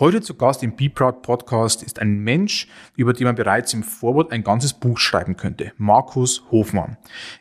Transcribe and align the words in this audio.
Heute 0.00 0.20
zu 0.20 0.36
Gast 0.36 0.62
im 0.62 0.76
Be 0.76 0.88
Proud 0.88 1.22
Podcast 1.22 1.82
ist 1.82 1.98
ein 1.98 2.20
Mensch, 2.20 2.68
über 2.94 3.14
den 3.14 3.24
man 3.24 3.34
bereits 3.34 3.74
im 3.74 3.82
Vorwort 3.82 4.30
ein 4.30 4.44
ganzes 4.44 4.72
Buch 4.72 4.96
schreiben 4.96 5.36
könnte. 5.36 5.72
Markus 5.76 6.44
Hofmann. 6.52 6.96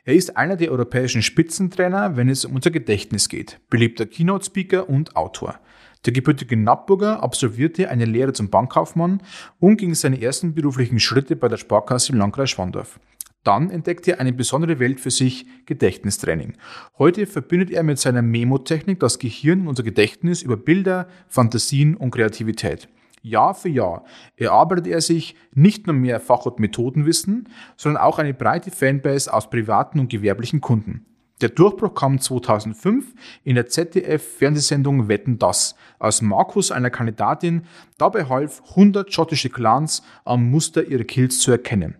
Er 0.05 0.15
ist 0.15 0.37
einer 0.37 0.55
der 0.55 0.71
europäischen 0.71 1.21
Spitzentrainer, 1.21 2.17
wenn 2.17 2.29
es 2.29 2.45
um 2.45 2.55
unser 2.55 2.71
Gedächtnis 2.71 3.29
geht. 3.29 3.59
Beliebter 3.69 4.07
Keynote-Speaker 4.07 4.89
und 4.89 5.15
Autor. 5.15 5.59
Der 6.07 6.13
gebürtige 6.13 6.57
Nappburger 6.57 7.21
absolvierte 7.21 7.89
eine 7.89 8.05
Lehre 8.05 8.33
zum 8.33 8.49
Bankkaufmann 8.49 9.21
und 9.59 9.77
ging 9.77 9.93
seine 9.93 10.19
ersten 10.19 10.55
beruflichen 10.55 10.99
Schritte 10.99 11.35
bei 11.35 11.49
der 11.49 11.57
Sparkasse 11.57 12.11
im 12.11 12.17
Landkreis 12.17 12.49
Schwandorf. 12.49 12.99
Dann 13.47 13.69
entdeckte 13.69 14.11
er 14.11 14.19
eine 14.19 14.33
besondere 14.33 14.77
Welt 14.77 14.99
für 14.99 15.09
sich, 15.09 15.45
Gedächtnistraining. 15.65 16.55
Heute 16.97 17.25
verbindet 17.25 17.71
er 17.71 17.81
mit 17.81 17.97
seiner 17.97 18.21
Memo-Technik 18.21 18.99
das 18.99 19.19
Gehirn 19.19 19.61
und 19.61 19.67
unser 19.69 19.83
Gedächtnis 19.83 20.41
über 20.41 20.57
Bilder, 20.57 21.07
Fantasien 21.29 21.95
und 21.95 22.11
Kreativität. 22.11 22.89
Jahr 23.21 23.55
für 23.55 23.69
Jahr 23.69 24.03
erarbeitet 24.35 24.87
er 24.87 24.99
sich 24.99 25.37
nicht 25.53 25.87
nur 25.87 25.95
mehr 25.95 26.19
Fach- 26.19 26.45
und 26.45 26.59
Methodenwissen, 26.59 27.47
sondern 27.77 28.03
auch 28.03 28.19
eine 28.19 28.33
breite 28.33 28.69
Fanbase 28.69 29.33
aus 29.33 29.49
privaten 29.49 30.01
und 30.01 30.09
gewerblichen 30.09 30.59
Kunden. 30.59 31.05
Der 31.39 31.47
Durchbruch 31.47 31.93
kam 31.93 32.19
2005 32.19 33.13
in 33.45 33.55
der 33.55 33.67
ZDF-Fernsehsendung 33.67 35.07
Wetten 35.07 35.39
das, 35.39 35.75
als 35.99 36.21
Markus 36.21 36.69
einer 36.69 36.89
Kandidatin 36.89 37.61
dabei 37.97 38.25
half, 38.25 38.61
100 38.71 39.13
schottische 39.13 39.49
Clans 39.49 40.03
am 40.25 40.51
Muster 40.51 40.83
ihrer 40.83 41.05
Kills 41.05 41.39
zu 41.39 41.51
erkennen. 41.51 41.95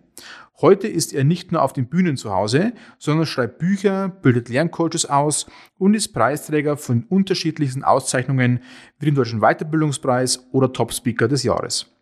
Heute 0.60 0.88
ist 0.88 1.12
er 1.12 1.22
nicht 1.22 1.52
nur 1.52 1.62
auf 1.62 1.72
den 1.72 1.88
Bühnen 1.88 2.16
zu 2.16 2.32
Hause, 2.34 2.72
sondern 2.98 3.26
schreibt 3.26 3.58
Bücher, 3.58 4.08
bildet 4.08 4.48
Lerncoaches 4.48 5.06
aus 5.06 5.46
und 5.78 5.94
ist 5.94 6.08
Preisträger 6.08 6.76
von 6.76 7.04
unterschiedlichsten 7.04 7.84
Auszeichnungen 7.84 8.60
wie 8.98 9.06
dem 9.06 9.14
Deutschen 9.14 9.38
Weiterbildungspreis 9.38 10.48
oder 10.50 10.72
Top 10.72 10.92
Speaker 10.92 11.28
des 11.28 11.44
Jahres. 11.44 11.97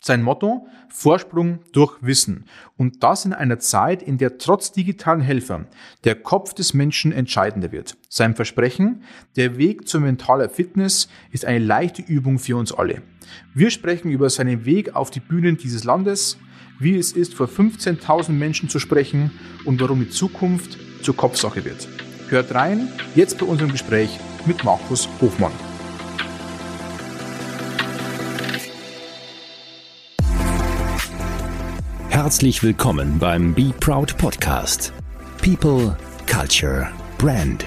Sein 0.00 0.22
Motto? 0.22 0.66
Vorsprung 0.88 1.60
durch 1.72 1.96
Wissen. 2.02 2.44
Und 2.76 3.02
das 3.02 3.24
in 3.24 3.32
einer 3.32 3.58
Zeit, 3.58 4.02
in 4.02 4.18
der 4.18 4.38
trotz 4.38 4.70
digitalen 4.70 5.20
Helfern 5.20 5.66
der 6.04 6.14
Kopf 6.14 6.54
des 6.54 6.74
Menschen 6.74 7.10
entscheidender 7.10 7.72
wird. 7.72 7.96
Sein 8.08 8.34
Versprechen? 8.34 9.02
Der 9.36 9.56
Weg 9.56 9.88
zur 9.88 10.00
mentaler 10.00 10.48
Fitness 10.48 11.08
ist 11.32 11.44
eine 11.44 11.58
leichte 11.58 12.02
Übung 12.02 12.38
für 12.38 12.56
uns 12.56 12.72
alle. 12.72 13.02
Wir 13.54 13.70
sprechen 13.70 14.10
über 14.10 14.30
seinen 14.30 14.64
Weg 14.64 14.94
auf 14.94 15.10
die 15.10 15.20
Bühnen 15.20 15.56
dieses 15.56 15.84
Landes, 15.84 16.36
wie 16.78 16.96
es 16.96 17.12
ist, 17.12 17.34
vor 17.34 17.46
15.000 17.46 18.32
Menschen 18.32 18.68
zu 18.68 18.78
sprechen 18.78 19.30
und 19.64 19.80
warum 19.80 20.00
die 20.00 20.10
Zukunft 20.10 20.78
zur 21.02 21.16
Kopfsache 21.16 21.64
wird. 21.64 21.88
Hört 22.28 22.54
rein, 22.54 22.88
jetzt 23.14 23.38
bei 23.38 23.46
unserem 23.46 23.72
Gespräch 23.72 24.18
mit 24.46 24.64
Markus 24.64 25.08
Hofmann. 25.20 25.52
Herzlich 32.14 32.62
willkommen 32.62 33.18
beim 33.18 33.52
Be 33.54 33.74
Proud 33.80 34.16
Podcast. 34.16 34.92
People, 35.42 35.96
Culture, 36.32 36.88
Brand. 37.18 37.66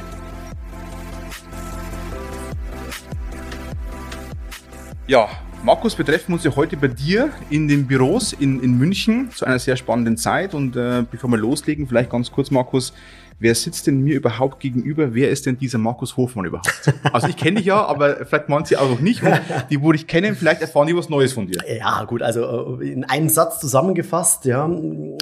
Ja, 5.06 5.28
Markus, 5.64 5.98
wir 5.98 6.06
treffen 6.06 6.32
uns 6.32 6.46
ja 6.46 6.56
heute 6.56 6.78
bei 6.78 6.88
dir 6.88 7.30
in 7.50 7.68
den 7.68 7.88
Büros 7.88 8.32
in, 8.32 8.64
in 8.64 8.78
München 8.78 9.32
zu 9.32 9.44
einer 9.44 9.60
sehr 9.60 9.76
spannenden 9.76 10.16
Zeit. 10.16 10.54
Und 10.54 10.78
äh, 10.78 11.04
bevor 11.12 11.30
wir 11.30 11.38
loslegen, 11.38 11.86
vielleicht 11.86 12.10
ganz 12.10 12.32
kurz, 12.32 12.50
Markus, 12.50 12.94
wer 13.40 13.56
sitzt 13.56 13.88
denn 13.88 14.02
mir 14.02 14.16
überhaupt 14.16 14.60
gegenüber? 14.60 15.14
Wer 15.14 15.30
ist 15.30 15.46
denn 15.46 15.58
dieser 15.58 15.78
Markus 15.78 16.18
Hofmann 16.18 16.46
überhaupt? 16.46 16.94
Also 17.12 17.28
ich 17.28 17.38
kenne 17.38 17.58
dich 17.58 17.66
ja, 17.66 17.86
aber 17.86 18.26
vielleicht 18.26 18.50
manche 18.50 18.80
auch 18.80 18.90
noch 18.90 19.00
nicht. 19.00 19.24
Und 19.24 19.40
die, 19.70 19.82
wo 19.82 19.92
dich 19.92 20.08
kennen, 20.08 20.36
vielleicht 20.36 20.62
erfahren 20.62 20.88
die 20.88 20.96
was 20.96 21.10
Neues 21.10 21.34
von 21.34 21.48
dir. 21.48 21.60
Ja, 21.78 22.04
gut, 22.04 22.22
also 22.22 22.80
äh, 22.80 22.92
in 22.92 23.04
einem 23.04 23.30
Satz 23.30 23.60
zusammengefasst, 23.60 24.46
ja, 24.46 24.70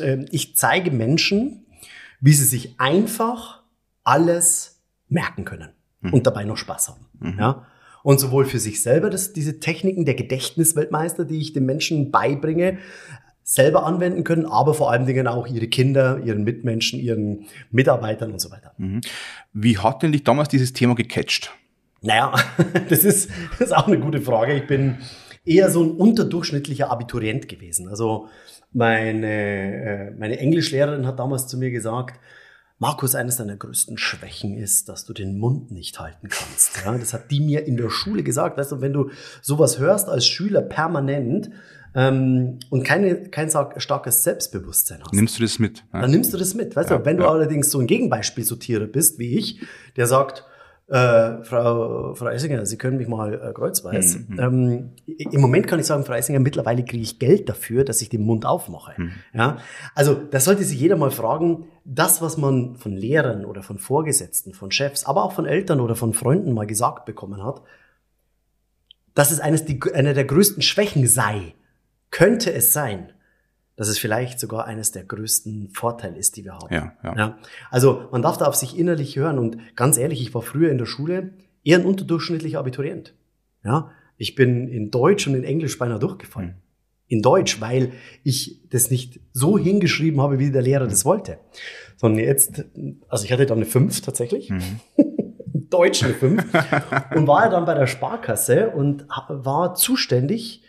äh, 0.02 0.26
ich 0.32 0.56
zeige 0.56 0.92
Menschen, 0.92 1.66
wie 2.22 2.34
sie 2.34 2.46
sich 2.46 2.80
einfach 2.80 3.62
alles 4.04 4.82
merken 5.08 5.46
können 5.46 5.70
hm. 6.02 6.14
und 6.14 6.28
dabei 6.28 6.44
noch 6.44 6.58
Spaß 6.58 6.90
haben. 6.90 7.06
Mhm. 7.20 7.40
Ja 7.40 7.66
und 8.06 8.20
sowohl 8.20 8.46
für 8.46 8.60
sich 8.60 8.84
selber, 8.84 9.10
dass 9.10 9.34
diese 9.34 9.60
Techniken 9.60 10.06
der 10.06 10.14
Gedächtnisweltmeister, 10.14 11.26
die 11.26 11.40
ich 11.40 11.54
den 11.54 11.66
Menschen 11.66 12.12
beibringe, 12.12 12.78
selber 13.48 13.86
anwenden 13.86 14.24
können, 14.24 14.48
aber 14.48 14.74
vor 14.74 14.92
allen 14.92 15.06
Dingen 15.06 15.28
auch 15.28 15.46
ihre 15.46 15.68
Kinder, 15.68 16.20
ihren 16.26 16.44
Mitmenschen, 16.44 17.00
ihren 17.00 17.46
Mitarbeitern 17.70 18.32
und 18.32 18.42
so 18.42 18.50
weiter. 18.50 18.74
Mhm. 18.78 19.02
Wie 19.54 19.78
hat 19.78 20.02
denn 20.02 20.12
dich 20.12 20.24
damals 20.24 20.50
dieses 20.50 20.74
Thema 20.74 20.96
gecatcht? 20.96 21.54
Naja, 22.02 22.34
das 22.90 23.04
ist, 23.04 23.30
das 23.52 23.70
ist 23.70 23.72
auch 23.72 23.88
eine 23.88 24.00
gute 24.00 24.20
Frage. 24.20 24.56
Ich 24.56 24.66
bin 24.66 24.98
eher 25.46 25.70
so 25.70 25.84
ein 25.84 25.92
unterdurchschnittlicher 25.92 26.90
Abiturient 26.90 27.48
gewesen. 27.48 27.88
Also 27.88 28.30
meine, 28.74 29.28
äh, 29.28 30.12
meine 30.18 30.40
Englischlehrerin 30.40 31.06
hat 31.06 31.20
damals 31.20 31.46
zu 31.46 31.60
mir 31.60 31.70
gesagt, 31.70 32.20
Markus, 32.80 33.14
eines 33.14 33.38
deiner 33.38 33.56
größten 33.56 34.00
Schwächen 34.00 34.58
ist, 34.58 34.90
dass 34.90 35.06
du 35.06 35.14
den 35.14 35.38
Mund 35.38 35.72
nicht 35.72 36.00
halten 36.00 36.30
kannst. 36.30 36.82
Ja, 36.84 36.98
das 36.98 37.14
hat 37.14 37.30
die 37.30 37.40
mir 37.40 37.68
in 37.68 37.78
der 37.78 37.92
Schule 37.92 38.24
gesagt. 38.24 38.58
Weißt 38.58 38.72
du, 38.72 38.82
wenn 38.82 38.92
du 38.92 39.12
sowas 39.42 39.78
hörst 39.78 40.10
als 40.10 40.26
Schüler 40.26 40.62
permanent 40.62 41.52
ähm, 41.96 42.60
und 42.70 42.84
keine, 42.84 43.30
kein 43.30 43.50
starkes 43.78 44.24
Selbstbewusstsein 44.24 45.00
hast. 45.02 45.14
Nimmst 45.14 45.40
du 45.40 45.44
das 45.44 45.60
mit? 45.60 45.86
Ja? 45.94 46.02
Dann 46.02 46.12
nimmst 46.12 46.34
du 46.34 46.38
das 46.38 46.54
mit. 46.54 46.76
Weißt 46.76 46.90
ja, 46.90 46.98
du, 46.98 47.06
wenn 47.06 47.18
du 47.18 47.26
allerdings 47.26 47.72
so 47.72 47.80
ein 47.80 47.88
Gegenbeispiel 47.88 48.44
sortiere 48.44 48.86
bist 48.86 49.18
wie 49.18 49.38
ich, 49.38 49.62
der 49.96 50.06
sagt, 50.06 50.46
äh, 50.88 51.44
Frau, 51.44 52.14
Frau 52.14 52.26
Eisinger, 52.28 52.66
Sie 52.66 52.78
können 52.78 52.98
mich 52.98 53.08
mal 53.08 53.34
äh, 53.34 53.54
kreuzweis. 53.54 54.20
Mhm. 54.28 54.40
Ähm, 54.40 54.92
Im 55.08 55.42
Moment 55.42 55.68
kann 55.68 55.80
ich 55.80 55.88
sagen, 55.88 56.06
Frau 56.06 56.14
Eisinger, 56.14 56.40
mittlerweile 56.40 56.84
kriege 56.84 57.02
ich 57.02 57.18
Geld 57.18 57.50
dafür, 57.50 57.84
dass 57.86 58.02
ich 58.02 58.10
den 58.10 58.22
Mund 58.22 58.46
aufmache. 58.46 58.94
Mhm. 58.98 59.12
Ja? 59.34 59.58
Also 59.96 60.14
da 60.14 60.40
sollte 60.40 60.64
sich 60.64 60.80
jeder 60.80 60.98
mal 60.98 61.12
fragen, 61.12 61.66
das, 61.86 62.22
was 62.22 62.38
man 62.38 62.76
von 62.76 62.92
Lehrern 62.92 63.46
oder 63.46 63.64
von 63.64 63.80
Vorgesetzten, 63.80 64.54
von 64.54 64.70
Chefs, 64.70 65.06
aber 65.06 65.24
auch 65.24 65.32
von 65.32 65.46
Eltern 65.46 65.80
oder 65.80 65.96
von 65.96 66.14
Freunden 66.14 66.54
mal 66.54 66.68
gesagt 66.68 67.06
bekommen 67.06 67.44
hat, 67.44 67.62
dass 69.16 69.32
es 69.32 69.40
eines 69.40 69.66
die, 69.66 69.80
eine 69.94 70.14
der 70.14 70.26
größten 70.26 70.62
Schwächen 70.62 71.08
sei, 71.08 71.56
könnte 72.16 72.54
es 72.54 72.72
sein, 72.72 73.12
dass 73.76 73.90
es 73.90 73.98
vielleicht 74.00 74.40
sogar 74.40 74.64
eines 74.64 74.94
der 74.94 75.04
größten 75.04 75.72
Vorteile 75.74 76.18
ist, 76.18 76.38
die 76.38 76.46
wir 76.46 76.54
haben. 76.54 76.74
Ja, 76.74 76.94
ja. 77.04 77.18
ja, 77.18 77.38
Also 77.72 78.08
man 78.10 78.22
darf 78.22 78.38
da 78.38 78.46
auf 78.46 78.56
sich 78.56 78.80
innerlich 78.80 79.18
hören 79.18 79.38
und 79.38 79.58
ganz 79.76 79.98
ehrlich, 79.98 80.22
ich 80.22 80.34
war 80.34 80.42
früher 80.42 80.72
in 80.72 80.78
der 80.78 80.86
Schule 80.86 81.34
eher 81.66 81.78
ein 81.78 81.86
unterdurchschnittlicher 81.86 82.58
Abiturient. 82.58 83.14
Ja, 83.66 83.92
ich 84.16 84.34
bin 84.36 84.70
in 84.70 84.92
Deutsch 84.92 85.28
und 85.28 85.36
in 85.36 85.44
Englisch 85.44 85.78
beinahe 85.78 86.00
durchgefallen. 86.00 86.52
Mhm. 86.52 86.62
In 87.08 87.22
Deutsch, 87.22 87.60
weil 87.60 87.92
ich 88.24 88.62
das 88.70 88.90
nicht 88.90 89.20
so 89.34 89.58
hingeschrieben 89.58 90.22
habe, 90.22 90.40
wie 90.40 90.52
der 90.52 90.62
Lehrer 90.62 90.86
mhm. 90.86 90.92
das 90.92 91.04
wollte. 91.04 91.40
Sondern 91.98 92.24
jetzt, 92.24 92.64
also 93.10 93.26
ich 93.26 93.34
hatte 93.34 93.46
dann 93.46 93.58
eine 93.58 93.66
5 93.66 94.00
tatsächlich. 94.00 94.52
Mhm. 94.52 94.80
Deutsch 95.70 96.02
eine 96.02 96.14
5. 96.14 96.46
und 97.14 97.28
war 97.28 97.44
ja 97.44 97.50
dann 97.50 97.66
bei 97.66 97.74
der 97.74 97.88
Sparkasse 97.88 98.70
und 98.70 99.06
war 99.28 99.76
zuständig 99.76 100.62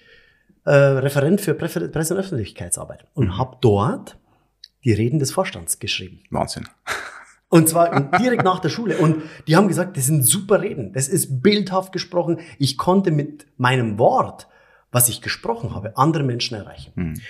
äh, 0.66 0.75
Referent 0.75 1.41
für 1.41 1.54
Presse- 1.54 1.81
und 2.15 2.21
Öffentlichkeitsarbeit 2.21 3.06
und 3.15 3.27
mhm. 3.28 3.38
habe 3.38 3.56
dort 3.60 4.19
die 4.84 4.93
Reden 4.93 5.19
des 5.19 5.32
Vorstands 5.32 5.78
geschrieben. 5.78 6.21
Wahnsinn. 6.31 6.69
Und 7.49 7.69
zwar 7.69 8.10
direkt 8.19 8.43
nach 8.43 8.59
der 8.59 8.71
Schule. 8.71 8.99
Und 8.99 9.22
die 9.47 9.54
haben 9.54 9.69
gesagt, 9.69 9.97
das 9.97 10.06
sind 10.06 10.25
super 10.25 10.62
Reden. 10.62 10.93
Das 10.93 11.06
ist 11.06 11.43
bildhaft 11.43 11.93
gesprochen. 11.93 12.41
Ich 12.59 12.77
konnte 12.77 13.12
mit 13.12 13.47
meinem 13.56 14.00
Wort, 14.00 14.49
was 14.91 15.09
ich 15.09 15.22
gesprochen 15.22 15.72
habe, 15.72 15.97
andere 15.97 16.25
Menschen 16.25 16.56
erreichen. 16.56 16.93
Mhm. 16.97 17.21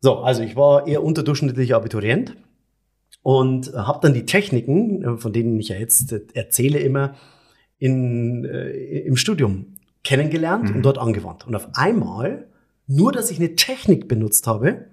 So, 0.00 0.20
also 0.20 0.42
ich 0.42 0.56
war 0.56 0.86
eher 0.86 1.04
unterdurchschnittlicher 1.04 1.76
Abiturient 1.76 2.36
und 3.22 3.74
habe 3.74 3.98
dann 4.00 4.14
die 4.14 4.24
Techniken, 4.24 5.04
äh, 5.04 5.18
von 5.18 5.34
denen 5.34 5.60
ich 5.60 5.68
ja 5.68 5.76
jetzt 5.76 6.10
äh, 6.10 6.22
erzähle 6.32 6.78
immer, 6.78 7.14
in, 7.78 8.46
äh, 8.46 8.70
im 9.00 9.16
Studium 9.16 9.76
kennengelernt 10.04 10.70
mhm. 10.70 10.76
und 10.76 10.82
dort 10.82 10.96
angewandt. 10.96 11.46
Und 11.46 11.54
auf 11.54 11.68
einmal 11.74 12.46
nur, 12.90 13.12
dass 13.12 13.30
ich 13.30 13.38
eine 13.38 13.54
Technik 13.54 14.08
benutzt 14.08 14.48
habe, 14.48 14.86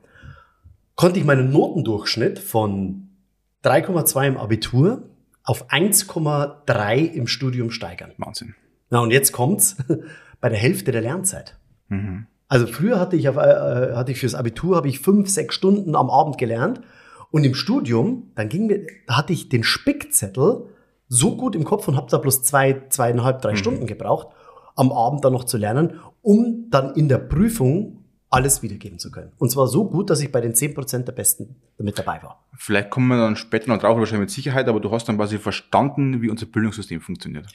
konnte 0.95 1.19
ich 1.19 1.25
meinen 1.25 1.51
Notendurchschnitt 1.51 2.38
von 2.38 3.09
3,2 3.63 4.27
im 4.27 4.38
Abitur 4.38 5.09
auf 5.44 5.69
1,3 5.71 7.11
im 7.11 7.27
Studium 7.27 7.71
steigern. 7.71 8.13
Wahnsinn. 8.17 8.53
Na, 8.91 8.99
und 8.99 9.11
jetzt 9.11 9.31
kommt's 9.31 9.77
bei 10.41 10.49
der 10.49 10.59
Hälfte 10.59 10.91
der 10.91 11.01
Lernzeit. 11.01 11.57
Mhm. 11.89 12.27
Also 12.47 12.67
früher 12.67 12.99
hatte 12.99 13.15
ich, 13.15 13.29
auf, 13.29 13.38
äh, 13.38 13.95
hatte 13.95 14.11
ich 14.11 14.19
fürs 14.19 14.35
Abitur 14.35 14.75
habe 14.75 14.88
ich 14.88 14.99
fünf, 14.99 15.29
sechs 15.29 15.55
Stunden 15.55 15.95
am 15.95 16.09
Abend 16.09 16.38
gelernt. 16.38 16.81
Und 17.31 17.44
im 17.44 17.55
Studium, 17.55 18.31
dann 18.35 18.47
ging 18.47 18.67
mir, 18.67 18.85
hatte 19.09 19.33
ich 19.33 19.49
den 19.49 19.63
Spickzettel 19.63 20.69
so 21.09 21.35
gut 21.35 21.55
im 21.55 21.63
Kopf 21.63 21.88
und 21.88 21.95
habe 21.95 22.09
da 22.09 22.19
bloß 22.19 22.44
zwei, 22.44 22.83
zweieinhalb, 22.89 23.41
drei 23.41 23.51
mhm. 23.53 23.57
Stunden 23.57 23.88
gebraucht 23.88 24.27
am 24.77 24.91
Abend 24.91 25.25
dann 25.25 25.33
noch 25.33 25.44
zu 25.44 25.57
lernen, 25.57 25.99
um 26.27 26.65
dann 26.69 26.94
in 26.95 27.07
der 27.07 27.19
Prüfung 27.19 28.03
alles 28.29 28.62
wiedergeben 28.62 29.00
zu 29.00 29.12
können. 29.12 29.31
Und 29.38 29.50
zwar 29.50 29.68
so 29.68 29.89
gut, 29.89 30.09
dass 30.09 30.19
ich 30.19 30.29
bei 30.29 30.41
den 30.41 30.51
10% 30.53 31.03
der 31.06 31.13
Besten 31.13 31.56
damit 31.77 31.97
dabei 31.97 32.21
war. 32.21 32.44
Vielleicht 32.57 32.89
kommen 32.89 33.07
wir 33.07 33.15
dann 33.18 33.38
später 33.38 33.69
noch 33.69 33.77
drauf, 33.79 33.97
wahrscheinlich 33.97 34.27
mit 34.27 34.31
Sicherheit, 34.31 34.68
aber 34.68 34.81
du 34.81 34.91
hast 34.91 35.07
dann 35.07 35.15
quasi 35.15 35.38
verstanden, 35.38 36.21
wie 36.21 36.29
unser 36.29 36.45
Bildungssystem 36.45 37.00
funktioniert. 37.00 37.47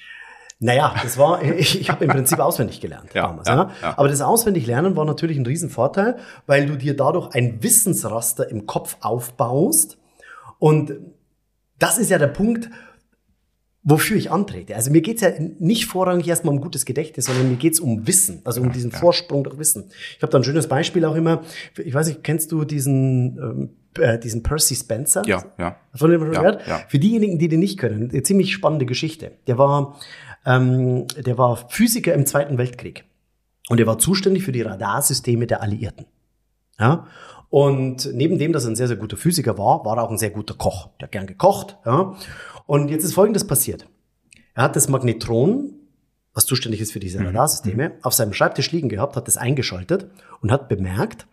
Naja, 0.59 0.95
das 1.03 1.19
war, 1.19 1.43
ich, 1.59 1.79
ich 1.79 1.91
habe 1.91 2.07
im 2.07 2.11
Prinzip 2.13 2.39
auswendig 2.39 2.81
gelernt 2.81 3.13
Ja, 3.13 3.27
damals. 3.27 3.47
ja, 3.47 3.55
Ja, 3.57 3.71
ja. 3.83 3.99
Aber 3.99 4.09
das 4.09 4.23
Auswendiglernen 4.23 4.97
war 4.97 5.05
natürlich 5.05 5.37
ein 5.37 5.45
Riesenvorteil, 5.45 6.17
weil 6.47 6.65
du 6.65 6.77
dir 6.79 6.97
dadurch 6.97 7.35
ein 7.35 7.63
Wissensraster 7.63 8.49
im 8.51 8.65
Kopf 8.65 8.97
aufbaust. 9.03 9.99
Und 10.59 10.95
das 11.79 11.99
ist 11.99 12.09
ja 12.11 12.17
der 12.17 12.29
Punkt, 12.29 12.71
wofür 13.85 14.17
ich 14.17 14.31
antrete. 14.31 14.77
Also 14.77 14.91
mir 14.91 15.01
geht's 15.01 15.23
ja 15.23 15.31
nicht 15.59 15.87
vorrangig 15.87 16.29
erstmal 16.29 16.55
um 16.55 16.61
gutes 16.61 16.85
Gedächtnis, 16.85 17.27
sondern 17.27 17.49
mir 17.51 17.57
geht's 17.57 17.81
um 17.81 18.07
Wissen, 18.07 18.41
also 18.45 18.61
um 18.61 18.71
diesen 18.71 18.93
Vorsprung 18.93 19.43
durch 19.45 19.59
Wissen. 19.59 19.91
Ich 20.17 20.23
habe 20.23 20.31
da 20.31 20.39
ein 20.39 20.45
schönes 20.45 20.69
Beispiel 20.69 21.05
auch 21.05 21.17
immer. 21.17 21.43
Ich 21.83 21.93
weiß 21.93 22.07
nicht, 22.09 22.23
kennst 22.23 22.53
du 22.53 22.65
diesen, 22.65 23.39
ähm, 23.39 23.71
äh, 24.03 24.19
diesen 24.19 24.43
Percy 24.45 24.77
Spencer? 24.77 25.23
Ja, 25.27 25.45
ja. 25.59 25.77
Von 25.95 26.11
dem 26.11 26.21
schon 26.21 26.33
Ja, 26.33 26.41
gehört? 26.41 26.67
ja. 26.67 26.81
Für 26.89 26.99
diejenigen, 26.99 27.39
die 27.39 27.49
den 27.49 27.61
nicht 27.61 27.79
können, 27.79 28.11
eine 28.11 28.23
ziemlich 28.23 28.53
spannende 28.53 28.87
Geschichte. 28.87 29.33
Der 29.49 29.59
war, 29.59 29.99
ähm, 30.47 31.07
der 31.17 31.37
war 31.39 31.69
Physiker 31.69 32.15
im 32.15 32.25
Zweiten 32.27 32.59
Weltkrieg. 32.59 33.05
Und 33.69 33.81
er 33.81 33.87
war 33.87 33.99
zuständig 33.99 34.45
für 34.45 34.53
die 34.53 34.63
Radarsysteme 34.63 35.47
der 35.47 35.61
Alliierten. 35.63 36.07
Ja? 36.79 37.07
Und 37.49 38.09
neben 38.15 38.39
dem, 38.39 38.53
dass 38.53 38.65
er 38.65 38.71
ein 38.71 38.77
sehr, 38.77 38.89
sehr 38.89 38.97
guter 38.97 39.17
Physiker 39.19 39.59
war, 39.59 39.85
war 39.85 39.99
er 39.99 40.05
auch 40.05 40.11
ein 40.11 40.17
sehr 40.19 40.31
guter 40.31 40.55
Koch. 40.55 40.89
Der 40.99 41.07
hat 41.07 41.13
gern 41.13 41.27
gekocht. 41.27 41.77
Ja? 41.85 42.15
Und 42.73 42.89
jetzt 42.89 43.05
ist 43.05 43.13
Folgendes 43.13 43.47
passiert. 43.47 43.87
Er 44.55 44.63
hat 44.63 44.77
das 44.77 44.89
Magnetron, 44.89 45.75
was 46.33 46.47
zuständig 46.47 46.81
ist 46.81 46.93
für 46.93 47.01
diese 47.01 47.23
Radarsysteme, 47.23 47.99
auf 48.01 48.15
seinem 48.15 48.33
Schreibtisch 48.33 48.73
liegen 48.73 48.89
gehabt, 48.89 49.15
hat 49.15 49.29
das 49.29 49.37
eingeschaltet 49.37 50.11
und 50.41 50.51
hat 50.51 50.71
bemerkt, 50.71 51.27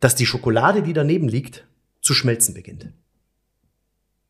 dass 0.00 0.14
die 0.14 0.24
Schokolade, 0.24 0.82
die 0.82 0.94
daneben 0.94 1.28
liegt, 1.28 1.66
zu 2.00 2.14
schmelzen 2.14 2.54
beginnt. 2.54 2.84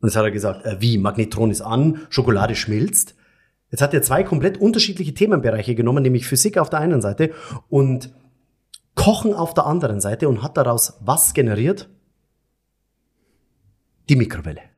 Und 0.00 0.08
jetzt 0.08 0.16
hat 0.16 0.24
er 0.24 0.32
gesagt, 0.32 0.66
äh, 0.66 0.80
wie, 0.80 0.98
Magnetron 0.98 1.52
ist 1.52 1.60
an, 1.60 2.00
Schokolade 2.10 2.56
schmilzt. 2.56 3.14
Jetzt 3.70 3.80
hat 3.80 3.94
er 3.94 4.02
zwei 4.02 4.24
komplett 4.24 4.58
unterschiedliche 4.58 5.14
Themenbereiche 5.14 5.76
genommen, 5.76 6.02
nämlich 6.02 6.26
Physik 6.26 6.58
auf 6.58 6.70
der 6.70 6.80
einen 6.80 7.02
Seite 7.02 7.32
und 7.68 8.12
Kochen 8.96 9.32
auf 9.32 9.54
der 9.54 9.66
anderen 9.66 10.00
Seite 10.00 10.28
und 10.28 10.42
hat 10.42 10.56
daraus 10.56 10.94
was 11.02 11.34
generiert? 11.34 11.88
Die 14.08 14.16
Mikrowelle. 14.16 14.73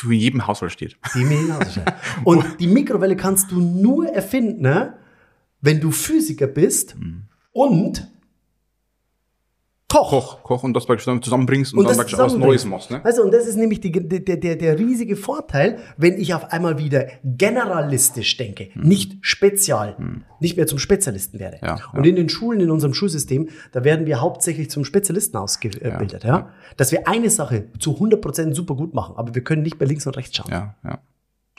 Du 0.00 0.10
in 0.10 0.20
jedem 0.20 0.46
Haushalt 0.46 0.72
steht. 0.72 0.96
Die 1.14 1.24
Mikrowelle. 1.24 1.84
Und 2.24 2.60
die 2.60 2.66
Mikrowelle 2.66 3.16
kannst 3.16 3.50
du 3.50 3.60
nur 3.60 4.08
erfinden, 4.08 4.62
ne, 4.62 4.94
wenn 5.60 5.80
du 5.80 5.90
Physiker 5.90 6.46
bist 6.46 6.96
und 7.52 8.08
Koch. 9.90 10.10
Koch, 10.10 10.42
Koch 10.42 10.62
und 10.64 10.74
das 10.74 10.84
zusammenbringst 10.84 11.72
und, 11.72 11.80
Und 11.80 11.88
dann 11.88 11.96
praktisch 11.96 12.18
was. 12.18 12.36
Neues 12.36 12.66
machst, 12.66 12.90
ne? 12.90 13.02
Also, 13.04 13.22
und 13.22 13.32
das 13.32 13.46
ist 13.46 13.56
nämlich 13.56 13.80
die, 13.80 13.90
der, 13.90 14.36
der, 14.36 14.56
der 14.56 14.78
riesige 14.78 15.16
Vorteil, 15.16 15.78
wenn 15.96 16.20
ich 16.20 16.34
auf 16.34 16.52
einmal 16.52 16.76
wieder 16.76 17.06
generalistisch 17.24 18.36
denke, 18.36 18.68
nicht 18.74 19.16
spezial, 19.22 19.96
nicht 20.40 20.58
mehr 20.58 20.66
zum 20.66 20.78
Spezialisten 20.78 21.38
werde. 21.38 21.58
Ja, 21.62 21.78
und 21.94 22.06
in 22.06 22.16
den 22.16 22.28
Schulen, 22.28 22.60
in 22.60 22.70
unserem 22.70 22.92
Schulsystem, 22.92 23.48
da 23.72 23.82
werden 23.82 24.04
wir 24.04 24.20
hauptsächlich 24.20 24.68
zum 24.68 24.84
Spezialisten 24.84 25.38
ausgebildet, 25.38 26.22
ja, 26.22 26.50
Dass 26.76 26.92
wir 26.92 27.08
eine 27.08 27.30
Sache 27.30 27.64
zu 27.78 27.92
100% 27.92 28.54
super 28.54 28.74
gut 28.74 28.92
machen, 28.92 29.16
aber 29.16 29.34
wir 29.34 29.42
können 29.42 29.62
nicht 29.62 29.80
mehr 29.80 29.88
links 29.88 30.06
und 30.06 30.18
rechts 30.18 30.36
schauen. 30.36 30.50
Ja, 30.50 30.74
ja. 30.84 30.98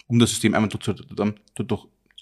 Um 0.08 0.20
das 0.20 0.30
System 0.30 0.54
einmal 0.54 0.70
zu, 0.70 0.78
zu, 0.78 0.94
zu, 0.94 1.06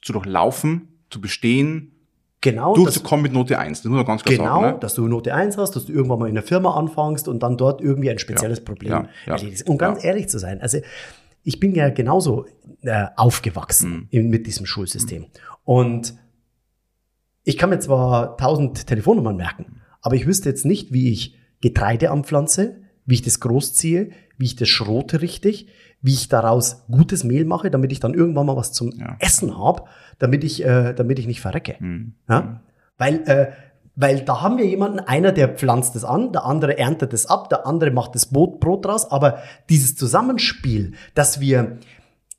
zu 0.02 0.14
durchlaufen, 0.14 0.88
zu 1.10 1.20
bestehen, 1.20 1.97
Genau, 2.42 2.76
das, 2.76 2.84
durchzukommen 2.84 3.24
mit 3.24 3.34
Note 3.34 3.58
1. 3.58 3.82
Das 3.82 3.90
muss 3.90 3.98
man 3.98 4.06
ganz 4.06 4.24
klar 4.24 4.38
genau, 4.38 4.62
sagen. 4.62 4.74
Ne? 4.76 4.80
dass 4.80 4.94
du 4.94 5.08
Note 5.08 5.34
1 5.34 5.58
hast, 5.58 5.76
dass 5.76 5.86
du 5.86 5.92
irgendwann 5.94 6.20
mal 6.20 6.30
in 6.30 6.36
der 6.36 6.44
Firma 6.44 6.76
anfängst 6.76 7.28
und 7.28 7.42
dann 7.42 7.58
dort 7.58 7.82
irgendwie 7.82 8.12
ein 8.12 8.20
spezielles 8.20 8.60
Ja, 8.60 8.66
Problem 8.66 8.90
ja, 8.92 9.08
ja, 9.26 9.34
erledigst. 9.34 9.68
Und 9.68 9.78
ganz 9.80 10.04
ehrlich 10.04 10.30
zu 10.30 10.38
sein, 10.38 10.62
also 10.62 10.78
ich 11.44 11.60
bin 11.60 11.74
ja 11.74 11.90
genauso 11.90 12.46
äh, 12.82 13.06
aufgewachsen 13.16 13.90
Mhm. 13.92 14.08
in, 14.12 14.30
mit 14.30 14.46
diesem 14.46 14.66
Schulsystem. 14.66 15.26
Und 15.64 16.14
ich 17.44 17.58
kann 17.58 17.70
mir 17.70 17.80
zwar 17.80 18.38
tausend 18.38 18.86
Telefonnummern 18.88 19.36
merken, 19.36 19.82
aber 20.02 20.16
ich 20.16 20.28
wüsste 20.28 20.50
jetzt 20.50 20.66
nicht, 20.66 20.94
wie 20.94 21.12
ich 21.12 21.36
Getreide 21.62 22.12
anpflanze, 22.12 22.82
wie 23.06 23.16
ich 23.16 23.22
das 23.24 23.40
großziehe, 23.40 24.12
wie 24.38 24.46
ich 24.46 24.56
das 24.56 24.68
schrote 24.70 25.22
richtig, 25.22 25.70
wie 26.02 26.14
ich 26.14 26.30
daraus 26.30 26.84
gutes 26.90 27.24
Mehl 27.24 27.44
mache, 27.46 27.72
damit 27.72 27.92
ich 27.92 28.00
dann 28.00 28.14
irgendwann 28.14 28.46
mal 28.46 28.56
was 28.56 28.72
zum 28.72 28.92
Ja. 28.92 29.16
Essen 29.20 29.58
habe, 29.58 29.84
damit 30.20 30.44
ich, 30.44 30.64
äh, 30.64 30.94
damit 30.94 31.20
ich 31.20 31.28
nicht 31.28 31.42
verrecke. 31.42 31.76
Mhm. 31.80 32.14
Ja? 32.30 32.62
Weil, 32.98 33.22
äh, 33.28 33.52
weil 33.96 34.22
da 34.22 34.42
haben 34.42 34.58
wir 34.60 34.66
jemanden, 34.66 35.00
einer, 35.00 35.32
der 35.32 35.50
pflanzt 35.50 35.96
es 35.96 36.04
an, 36.06 36.32
der 36.32 36.46
andere 36.46 36.78
erntet 36.78 37.14
es 37.14 37.26
ab, 37.26 37.50
der 37.50 37.66
andere 37.66 37.90
macht 37.92 38.14
das 38.14 38.28
Brot, 38.28 38.60
Brot 38.60 38.86
draus. 38.86 39.10
Aber 39.10 39.40
dieses 39.70 39.96
Zusammenspiel, 39.96 40.94
dass 41.16 41.40
wir 41.40 41.78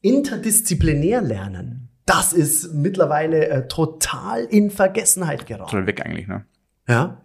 interdisziplinär 0.02 1.20
lernen, 1.20 1.88
das 2.06 2.32
ist 2.32 2.72
mittlerweile 2.74 3.48
äh, 3.48 3.68
total 3.68 4.44
in 4.44 4.70
Vergessenheit 4.70 5.46
geraten. 5.46 5.70
Total 5.70 5.86
weg 5.86 6.04
eigentlich, 6.04 6.26
ne? 6.26 6.44
Ja? 6.88 7.18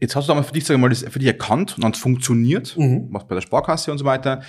Jetzt 0.00 0.14
hast 0.16 0.28
du 0.28 0.32
aber 0.32 0.42
für 0.42 0.52
dich, 0.52 0.66
sag 0.66 0.74
ich 0.74 0.80
mal, 0.80 0.90
das 0.90 1.02
für 1.04 1.18
dich 1.18 1.28
erkannt 1.28 1.76
und 1.76 1.84
dann 1.84 1.94
funktioniert, 1.94 2.76
Mhm. 2.76 3.08
was 3.10 3.26
bei 3.26 3.34
der 3.34 3.40
Sparkasse 3.42 3.90
und 3.90 3.96
so 3.98 4.04
weiter. 4.04 4.42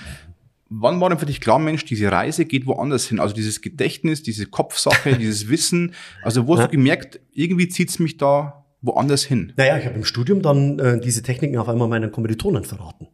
Wann 0.69 0.99
war 0.99 1.09
denn 1.09 1.19
für 1.19 1.27
dich 1.27 1.41
klar, 1.41 1.59
Mensch, 1.59 1.85
diese 1.85 2.11
Reise 2.11 2.45
geht 2.45 2.65
woanders 2.65 3.05
hin? 3.05 3.19
Also 3.19 3.35
dieses 3.35 3.61
Gedächtnis, 3.61 4.23
diese 4.23 4.45
Kopfsache, 4.47 5.13
dieses 5.17 5.47
Wissen. 5.49 5.93
Also 6.23 6.47
wo 6.47 6.53
hast 6.53 6.61
Ja. 6.61 6.65
du 6.67 6.71
gemerkt, 6.71 7.19
irgendwie 7.33 7.67
zieht's 7.67 7.99
mich 7.99 8.17
da 8.17 8.65
woanders 8.81 9.23
hin? 9.23 9.53
Naja, 9.57 9.77
ich 9.77 9.85
habe 9.85 9.95
im 9.95 10.05
Studium 10.05 10.41
dann 10.41 10.79
äh, 10.79 10.99
diese 10.99 11.21
Techniken 11.23 11.57
auf 11.57 11.69
einmal 11.69 11.87
meinen 11.87 12.11
Kommilitonen 12.11 12.63
verraten. 12.63 13.07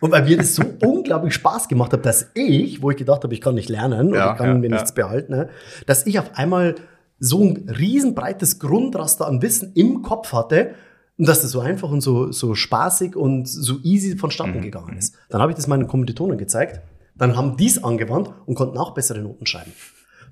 Und 0.00 0.10
weil 0.10 0.24
mir 0.24 0.36
das 0.36 0.54
so 0.54 0.62
unglaublich 0.82 1.34
Spaß 1.34 1.68
gemacht 1.68 1.92
hat, 1.92 2.04
dass 2.06 2.30
ich, 2.34 2.82
wo 2.82 2.90
ich 2.90 2.96
gedacht 2.96 3.22
habe, 3.24 3.32
ich 3.34 3.40
kann 3.40 3.54
nicht 3.54 3.68
lernen 3.68 4.08
oder 4.10 4.18
Ja, 4.18 4.32
ich 4.32 4.38
kann 4.38 4.46
ja, 4.48 4.54
mir 4.54 4.68
ja. 4.70 4.76
nichts 4.76 4.92
behalten, 4.94 5.32
ne, 5.32 5.48
dass 5.86 6.06
ich 6.06 6.18
auf 6.18 6.36
einmal 6.36 6.74
so 7.18 7.42
ein 7.42 7.68
riesenbreites 7.68 8.58
Grundraster 8.58 9.26
an 9.26 9.42
Wissen 9.42 9.72
im 9.74 10.02
Kopf 10.02 10.32
hatte 10.32 10.74
und 11.22 11.28
dass 11.28 11.40
das 11.40 11.52
so 11.52 11.60
einfach 11.60 11.88
und 11.88 12.00
so, 12.00 12.32
so 12.32 12.56
spaßig 12.56 13.14
und 13.14 13.46
so 13.48 13.76
easy 13.84 14.16
vonstatten 14.18 14.56
Mhm, 14.58 14.62
gegangen 14.62 14.98
ist. 14.98 15.14
Dann 15.28 15.40
habe 15.40 15.52
ich 15.52 15.56
das 15.56 15.68
meinen 15.68 15.86
Kommilitonen 15.86 16.36
gezeigt, 16.36 16.80
dann 17.14 17.36
haben 17.36 17.56
die 17.56 17.68
es 17.68 17.84
angewandt 17.84 18.32
und 18.44 18.56
konnten 18.56 18.76
auch 18.76 18.92
bessere 18.92 19.20
Noten 19.20 19.46
schreiben. 19.46 19.70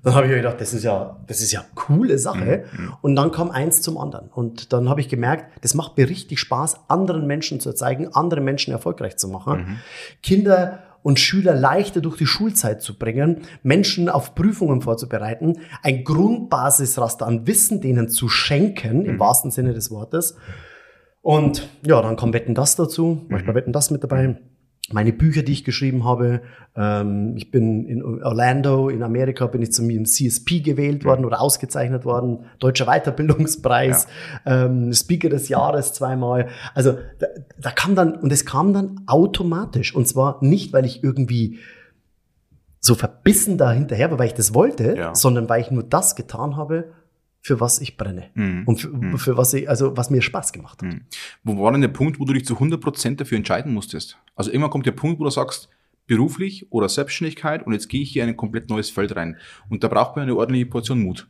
Dann 0.03 0.15
habe 0.15 0.25
ich 0.25 0.31
mir 0.31 0.37
gedacht, 0.39 0.59
das 0.59 0.73
ist 0.73 0.83
ja, 0.83 1.17
das 1.27 1.39
ist 1.39 1.53
ja 1.53 1.63
coole 1.75 2.17
Sache. 2.17 2.65
Mhm, 2.77 2.93
Und 3.01 3.15
dann 3.15 3.31
kam 3.31 3.51
eins 3.51 3.81
zum 3.81 3.97
anderen. 3.97 4.27
Und 4.27 4.73
dann 4.73 4.89
habe 4.89 4.99
ich 4.99 5.07
gemerkt, 5.07 5.45
das 5.63 5.75
macht 5.75 5.95
mir 5.97 6.09
richtig 6.09 6.39
Spaß, 6.41 6.89
anderen 6.89 7.25
Menschen 7.25 7.61
zu 7.61 7.71
zeigen, 7.71 8.09
andere 8.13 8.41
Menschen 8.41 8.73
erfolgreich 8.73 9.15
zu 9.15 9.29
machen. 9.29 9.59
Mhm. 9.61 9.77
Kinder 10.21 10.79
und 11.03 11.19
Schüler 11.21 11.55
leichter 11.55 12.01
durch 12.01 12.17
die 12.17 12.25
Schulzeit 12.27 12.81
zu 12.81 12.97
bringen, 12.99 13.43
Menschen 13.63 14.09
auf 14.09 14.35
Prüfungen 14.35 14.81
vorzubereiten, 14.81 15.59
ein 15.83 16.03
Grundbasisraster 16.03 17.25
an 17.25 17.47
Wissen 17.47 17.79
denen 17.79 18.09
zu 18.09 18.27
schenken, 18.27 18.99
Mhm. 19.03 19.05
im 19.05 19.19
wahrsten 19.21 19.51
Sinne 19.51 19.73
des 19.73 19.89
Wortes. 19.89 20.35
Und 21.21 21.69
ja, 21.85 22.01
dann 22.01 22.15
kommt 22.15 22.33
Wetten 22.33 22.55
das 22.55 22.75
dazu, 22.75 23.25
ich 23.37 23.45
bei 23.45 23.53
Wetten 23.53 23.73
das 23.73 23.91
mit 23.91 24.03
dabei. 24.03 24.37
Meine 24.91 25.13
Bücher, 25.13 25.43
die 25.43 25.53
ich 25.53 25.63
geschrieben 25.63 26.03
habe. 26.03 26.41
Ähm, 26.75 27.35
ich 27.37 27.49
bin 27.51 27.85
in 27.85 28.03
Orlando, 28.03 28.89
in 28.89 29.03
Amerika, 29.03 29.45
bin 29.47 29.61
ich 29.61 29.71
zum 29.71 29.87
CSP 30.05 30.59
gewählt 30.61 31.05
worden 31.05 31.23
oder 31.23 31.39
ausgezeichnet 31.39 32.03
worden. 32.03 32.45
Deutscher 32.59 32.87
Weiterbildungspreis, 32.87 34.07
ähm, 34.45 34.91
Speaker 34.91 35.29
des 35.29 35.47
Jahres 35.47 35.93
zweimal. 35.93 36.47
Also 36.73 36.97
da, 37.19 37.27
da 37.59 37.71
kam 37.71 37.95
dann, 37.95 38.15
und 38.15 38.33
es 38.33 38.45
kam 38.45 38.73
dann 38.73 39.01
automatisch. 39.05 39.95
Und 39.95 40.07
zwar 40.07 40.39
nicht, 40.43 40.73
weil 40.73 40.85
ich 40.85 41.03
irgendwie 41.03 41.59
so 42.79 42.95
verbissen 42.95 43.57
da 43.59 43.71
hinterher 43.71 44.09
war, 44.11 44.17
weil 44.19 44.27
ich 44.27 44.33
das 44.33 44.53
wollte, 44.55 44.97
Ja. 44.97 45.15
sondern 45.15 45.47
weil 45.47 45.61
ich 45.61 45.71
nur 45.71 45.83
das 45.83 46.15
getan 46.15 46.57
habe, 46.57 46.85
für 47.41 47.59
was 47.59 47.81
ich 47.81 47.97
brenne. 47.97 48.29
Mhm. 48.35 48.63
Und 48.65 48.77
für, 48.77 49.17
für 49.17 49.37
was 49.37 49.53
ich, 49.53 49.67
also 49.67 49.97
was 49.97 50.09
mir 50.09 50.21
Spaß 50.21 50.53
gemacht 50.53 50.81
hat. 50.81 50.93
Mhm. 50.93 51.01
Wo 51.43 51.61
war 51.63 51.71
denn 51.71 51.81
der 51.81 51.87
Punkt, 51.87 52.19
wo 52.19 52.25
du 52.25 52.33
dich 52.33 52.45
zu 52.45 52.55
100% 52.55 53.15
dafür 53.15 53.37
entscheiden 53.37 53.73
musstest? 53.73 54.17
Also 54.35 54.51
irgendwann 54.51 54.69
kommt 54.69 54.85
der 54.85 54.91
Punkt, 54.91 55.19
wo 55.19 55.23
du 55.23 55.29
sagst, 55.31 55.69
beruflich 56.07 56.71
oder 56.71 56.89
Selbstständigkeit 56.89 57.65
und 57.65 57.73
jetzt 57.73 57.87
gehe 57.87 58.01
ich 58.01 58.11
hier 58.11 58.23
in 58.23 58.29
ein 58.29 58.37
komplett 58.37 58.69
neues 58.69 58.89
Feld 58.89 59.15
rein. 59.15 59.37
Und 59.69 59.83
da 59.83 59.87
braucht 59.87 60.15
man 60.15 60.23
eine 60.23 60.35
ordentliche 60.35 60.65
Portion 60.67 61.01
Mut. 61.01 61.27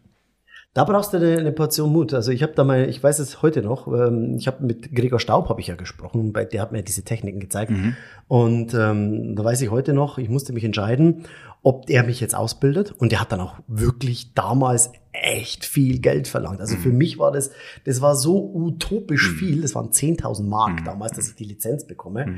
Da 0.74 0.86
brauchst 0.86 1.12
du 1.12 1.18
eine, 1.18 1.38
eine 1.38 1.51
Portion 1.51 1.92
Mut. 1.92 2.13
Also 2.13 2.32
ich 2.32 2.44
habe 2.44 2.54
da 2.54 2.63
mal, 2.63 2.88
ich 2.88 3.04
weiß 3.04 3.20
es 3.20 3.42
heute 3.42 3.62
noch, 3.62 3.88
ähm, 3.88 4.36
ich 4.38 4.48
habe 4.48 4.66
mit 4.66 4.96
Gregor 4.96 5.20
Staub 5.20 5.50
habe 5.50 5.60
ich 5.60 5.68
ja 5.68 5.75
gesprochen, 5.75 6.32
bei 6.32 6.46
der 6.46 6.62
hat 6.62 6.72
mir 6.72 6.82
diese 6.82 7.04
Techniken 7.04 7.42
gezeigt. 7.42 7.72
Mhm. 7.72 7.96
Und 8.30 8.74
ähm, 8.74 9.36
da 9.36 9.44
weiß 9.44 9.62
ich 9.62 9.70
heute 9.70 9.94
noch, 9.94 10.18
ich 10.18 10.30
musste 10.30 10.54
mich 10.54 10.63
entscheiden, 10.63 11.25
ob 11.62 11.90
er 11.90 12.04
mich 12.04 12.22
jetzt 12.22 12.36
ausbildet. 12.36 12.94
Und 12.98 13.12
der 13.12 13.20
hat 13.20 13.34
dann 13.34 13.42
auch 13.42 13.56
wirklich 13.68 14.34
damals 14.34 14.92
echt 15.12 15.66
viel 15.66 16.00
Geld 16.00 16.30
verlangt. 16.30 16.62
Also 16.62 16.78
für 16.78 16.94
mich 16.94 17.20
war 17.20 17.34
das, 17.34 17.51
das 17.84 18.00
war 18.00 18.16
so 18.16 18.51
utopisch 18.54 19.30
viel. 19.30 19.62
Das 19.62 19.75
waren 19.75 19.90
10.000 19.90 20.44
Mark 20.44 20.86
damals, 20.86 21.18
dass 21.18 21.28
ich 21.28 21.36
die 21.36 21.44
Lizenz 21.44 21.86
bekomme. 21.86 22.38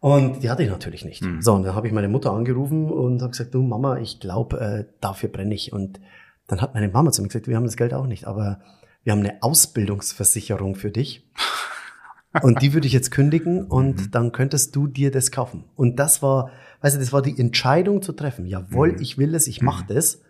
Und 0.00 0.42
die 0.42 0.50
hatte 0.50 0.64
ich 0.64 0.68
natürlich 0.68 1.04
nicht. 1.04 1.24
So, 1.40 1.54
und 1.54 1.62
dann 1.62 1.74
habe 1.74 1.86
ich 1.86 1.92
meine 1.92 2.08
Mutter 2.08 2.32
angerufen 2.32 2.90
und 2.90 3.22
habe 3.22 3.30
gesagt, 3.30 3.54
du 3.54 3.62
Mama, 3.62 3.98
ich 3.98 4.20
glaube, 4.20 4.60
äh, 4.60 4.84
dafür 5.00 5.30
brenne 5.30 5.54
ich. 5.54 5.72
Und 5.72 6.00
dann 6.46 6.60
hat 6.60 6.74
meine 6.74 6.88
Mama 6.88 7.10
zu 7.12 7.22
mir 7.22 7.28
gesagt, 7.28 7.48
wir 7.48 7.56
haben 7.56 7.64
das 7.64 7.76
Geld 7.76 7.94
auch 7.94 8.06
nicht, 8.06 8.26
aber 8.26 8.60
wir 9.02 9.12
haben 9.12 9.20
eine 9.20 9.42
Ausbildungsversicherung 9.42 10.74
für 10.74 10.90
dich. 10.90 11.30
Und 12.42 12.62
die 12.62 12.72
würde 12.74 12.86
ich 12.88 12.92
jetzt 12.92 13.10
kündigen 13.12 13.64
und 13.64 14.14
dann 14.16 14.32
könntest 14.32 14.74
du 14.74 14.88
dir 14.88 15.12
das 15.12 15.30
kaufen. 15.30 15.64
Und 15.76 16.00
das 16.00 16.20
war, 16.20 16.50
weißt 16.80 16.96
du, 16.96 17.00
das 17.00 17.12
war 17.12 17.22
die 17.22 17.38
Entscheidung 17.38 18.02
zu 18.02 18.12
treffen. 18.12 18.44
Jawohl, 18.46 18.96
ich 19.00 19.18
will 19.18 19.34
es, 19.36 19.46
ich 19.46 19.62
mache 19.62 19.84
das. 19.86 20.20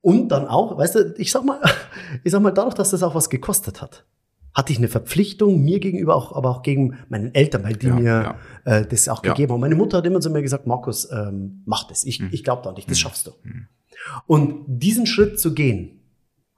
Und 0.00 0.28
dann 0.28 0.46
auch, 0.46 0.78
weißt 0.78 0.94
du, 0.94 1.14
ich 1.18 1.32
sag 1.32 1.44
mal, 1.44 1.60
ich 2.24 2.30
sag 2.30 2.40
mal, 2.42 2.52
dadurch, 2.52 2.74
dass 2.74 2.90
das 2.90 3.02
auch 3.02 3.14
was 3.16 3.28
gekostet 3.28 3.82
hat, 3.82 4.04
hatte 4.54 4.72
ich 4.72 4.78
eine 4.78 4.88
Verpflichtung 4.88 5.62
mir 5.62 5.80
gegenüber, 5.80 6.14
auch, 6.14 6.32
aber 6.34 6.50
auch 6.50 6.62
gegen 6.62 6.96
meinen 7.08 7.34
Eltern, 7.34 7.64
weil 7.64 7.74
die 7.76 7.88
Ja, 7.88 7.94
mir 7.94 8.04
ja. 8.04 8.36
Äh, 8.64 8.86
das 8.86 9.08
auch 9.08 9.24
Ja. 9.24 9.32
gegeben 9.32 9.52
haben. 9.54 9.60
Meine 9.60 9.74
Mutter 9.74 9.98
hat 9.98 10.06
immer 10.06 10.20
zu 10.20 10.30
mir 10.30 10.42
gesagt, 10.42 10.66
Markus, 10.66 11.10
ähm, 11.10 11.62
mach 11.66 11.88
das. 11.88 12.04
Ich, 12.04 12.20
Mhm. 12.20 12.28
ich 12.30 12.44
glaube 12.44 12.62
da 12.62 12.72
nicht, 12.72 12.88
das 12.90 12.98
schaffst 13.00 13.26
du. 13.26 13.32
Und 14.26 14.64
diesen 14.66 15.06
Schritt 15.06 15.38
zu 15.40 15.54
gehen, 15.54 16.00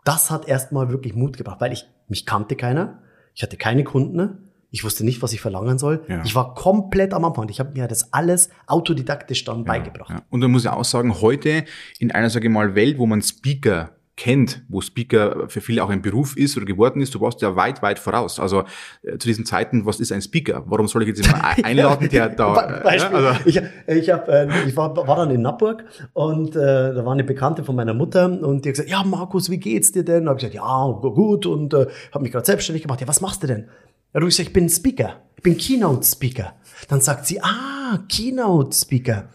das 0.04 0.30
hat 0.30 0.48
erstmal 0.48 0.90
wirklich 0.90 1.14
Mut 1.14 1.36
gebracht, 1.36 1.60
weil 1.60 1.72
ich 1.72 1.86
mich 2.08 2.26
kannte 2.26 2.56
keiner, 2.56 3.02
ich 3.34 3.42
hatte 3.42 3.56
keine 3.56 3.84
Kunden, 3.84 4.50
ich 4.70 4.84
wusste 4.84 5.04
nicht, 5.04 5.20
was 5.20 5.32
ich 5.32 5.40
verlangen 5.40 5.78
soll. 5.78 6.04
Ja. 6.08 6.22
Ich 6.24 6.34
war 6.34 6.54
komplett 6.54 7.12
am 7.12 7.24
Anfang. 7.24 7.48
Ich 7.48 7.58
habe 7.58 7.72
mir 7.72 7.88
das 7.88 8.12
alles 8.12 8.50
autodidaktisch 8.66 9.44
dann 9.44 9.64
beigebracht. 9.64 10.10
Ja. 10.10 10.22
Und 10.30 10.40
dann 10.40 10.50
muss 10.52 10.64
ich 10.64 10.70
auch 10.70 10.84
sagen, 10.84 11.20
heute 11.20 11.64
in 11.98 12.12
einer, 12.12 12.30
sage 12.30 12.46
ich 12.46 12.52
mal, 12.52 12.74
Welt, 12.76 12.98
wo 12.98 13.06
man 13.06 13.20
Speaker 13.20 13.96
kennt, 14.22 14.62
wo 14.68 14.82
Speaker 14.82 15.48
für 15.48 15.62
viele 15.62 15.82
auch 15.82 15.88
ein 15.88 16.02
Beruf 16.02 16.36
ist 16.36 16.54
oder 16.58 16.66
geworden 16.66 17.00
ist, 17.00 17.14
du 17.14 17.20
warst 17.22 17.40
ja 17.40 17.56
weit, 17.56 17.80
weit 17.80 17.98
voraus. 17.98 18.38
Also 18.38 18.64
äh, 19.02 19.12
zu 19.16 19.26
diesen 19.28 19.46
Zeiten, 19.46 19.86
was 19.86 19.98
ist 19.98 20.12
ein 20.12 20.20
Speaker? 20.20 20.62
Warum 20.66 20.88
soll 20.88 21.02
ich 21.02 21.08
jetzt 21.08 21.24
jemanden 21.24 21.46
ein- 21.56 21.64
einladen, 21.64 22.08
der 22.10 22.28
da... 22.28 22.52
Be- 22.52 22.80
Beispiel. 22.84 23.18
Ja, 23.18 23.30
also, 23.30 23.40
ich 23.48 23.56
ich, 23.86 24.10
hab, 24.10 24.28
äh, 24.28 24.46
ich 24.68 24.76
war, 24.76 24.94
war 24.94 25.16
dann 25.16 25.30
in 25.30 25.40
Nappburg 25.40 25.84
und 26.12 26.54
äh, 26.54 26.58
da 26.94 27.02
war 27.06 27.12
eine 27.14 27.24
Bekannte 27.24 27.64
von 27.64 27.74
meiner 27.74 27.94
Mutter 27.94 28.26
und 28.26 28.64
die 28.64 28.68
hat 28.68 28.74
gesagt, 28.74 28.90
ja 28.90 29.02
Markus, 29.04 29.48
wie 29.50 29.58
geht's 29.58 29.90
dir 29.92 30.04
denn? 30.04 30.26
Da 30.26 30.30
habe 30.30 30.38
ich 30.38 30.50
gesagt, 30.50 30.54
ja 30.54 30.86
gu- 31.00 31.14
gut 31.14 31.46
und 31.46 31.72
äh, 31.72 31.86
habe 32.12 32.22
mich 32.22 32.32
gerade 32.32 32.44
selbstständig 32.44 32.82
gemacht. 32.82 33.00
Ja, 33.00 33.08
was 33.08 33.22
machst 33.22 33.42
du 33.42 33.46
denn? 33.46 33.68
Ja, 34.12 34.20
du 34.20 34.26
ich 34.26 34.36
gesagt, 34.36 34.48
ich 34.48 34.52
bin 34.52 34.68
Speaker, 34.68 35.20
ich 35.36 35.42
bin 35.42 35.56
Keynote 35.56 36.04
Speaker. 36.06 36.54
Dann 36.88 37.00
sagt 37.00 37.26
sie, 37.26 37.40
ah, 37.42 37.98
Keynote 38.08 38.76
Speaker. 38.76 39.30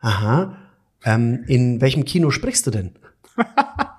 Aha. 0.00 0.56
Ähm, 1.04 1.44
in 1.46 1.80
welchem 1.80 2.04
Kino 2.04 2.30
sprichst 2.30 2.66
du 2.66 2.70
denn? 2.70 2.90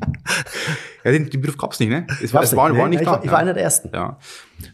ja, 1.04 1.12
den, 1.12 1.30
den 1.30 1.40
Beruf 1.40 1.56
gab's 1.56 1.78
nicht, 1.78 1.88
ne? 1.88 2.06
Es 2.22 2.34
war, 2.34 2.42
es 2.42 2.54
war, 2.56 2.68
nicht, 2.68 2.78
war 2.78 2.84
ne? 2.84 2.90
nicht 2.90 3.00
ich, 3.00 3.06
da. 3.06 3.12
war, 3.12 3.24
ich 3.24 3.30
war 3.30 3.38
einer 3.38 3.54
der 3.54 3.62
ersten. 3.62 3.90
Ja. 3.94 4.18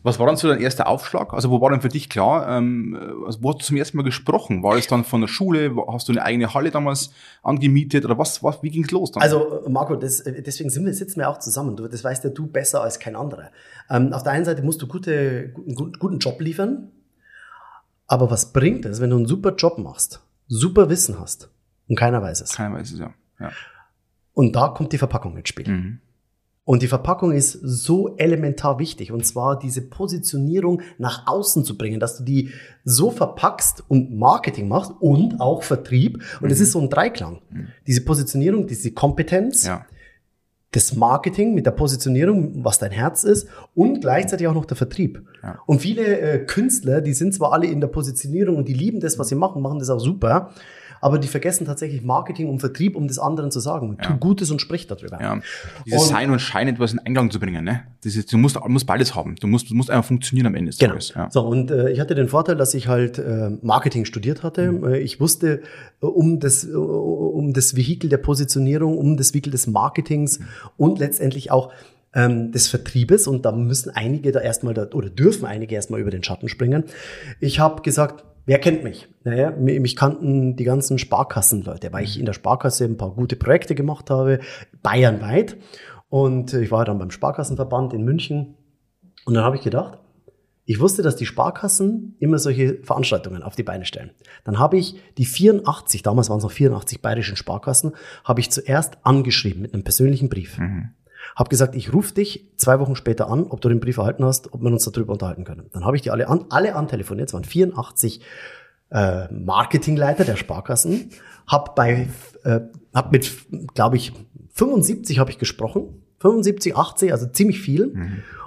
Was 0.03 0.19
war 0.19 0.27
dann 0.27 0.37
so 0.37 0.49
dein 0.49 0.61
erster 0.61 0.87
Aufschlag? 0.87 1.35
Also 1.35 1.51
wo 1.51 1.61
war 1.61 1.71
denn 1.71 1.81
für 1.81 1.89
dich 1.89 2.09
klar, 2.09 2.49
ähm, 2.57 3.23
also 3.27 3.43
wo 3.43 3.51
hast 3.51 3.61
du 3.61 3.65
zum 3.67 3.77
ersten 3.77 3.97
Mal 3.99 4.03
gesprochen? 4.03 4.63
War 4.63 4.77
es 4.77 4.87
dann 4.87 5.05
von 5.05 5.21
der 5.21 5.29
Schule? 5.29 5.75
Hast 5.93 6.09
du 6.09 6.13
eine 6.13 6.23
eigene 6.23 6.55
Halle 6.55 6.71
damals 6.71 7.13
angemietet? 7.43 8.05
Oder 8.05 8.17
was, 8.17 8.43
was 8.43 8.63
wie 8.63 8.71
ging's 8.71 8.91
los 8.91 9.13
dann? 9.13 9.23
Also, 9.23 9.63
Marco, 9.69 9.97
das, 9.97 10.23
deswegen 10.25 10.71
sind 10.71 10.87
wir, 10.87 10.95
sitzen 10.95 11.21
wir 11.21 11.29
auch 11.29 11.39
zusammen. 11.39 11.77
Du, 11.77 11.87
das 11.87 12.03
weißt 12.03 12.25
ja 12.25 12.31
du 12.31 12.47
besser 12.47 12.83
als 12.83 12.99
kein 12.99 13.17
anderer. 13.17 13.51
Ähm, 13.91 14.13
auf 14.13 14.23
der 14.23 14.33
einen 14.33 14.45
Seite 14.45 14.63
musst 14.63 14.81
du 14.81 14.87
gute, 14.87 15.51
guten, 15.51 15.93
guten 15.99 16.19
Job 16.19 16.41
liefern, 16.41 16.93
aber 18.07 18.31
was 18.31 18.53
bringt 18.53 18.87
es, 18.87 19.01
wenn 19.01 19.11
du 19.11 19.17
einen 19.17 19.27
super 19.27 19.55
Job 19.55 19.79
machst, 19.79 20.21
super 20.49 20.89
Wissen 20.89 21.21
hast 21.21 21.51
und 21.89 21.97
keiner 21.97 22.23
weiß 22.23 22.41
es? 22.41 22.53
Keiner 22.53 22.77
weiß 22.77 22.93
es, 22.93 22.99
ja. 22.99 23.13
ja. 23.39 23.51
Und 24.41 24.57
da 24.57 24.69
kommt 24.69 24.91
die 24.95 24.99
Verpackung 24.99 25.37
ins 25.37 25.51
Spiel. 25.51 25.69
Mhm. 25.69 25.99
Und 26.65 26.81
die 26.83 26.87
Verpackung 26.89 27.33
ist 27.33 27.53
so 27.53 28.17
elementar 28.17 28.79
wichtig. 28.79 29.13
Und 29.13 29.27
zwar 29.27 29.59
diese 29.59 29.83
Positionierung 29.83 30.81
nach 30.97 31.27
außen 31.27 31.63
zu 31.63 31.77
bringen, 31.77 32.01
dass 32.01 32.17
du 32.17 32.25
die 32.25 32.51
so 32.85 33.11
verpackst 33.11 33.85
und 33.89 34.17
Marketing 34.17 34.67
machst 34.67 34.93
und 34.99 35.41
auch 35.43 35.63
Vertrieb. 35.63 36.23
Und 36.41 36.51
es 36.51 36.59
ist 36.61 36.73
so 36.73 36.81
ein 36.81 36.89
Dreiklang. 36.89 37.43
Diese 37.87 38.01
Positionierung, 38.03 38.67
diese 38.67 38.93
Kompetenz, 38.93 39.67
Ja. 39.67 39.85
das 40.73 40.95
Marketing 40.97 41.53
mit 41.55 41.67
der 41.67 41.73
Positionierung, 41.73 42.65
was 42.65 42.79
dein 42.79 42.93
Herz 42.93 43.25
ist 43.25 43.47
und 43.75 44.01
gleichzeitig 44.01 44.47
auch 44.47 44.55
noch 44.55 44.65
der 44.65 44.77
Vertrieb. 44.79 45.23
Ja. 45.43 45.59
Und 45.67 45.83
viele 45.83 46.19
äh, 46.21 46.39
Künstler, 46.47 47.03
die 47.03 47.13
sind 47.13 47.35
zwar 47.35 47.53
alle 47.53 47.67
in 47.67 47.81
der 47.83 47.89
Positionierung 47.89 48.57
und 48.57 48.69
die 48.69 48.75
lieben 48.75 49.01
das, 49.01 49.19
was 49.19 49.29
sie 49.29 49.35
machen, 49.35 49.61
machen 49.61 49.81
das 49.81 49.91
auch 49.91 49.99
super, 50.01 50.53
aber 51.01 51.19
die 51.19 51.29
vergessen 51.29 51.67
tatsächlich 51.67 52.03
Marketing 52.03 52.49
und 52.49 52.61
Vertrieb, 52.61 52.97
um 52.97 53.09
das 53.09 53.19
anderen 53.19 53.51
zu 53.51 53.61
sagen. 53.61 53.97
Tu 54.03 54.17
Gutes 54.19 54.51
und 54.51 54.61
sprich 54.61 54.87
darüber. 54.87 55.21
Ja. 55.21 55.41
Dieses 55.87 56.03
Und- 56.03 56.09
Sein 56.09 56.31
und 56.31 56.39
Schein 56.41 56.69
etwas 56.69 56.93
in 56.93 56.99
Einklang 56.99 57.31
zu 57.31 57.41
bringen, 57.41 57.65
ne? 57.65 57.83
Das 58.05 58.17
ist, 58.17 58.33
du 58.33 58.39
musst, 58.39 58.59
musst 58.69 58.87
beides 58.87 59.15
haben. 59.15 59.35
Du 59.37 59.47
musst, 59.47 59.71
du 59.71 59.75
musst 59.75 59.91
einfach 59.91 60.07
funktionieren 60.07 60.47
am 60.47 60.55
Ende 60.55 60.71
des 60.71 60.79
Genau. 60.79 60.93
Tages. 60.93 61.13
Ja. 61.15 61.31
So, 61.31 61.43
und 61.43 61.71
äh, 61.71 61.91
ich 61.91 62.01
hatte 62.01 62.15
den 62.15 62.29
Vorteil, 62.29 62.57
dass 62.57 62.75
ich 62.75 62.89
halt 62.89 63.19
äh, 63.19 63.51
Marketing 63.63 64.05
studiert 64.05 64.43
hatte. 64.43 64.63
Äh, 64.85 64.99
ich 65.01 65.21
wusste 65.21 65.63
äh, 66.03 66.07
um 66.07 66.41
das, 66.41 66.65
äh, 66.65 66.73
um 66.75 67.53
das 67.53 67.77
Vehikel 67.77 68.09
der 68.11 68.19
Positionierung, 68.19 68.97
um 68.99 69.17
das 69.17 69.33
Vehikel 69.35 69.51
des 69.51 69.67
Marketings 69.67 70.41
und 70.77 70.99
letztendlich 70.99 71.51
auch 71.51 71.73
ähm, 72.13 72.51
des 72.53 72.67
Vertriebes. 72.69 73.27
Und 73.29 73.45
da 73.45 73.53
müssen 73.53 73.91
einige 73.91 74.33
da 74.33 74.41
erstmal, 74.41 74.75
da, 74.75 74.87
oder 74.93 75.11
dürfen 75.11 75.47
einige 75.47 75.75
erstmal 75.75 76.01
über 76.01 76.11
den 76.11 76.23
Schatten 76.25 76.49
springen. 76.49 76.85
Ich 77.39 77.61
habe 77.61 77.83
gesagt, 77.83 78.25
wer 78.47 78.59
kennt 78.59 78.83
mich? 78.85 79.09
Naja, 79.25 79.51
mi- 79.51 79.79
mich 79.81 79.97
kannten 79.97 80.57
die 80.57 80.65
ganzen 80.65 80.99
Sparkassenleute, 80.99 81.93
weil 81.93 82.05
ich 82.05 82.19
in 82.19 82.27
der 82.27 82.33
Sparkasse 82.33 82.85
ein 82.85 82.97
paar 82.97 83.11
gute 83.15 83.37
Projekte 83.37 83.75
gemacht 83.75 84.11
habe, 84.11 84.41
bayernweit. 84.83 85.57
Und 86.09 86.53
ich 86.55 86.71
war 86.71 86.85
dann 86.85 86.99
beim 86.99 87.11
Sparkassenverband 87.11 87.93
in 87.93 88.03
München. 88.05 88.57
Und 89.27 89.35
dann 89.35 89.45
habe 89.45 89.57
ich 89.57 89.63
gedacht, 89.63 89.99
ich 90.65 90.79
wusste, 90.81 91.03
dass 91.03 91.17
die 91.17 91.27
Sparkassen 91.27 92.15
immer 92.21 92.39
solche 92.39 92.83
Veranstaltungen 92.83 93.43
auf 93.43 93.57
die 93.57 93.63
Beine 93.65 93.85
stellen. 93.85 94.11
Dann 94.45 94.59
habe 94.59 94.79
ich 94.79 94.97
die 95.19 95.25
84, 95.25 96.03
damals 96.03 96.31
waren 96.31 96.39
es 96.39 96.45
noch 96.45 96.53
84 96.53 97.03
bayerischen 97.03 97.37
Sparkassen, 97.37 97.93
habe 98.25 98.41
ich 98.41 98.51
zuerst 98.51 98.99
angeschrieben 99.05 99.63
mit 99.63 99.75
einem 99.75 99.83
persönlichen 99.85 100.29
Brief. 100.29 100.59
Habe 101.37 101.49
gesagt, 101.49 101.75
ich 101.75 101.93
rufe 101.93 102.15
dich 102.15 102.49
zwei 102.57 102.81
Wochen 102.81 102.97
später 102.97 103.29
an, 103.29 103.45
ob 103.45 103.61
du 103.61 103.69
den 103.69 103.81
Brief 103.81 103.99
erhalten 103.99 104.25
hast, 104.25 104.53
ob 104.53 104.63
wir 104.63 104.71
uns 104.71 104.85
darüber 104.85 105.13
unterhalten 105.13 105.45
können. 105.45 105.69
Dann 105.73 105.85
habe 105.85 105.97
ich 105.97 106.03
die 106.03 106.11
alle 106.11 106.29
an, 106.29 106.47
alle 106.51 106.75
antelefoniert, 106.75 107.29
es 107.29 107.35
waren 107.35 107.45
84 107.45 108.21
äh, 108.91 109.33
Marketingleiter 109.33 110.25
der 110.25 110.37
Sparkassen, 110.37 111.11
habe 111.47 111.73
bei, 111.77 112.09
äh, 112.45 112.61
hab 112.95 113.13
mit, 113.13 113.31
glaube 113.75 113.97
ich, 113.97 114.13
75 114.55 115.19
habe 115.19 115.31
ich 115.31 115.39
gesprochen, 115.39 116.03
75, 116.19 116.77
80, 116.77 117.13
also 117.13 117.27
ziemlich 117.27 117.61
viel, 117.61 117.95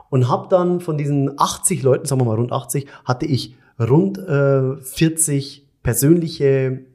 und 0.10 0.30
habe 0.30 0.48
dann 0.48 0.80
von 0.80 0.98
diesen 0.98 1.40
80 1.40 1.82
Leuten, 1.82 2.06
sagen 2.06 2.22
wir 2.22 2.26
mal 2.26 2.36
rund 2.36 2.52
80, 2.52 2.88
hatte 3.04 3.26
ich 3.26 3.56
rund 3.80 4.20
äh, 4.20 4.76
40 4.78 5.68
persönliche 5.82 6.86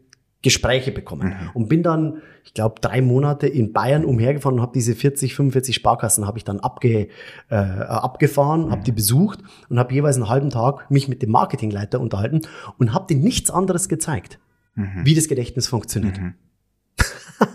Gespräche 0.42 0.92
bekommen. 0.92 1.34
Und 1.54 1.68
bin 1.68 1.82
dann, 1.82 2.22
ich 2.44 2.54
glaube, 2.54 2.80
drei 2.80 3.02
Monate 3.02 3.48
in 3.48 3.72
Bayern 3.72 4.04
umhergefahren 4.04 4.58
und 4.58 4.62
habe 4.62 4.72
diese 4.72 4.94
40, 4.94 5.34
45 5.34 5.74
Sparkassen 5.74 6.26
habe 6.26 6.38
ich 6.38 6.44
dann 6.44 6.60
abge, 6.60 7.08
äh, 7.50 7.54
abgefahren, 7.54 8.70
habe 8.70 8.84
die 8.84 8.92
besucht 8.92 9.40
und 9.68 9.78
habe 9.78 9.92
jeweils 9.92 10.16
einen 10.16 10.28
halben 10.28 10.50
Tag 10.50 10.90
mich 10.90 11.08
mit 11.08 11.22
dem 11.22 11.30
Marketingleiter 11.30 12.00
unterhalten 12.00 12.42
und 12.78 12.94
habe 12.94 13.06
denen 13.08 13.22
nichts 13.22 13.50
anderes 13.50 13.88
gezeigt, 13.88 14.38
wie 15.04 15.14
das 15.14 15.26
Gedächtnis 15.26 15.66
funktioniert. 15.66 16.20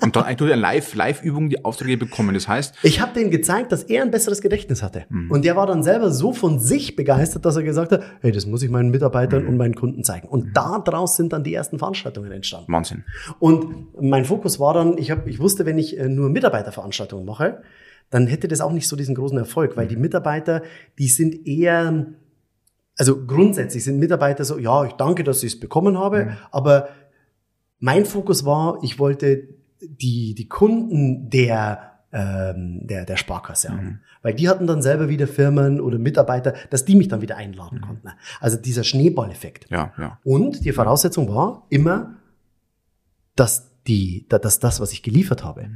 Und 0.01 0.15
dann 0.15 0.23
eigentlich 0.23 0.37
durch 0.37 0.53
eine 0.53 0.61
Live- 0.61 0.95
Live-Übung 0.95 1.49
die 1.49 1.63
Aufträge 1.65 1.97
bekommen. 1.97 2.33
Das 2.33 2.47
heißt, 2.47 2.75
Ich 2.83 3.01
habe 3.01 3.13
denen 3.13 3.31
gezeigt, 3.31 3.71
dass 3.71 3.83
er 3.83 4.03
ein 4.03 4.11
besseres 4.11 4.41
Gedächtnis 4.41 4.81
hatte. 4.81 5.05
Und 5.29 5.45
der 5.45 5.55
war 5.55 5.65
dann 5.67 5.83
selber 5.83 6.11
so 6.11 6.33
von 6.33 6.59
sich 6.59 6.95
begeistert, 6.95 7.45
dass 7.45 7.55
er 7.55 7.63
gesagt 7.63 7.91
hat, 7.91 8.03
hey, 8.21 8.31
das 8.31 8.45
muss 8.45 8.63
ich 8.63 8.69
meinen 8.69 8.91
Mitarbeitern 8.91 9.45
und 9.47 9.57
meinen 9.57 9.75
Kunden 9.75 10.03
zeigen. 10.03 10.27
Und 10.27 10.55
daraus 10.55 11.15
sind 11.15 11.33
dann 11.33 11.43
die 11.43 11.53
ersten 11.53 11.79
Veranstaltungen 11.79 12.31
entstanden. 12.31 12.71
Wahnsinn. 12.71 13.03
Und 13.39 13.93
mein 14.01 14.25
Fokus 14.25 14.59
war 14.59 14.73
dann, 14.73 14.97
ich, 14.97 15.11
hab, 15.11 15.27
ich 15.27 15.39
wusste, 15.39 15.65
wenn 15.65 15.77
ich 15.77 15.97
äh, 15.99 16.07
nur 16.07 16.29
Mitarbeiterveranstaltungen 16.29 17.25
mache, 17.25 17.61
dann 18.09 18.27
hätte 18.27 18.47
das 18.47 18.61
auch 18.61 18.71
nicht 18.71 18.87
so 18.87 18.95
diesen 18.95 19.15
großen 19.15 19.37
Erfolg, 19.37 19.75
weil 19.75 19.87
die 19.87 19.95
Mitarbeiter, 19.95 20.61
die 20.99 21.07
sind 21.07 21.47
eher, 21.47 22.05
also 22.97 23.25
grundsätzlich 23.25 23.83
sind 23.83 23.97
Mitarbeiter 23.97 24.45
so, 24.45 24.59
ja, 24.59 24.85
ich 24.85 24.93
danke, 24.93 25.23
dass 25.23 25.43
ich 25.43 25.53
es 25.53 25.59
bekommen 25.59 25.97
habe, 25.97 26.37
aber 26.51 26.89
mein 27.79 28.05
Fokus 28.05 28.45
war, 28.45 28.79
ich 28.83 28.99
wollte 28.99 29.52
die, 29.87 30.35
die 30.35 30.47
Kunden 30.47 31.29
der, 31.29 31.91
ähm, 32.11 32.81
der, 32.87 33.05
der 33.05 33.17
Sparkasse 33.17 33.69
haben. 33.69 34.01
Weil 34.21 34.33
die 34.35 34.47
hatten 34.47 34.67
dann 34.67 34.81
selber 34.81 35.09
wieder 35.09 35.27
Firmen 35.27 35.81
oder 35.81 35.97
Mitarbeiter, 35.99 36.53
dass 36.69 36.85
die 36.85 36.95
mich 36.95 37.07
dann 37.09 37.21
wieder 37.21 37.35
einladen 37.37 37.81
konnten. 37.81 38.09
Also 38.39 38.57
dieser 38.57 38.83
Schneeballeffekt. 38.83 39.69
Ja, 39.69 39.91
ja. 39.97 40.19
Und 40.23 40.63
die 40.63 40.71
Voraussetzung 40.71 41.27
war 41.27 41.65
immer, 41.69 42.15
dass, 43.35 43.71
die, 43.87 44.25
da- 44.29 44.39
dass 44.39 44.59
das, 44.59 44.79
was 44.79 44.93
ich 44.93 45.03
geliefert 45.03 45.43
habe, 45.43 45.67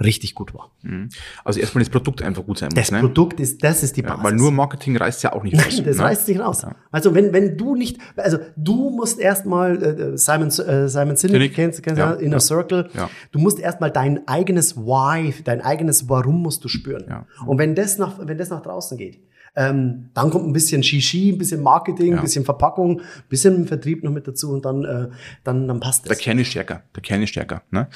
richtig 0.00 0.34
gut 0.34 0.54
war. 0.54 0.70
Mhm. 0.82 1.08
Also 1.44 1.60
erstmal 1.60 1.82
das 1.84 1.90
Produkt 1.90 2.22
einfach 2.22 2.44
gut 2.44 2.58
sein 2.58 2.68
muss. 2.68 2.80
Das 2.80 2.90
ne? 2.90 3.00
Produkt 3.00 3.38
ist, 3.40 3.62
das 3.62 3.82
ist 3.82 3.96
die 3.96 4.02
ja, 4.02 4.08
Basis. 4.08 4.24
weil 4.24 4.32
nur 4.34 4.50
Marketing 4.50 4.96
reißt 4.96 5.22
ja 5.22 5.32
auch 5.32 5.42
nicht 5.42 5.54
raus. 5.66 5.82
Das 5.84 5.96
ne? 5.98 6.02
reißt 6.02 6.26
sich 6.26 6.38
raus. 6.40 6.66
Also 6.90 7.14
wenn, 7.14 7.32
wenn 7.32 7.56
du 7.56 7.74
nicht, 7.74 7.98
also 8.16 8.38
du 8.56 8.90
musst 8.90 9.18
erstmal 9.20 9.82
äh, 9.82 10.18
Simon, 10.18 10.48
äh, 10.48 10.88
Simon 10.88 11.16
Sinek, 11.16 11.54
kennst, 11.54 11.82
kennst 11.82 11.98
Ja, 11.98 12.12
du, 12.14 12.24
Inner 12.24 12.36
ja. 12.36 12.40
Circle, 12.40 12.90
Ja. 12.94 13.10
du 13.32 13.38
musst 13.38 13.58
erstmal 13.58 13.90
dein 13.90 14.26
eigenes 14.26 14.76
Why, 14.76 15.34
dein 15.44 15.60
eigenes 15.60 16.08
Warum 16.08 16.42
musst 16.42 16.64
du 16.64 16.68
spüren. 16.68 17.04
Ja. 17.08 17.26
Und 17.46 17.58
wenn 17.58 17.74
das 17.74 17.98
nach, 17.98 18.18
wenn 18.20 18.38
das 18.38 18.50
nach 18.50 18.62
draußen 18.62 18.96
geht, 18.96 19.18
ähm, 19.56 20.10
dann 20.14 20.30
kommt 20.30 20.46
ein 20.46 20.52
bisschen 20.52 20.82
Shishi, 20.82 21.30
ein 21.32 21.38
bisschen 21.38 21.62
Marketing, 21.62 22.12
Ja. 22.12 22.16
ein 22.18 22.22
bisschen 22.22 22.44
Verpackung, 22.44 23.00
ein 23.00 23.04
bisschen 23.28 23.66
Vertrieb 23.66 24.04
noch 24.04 24.12
mit 24.12 24.26
dazu 24.26 24.52
und 24.52 24.64
dann, 24.64 24.84
äh, 24.84 25.08
dann, 25.44 25.66
dann 25.68 25.80
passt 25.80 26.04
Der 26.04 26.10
das. 26.10 26.18
Kern 26.18 26.38
ist 26.38 26.48
stärker. 26.48 26.82
Der 26.94 27.02
Kern 27.02 27.22
ist 27.22 27.30
stärker. 27.30 27.62
Ne? 27.70 27.88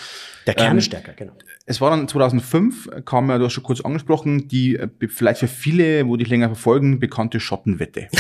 Der 0.47 0.55
Kern 0.55 0.73
ähm, 0.73 0.79
ist 0.79 0.87
stärker, 0.87 1.13
genau. 1.13 1.33
Es 1.67 1.81
war 1.81 1.91
dann 1.91 2.07
2005, 2.09 2.91
kam 3.05 3.31
ja, 3.31 3.39
du 3.39 3.45
hast 3.47 3.53
schon 3.53 3.65
kurz 3.65 3.81
angesprochen, 3.81 4.49
die 4.49 4.77
äh, 4.77 4.89
vielleicht 5.09 5.41
für 5.41 5.49
viele, 5.49 6.07
wo 6.07 6.17
dich 6.17 6.29
länger 6.29 6.49
verfolgen, 6.49 6.99
bekannte 6.99 7.41
Schottenwette. 7.41 8.09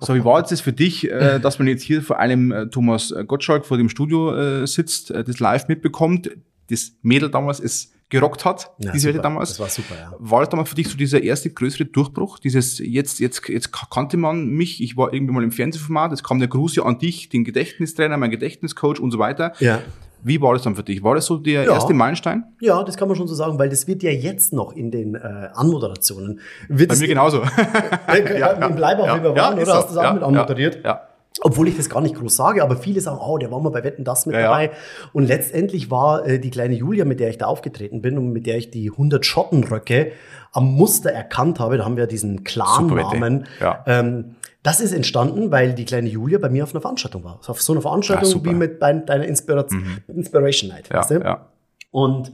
So, 0.00 0.14
wie 0.14 0.24
war 0.24 0.38
jetzt 0.40 0.52
das 0.52 0.60
für 0.60 0.72
dich, 0.72 1.10
äh, 1.10 1.38
dass 1.38 1.58
man 1.58 1.68
jetzt 1.68 1.82
hier 1.82 2.02
vor 2.02 2.18
allem 2.18 2.52
äh, 2.52 2.66
Thomas 2.68 3.14
Gottschalk 3.26 3.64
vor 3.66 3.76
dem 3.76 3.88
Studio 3.88 4.34
äh, 4.34 4.66
sitzt, 4.66 5.10
äh, 5.10 5.24
das 5.24 5.38
live 5.40 5.68
mitbekommt? 5.68 6.30
das 6.70 6.92
Mädel 7.02 7.30
damals 7.30 7.60
es 7.60 7.91
gerockt 8.12 8.44
hat, 8.44 8.70
Ja, 8.78 8.92
diese 8.92 9.08
Wette 9.08 9.16
super. 9.18 9.22
damals. 9.24 9.48
Das 9.50 9.60
war 9.60 9.68
super, 9.68 9.94
ja. 9.98 10.12
War 10.18 10.40
das 10.40 10.48
damals 10.50 10.68
für 10.68 10.76
dich 10.76 10.88
so 10.88 10.96
dieser 10.96 11.22
erste 11.22 11.50
größere 11.50 11.86
Durchbruch? 11.86 12.38
Dieses, 12.38 12.78
jetzt, 12.78 13.18
jetzt, 13.18 13.48
jetzt 13.48 13.72
kannte 13.90 14.16
man 14.16 14.46
mich, 14.46 14.80
ich 14.82 14.96
war 14.96 15.12
irgendwie 15.12 15.32
mal 15.34 15.42
im 15.42 15.50
Fernsehformat, 15.52 16.12
jetzt 16.12 16.22
kam 16.22 16.38
der 16.38 16.48
Gruß 16.48 16.76
ja 16.76 16.84
an 16.84 16.98
dich, 16.98 17.28
den 17.30 17.42
Gedächtnistrainer, 17.44 18.16
mein 18.18 18.30
Gedächtniscoach 18.30 19.00
und 19.00 19.10
so 19.10 19.18
weiter. 19.18 19.52
Ja. 19.58 19.80
Wie 20.24 20.40
war 20.40 20.52
das 20.52 20.62
dann 20.62 20.76
für 20.76 20.84
dich? 20.84 21.02
War 21.02 21.16
das 21.16 21.26
so 21.26 21.36
der 21.36 21.64
Ja. 21.64 21.72
erste 21.72 21.94
Meilenstein? 21.94 22.44
Ja, 22.60 22.84
das 22.84 22.96
kann 22.96 23.08
man 23.08 23.16
schon 23.16 23.26
so 23.26 23.34
sagen, 23.34 23.58
weil 23.58 23.68
das 23.68 23.88
wird 23.88 24.04
ja 24.04 24.10
jetzt 24.12 24.52
noch 24.52 24.72
in 24.72 24.92
den 24.92 25.16
äh, 25.16 25.48
Anmoderationen. 25.54 26.38
Wird 26.68 26.90
Bei 26.90 26.94
es 26.94 27.00
mir 27.00 27.08
genauso. 27.08 27.42
Äh, 28.06 28.38
ja, 28.38 28.52
Im 28.52 28.76
Ja, 28.78 29.16
wie 29.18 29.22
wir 29.24 29.34
ja, 29.34 29.36
waren, 29.42 29.58
ist 29.58 29.64
oder? 29.64 29.72
so. 29.72 29.72
Hast 29.72 29.90
du 29.90 29.94
das 29.94 29.98
auch 29.98 30.02
Ja, 30.04 30.12
mit 30.12 30.22
ja, 30.22 30.28
anmoderiert? 30.28 30.84
ja. 30.84 31.00
Obwohl 31.40 31.68
ich 31.68 31.76
das 31.76 31.88
gar 31.88 32.00
nicht 32.00 32.14
groß 32.14 32.36
sage, 32.36 32.62
aber 32.62 32.76
viele 32.76 33.00
sagen, 33.00 33.18
oh, 33.20 33.38
der 33.38 33.50
war 33.50 33.58
mal 33.60 33.70
bei 33.70 33.82
Wetten 33.82 34.04
das 34.04 34.26
mit 34.26 34.34
Ja, 34.34 34.40
ja. 34.40 34.46
dabei. 34.48 34.70
Und 35.12 35.26
letztendlich 35.26 35.90
war 35.90 36.26
äh, 36.26 36.38
die 36.38 36.50
kleine 36.50 36.74
Julia, 36.74 37.04
mit 37.04 37.20
der 37.20 37.30
ich 37.30 37.38
da 37.38 37.46
aufgetreten 37.46 38.02
bin 38.02 38.18
und 38.18 38.32
mit 38.32 38.46
der 38.46 38.58
ich 38.58 38.70
die 38.70 38.90
100 38.90 39.24
Schottenröcke 39.24 40.12
am 40.52 40.74
Muster 40.74 41.10
erkannt 41.10 41.58
habe, 41.58 41.78
da 41.78 41.84
haben 41.84 41.96
wir 41.96 42.06
diesen 42.06 42.44
Clan-Namen. 42.44 43.46
Ja. 43.60 43.82
Ähm, 43.86 44.36
das 44.62 44.80
ist 44.80 44.92
entstanden, 44.92 45.50
weil 45.50 45.74
die 45.74 45.84
kleine 45.84 46.08
Julia 46.08 46.38
bei 46.38 46.48
mir 46.48 46.64
auf 46.64 46.72
einer 46.72 46.82
Veranstaltung 46.82 47.24
war. 47.24 47.40
Auf 47.46 47.60
so 47.62 47.72
einer 47.72 47.82
Veranstaltung. 47.82 48.42
Mhm. 48.42 48.44
wie 48.44 48.54
mit 48.54 48.82
deiner 48.82 49.24
Inspiration, 49.24 49.84
Inspiration 50.08 50.70
Night. 50.70 50.88
Ja, 50.90 50.98
weißt 50.98 51.10
du? 51.10 51.14
ja. 51.20 51.48
Und 51.90 52.32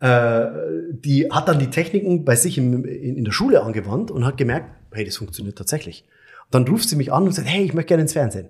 äh, 0.00 0.46
die 0.90 1.30
hat 1.30 1.48
dann 1.48 1.58
die 1.58 1.70
Techniken 1.70 2.24
bei 2.24 2.34
sich 2.34 2.58
im, 2.58 2.84
in, 2.84 3.18
in 3.18 3.24
der 3.24 3.32
Schule 3.32 3.62
angewandt 3.62 4.10
und 4.10 4.24
hat 4.24 4.36
gemerkt, 4.36 4.70
hey, 4.92 5.04
das 5.04 5.18
funktioniert 5.18 5.56
tatsächlich. 5.56 6.04
Dann 6.50 6.66
ruft 6.66 6.88
sie 6.88 6.96
mich 6.96 7.12
an 7.12 7.24
und 7.24 7.32
sagt, 7.32 7.48
hey, 7.48 7.62
ich 7.64 7.74
möchte 7.74 7.88
gerne 7.88 8.02
ins 8.02 8.12
Fernsehen. 8.12 8.48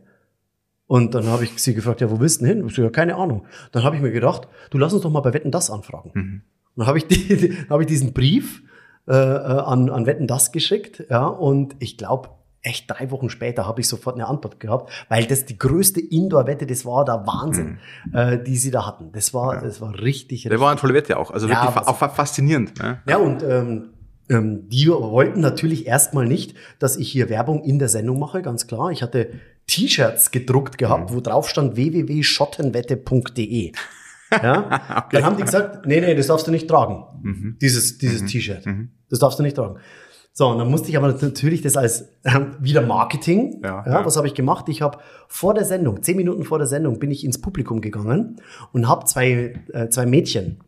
Und 0.87 1.14
dann 1.14 1.26
habe 1.28 1.45
ich 1.45 1.62
sie 1.62 1.75
gefragt, 1.75 2.00
ja, 2.00 2.11
wo 2.11 2.19
willst 2.19 2.40
du 2.40 2.47
denn 2.47 2.57
hin? 2.59 2.66
Ich 2.66 2.75
so, 2.75 2.83
ja, 2.83 2.90
keine 2.90 3.14
Ahnung. 3.16 3.45
Dann 3.73 3.85
habe 3.85 3.95
ich 3.97 4.02
mir 4.02 4.11
gedacht, 4.11 4.49
du 4.71 4.78
lass 4.78 4.92
uns 4.92 5.02
doch 5.02 5.11
mal 5.11 5.21
bei 5.21 5.33
Wetten 5.33 5.50
das 5.52 5.71
anfragen. 5.71 6.11
Und 6.14 6.42
dann 6.76 6.87
habe 6.87 6.99
ich, 6.99 7.07
die, 7.09 7.57
habe 7.69 7.83
ich 7.83 7.88
diesen 7.88 8.12
Brief 8.12 8.62
äh, 9.07 9.12
äh, 9.12 9.16
an, 9.16 9.88
an 9.90 10.07
Wetten 10.07 10.26
das 10.26 10.50
geschickt, 10.52 11.04
ja, 11.09 11.26
und 11.26 11.76
ich 11.78 11.97
glaube, 11.97 12.30
echt 12.62 12.90
drei 12.90 13.11
Wochen 13.11 13.30
später 13.30 13.66
habe 13.66 13.80
ich 13.80 13.88
sofort 13.88 14.16
eine 14.16 14.26
Antwort 14.26 14.61
gehabt, 14.61 14.90
weil 15.09 15.25
das 15.26 15.47
die 15.47 15.57
größte 15.59 16.00
Indoor-Wette, 16.00 16.66
das 16.66 16.85
war 16.85 17.04
der 17.07 17.25
Wahnsinn, 17.26 17.78
äh, 18.12 18.38
die 18.38 18.57
sie 18.57 18.71
da 18.71 18.87
hatten. 18.87 19.12
Das 19.12 19.33
war, 19.33 19.61
das 19.62 19.80
war 19.80 19.95
richtig, 19.95 20.45
richtig 20.45 20.61
war 20.61 20.71
eine 20.71 20.78
tolle 20.80 20.92
Wette 20.95 21.16
auch. 21.19 21.30
Also 21.30 21.47
Ja, 21.49 21.54
wirklich 21.62 21.71
fa 21.85 21.90
auch 21.90 21.97
fa- 21.97 22.09
faszinierend. 22.11 22.78
Ne? 22.83 23.00
ja, 23.07 23.16
und 23.16 23.42
ähm, 23.42 23.90
ähm, 24.31 24.69
die 24.69 24.89
wollten 24.89 25.41
natürlich 25.41 25.87
erstmal 25.87 26.25
nicht, 26.27 26.55
dass 26.79 26.97
ich 26.97 27.11
hier 27.11 27.29
Werbung 27.29 27.63
in 27.65 27.79
der 27.79 27.89
Sendung 27.89 28.19
mache, 28.19 28.41
ganz 28.43 28.67
klar. 28.67 28.91
Ich 28.93 29.03
hatte 29.03 29.33
T-Shirts 29.67 30.31
gedruckt 30.31 30.79
gehabt, 30.79 31.13
wo 31.13 31.21
drauf 31.21 31.49
stand 31.49 31.77
www.schottenwette.de. 31.77 33.73
Ja? 34.31 35.07
Dann 35.13 35.25
haben 35.25 35.37
die 35.37 35.43
gesagt, 35.43 35.85
nee, 35.87 36.01
nee, 36.01 36.15
das 36.15 36.29
darfst 36.29 36.47
du 36.47 36.53
nicht 36.53 36.69
tragen. 36.69 37.05
Mhm. 37.23 37.59
Dieses, 37.61 37.99
dieses 37.99 38.25
T-Shirt. 38.25 38.65
Das 39.11 39.19
darfst 39.19 39.39
du 39.39 39.43
nicht 39.43 39.57
tragen. 39.57 39.81
So, 40.33 40.47
und 40.47 40.59
dann 40.59 40.71
musste 40.71 40.89
ich 40.89 40.97
aber 40.97 41.09
natürlich 41.09 41.61
das 41.61 41.77
als 41.77 42.09
ähm, 42.25 42.55
wieder 42.61 42.83
Marketing. 42.83 43.61
Ja, 43.65 43.83
Ja, 43.85 43.93
ja. 43.93 44.07
Was 44.07 44.17
habe 44.17 44.29
ich 44.29 44.35
gemacht? 44.35 44.69
Ich 44.69 44.81
habe 44.81 44.99
vor 45.27 45.55
der 45.55 45.65
Sendung, 45.65 46.05
zehn 46.05 46.17
Minuten 46.17 46.45
vor 46.45 46.59
der 46.59 46.69
Sendung, 46.69 47.01
bin 47.01 47.11
ich 47.11 47.25
ins 47.25 47.41
Publikum 47.41 47.81
gegangen 47.81 48.37
und 48.73 48.89
habe 48.89 49.05
zwei, 49.07 49.55
äh, 49.73 49.89
zwei 49.89 50.07
Mädchen 50.07 50.61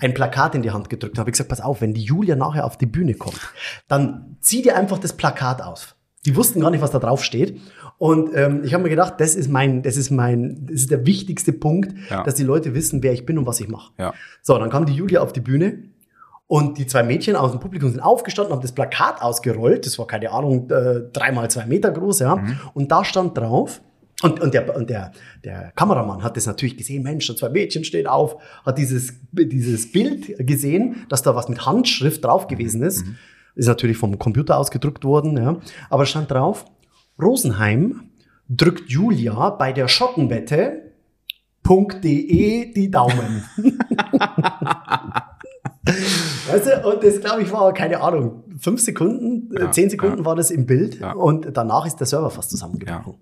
ein 0.00 0.14
Plakat 0.14 0.54
in 0.54 0.62
die 0.62 0.70
Hand 0.70 0.88
gedrückt 0.90 1.14
und 1.14 1.18
habe 1.20 1.30
gesagt, 1.30 1.48
pass 1.50 1.60
auf, 1.60 1.80
wenn 1.80 1.94
die 1.94 2.02
Julia 2.02 2.36
nachher 2.36 2.64
auf 2.64 2.76
die 2.78 2.86
Bühne 2.86 3.14
kommt, 3.14 3.40
dann 3.88 4.36
zieh 4.40 4.62
dir 4.62 4.76
einfach 4.76 4.98
das 4.98 5.12
Plakat 5.14 5.62
aus. 5.62 5.94
Die 6.26 6.34
wussten 6.36 6.60
gar 6.60 6.70
nicht, 6.70 6.82
was 6.82 6.90
da 6.90 6.98
drauf 6.98 7.24
steht. 7.24 7.60
Und 7.96 8.30
ähm, 8.34 8.62
ich 8.64 8.74
habe 8.74 8.82
mir 8.82 8.90
gedacht, 8.90 9.14
das 9.18 9.34
ist 9.34 9.48
mein, 9.48 9.82
das 9.82 9.96
ist 9.96 10.10
mein, 10.10 10.66
das 10.66 10.80
ist 10.82 10.90
der 10.90 11.06
wichtigste 11.06 11.52
Punkt, 11.52 11.94
Ja. 12.10 12.22
dass 12.22 12.34
die 12.34 12.42
Leute 12.44 12.74
wissen, 12.74 13.02
wer 13.02 13.12
ich 13.12 13.24
bin 13.26 13.38
und 13.38 13.46
was 13.46 13.60
ich 13.60 13.68
mache. 13.68 13.92
Ja. 13.98 14.12
So, 14.42 14.58
dann 14.58 14.70
kam 14.70 14.84
die 14.86 14.94
Julia 14.94 15.20
auf 15.20 15.32
die 15.32 15.40
Bühne 15.40 15.84
und 16.46 16.78
die 16.78 16.86
zwei 16.86 17.02
Mädchen 17.02 17.36
aus 17.36 17.50
dem 17.52 17.60
Publikum 17.60 17.90
sind 17.90 18.00
aufgestanden, 18.00 18.52
haben 18.54 18.62
das 18.62 18.72
Plakat 18.72 19.20
ausgerollt. 19.22 19.84
Das 19.86 19.98
war 19.98 20.06
keine 20.06 20.30
Ahnung, 20.32 20.70
äh, 20.70 21.02
dreimal 21.12 21.50
zwei 21.50 21.66
Meter 21.66 21.90
groß, 21.90 22.20
ja. 22.20 22.42
Und 22.74 22.90
da 22.90 23.04
stand 23.04 23.36
drauf, 23.36 23.80
und, 24.22 24.40
und, 24.40 24.52
der, 24.52 24.74
und 24.76 24.90
der, 24.90 25.12
der 25.44 25.72
Kameramann 25.76 26.22
hat 26.24 26.36
das 26.36 26.46
natürlich 26.46 26.76
gesehen, 26.76 27.04
Mensch, 27.04 27.26
da 27.28 27.36
zwei 27.36 27.50
Mädchen 27.50 27.84
stehen 27.84 28.06
auf, 28.08 28.36
hat 28.66 28.76
dieses, 28.78 29.12
dieses 29.32 29.92
Bild 29.92 30.34
gesehen, 30.44 31.06
dass 31.08 31.22
da 31.22 31.36
was 31.36 31.48
mit 31.48 31.64
Handschrift 31.66 32.24
drauf 32.24 32.48
gewesen 32.48 32.82
ist. 32.82 33.04
Ist 33.54 33.66
natürlich 33.68 33.96
vom 33.96 34.18
Computer 34.18 34.58
ausgedruckt 34.58 35.04
worden, 35.04 35.36
ja. 35.36 35.60
Aber 35.88 36.02
es 36.02 36.08
stand 36.10 36.30
drauf, 36.30 36.64
Rosenheim 37.20 38.10
drückt 38.48 38.90
Julia 38.90 39.50
bei 39.50 39.72
der 39.72 39.88
Schottenwette 39.88 40.82
.de 42.02 42.72
die 42.72 42.90
Daumen. 42.90 43.44
weißt 46.50 46.66
du, 46.66 46.88
und 46.88 47.04
das 47.04 47.20
glaube 47.20 47.42
ich 47.42 47.52
war, 47.52 47.72
keine 47.74 48.00
Ahnung, 48.00 48.44
fünf 48.58 48.80
Sekunden, 48.80 49.54
äh, 49.54 49.60
Ja, 49.64 49.70
zehn 49.70 49.90
Sekunden 49.90 50.20
ja. 50.20 50.24
war 50.24 50.34
das 50.34 50.50
im 50.50 50.64
Bild 50.66 50.98
Ja. 50.98 51.12
und 51.12 51.48
danach 51.54 51.84
ist 51.86 51.96
der 51.96 52.06
Server 52.06 52.30
fast 52.30 52.50
zusammengebrochen. 52.50 53.16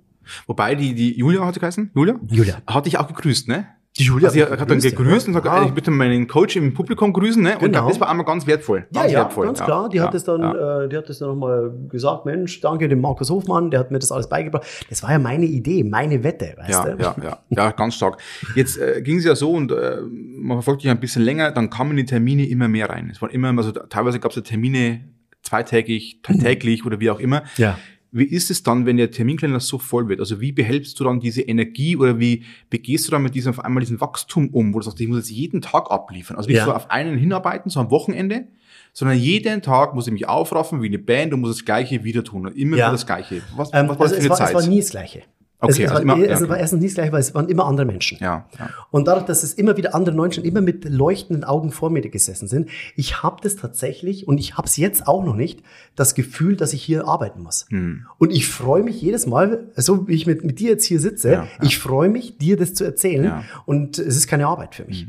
Wobei 0.46 0.74
die, 0.74 0.94
die 0.94 1.16
Julia 1.18 1.44
hat 1.44 1.54
sie 1.54 1.60
geheißen? 1.60 1.90
Julia? 1.94 2.16
Julia. 2.28 2.56
Hat 2.66 2.86
dich 2.86 2.98
auch 2.98 3.06
gegrüßt, 3.08 3.48
ne? 3.48 3.66
Die 3.98 4.04
Julia 4.04 4.28
Also, 4.28 4.40
hat 4.42 4.60
hat, 4.60 4.70
dann 4.70 4.78
gegrüßt, 4.78 5.26
ja. 5.26 5.28
und 5.28 5.32
sagt, 5.42 5.46
Ja. 5.46 5.64
ich 5.64 5.70
bitte 5.72 5.90
meinen 5.90 6.26
Coach 6.28 6.54
im 6.56 6.74
Publikum 6.74 7.14
grüßen, 7.14 7.42
ne? 7.42 7.54
Und 7.54 7.60
Genau. 7.72 7.88
das 7.88 7.98
war 7.98 8.10
einmal 8.10 8.26
ganz 8.26 8.46
wertvoll. 8.46 8.86
Ja, 8.92 9.00
Ganz 9.00 9.12
ja, 9.12 9.18
wertvoll. 9.20 9.46
ganz 9.46 9.62
klar. 9.62 9.88
Die 9.88 9.96
ja, 9.96 10.02
hat 10.04 10.14
es 10.14 10.22
dann, 10.24 10.42
ja. 10.42 10.82
äh, 10.82 10.88
die 10.90 10.96
hat 10.98 11.08
es 11.08 11.18
dann 11.20 11.28
nochmal 11.30 11.72
gesagt, 11.88 12.26
Mensch, 12.26 12.60
danke 12.60 12.88
dem 12.88 13.00
Markus 13.00 13.30
Hofmann, 13.30 13.70
der 13.70 13.80
hat 13.80 13.90
mir 13.90 13.98
das 13.98 14.12
alles 14.12 14.28
beigebracht. 14.28 14.66
Das 14.90 15.02
war 15.02 15.12
ja 15.12 15.18
meine 15.18 15.46
Idee, 15.46 15.82
meine 15.82 16.22
Wette, 16.22 16.52
weißt 16.58 16.68
Ja, 16.70 16.84
du? 16.90 17.02
ja, 17.02 17.16
ja, 17.22 17.38
ja, 17.48 17.70
ganz 17.70 17.94
stark. 17.94 18.20
Jetzt 18.54 18.76
äh, 18.78 19.00
ging 19.00 19.16
es 19.16 19.24
ja 19.24 19.34
so 19.34 19.52
und 19.52 19.72
äh, 19.72 19.96
man 20.02 20.58
verfolgt 20.58 20.82
dich 20.82 20.90
ein 20.90 21.00
bisschen 21.00 21.22
länger, 21.22 21.50
dann 21.52 21.70
kamen 21.70 21.96
die 21.96 22.04
Termine 22.04 22.46
immer 22.46 22.68
mehr 22.68 22.90
rein. 22.90 23.08
Es 23.10 23.22
waren 23.22 23.30
immer, 23.30 23.48
also 23.56 23.72
teilweise 23.72 24.20
gab 24.20 24.32
es 24.32 24.36
ja 24.36 24.42
Termine 24.42 25.08
zweitägig, 25.42 26.20
täglich 26.22 26.84
oder 26.84 27.00
wie 27.00 27.08
auch 27.08 27.20
immer. 27.20 27.44
Ja. 27.56 27.78
Wie 28.16 28.24
ist 28.24 28.50
es 28.50 28.62
dann, 28.62 28.86
wenn 28.86 28.96
der 28.96 29.10
Terminkalender 29.10 29.60
so 29.60 29.78
voll 29.78 30.08
wird? 30.08 30.20
Also 30.20 30.40
wie 30.40 30.52
behältst 30.52 30.98
du 30.98 31.04
dann 31.04 31.20
diese 31.20 31.42
Energie 31.42 31.96
oder 31.96 32.18
wie 32.18 32.44
begehst 32.70 33.06
du 33.06 33.10
dann 33.12 33.22
mit 33.22 33.34
diesem 33.34 33.50
auf 33.50 33.64
einmal 33.64 33.80
diesen 33.80 34.00
Wachstum 34.00 34.48
um, 34.50 34.72
wo 34.74 34.78
du 34.78 34.84
sagst, 34.84 35.00
ich 35.00 35.08
muss 35.08 35.18
jetzt 35.18 35.30
jeden 35.30 35.60
Tag 35.60 35.90
abliefern? 35.90 36.36
Also 36.36 36.48
nicht 36.48 36.58
Ja. 36.58 36.64
so 36.64 36.72
auf 36.72 36.90
einen 36.90 37.18
hinarbeiten, 37.18 37.70
so 37.70 37.80
am 37.80 37.90
Wochenende, 37.90 38.46
sondern 38.92 39.18
jeden 39.18 39.60
Tag 39.62 39.94
muss 39.94 40.06
ich 40.06 40.12
mich 40.12 40.28
aufraffen 40.28 40.82
wie 40.82 40.86
eine 40.86 40.98
Band 40.98 41.34
und 41.34 41.40
muss 41.40 41.50
das 41.56 41.64
Gleiche 41.64 42.04
wieder 42.04 42.24
tun 42.24 42.46
immer 42.54 42.76
Ja. 42.76 42.86
wieder 42.86 42.92
das 42.92 43.06
Gleiche. 43.06 43.42
Was, 43.56 43.70
Ähm, 43.74 43.88
was 43.88 43.98
war 43.98 44.06
das 44.08 44.12
also 44.12 44.14
für 44.14 44.18
es, 44.18 44.20
eine 44.20 44.30
war, 44.30 44.36
Zeit? 44.38 44.48
es 44.48 44.54
war 44.54 44.66
nie 44.66 44.80
das 44.80 44.90
Gleiche. 44.90 45.22
Okay, 45.58 45.84
es, 45.84 45.90
also 45.90 46.06
war, 46.06 46.16
immer- 46.16 46.28
es 46.28 46.40
ja. 46.40 46.48
war 46.48 46.58
erstens 46.58 46.80
nie 46.80 46.86
das 46.86 46.94
Gleiche, 46.94 47.12
weil 47.12 47.20
es 47.20 47.34
waren 47.34 47.48
immer 47.48 47.64
andere 47.64 47.86
Menschen. 47.86 48.18
ja, 48.20 48.46
ja. 48.58 48.70
Und 48.90 49.06
dadurch, 49.08 49.24
dass 49.24 49.42
es 49.42 49.54
immer 49.54 49.76
wieder 49.76 49.94
andere 49.94 50.14
Menschen 50.14 50.44
immer 50.44 50.60
mit 50.60 50.84
leuchtenden 50.84 51.44
Augen 51.44 51.70
vor 51.72 51.88
mir 51.90 52.02
gesessen 52.02 52.46
sind, 52.46 52.68
ich 52.94 53.22
habe 53.22 53.36
das 53.42 53.56
tatsächlich 53.56 54.28
und 54.28 54.38
ich 54.38 54.56
habe 54.58 54.66
es 54.66 54.76
jetzt 54.76 55.08
auch 55.08 55.24
noch 55.24 55.34
nicht, 55.34 55.62
das 55.94 56.14
Gefühl, 56.14 56.56
dass 56.56 56.72
ich 56.74 56.82
hier 56.82 57.08
arbeiten 57.08 57.42
muss. 57.42 57.66
Hm. 57.70 58.06
Und 58.18 58.32
ich 58.32 58.46
freue 58.48 58.82
mich 58.82 59.00
jedes 59.00 59.26
Mal, 59.26 59.68
so 59.76 60.06
wie 60.08 60.14
ich 60.14 60.26
mit, 60.26 60.44
mit 60.44 60.58
dir 60.60 60.70
jetzt 60.70 60.84
hier 60.84 61.00
sitze, 61.00 61.28
Ja, 61.32 61.42
ja. 61.44 61.48
ich 61.62 61.78
freue 61.78 62.10
mich, 62.10 62.36
dir 62.36 62.56
das 62.56 62.74
zu 62.74 62.84
erzählen. 62.84 63.36
Hm. 63.36 63.42
und 63.64 63.98
es 63.98 64.16
ist 64.16 64.26
keine 64.26 64.46
Arbeit 64.46 64.74
für 64.74 64.84
mich. 64.84 65.06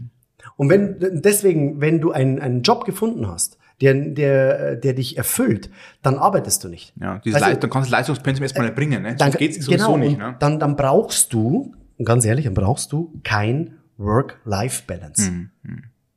Und 0.55 0.69
wenn 0.69 0.95
deswegen, 0.99 1.81
wenn 1.81 1.99
du 2.01 2.11
einen, 2.11 2.39
einen 2.39 2.61
Job 2.63 2.85
gefunden 2.85 3.27
hast, 3.27 3.57
der, 3.81 3.93
der, 3.93 4.75
der 4.75 4.93
dich 4.93 5.17
erfüllt, 5.17 5.69
dann 6.01 6.17
arbeitest 6.17 6.63
du 6.63 6.67
nicht. 6.69 6.93
Ja, 6.99 7.19
dieses 7.19 7.41
Also- 7.41 7.59
dann 7.59 7.69
kannst 7.69 7.87
du 7.87 7.91
das 7.91 7.99
Leistungspensum 7.99 8.43
erstmal 8.43 8.65
nicht 8.67 8.75
bringen, 8.75 9.03
ne? 9.03 9.09
Dann, 9.15 9.31
Sonst 9.31 9.37
geht's 9.37 9.63
sowieso 9.63 9.93
genau, 9.93 9.97
nicht, 9.97 10.17
ne? 10.17 10.35
Dann, 10.39 10.59
dann 10.59 10.75
brauchst 10.75 11.31
du, 11.33 11.73
ganz 12.03 12.25
ehrlich, 12.25 12.45
dann 12.45 12.53
brauchst 12.55 12.91
du 12.91 13.19
kein 13.23 13.77
Work-Life-Balance. 13.97 15.27
Hm, 15.27 15.49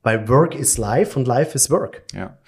Weil 0.03 0.29
Work 0.29 0.55
is 0.55 0.79
Life 0.79 1.19
und 1.19 1.27
Life 1.29 1.55
is 1.55 1.71
Work. 1.71 2.03
Ja. 2.15 2.39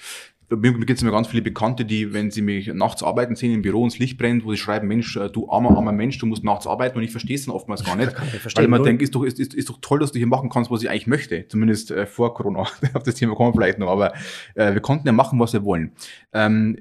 Mir, 0.57 0.73
mir 0.73 0.87
gibt 0.87 0.99
es 0.99 1.03
immer 1.03 1.13
ganz 1.13 1.29
viele 1.29 1.43
Bekannte, 1.43 1.85
die, 1.85 2.13
wenn 2.13 2.31
sie 2.31 2.43
mich 2.43 2.73
nachts 2.73 3.03
arbeiten 3.03 3.37
sehen, 3.37 3.53
im 3.53 3.63
Büro 3.63 3.83
und 3.83 3.93
das 3.93 3.99
Licht 3.99 4.19
brennt, 4.19 4.45
wo 4.45 4.51
sie 4.51 4.57
schreiben, 4.57 4.89
Mensch, 4.89 5.17
äh, 5.17 5.29
du 5.29 5.51
armer, 5.51 5.77
armer 5.77 5.93
Mensch, 5.93 6.19
du 6.19 6.27
musst 6.27 6.45
nachts 6.45 6.67
arbeiten 6.67 6.99
und 6.99 7.05
ich 7.05 7.11
verstehe 7.11 7.37
es 7.37 7.47
dann 7.47 7.55
oftmals 7.55 7.85
gar 7.85 7.97
nicht. 7.97 8.13
weil 8.55 8.69
man 8.69 8.83
denkt, 8.83 9.03
ist 9.03 9.15
doch, 9.15 9.25
ist, 9.25 9.39
ist, 9.39 9.55
ist 9.55 9.69
doch 9.69 9.79
toll, 9.81 9.99
dass 9.99 10.13
du 10.13 10.19
hier 10.19 10.27
machen 10.27 10.51
kannst, 10.51 10.71
was 10.71 10.83
ich 10.83 10.91
eigentlich 10.91 11.07
möchte. 11.07 11.47
Zumindest 11.49 11.91
äh, 11.91 12.07
vor 12.07 12.35
Corona. 12.35 12.61
Auf 12.95 13.03
das 13.05 13.15
Thema 13.15 13.35
kommen 13.35 13.51
wir 13.51 13.55
vielleicht 13.55 13.79
noch, 13.79 13.91
aber 13.91 14.13
äh, 14.55 14.73
wir 14.73 14.81
konnten 14.81 15.07
ja 15.07 15.13
machen, 15.13 15.39
was 15.39 15.53
wir 15.53 15.65
wollen. 15.65 15.93
Ähm, 16.33 16.79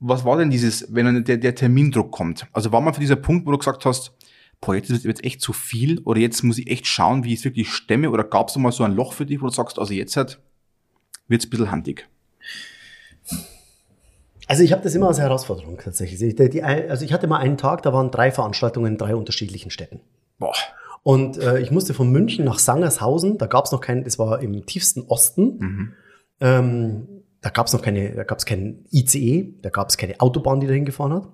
was 0.00 0.24
war 0.24 0.36
denn 0.36 0.50
dieses, 0.50 0.94
wenn 0.94 1.06
dann 1.06 1.24
der, 1.24 1.38
der 1.38 1.54
Termindruck 1.54 2.10
kommt? 2.10 2.46
Also 2.52 2.72
war 2.72 2.80
mal 2.80 2.92
für 2.92 3.00
dieser 3.00 3.16
Punkt, 3.16 3.46
wo 3.46 3.52
du 3.52 3.58
gesagt 3.58 3.86
hast, 3.86 4.12
boah, 4.60 4.74
jetzt 4.74 4.90
wird 4.90 5.04
jetzt 5.04 5.24
echt 5.24 5.40
zu 5.40 5.52
viel 5.52 6.00
oder 6.00 6.20
jetzt 6.20 6.42
muss 6.42 6.58
ich 6.58 6.70
echt 6.70 6.86
schauen, 6.86 7.24
wie 7.24 7.32
ich 7.32 7.40
es 7.40 7.44
wirklich 7.44 7.70
stemme 7.70 8.10
oder 8.10 8.24
gab 8.24 8.48
es 8.48 8.56
mal 8.56 8.72
so 8.72 8.84
ein 8.84 8.94
Loch 8.94 9.12
für 9.12 9.26
dich, 9.26 9.40
wo 9.40 9.46
du 9.46 9.52
sagst, 9.52 9.78
also 9.78 9.94
jetzt 9.94 10.16
halt 10.16 10.40
wird's 11.28 11.46
ein 11.46 11.50
bisschen 11.50 11.70
handig. 11.70 12.08
Also 14.46 14.62
ich 14.62 14.72
habe 14.72 14.82
das 14.82 14.94
immer 14.94 15.08
als 15.08 15.18
Herausforderung 15.18 15.78
tatsächlich. 15.82 16.20
Ich- 16.20 16.34
Die, 16.36 16.50
die, 16.50 16.62
also 16.62 17.04
ich 17.04 17.12
hatte 17.12 17.26
mal 17.26 17.38
einen 17.38 17.56
Tag, 17.56 17.82
da 17.82 17.92
waren 17.92 18.10
drei 18.10 18.30
Veranstaltungen 18.30 18.92
in 18.92 18.98
drei 18.98 19.16
unterschiedlichen 19.16 19.70
Städten. 19.70 20.00
Boah. 20.38 20.52
Und 21.02 21.38
äh, 21.38 21.60
ich 21.60 21.70
musste 21.70 21.94
von 21.94 22.10
München 22.10 22.44
nach 22.44 22.58
Sangershausen, 22.58 23.38
da 23.38 23.46
gab 23.46 23.66
es 23.66 23.72
noch 23.72 23.80
keinen, 23.80 24.04
das 24.04 24.18
war 24.18 24.40
im 24.40 24.64
tiefsten 24.66 25.02
Osten. 25.02 25.58
Mhm. 25.58 25.92
Ähm, 26.40 27.08
da 27.40 27.50
gab 27.50 27.66
es 27.66 27.72
noch 27.74 27.82
keine, 27.82 28.14
da 28.14 28.24
gab 28.24 28.38
es 28.38 28.46
keinen 28.46 28.86
ICE, 28.90 29.54
da 29.60 29.68
gab 29.70 29.88
es 29.90 29.96
keine 29.98 30.20
Autobahn, 30.20 30.60
die 30.60 30.66
dahin 30.66 30.84
gefahren 30.86 31.12
hat. 31.12 31.28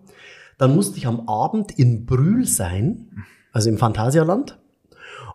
Dann 0.58 0.74
musste 0.74 0.98
ich 0.98 1.06
am 1.06 1.28
Abend 1.28 1.72
in 1.78 2.04
Brühl 2.04 2.44
sein, 2.46 3.24
also 3.52 3.68
im 3.70 3.78
Phantasialand. 3.78 4.58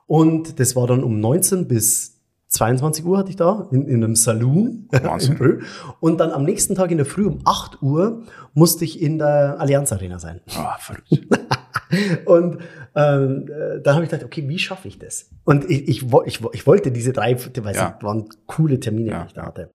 Und 0.06 0.60
das 0.60 0.76
war 0.76 0.86
dann 0.86 1.04
um 1.04 1.20
19 1.20 1.68
bis 1.68 2.15
22 2.56 3.06
Uhr 3.06 3.18
hatte 3.18 3.30
ich 3.30 3.36
da 3.36 3.68
in, 3.72 3.88
in 3.88 4.04
einem 4.04 4.16
Saloon 4.16 4.88
Wahnsinn. 4.92 5.62
Und 6.00 6.20
dann 6.20 6.32
am 6.32 6.44
nächsten 6.44 6.76
Tag 6.76 6.92
in 6.92 6.98
der 6.98 7.06
Früh 7.06 7.26
um 7.26 7.40
8 7.46 7.82
Uhr 7.82 8.24
musste 8.54 8.86
ich 8.86 9.02
in 9.02 9.18
der 9.20 9.60
Allianz 9.60 9.92
Arena 9.92 10.20
sein. 10.20 10.42
Ah, 10.58 10.78
verrückt. 10.80 11.10
Und 12.26 12.58
ähm, 12.96 13.46
äh, 13.50 13.82
dann 13.82 13.96
habe 13.96 14.06
ich 14.06 14.10
gedacht, 14.10 14.26
okay, 14.26 14.48
wie 14.50 14.58
schaffe 14.60 14.88
ich 14.88 14.98
das? 14.98 15.30
Und 15.44 15.70
ich, 15.70 15.88
ich, 15.88 16.06
ich, 16.26 16.40
ich 16.54 16.68
wollte 16.68 16.92
diese 16.92 17.14
drei, 17.14 17.38
weil 17.62 17.76
Ja. 17.76 17.96
es 17.98 18.04
waren 18.04 18.28
coole 18.48 18.80
Termine, 18.80 19.12
Ja, 19.12 19.22
die 19.22 19.28
ich 19.28 19.34
da 19.34 19.46
hatte. 19.46 19.70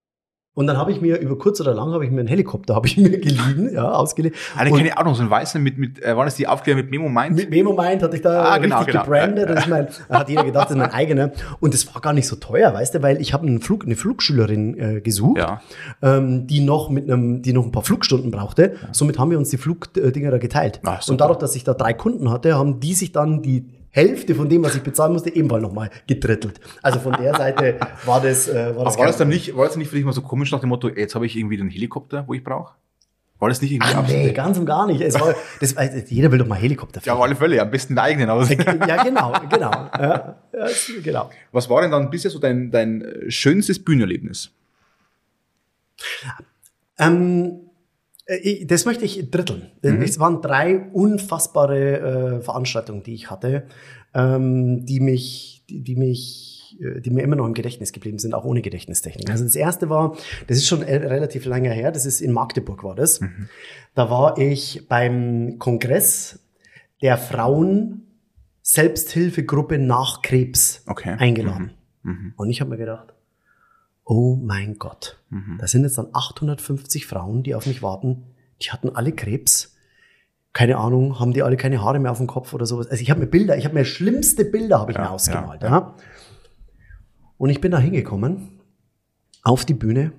Und 0.53 0.67
dann 0.67 0.77
habe 0.77 0.91
ich 0.91 1.01
mir 1.01 1.19
über 1.21 1.39
kurz 1.39 1.61
oder 1.61 1.73
lang 1.75 1.93
habe 1.93 2.05
ich 2.05 2.11
mir 2.11 2.19
einen 2.21 2.29
Helikopter 2.29 2.75
habe 2.77 2.87
ich 2.89 2.97
mir 2.97 3.09
geliehen, 3.21 3.71
ja, 3.73 3.93
ausgeliehen. 3.93 4.35
Eine 4.57 4.71
Und 4.71 4.77
kenne 4.79 4.89
ich 4.89 4.97
auch 4.99 5.05
noch, 5.05 5.15
so 5.15 5.23
ein 5.23 5.31
weißen 5.31 5.63
mit, 5.63 5.79
mit 5.79 6.03
äh, 6.03 6.17
war 6.17 6.25
das 6.25 6.35
die 6.35 6.49
Aufkleber 6.49 6.79
mit 6.83 6.91
Memo 6.91 7.09
Mind? 7.09 7.37
mit 7.37 7.51
Memo 7.51 7.73
Mind 7.73 8.03
hatte 8.03 8.17
ich 8.17 8.23
da 8.23 8.45
Ah, 8.45 8.59
genau, 8.59 8.79
richtig 8.79 8.93
genau. 8.95 9.05
gebrandet. 9.05 9.49
Das 9.49 9.61
ist 9.65 9.69
mein, 9.71 9.87
da 10.09 10.19
hat 10.21 10.29
jeder 10.29 10.43
gedacht, 10.45 10.65
das 10.65 10.73
ist 10.73 10.77
mein 10.79 10.91
eigener. 10.93 11.31
Und 11.61 11.73
das 11.73 11.95
war 11.95 12.03
gar 12.03 12.13
nicht 12.13 12.27
so 12.27 12.35
teuer, 12.37 12.75
weißt 12.75 12.95
du, 12.97 13.03
weil 13.03 13.21
ich 13.21 13.33
habe 13.33 13.47
einen 13.47 13.61
Flug, 13.61 13.85
eine 13.85 13.95
Flugschülerin 13.97 14.79
äh, 14.79 15.01
gesucht, 15.01 15.39
Ja. 15.39 15.61
ähm, 16.03 16.47
die 16.49 16.61
noch 16.61 16.91
mit 16.91 17.05
einem, 17.11 17.43
die 17.43 17.53
noch 17.53 17.65
ein 17.65 17.73
paar 17.73 17.85
Flugstunden 17.85 18.31
brauchte. 18.33 18.75
Somit 18.91 19.19
haben 19.21 19.31
wir 19.31 19.39
uns 19.39 19.51
die 19.51 19.57
Flugdinger 19.59 20.33
da 20.33 20.39
geteilt. 20.39 20.81
Ah, 20.85 20.99
super. 21.01 21.13
und 21.13 21.21
dadurch, 21.21 21.39
dass 21.39 21.55
ich 21.55 21.63
da 21.63 21.75
drei 21.75 21.93
Kunden 21.95 22.29
hatte, 22.31 22.57
haben 22.59 22.81
die 22.81 22.95
sich 22.95 23.13
dann 23.13 23.41
die 23.43 23.67
Hälfte 23.91 24.35
von 24.35 24.49
dem, 24.49 24.63
was 24.63 24.75
ich 24.77 24.83
bezahlen 24.83 25.13
musste, 25.13 25.35
ebenfalls 25.35 25.63
nochmal 25.63 25.91
gedrittelt. 26.07 26.61
Also 26.83 27.01
von 27.01 27.13
der 27.13 27.35
Seite 27.35 27.79
war 28.05 28.21
das, 28.21 28.49
äh, 28.49 28.77
war 28.77 28.85
das, 28.85 28.99
war 28.99 29.07
das 29.07 29.17
dann 29.17 29.29
nicht, 29.29 29.57
war 29.57 29.67
das 29.67 29.77
nicht 29.77 29.89
für 29.89 29.97
dich 29.97 30.05
mal 30.05 30.13
so 30.13 30.23
komisch 30.23 30.53
nach 30.53 30.61
dem 30.61 30.69
Motto, 30.69 30.89
jetzt 30.89 31.15
habe 31.15 31.27
ich 31.27 31.37
irgendwie 31.37 31.57
den 31.57 31.69
Helikopter, 31.69 32.25
wo 32.27 32.35
ich 32.35 32.45
brauche? 32.45 32.75
War 33.41 33.49
das 33.49 33.63
nicht 33.63 33.73
irgendwie 33.73 33.93
Ach, 33.95 34.07
nee, 34.07 34.33
ganz 34.33 34.59
und 34.59 34.67
gar 34.67 34.87
nicht. 34.87 35.01
Es 35.01 35.19
war, 35.19 35.35
das, 35.61 35.73
äh, 35.73 36.05
jeder 36.07 36.31
will 36.31 36.39
doch 36.39 36.47
mal 36.47 36.57
Helikopter 36.59 37.01
Ja, 37.03 37.15
auf 37.15 37.23
alle 37.23 37.35
Fälle, 37.35 37.61
am 37.61 37.71
besten 37.71 37.95
den 37.95 37.99
eigenen. 37.99 38.29
Aber 38.29 38.45
ja, 38.87 39.03
genau, 39.03 39.33
genau. 39.49 39.71
Ja, 39.71 40.37
ja, 40.53 40.67
genau. 41.03 41.31
was 41.51 41.69
war 41.71 41.81
denn 41.81 41.91
dann 41.91 42.11
bisher 42.11 42.31
so 42.31 42.39
dein, 42.39 42.71
dein 42.71 43.03
schönstes 43.29 43.83
Bühnenerlebnis? 43.83 44.51
Ähm, 46.99 47.47
äh, 47.55 47.70
das 48.67 48.85
möchte 48.85 49.05
ich 49.05 49.31
dritteln. 49.31 49.71
Denn 49.83 50.01
Es 50.03 50.19
waren 50.19 50.41
drei 50.43 50.79
unfassbare 50.93 52.39
äh, 52.39 52.41
Veranstaltungen, 52.43 53.03
die 53.03 53.15
ich 53.15 53.31
hatte, 53.31 53.65
ähm, 54.15 54.85
die 54.87 55.01
mich, 55.01 55.65
die, 55.69 55.83
die 55.83 55.97
mich, 55.97 56.77
äh, 56.81 57.01
die 57.01 57.11
mir 57.11 57.23
immer 57.23 57.37
noch 57.37 57.47
im 57.47 57.55
Gedächtnis 57.55 57.93
geblieben 57.93 58.19
sind, 58.19 58.35
auch 58.35 58.45
ohne 58.45 58.63
Gedächtnistechnik. 58.63 59.31
Also 59.31 59.45
das 59.45 59.57
erste 59.57 59.89
war, 59.89 60.17
das 60.47 60.59
ist 60.59 60.67
schon 60.67 60.83
äh, 60.83 60.97
relativ 60.97 61.45
lange 61.45 61.71
her, 61.73 61.91
das 61.93 62.07
ist 62.07 62.21
in 62.21 62.33
Magdeburg 62.33 62.85
war 62.85 62.95
das. 62.95 63.21
Da 63.95 64.11
war 64.11 64.39
ich 64.39 64.87
beim 64.89 65.59
Kongress 65.59 66.39
der 67.03 67.17
Frauen 67.19 68.07
Selbsthilfegruppe 68.63 69.79
nach 69.79 70.23
Krebs 70.23 70.85
Okay. 70.87 71.17
eingeladen. 71.19 71.73
Und 72.37 72.51
ich 72.51 72.61
habe 72.61 72.71
mir 72.71 72.77
gedacht, 72.79 73.13
oh 74.05 74.37
mein 74.37 74.79
Gott, 74.79 75.23
da 75.59 75.67
sind 75.67 75.83
jetzt 75.85 75.99
dann 75.99 76.09
850 76.13 77.07
Frauen, 77.07 77.43
die 77.43 77.55
auf 77.55 77.67
mich 77.67 77.83
warten. 77.83 78.25
Die 78.63 78.71
hatten 78.71 78.91
alle 78.95 79.13
Krebs. 79.13 79.77
Keine 80.53 80.79
Ahnung, 80.79 81.21
haben 81.21 81.33
die 81.33 81.43
alle 81.45 81.57
keine 81.57 81.81
Haare 81.81 82.01
mehr 82.01 82.11
auf 82.11 82.19
dem 82.19 82.27
Kopf 82.27 82.53
oder 82.53 82.67
sowas. 82.67 82.89
Also 82.89 83.01
ich 83.03 83.11
habe 83.11 83.21
mir 83.21 83.27
Bilder, 83.29 83.57
ich 83.57 83.65
habe 83.65 83.75
mir 83.75 83.85
schlimmste 83.85 84.45
Bilder 84.45 84.81
habe 84.81 84.91
ich 84.91 84.97
Ja, 84.99 85.05
mir 85.05 85.11
ausgemalt. 85.13 85.63
ja, 85.63 85.69
Ja, 85.69 85.97
Und 87.37 87.51
ich 87.51 87.61
bin 87.61 87.71
da 87.71 87.79
hingekommen 87.79 88.61
auf 89.43 89.65
die 89.65 89.75
Bühne 89.75 90.13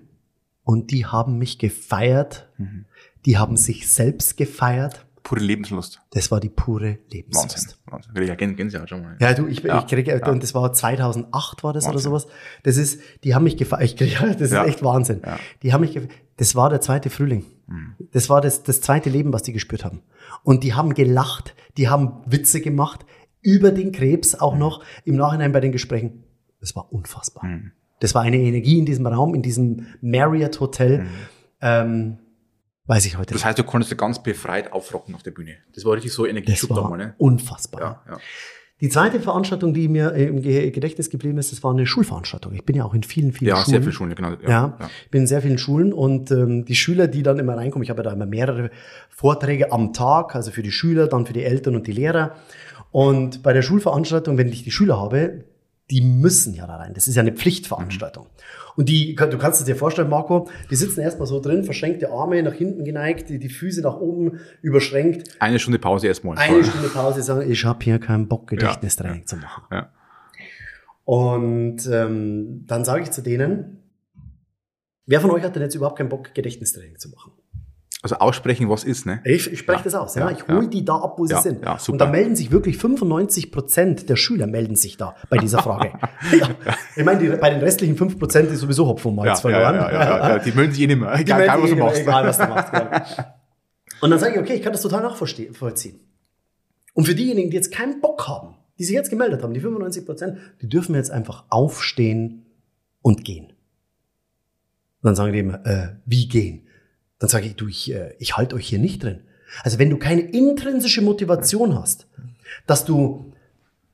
und 0.63 0.91
die 0.91 1.05
haben 1.05 1.37
mich 1.37 1.59
gefeiert. 1.59 2.49
Mhm. 2.57 2.85
Die 3.25 3.37
haben 3.37 3.57
sich 3.57 3.91
selbst 3.91 4.37
gefeiert. 4.37 5.05
Pure 5.23 5.41
Lebenslust. 5.41 6.01
Das 6.11 6.31
war 6.31 6.39
die 6.39 6.49
pure 6.49 6.97
Lebenslust. 7.11 7.77
Wahnsinn. 7.85 8.11
Wahnsinn. 8.13 8.27
Ja 8.27 8.33
Gän- 8.35 8.55
Gänsehaut 8.55 8.89
schon 8.89 9.01
mal. 9.03 9.17
Ja, 9.19 9.33
du, 9.33 9.47
ich, 9.47 9.61
Ja, 9.63 9.79
ich 9.79 9.87
kriege, 9.87 10.11
ja. 10.17 10.27
und 10.29 10.41
das 10.43 10.53
war 10.55 10.73
2008 10.73 11.63
war 11.63 11.73
das 11.73 11.85
oder 11.85 11.93
Wahnsinn. 11.95 12.09
sowas. 12.11 12.27
Das 12.63 12.77
ist, 12.77 13.01
die 13.23 13.35
haben 13.35 13.43
mich 13.43 13.55
gefeiert. 13.57 13.83
Ich 13.83 13.95
krieg, 13.97 14.17
das 14.21 14.41
ist 14.41 14.51
Ja. 14.53 14.65
echt 14.65 14.83
Wahnsinn. 14.83 15.21
Die 15.63 15.73
haben 15.73 15.81
mich 15.81 15.93
gefeiert. 15.93 16.11
Das 16.37 16.55
war 16.55 16.69
der 16.69 16.81
zweite 16.81 17.09
Frühling. 17.09 17.45
Mhm. 17.67 17.95
Das 18.11 18.29
war 18.29 18.41
das, 18.41 18.63
das 18.63 18.81
zweite 18.81 19.09
Leben, 19.09 19.31
was 19.31 19.43
die 19.43 19.53
gespürt 19.53 19.85
haben. 19.85 20.01
Und 20.43 20.63
die 20.63 20.73
haben 20.73 20.93
gelacht, 20.93 21.55
die 21.77 21.87
haben 21.87 22.13
Witze 22.25 22.61
gemacht 22.61 23.05
über 23.41 23.71
den 23.71 23.91
Krebs 23.91 24.35
auch 24.35 24.55
noch 24.57 24.83
im 25.05 25.15
Nachhinein 25.15 25.51
bei 25.51 25.59
den 25.59 25.71
Gesprächen. 25.71 26.23
Das 26.59 26.75
war 26.75 26.91
unfassbar. 26.91 27.45
Mhm. 27.45 27.71
Das 27.99 28.15
war 28.15 28.23
eine 28.23 28.37
Energie 28.37 28.79
in 28.79 28.85
diesem 28.87 29.05
Raum, 29.05 29.35
in 29.35 29.43
diesem 29.43 29.85
Marriott 30.01 30.59
Hotel. 30.59 31.05
Ähm, 31.61 32.17
weiß 32.87 33.05
ich 33.05 33.17
heute 33.17 33.33
Mhm. 33.33 33.37
Das 33.37 33.45
heißt, 33.45 33.59
du 33.59 33.63
konntest 33.63 33.97
ganz 33.97 34.21
befreit 34.21 34.71
aufrocken 34.73 35.15
auf 35.15 35.23
der 35.23 35.31
Bühne. 35.31 35.55
Das 35.75 35.85
war 35.85 35.93
richtig 35.93 36.11
so 36.13 36.25
Energieschub 36.25 36.69
da 36.69 36.75
war 36.77 36.89
mal, 36.89 36.97
ne? 36.97 37.15
unfassbar. 37.17 37.81
Ja, 37.81 38.01
ja. 38.13 38.17
Die 38.81 38.89
zweite 38.89 39.19
Veranstaltung, 39.19 39.75
die 39.75 39.87
mir 39.87 40.11
äh, 40.15 40.25
im 40.25 40.41
Ge- 40.41 40.71
Gedächtnis 40.71 41.11
geblieben 41.11 41.37
ist, 41.37 41.51
das 41.51 41.61
war 41.61 41.69
eine 41.71 41.85
Schulveranstaltung. 41.85 42.53
Ich 42.53 42.65
bin 42.65 42.75
ja 42.75 42.83
auch 42.83 42.95
in 42.95 43.03
vielen, 43.03 43.31
vielen 43.31 43.49
Ja, 43.49 43.57
Schulen. 43.57 43.65
sehr 43.75 43.83
viel 43.83 43.91
Schulen, 43.91 44.15
genau. 44.15 44.31
Ja, 44.47 44.75
ich 45.05 45.11
bin 45.11 45.21
in 45.21 45.27
sehr 45.27 45.43
vielen 45.43 45.59
Schulen 45.59 45.93
und 45.93 46.31
ähm, 46.31 46.65
die 46.65 46.73
Schüler, 46.75 47.07
die 47.07 47.21
dann 47.21 47.37
immer 47.37 47.55
reinkommen, 47.55 47.83
ich 47.83 47.91
habe 47.91 47.99
ja 47.99 48.05
da 48.09 48.11
immer 48.13 48.25
mehrere 48.25 48.71
Vorträge 49.11 49.71
am 49.71 49.93
Tag, 49.93 50.35
also 50.35 50.49
für 50.49 50.63
die 50.63 50.71
Schüler, 50.71 51.05
dann 51.07 51.27
für 51.27 51.33
die 51.33 51.43
Eltern 51.43 51.75
und 51.75 51.85
die 51.85 51.91
Lehrer. 51.91 52.35
Und 52.89 53.43
bei 53.43 53.53
der 53.53 53.61
Schulveranstaltung, 53.61 54.39
wenn 54.39 54.47
ich 54.47 54.63
die 54.63 54.71
Schüler 54.71 54.99
habe, 54.99 55.43
die 55.91 56.01
müssen 56.01 56.55
ja 56.55 56.65
da 56.65 56.77
rein. 56.77 56.95
Das 56.95 57.07
ist 57.07 57.13
ja 57.15 57.21
eine 57.21 57.33
Pflichtveranstaltung. 57.33 58.25
Und 58.75 58.87
die, 58.89 59.15
du 59.15 59.37
kannst 59.37 59.59
es 59.59 59.65
dir 59.65 59.75
vorstellen, 59.75 60.09
Marco, 60.09 60.49
die 60.69 60.75
sitzen 60.75 61.01
erstmal 61.01 61.27
so 61.27 61.39
drin, 61.39 61.63
verschränkte 61.63 62.09
Arme 62.11 62.41
nach 62.43 62.53
hinten 62.53 62.83
geneigt, 62.85 63.29
die, 63.29 63.37
die 63.39 63.49
Füße 63.49 63.81
nach 63.81 63.97
oben 63.97 64.39
überschränkt, 64.61 65.35
Eine 65.39 65.59
Stunde 65.59 65.79
Pause 65.79 66.07
erstmal. 66.07 66.37
eine 66.37 66.63
Stunde 66.63 66.87
Pause 66.89 67.21
sagen, 67.21 67.49
ich 67.51 67.65
habe 67.65 67.83
hier 67.83 67.99
keinen 67.99 68.27
Bock, 68.27 68.47
Gedächtnistraining 68.47 69.21
Ja. 69.21 69.25
zu 69.25 69.35
machen. 69.37 69.63
Ja. 69.71 69.91
Und 71.03 71.87
ähm, 71.91 72.63
dann 72.67 72.85
sage 72.85 73.03
ich 73.03 73.11
zu 73.11 73.21
denen, 73.21 73.83
wer 75.05 75.19
von 75.19 75.31
euch 75.31 75.43
hat 75.43 75.55
denn 75.55 75.63
jetzt 75.63 75.75
überhaupt 75.75 75.97
keinen 75.97 76.09
Bock, 76.09 76.33
Gedächtnistraining 76.33 76.97
zu 76.97 77.09
machen? 77.09 77.33
Also 78.03 78.15
aussprechen, 78.15 78.67
was 78.67 78.83
ist, 78.83 79.05
ne? 79.05 79.21
Ich, 79.25 79.51
ich 79.51 79.59
spreche 79.59 79.79
Ja, 79.79 79.83
das 79.83 79.93
aus, 79.95 80.15
ja. 80.15 80.29
ja, 80.29 80.35
Ich 80.35 80.47
hole 80.47 80.63
ja. 80.63 80.67
die 80.67 80.83
da 80.83 80.95
ab, 80.95 81.19
wo 81.19 81.25
sie 81.27 81.35
sind. 81.35 81.63
ja, 81.63 81.77
super. 81.77 81.91
Und 81.91 81.97
da 81.99 82.07
melden 82.07 82.35
sich 82.35 82.51
wirklich 82.51 82.77
95 82.77 83.51
Prozent 83.51 84.09
der 84.09 84.15
Schüler 84.15 84.47
melden 84.47 84.75
sich 84.75 84.97
da 84.97 85.15
bei 85.29 85.37
dieser 85.37 85.61
Frage. 85.61 85.91
Ich 86.95 87.05
meine, 87.05 87.19
die, 87.19 87.29
bei 87.29 87.51
den 87.51 87.59
restlichen 87.59 87.95
5 87.95 88.17
Prozent 88.17 88.49
ist 88.51 88.59
sowieso 88.61 88.87
Hopfen 88.87 89.15
Malz 89.15 89.41
verloren. 89.41 89.75
Ja, 89.75 90.39
Die 90.39 90.51
melden 90.51 90.73
sich 90.73 90.83
eh 90.83 90.87
nicht 90.87 90.99
mehr. 90.99 91.13
Egal, 91.19 91.41
egal 91.43 91.61
was 91.61 91.69
du 91.69 91.75
eh 91.75 91.79
machst. 91.79 92.01
Egal, 92.01 92.25
was 92.25 92.37
du 92.37 92.47
machst. 92.47 92.71
Genau. 92.73 93.25
Und 94.01 94.09
dann 94.09 94.19
sage 94.19 94.33
ich, 94.33 94.39
okay, 94.39 94.53
ich 94.55 94.61
kann 94.63 94.71
das 94.73 94.81
total 94.81 95.03
nachvollziehen. 95.03 95.99
Und 96.93 97.05
für 97.05 97.13
diejenigen, 97.15 97.51
die 97.51 97.55
jetzt 97.55 97.71
keinen 97.71 98.01
Bock 98.01 98.27
haben, 98.27 98.55
die 98.79 98.83
sich 98.83 98.95
jetzt 98.95 99.09
gemeldet 99.11 99.43
haben, 99.43 99.53
die 99.53 99.59
95 99.59 100.05
Prozent, 100.05 100.37
die 100.61 100.67
dürfen 100.67 100.95
jetzt 100.95 101.11
einfach 101.11 101.45
aufstehen 101.49 102.47
und 103.03 103.23
gehen. 103.23 103.45
Und 103.45 105.07
dann 105.07 105.15
sagen 105.15 105.33
die 105.33 105.39
immer, 105.39 105.65
äh, 105.65 105.95
wie 106.05 106.27
gehen? 106.27 106.67
Dann 107.21 107.29
sage 107.29 107.45
ich, 107.45 107.55
du, 107.55 107.67
ich, 107.67 107.93
äh, 107.93 108.15
ich 108.17 108.35
halte 108.35 108.55
euch 108.55 108.67
hier 108.67 108.79
nicht 108.79 109.03
drin. 109.03 109.21
Also 109.63 109.77
wenn 109.77 109.91
du 109.91 109.97
keine 109.97 110.21
intrinsische 110.21 111.01
Motivation 111.01 111.79
hast, 111.79 112.07
dass 112.65 112.83
du 112.83 113.31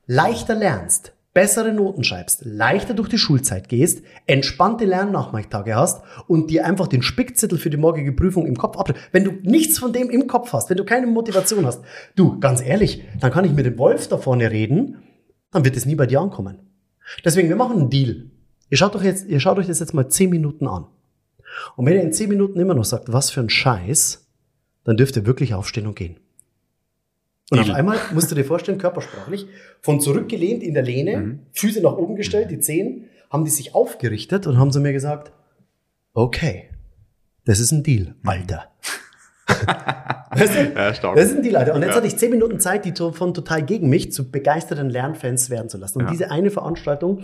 leichter 0.06 0.54
lernst, 0.54 1.12
bessere 1.34 1.74
Noten 1.74 2.04
schreibst, 2.04 2.46
leichter 2.46 2.94
durch 2.94 3.10
die 3.10 3.18
Schulzeit 3.18 3.68
gehst, 3.68 4.02
entspannte 4.26 4.86
Lernnachmittage 4.86 5.76
hast 5.76 6.02
und 6.26 6.48
dir 6.48 6.64
einfach 6.64 6.86
den 6.86 7.02
Spickzettel 7.02 7.58
für 7.58 7.68
die 7.68 7.76
morgige 7.76 8.12
Prüfung 8.12 8.46
im 8.46 8.56
Kopf 8.56 8.78
ab. 8.78 8.94
Wenn 9.12 9.24
du 9.24 9.32
nichts 9.42 9.78
von 9.78 9.92
dem 9.92 10.08
im 10.08 10.26
Kopf 10.26 10.54
hast, 10.54 10.70
wenn 10.70 10.78
du 10.78 10.84
keine 10.84 11.06
Motivation 11.06 11.66
hast, 11.66 11.82
du, 12.16 12.40
ganz 12.40 12.62
ehrlich, 12.62 13.04
dann 13.20 13.30
kann 13.30 13.44
ich 13.44 13.52
mit 13.52 13.66
dem 13.66 13.76
Wolf 13.76 14.08
da 14.08 14.16
vorne 14.16 14.50
reden, 14.50 15.02
dann 15.50 15.66
wird 15.66 15.76
es 15.76 15.84
nie 15.84 15.96
bei 15.96 16.06
dir 16.06 16.20
ankommen. 16.20 16.60
Deswegen, 17.26 17.50
wir 17.50 17.56
machen 17.56 17.78
einen 17.78 17.90
Deal. 17.90 18.30
Ihr 18.70 18.78
schaut, 18.78 18.96
euch 18.96 19.04
jetzt, 19.04 19.26
ihr 19.26 19.38
schaut 19.38 19.58
euch 19.58 19.66
das 19.66 19.80
jetzt 19.80 19.92
mal 19.92 20.08
zehn 20.08 20.30
Minuten 20.30 20.66
an. 20.66 20.86
Und 21.76 21.86
wenn 21.86 21.94
ihr 21.94 22.02
in 22.02 22.12
zehn 22.12 22.28
Minuten 22.28 22.58
immer 22.60 22.74
noch 22.74 22.84
sagt, 22.84 23.12
was 23.12 23.30
für 23.30 23.40
ein 23.40 23.50
Scheiß, 23.50 24.26
dann 24.84 24.96
dürft 24.96 25.16
ihr 25.16 25.26
wirklich 25.26 25.54
aufstehen 25.54 25.86
und 25.86 25.96
gehen. 25.96 26.18
Und 27.50 27.60
auf 27.60 27.70
einmal 27.70 27.98
musst 28.12 28.30
du 28.30 28.34
dir 28.34 28.44
vorstellen, 28.44 28.78
körpersprachlich, 28.78 29.46
von 29.80 30.00
zurückgelehnt 30.00 30.62
in 30.62 30.74
der 30.74 30.82
Lehne, 30.82 31.38
Füße 31.52 31.80
nach 31.80 31.94
oben 31.94 32.14
gestellt, 32.16 32.50
die 32.50 32.60
Zehen, 32.60 33.04
haben 33.30 33.44
die 33.44 33.50
sich 33.50 33.74
aufgerichtet 33.74 34.46
und 34.46 34.58
haben 34.58 34.70
zu 34.70 34.80
mir 34.80 34.92
gesagt, 34.92 35.32
okay, 36.12 36.70
das 37.44 37.60
ist 37.60 37.72
ein 37.72 37.82
Deal, 37.82 38.14
Alter. 38.24 38.70
weißt 40.30 40.54
du? 40.54 40.72
Ja, 40.74 40.94
stark. 40.94 41.16
Das 41.16 41.30
ist 41.30 41.36
ein 41.36 41.42
Deal, 41.42 41.56
Alter. 41.56 41.74
Und 41.74 41.80
jetzt 41.80 41.90
Ja. 41.92 41.96
hatte 41.96 42.06
ich 42.06 42.16
zehn 42.18 42.30
Minuten 42.30 42.60
Zeit, 42.60 42.84
die 42.84 42.92
von 42.94 43.32
total 43.32 43.62
gegen 43.64 43.88
mich 43.88 44.12
zu 44.12 44.30
begeisterten 44.30 44.90
Lernfans 44.90 45.48
werden 45.48 45.70
zu 45.70 45.78
lassen. 45.78 45.98
Und 46.00 46.04
Ja. 46.06 46.10
diese 46.10 46.30
eine 46.30 46.50
Veranstaltung, 46.50 47.22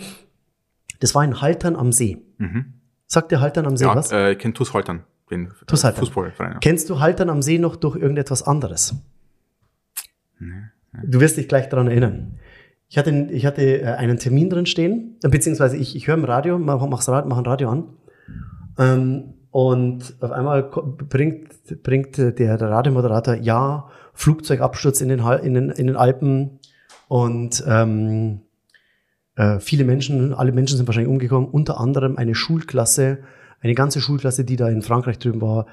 das 1.00 1.14
war 1.14 1.22
in 1.24 1.42
Haltern 1.42 1.76
am 1.76 1.92
See. 1.92 2.18
Mhm. 2.38 2.74
Sagt 3.14 3.30
dir 3.30 3.40
Haltern 3.40 3.66
am 3.66 3.76
See 3.76 3.84
Ja, 3.84 3.94
was? 3.94 4.10
äh, 4.10 4.32
ich 4.32 4.38
kenne 4.38 4.54
TuS 4.54 4.72
Holtern, 4.72 5.04
den 5.30 5.52
TuS 5.68 5.84
Haltern. 5.84 6.00
Fußballverein. 6.00 6.52
Ja. 6.54 6.58
Kennst 6.58 6.90
du 6.90 6.98
Haltern 6.98 7.30
am 7.30 7.42
See 7.42 7.58
noch 7.58 7.76
durch 7.76 7.94
irgendetwas 7.94 8.42
anderes? 8.42 8.96
Du 11.04 11.20
wirst 11.20 11.36
dich 11.36 11.46
gleich 11.46 11.68
daran 11.68 11.86
erinnern. 11.86 12.38
Ich 12.88 12.98
hatte, 12.98 13.10
ich 13.30 13.46
hatte 13.46 13.62
äh, 13.82 13.84
einen 13.84 14.18
Termin 14.18 14.50
drin 14.50 14.66
stehen, 14.66 15.16
äh, 15.22 15.28
beziehungsweise 15.28 15.76
ich, 15.76 15.94
ich 15.94 16.08
höre 16.08 16.16
im 16.16 16.24
Radio, 16.24 16.58
mach, 16.58 16.84
mach's 16.88 17.08
Radio, 17.08 17.28
mach 17.28 17.38
ein 17.38 17.46
Radio 17.46 17.70
an. 17.70 17.84
Ähm, 18.78 19.34
und 19.52 20.16
auf 20.20 20.32
einmal 20.32 20.64
bringt, 20.64 21.82
bringt 21.84 22.18
äh, 22.18 22.32
der, 22.32 22.58
der 22.58 22.68
Radiomoderator, 22.68 23.34
ja, 23.36 23.88
Flugzeugabsturz 24.12 25.00
in 25.00 25.08
den, 25.08 25.20
in 25.20 25.54
den, 25.54 25.70
in 25.70 25.86
den 25.86 25.96
Alpen 25.96 26.58
und 27.06 27.62
ähm, 27.68 28.40
Äh, 29.36 29.58
viele 29.60 29.84
Menschen, 29.84 30.32
alle 30.32 30.52
Menschen 30.52 30.76
sind 30.76 30.86
wahrscheinlich 30.86 31.10
umgekommen, 31.10 31.48
unter 31.48 31.80
anderem 31.80 32.16
eine 32.16 32.34
Schulklasse, 32.34 33.18
eine 33.60 33.74
ganze 33.74 34.00
Schulklasse, 34.00 34.44
die 34.44 34.56
da 34.56 34.68
in 34.68 34.82
Frankreich 34.82 35.18
drüben 35.18 35.40
war. 35.40 35.66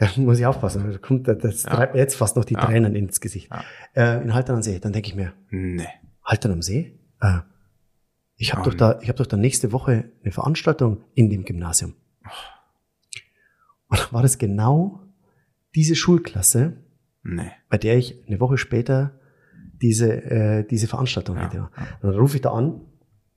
Ja, 0.00 0.08
muss 0.16 0.38
ich 0.38 0.46
aufpassen, 0.46 0.84
das, 0.86 1.00
kommt, 1.02 1.28
das 1.28 1.64
ja. 1.64 1.70
treibt 1.70 1.94
mir 1.94 2.00
jetzt 2.00 2.16
fast 2.16 2.36
noch 2.36 2.44
die 2.44 2.54
ja. 2.54 2.64
Tränen 2.64 2.94
ins 2.94 3.20
Gesicht. 3.20 3.50
Ja. 3.50 3.64
Äh, 3.94 4.22
in 4.22 4.34
Haltern 4.34 4.56
am 4.56 4.62
See, 4.62 4.78
dann 4.78 4.92
denke 4.92 5.08
ich 5.08 5.14
mir, 5.14 5.32
nee. 5.50 5.86
Haltern 6.24 6.52
am 6.52 6.62
See? 6.62 6.98
Äh, 7.20 7.40
ich 8.36 8.52
habe 8.52 8.68
doch 8.68 8.74
da, 8.74 8.98
ich 9.00 9.08
habe 9.08 9.18
doch 9.18 9.26
da 9.26 9.36
nächste 9.36 9.72
Woche 9.72 10.10
eine 10.22 10.32
Veranstaltung 10.32 11.04
in 11.14 11.30
dem 11.30 11.44
Gymnasium. 11.44 11.94
Und 13.88 14.00
dann 14.00 14.12
war 14.12 14.22
das 14.22 14.38
genau 14.38 15.00
diese 15.74 15.94
Schulklasse, 15.94 16.78
nee. 17.22 17.50
bei 17.68 17.78
der 17.78 17.96
ich 17.96 18.24
eine 18.26 18.40
Woche 18.40 18.58
später 18.58 19.20
diese, 19.80 20.10
äh, 20.10 20.64
diese 20.64 20.88
Veranstaltung 20.88 21.38
hatte. 21.38 21.56
Ja. 21.56 21.70
dann 22.00 22.14
rufe 22.14 22.36
ich 22.36 22.42
da 22.42 22.52
an 22.52 22.80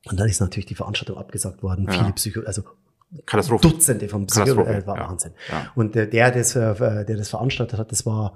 und 0.05 0.19
dann 0.19 0.29
ist 0.29 0.39
natürlich 0.39 0.65
die 0.67 0.75
Veranstaltung 0.75 1.17
abgesagt 1.17 1.63
worden. 1.63 1.85
Ja. 1.85 1.93
Viele 1.93 2.13
Psycho, 2.13 2.41
also 2.41 2.63
Katastrophe. 3.25 3.67
Dutzende 3.67 4.09
von 4.09 4.27
Psycho, 4.27 4.63
äh, 4.63 4.85
war 4.85 4.97
ja. 4.97 5.09
Wahnsinn. 5.09 5.31
Ja. 5.49 5.71
Und 5.75 5.95
äh, 5.95 6.09
der, 6.09 6.31
das, 6.31 6.55
äh, 6.55 7.05
der 7.05 7.17
das 7.17 7.29
veranstaltet 7.29 7.79
hat, 7.79 7.91
das 7.91 8.05
war 8.05 8.33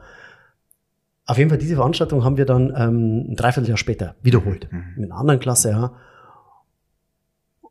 auf 1.26 1.38
jeden 1.38 1.50
Fall 1.50 1.60
diese 1.60 1.76
Veranstaltung 1.76 2.24
haben 2.24 2.38
wir 2.38 2.45
dann 2.45 2.74
ähm, 2.76 3.32
ein 3.32 3.36
Dreivierteljahr 3.36 3.78
später 3.78 4.15
wiederholt. 4.21 4.71
Mhm. 4.71 4.93
Mit 4.97 5.12
einer 5.12 5.19
anderen 5.19 5.39
Klasse, 5.39 5.69
ja. 5.69 5.93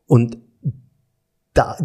Und 0.07 0.37
da, 1.53 1.77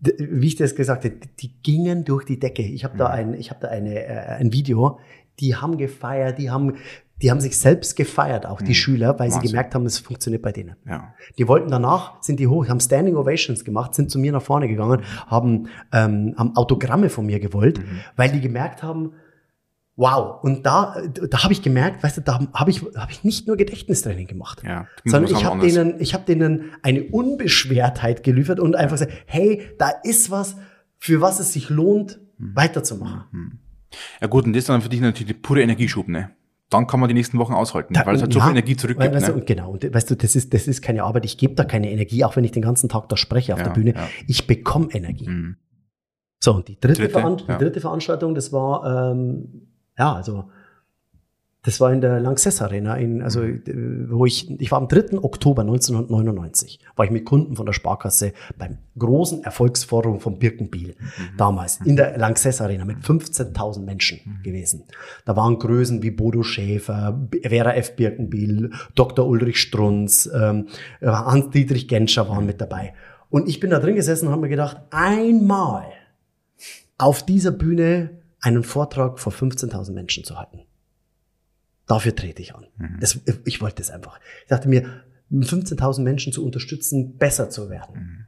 wie 0.00 0.46
ich 0.46 0.56
das 0.56 0.74
gesagt 0.74 1.04
habe, 1.04 1.16
die 1.38 1.62
gingen 1.62 2.04
durch 2.04 2.24
die 2.24 2.38
Decke. 2.38 2.62
Ich 2.62 2.84
habe 2.84 2.98
da 2.98 3.08
mhm. 3.08 3.14
ein, 3.14 3.34
ich 3.34 3.50
habe 3.50 3.60
da 3.60 3.68
eine, 3.68 4.04
äh, 4.04 4.40
ein 4.40 4.52
Video. 4.52 4.98
Die 5.38 5.56
haben 5.56 5.78
gefeiert, 5.78 6.38
die 6.38 6.50
haben 6.50 6.76
die 7.22 7.30
haben 7.30 7.40
sich 7.40 7.56
selbst 7.56 7.94
gefeiert, 7.94 8.46
auch 8.46 8.60
die 8.60 8.70
mhm. 8.70 8.74
Schüler, 8.74 9.08
weil 9.18 9.30
Wahnsinn. 9.30 9.40
sie 9.40 9.48
gemerkt 9.48 9.74
haben, 9.74 9.86
es 9.86 9.98
funktioniert 9.98 10.42
bei 10.42 10.50
denen. 10.50 10.74
Ja. 10.84 11.14
Die 11.38 11.46
wollten 11.46 11.70
danach, 11.70 12.20
sind 12.20 12.40
die 12.40 12.48
hoch, 12.48 12.68
haben 12.68 12.80
Standing 12.80 13.16
Ovations 13.16 13.64
gemacht, 13.64 13.94
sind 13.94 14.10
zu 14.10 14.18
mir 14.18 14.32
nach 14.32 14.42
vorne 14.42 14.66
gegangen, 14.66 15.02
haben, 15.28 15.68
ähm, 15.92 16.34
haben 16.36 16.56
Autogramme 16.56 17.08
von 17.08 17.24
mir 17.24 17.38
gewollt, 17.38 17.78
mhm. 17.78 18.00
weil 18.16 18.30
die 18.30 18.40
gemerkt 18.40 18.82
haben, 18.82 19.12
wow. 19.94 20.42
Und 20.42 20.66
da, 20.66 20.96
da 21.30 21.44
habe 21.44 21.52
ich 21.52 21.62
gemerkt, 21.62 22.02
weißt 22.02 22.18
du, 22.18 22.20
da 22.22 22.40
habe 22.52 22.70
ich, 22.70 22.82
hab 22.96 23.10
ich 23.10 23.22
nicht 23.22 23.46
nur 23.46 23.56
Gedächtnistraining 23.56 24.26
gemacht, 24.26 24.62
ja, 24.64 24.88
sondern 25.04 25.30
ich 25.30 25.44
habe 25.44 25.64
denen, 25.64 26.00
ich 26.00 26.14
habe 26.14 26.24
denen 26.24 26.72
eine 26.82 27.04
Unbeschwertheit 27.04 28.24
geliefert 28.24 28.58
und 28.58 28.74
einfach 28.74 28.98
gesagt, 28.98 29.12
hey, 29.26 29.62
da 29.78 29.90
ist 30.02 30.32
was, 30.32 30.56
für 30.98 31.20
was 31.20 31.38
es 31.38 31.52
sich 31.52 31.70
lohnt, 31.70 32.18
mhm. 32.38 32.56
weiterzumachen. 32.56 33.24
Mhm. 33.30 33.58
Ja 34.20 34.26
gut, 34.26 34.46
und 34.46 34.54
das 34.54 34.60
ist 34.60 34.68
dann 34.70 34.82
für 34.82 34.88
dich 34.88 35.00
natürlich 35.00 35.28
die 35.28 35.40
pure 35.40 35.62
Energieschub, 35.62 36.08
ne? 36.08 36.30
Dann 36.72 36.86
kann 36.86 37.00
man 37.00 37.08
die 37.08 37.14
nächsten 37.14 37.38
Wochen 37.38 37.52
aushalten, 37.52 37.94
da, 37.94 38.06
weil 38.06 38.16
es 38.16 38.22
halt 38.22 38.32
so 38.32 38.40
viel 38.40 38.50
Energie 38.50 38.76
zurückgibt. 38.76 39.14
Weißt 39.14 39.34
ne? 39.34 39.42
Genau, 39.42 39.72
und 39.72 39.92
weißt 39.94 40.10
du, 40.10 40.16
das 40.16 40.34
ist, 40.36 40.54
das 40.54 40.66
ist 40.66 40.82
keine 40.82 41.04
Arbeit, 41.04 41.24
ich 41.24 41.36
gebe 41.36 41.54
da 41.54 41.64
keine 41.64 41.90
Energie, 41.90 42.24
auch 42.24 42.36
wenn 42.36 42.44
ich 42.44 42.52
den 42.52 42.62
ganzen 42.62 42.88
Tag 42.88 43.08
da 43.08 43.16
spreche 43.16 43.52
auf 43.54 43.60
ja, 43.60 43.66
der 43.66 43.72
Bühne. 43.72 43.94
Ja. 43.94 44.08
Ich 44.26 44.46
bekomme 44.46 44.88
Energie. 44.92 45.28
Mhm. 45.28 45.56
So, 46.40 46.54
und 46.54 46.68
die 46.68 46.78
dritte, 46.80 47.02
dritte, 47.02 47.10
Veran 47.10 47.36
die 47.36 47.44
dritte 47.46 47.80
Veranstaltung, 47.80 48.34
das 48.34 48.52
war, 48.52 49.12
ähm, 49.12 49.68
ja, 49.96 50.14
also 50.14 50.50
das 51.64 51.80
war 51.80 51.92
in 51.92 52.00
der 52.00 52.18
Lanxess 52.18 52.60
Arena, 52.60 52.96
in, 52.96 53.22
also 53.22 53.40
mhm. 53.40 54.08
wo 54.10 54.26
ich, 54.26 54.50
ich 54.60 54.72
war 54.72 54.78
am 54.78 54.88
3. 54.88 55.18
Oktober 55.18 55.62
1999, 55.62 56.80
war 56.96 57.04
ich 57.04 57.12
mit 57.12 57.24
Kunden 57.24 57.54
von 57.54 57.66
der 57.66 57.72
Sparkasse 57.72 58.32
beim 58.58 58.78
großen 58.98 59.44
Erfolgsforum 59.44 60.18
von 60.18 60.40
Birkenbiel, 60.40 60.96
mhm. 60.98 61.36
damals 61.38 61.80
in 61.84 61.94
der 61.94 62.18
Lanxess 62.18 62.60
Arena 62.60 62.84
mit 62.84 62.98
15.000 62.98 63.80
Menschen 63.84 64.20
mhm. 64.24 64.42
gewesen. 64.42 64.84
Da 65.24 65.36
waren 65.36 65.60
Größen 65.60 66.02
wie 66.02 66.10
Bodo 66.10 66.42
Schäfer, 66.42 67.28
Vera 67.44 67.74
F. 67.74 67.94
Birkenbiel, 67.94 68.72
Dr. 68.96 69.28
Ulrich 69.28 69.60
Strunz, 69.60 70.28
ähm, 70.34 70.66
Hans-Dietrich 71.00 71.86
Genscher 71.86 72.28
waren 72.28 72.44
mit 72.44 72.60
dabei. 72.60 72.92
Und 73.30 73.48
ich 73.48 73.60
bin 73.60 73.70
da 73.70 73.78
drin 73.78 73.94
gesessen 73.94 74.26
und 74.26 74.32
habe 74.32 74.42
mir 74.42 74.48
gedacht, 74.48 74.78
einmal 74.90 75.86
auf 76.98 77.24
dieser 77.24 77.52
Bühne 77.52 78.18
einen 78.40 78.64
Vortrag 78.64 79.20
vor 79.20 79.32
15.000 79.32 79.92
Menschen 79.92 80.24
zu 80.24 80.36
halten. 80.36 80.62
Dafür 81.86 82.14
trete 82.14 82.42
ich 82.42 82.54
an. 82.54 82.66
Mhm. 82.76 82.98
Das, 83.00 83.18
ich 83.44 83.60
wollte 83.60 83.82
es 83.82 83.90
einfach. 83.90 84.20
Ich 84.42 84.48
dachte 84.48 84.68
mir, 84.68 84.84
15.000 85.32 86.02
Menschen 86.02 86.32
zu 86.32 86.44
unterstützen, 86.44 87.16
besser 87.16 87.50
zu 87.50 87.70
werden. 87.70 87.94
Mhm. 87.94 88.26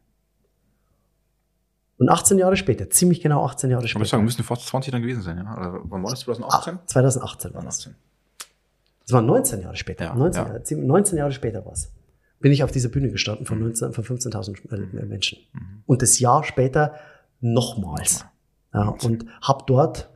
Und 1.97 2.09
18 2.09 2.39
Jahre 2.39 2.57
später, 2.57 2.91
ziemlich 2.91 3.21
genau 3.21 3.45
18 3.45 3.71
Jahre 3.71 3.87
später. 3.87 4.05
Ich 4.05 4.11
sagen, 4.11 4.25
müssen 4.25 4.43
fast 4.43 4.67
20 4.67 4.91
dann 4.91 5.03
gewesen 5.03 5.23
sein, 5.23 5.39
ja? 5.39 5.57
Oder 5.57 5.81
wann 5.85 6.03
war 6.03 6.11
das? 6.11 6.21
2018? 6.21 6.75
Ah, 6.75 6.83
2018 6.87 7.55
war 7.55 7.63
das. 7.63 7.91
Das 9.01 9.13
war 9.13 9.23
19 9.23 9.61
Jahre 9.61 9.77
später. 9.77 10.07
Ja, 10.07 10.15
19, 10.15 10.45
ja. 10.45 10.85
19 10.85 11.19
Jahre 11.19 11.33
später 11.33 11.65
war 11.65 11.73
es. 11.73 11.93
Bin 12.41 12.53
ich 12.53 12.65
auf 12.65 12.73
dieser 12.73 12.89
Bühne 12.89 13.11
gestanden 13.11 13.47
von, 13.47 13.61
mhm. 13.61 13.75
von 13.75 13.93
15.000 13.93 15.01
äh, 15.01 15.07
Menschen. 15.07 15.39
Mhm. 15.53 15.83
Und 15.87 16.03
das 16.03 16.19
Jahr 16.19 16.43
später 16.43 16.95
nochmals. 17.41 18.25
Ja, 18.73 18.89
und 18.89 19.27
habe 19.41 19.65
dort 19.67 20.11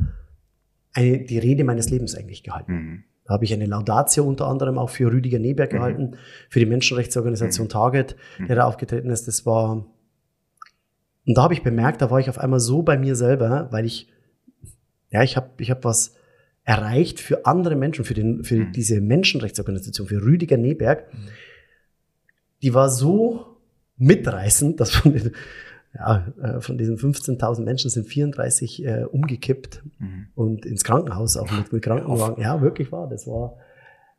eine, 0.92 1.24
die 1.24 1.38
Rede 1.38 1.62
meines 1.62 1.90
Lebens 1.90 2.16
eigentlich 2.16 2.42
gehalten. 2.42 2.72
Mhm. 2.72 3.04
Da 3.28 3.34
habe 3.34 3.44
ich 3.44 3.52
eine 3.52 3.66
Laudatio 3.66 4.24
unter 4.24 4.46
anderem 4.46 4.78
auch 4.78 4.88
für 4.88 5.12
Rüdiger 5.12 5.38
Neberg 5.38 5.70
mhm. 5.70 5.76
gehalten, 5.76 6.16
für 6.48 6.60
die 6.60 6.66
Menschenrechtsorganisation 6.66 7.66
mhm. 7.66 7.70
Target, 7.70 8.16
der 8.38 8.46
mhm. 8.46 8.54
da 8.54 8.64
aufgetreten 8.64 9.10
ist. 9.10 9.28
Das 9.28 9.44
war, 9.44 9.84
und 11.26 11.36
da 11.36 11.42
habe 11.42 11.52
ich 11.52 11.62
bemerkt, 11.62 12.00
da 12.00 12.10
war 12.10 12.20
ich 12.20 12.30
auf 12.30 12.38
einmal 12.38 12.58
so 12.58 12.82
bei 12.82 12.96
mir 12.96 13.14
selber, 13.16 13.68
weil 13.70 13.84
ich, 13.84 14.08
ja, 15.10 15.22
ich 15.22 15.36
habe 15.36 15.50
ich 15.58 15.70
hab 15.70 15.84
was 15.84 16.14
erreicht 16.64 17.20
für 17.20 17.44
andere 17.44 17.76
Menschen, 17.76 18.06
für, 18.06 18.14
den, 18.14 18.44
für 18.44 18.56
mhm. 18.56 18.72
diese 18.72 19.02
Menschenrechtsorganisation, 19.02 20.06
für 20.06 20.22
Rüdiger 20.22 20.56
Neberg. 20.56 21.12
Mhm. 21.12 21.28
Die 22.62 22.72
war 22.72 22.88
so 22.88 23.58
mitreißend, 23.98 24.80
dass 24.80 25.02
den, 25.02 25.32
ja, 25.94 26.26
äh, 26.40 26.60
von 26.60 26.78
diesen 26.78 26.96
15.000 26.96 27.62
Menschen 27.62 27.90
sind 27.90 28.06
34 28.06 28.84
äh, 28.84 29.04
umgekippt 29.04 29.82
mhm. 29.98 30.28
und 30.34 30.66
ins 30.66 30.84
Krankenhaus 30.84 31.36
auch 31.36 31.50
mit, 31.50 31.72
mit 31.72 31.82
Krankenwagen. 31.82 32.42
Ja, 32.42 32.60
wirklich 32.60 32.92
wahr. 32.92 33.08
Das 33.08 33.26
war, 33.26 33.56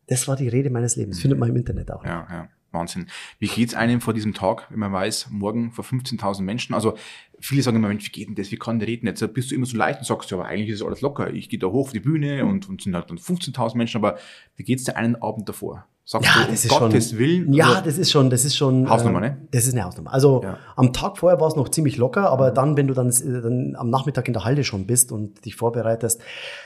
das 0.07 0.27
war 0.27 0.35
die 0.35 0.47
Rede 0.47 0.69
meines 0.69 0.95
Lebens. 0.95 1.17
Mhm. 1.17 1.21
Findet 1.21 1.39
man 1.39 1.49
im 1.49 1.55
Internet 1.55 1.91
auch. 1.91 2.03
Ja, 2.03 2.27
ja. 2.29 2.49
Wahnsinn. 2.71 3.07
Wie 3.39 3.47
geht's 3.47 3.73
einem 3.73 3.99
vor 3.99 4.13
diesem 4.13 4.33
Tag, 4.33 4.67
wenn 4.69 4.79
man 4.79 4.93
weiß, 4.93 5.29
morgen 5.31 5.71
vor 5.71 5.83
15.000 5.83 6.43
Menschen? 6.43 6.75
Also 6.75 6.97
viele 7.39 7.63
sagen 7.63 7.77
immer, 7.77 7.87
Mensch, 7.87 8.05
wie 8.05 8.11
geht 8.11 8.27
denn 8.27 8.35
das? 8.35 8.51
Wie 8.51 8.57
kann 8.57 8.79
der 8.79 8.87
reden? 8.87 9.07
Jetzt 9.07 9.33
bist 9.33 9.49
du 9.49 9.55
immer 9.55 9.65
so 9.65 9.75
leicht 9.75 9.99
und 9.99 10.05
sagst, 10.05 10.29
ja, 10.29 10.37
aber 10.37 10.47
eigentlich 10.47 10.69
ist 10.69 10.83
alles 10.83 11.01
locker. 11.01 11.33
Ich 11.33 11.49
gehe 11.49 11.57
da 11.57 11.67
hoch 11.67 11.87
auf 11.87 11.91
die 11.93 11.99
Bühne 11.99 12.45
und, 12.45 12.69
und 12.69 12.81
sind 12.81 12.95
halt 12.95 13.09
dann 13.09 13.17
15.000 13.17 13.75
Menschen. 13.75 13.97
Aber 13.97 14.19
wie 14.55 14.63
geht's 14.63 14.83
dir 14.83 14.95
einen 14.97 15.15
Abend 15.15 15.49
davor? 15.49 15.87
Sagst 16.11 16.25
ja, 16.25 16.41
du, 16.43 16.51
das 16.51 16.65
um 16.65 16.71
ist 16.71 16.79
Gottes 16.79 17.09
schon, 17.11 17.19
Willen? 17.19 17.53
Ja, 17.53 17.67
also, 17.67 17.81
das 17.83 17.97
ist 17.99 18.09
schon, 18.09 18.31
das 18.31 18.43
ist 18.43 18.57
schon. 18.57 18.89
Hausnummer, 18.89 19.19
äh, 19.19 19.29
ne? 19.29 19.47
Das 19.51 19.67
ist 19.67 19.73
eine 19.73 19.83
Hausnummer. 19.83 20.11
Also 20.11 20.41
ja. 20.41 20.57
am 20.75 20.91
Tag 20.91 21.19
vorher 21.19 21.39
war 21.39 21.47
es 21.47 21.55
noch 21.55 21.69
ziemlich 21.69 21.97
locker, 21.97 22.31
aber 22.31 22.49
dann, 22.49 22.75
wenn 22.77 22.87
du 22.87 22.95
dann, 22.95 23.11
dann 23.11 23.75
am 23.75 23.91
Nachmittag 23.91 24.27
in 24.27 24.33
der 24.33 24.43
Halle 24.43 24.63
schon 24.63 24.87
bist 24.87 25.11
und 25.11 25.45
dich 25.45 25.55
vorbereitest, 25.55 26.19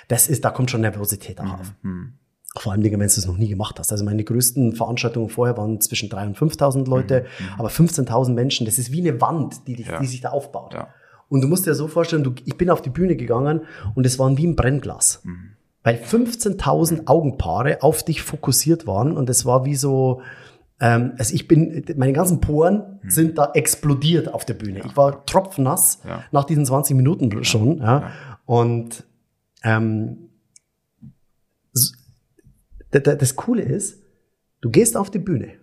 das 0.07 0.29
ist, 0.29 0.45
da 0.45 0.49
kommt 0.49 0.71
schon 0.71 0.79
Nervosität 0.79 1.41
auch 1.41 1.43
mhm. 1.43 1.51
auf. 1.51 1.73
Mhm. 1.81 2.13
Vor 2.57 2.71
allem, 2.71 2.83
wenn 2.85 2.97
du 2.97 3.05
es 3.05 3.25
noch 3.25 3.35
nie 3.35 3.49
gemacht 3.49 3.77
hast. 3.79 3.91
Also 3.91 4.05
meine 4.05 4.23
größten 4.23 4.77
Veranstaltungen 4.77 5.27
vorher 5.27 5.57
waren 5.57 5.81
zwischen 5.81 6.07
3.000 6.07 6.27
und 6.27 6.37
5.000 6.37 6.87
Leute, 6.87 7.25
mhm. 7.37 7.45
mhm. 7.45 7.59
aber 7.59 7.67
15.000 7.67 8.31
Menschen, 8.31 8.65
das 8.65 8.79
ist 8.79 8.93
wie 8.93 9.01
eine 9.01 9.19
Wand, 9.19 9.67
die, 9.67 9.75
dich, 9.75 9.87
ja. 9.87 9.99
die 9.99 10.07
sich 10.07 10.21
da 10.21 10.29
aufbaut. 10.29 10.73
Ja. 10.73 10.87
Und 11.27 11.41
du 11.41 11.49
musst 11.49 11.65
dir 11.65 11.75
so 11.75 11.89
vorstellen, 11.89 12.23
du, 12.23 12.31
ich 12.45 12.57
bin 12.57 12.69
auf 12.69 12.81
die 12.81 12.91
Bühne 12.91 13.17
gegangen 13.17 13.63
und 13.93 14.05
es 14.05 14.19
waren 14.19 14.37
wie 14.37 14.47
ein 14.47 14.55
Brennglas. 14.55 15.19
Mhm 15.25 15.57
weil 15.83 15.95
15.000 15.95 17.07
Augenpaare 17.07 17.83
auf 17.83 18.03
dich 18.03 18.21
fokussiert 18.21 18.87
waren 18.87 19.15
und 19.15 19.29
es 19.29 19.45
war 19.45 19.65
wie 19.65 19.75
so, 19.75 20.21
ähm, 20.79 21.13
also 21.17 21.35
ich 21.35 21.47
bin, 21.47 21.83
meine 21.97 22.13
ganzen 22.13 22.39
Poren 22.39 22.99
hm. 23.01 23.09
sind 23.09 23.37
da 23.37 23.51
explodiert 23.53 24.33
auf 24.33 24.45
der 24.45 24.53
Bühne. 24.53 24.79
Ja. 24.79 24.85
Ich 24.85 24.97
war 24.97 25.25
tropfnass 25.25 26.01
ja. 26.07 26.23
nach 26.31 26.45
diesen 26.45 26.65
20 26.65 26.95
Minuten 26.95 27.43
schon. 27.43 27.79
Ja. 27.79 27.99
ja. 27.99 28.11
Und 28.45 29.03
ähm, 29.63 30.29
das 32.91 33.35
Coole 33.35 33.63
ist, 33.63 34.01
du 34.61 34.69
gehst 34.69 34.95
auf 34.95 35.09
die 35.09 35.19
Bühne, 35.19 35.53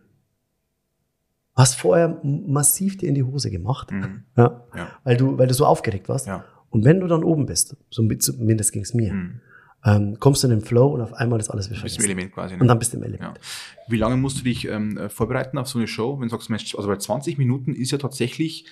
hast 1.54 1.76
vorher 1.76 2.20
massiv 2.22 2.98
dir 2.98 3.09
in 3.09 3.14
die 3.14 3.22
Hose 3.22 3.50
gemacht, 3.50 3.90
mhm. 3.90 4.24
ja, 4.37 4.66
Weil, 5.04 5.16
du, 5.16 5.38
weil 5.38 5.46
du 5.46 5.54
so 5.54 5.64
aufgeregt 5.64 6.09
warst. 6.09 6.28
Und 6.70 6.85
wenn 6.85 7.00
du 7.00 7.06
dann 7.06 7.24
oben 7.24 7.46
bist, 7.46 7.76
so 7.90 8.06
zumindest 8.16 8.72
ging 8.72 8.83
es 8.83 8.94
mir, 8.94 9.12
mhm 9.12 9.40
ähm, 9.85 10.19
kommst 10.21 10.43
du 10.43 10.49
in 10.49 10.53
den 10.53 10.61
Flow 10.61 10.88
und 10.88 11.01
auf 11.01 11.14
einmal 11.14 11.40
ist 11.40 11.51
alles 11.51 11.71
wieder 11.71 11.81
Bist 11.81 11.99
im 11.99 12.05
Element 12.05 12.33
quasi. 12.33 12.55
Ne? 12.55 12.61
Und 12.61 12.69
dann 12.69 12.79
bist 12.79 12.93
du 12.93 12.99
im 12.99 13.03
Element. 13.03 13.37
Ja. 13.37 13.43
Wie 13.88 13.97
lange 13.97 14.16
musst 14.16 14.38
du 14.38 14.45
dich 14.45 14.69
ähm, 14.69 14.99
vorbereiten 15.09 15.59
auf 15.59 15.69
so 15.69 15.79
eine 15.79 15.88
Show? 15.88 16.21
Wenn 16.21 16.29
du 16.29 16.35
sagst, 16.35 16.51
Mensch, 16.51 16.75
also 16.75 16.88
bei 16.88 16.97
20 16.97 17.38
Minuten 17.38 17.75
ist 17.75 17.90
ja 17.90 17.99
tatsächlich 17.99 18.66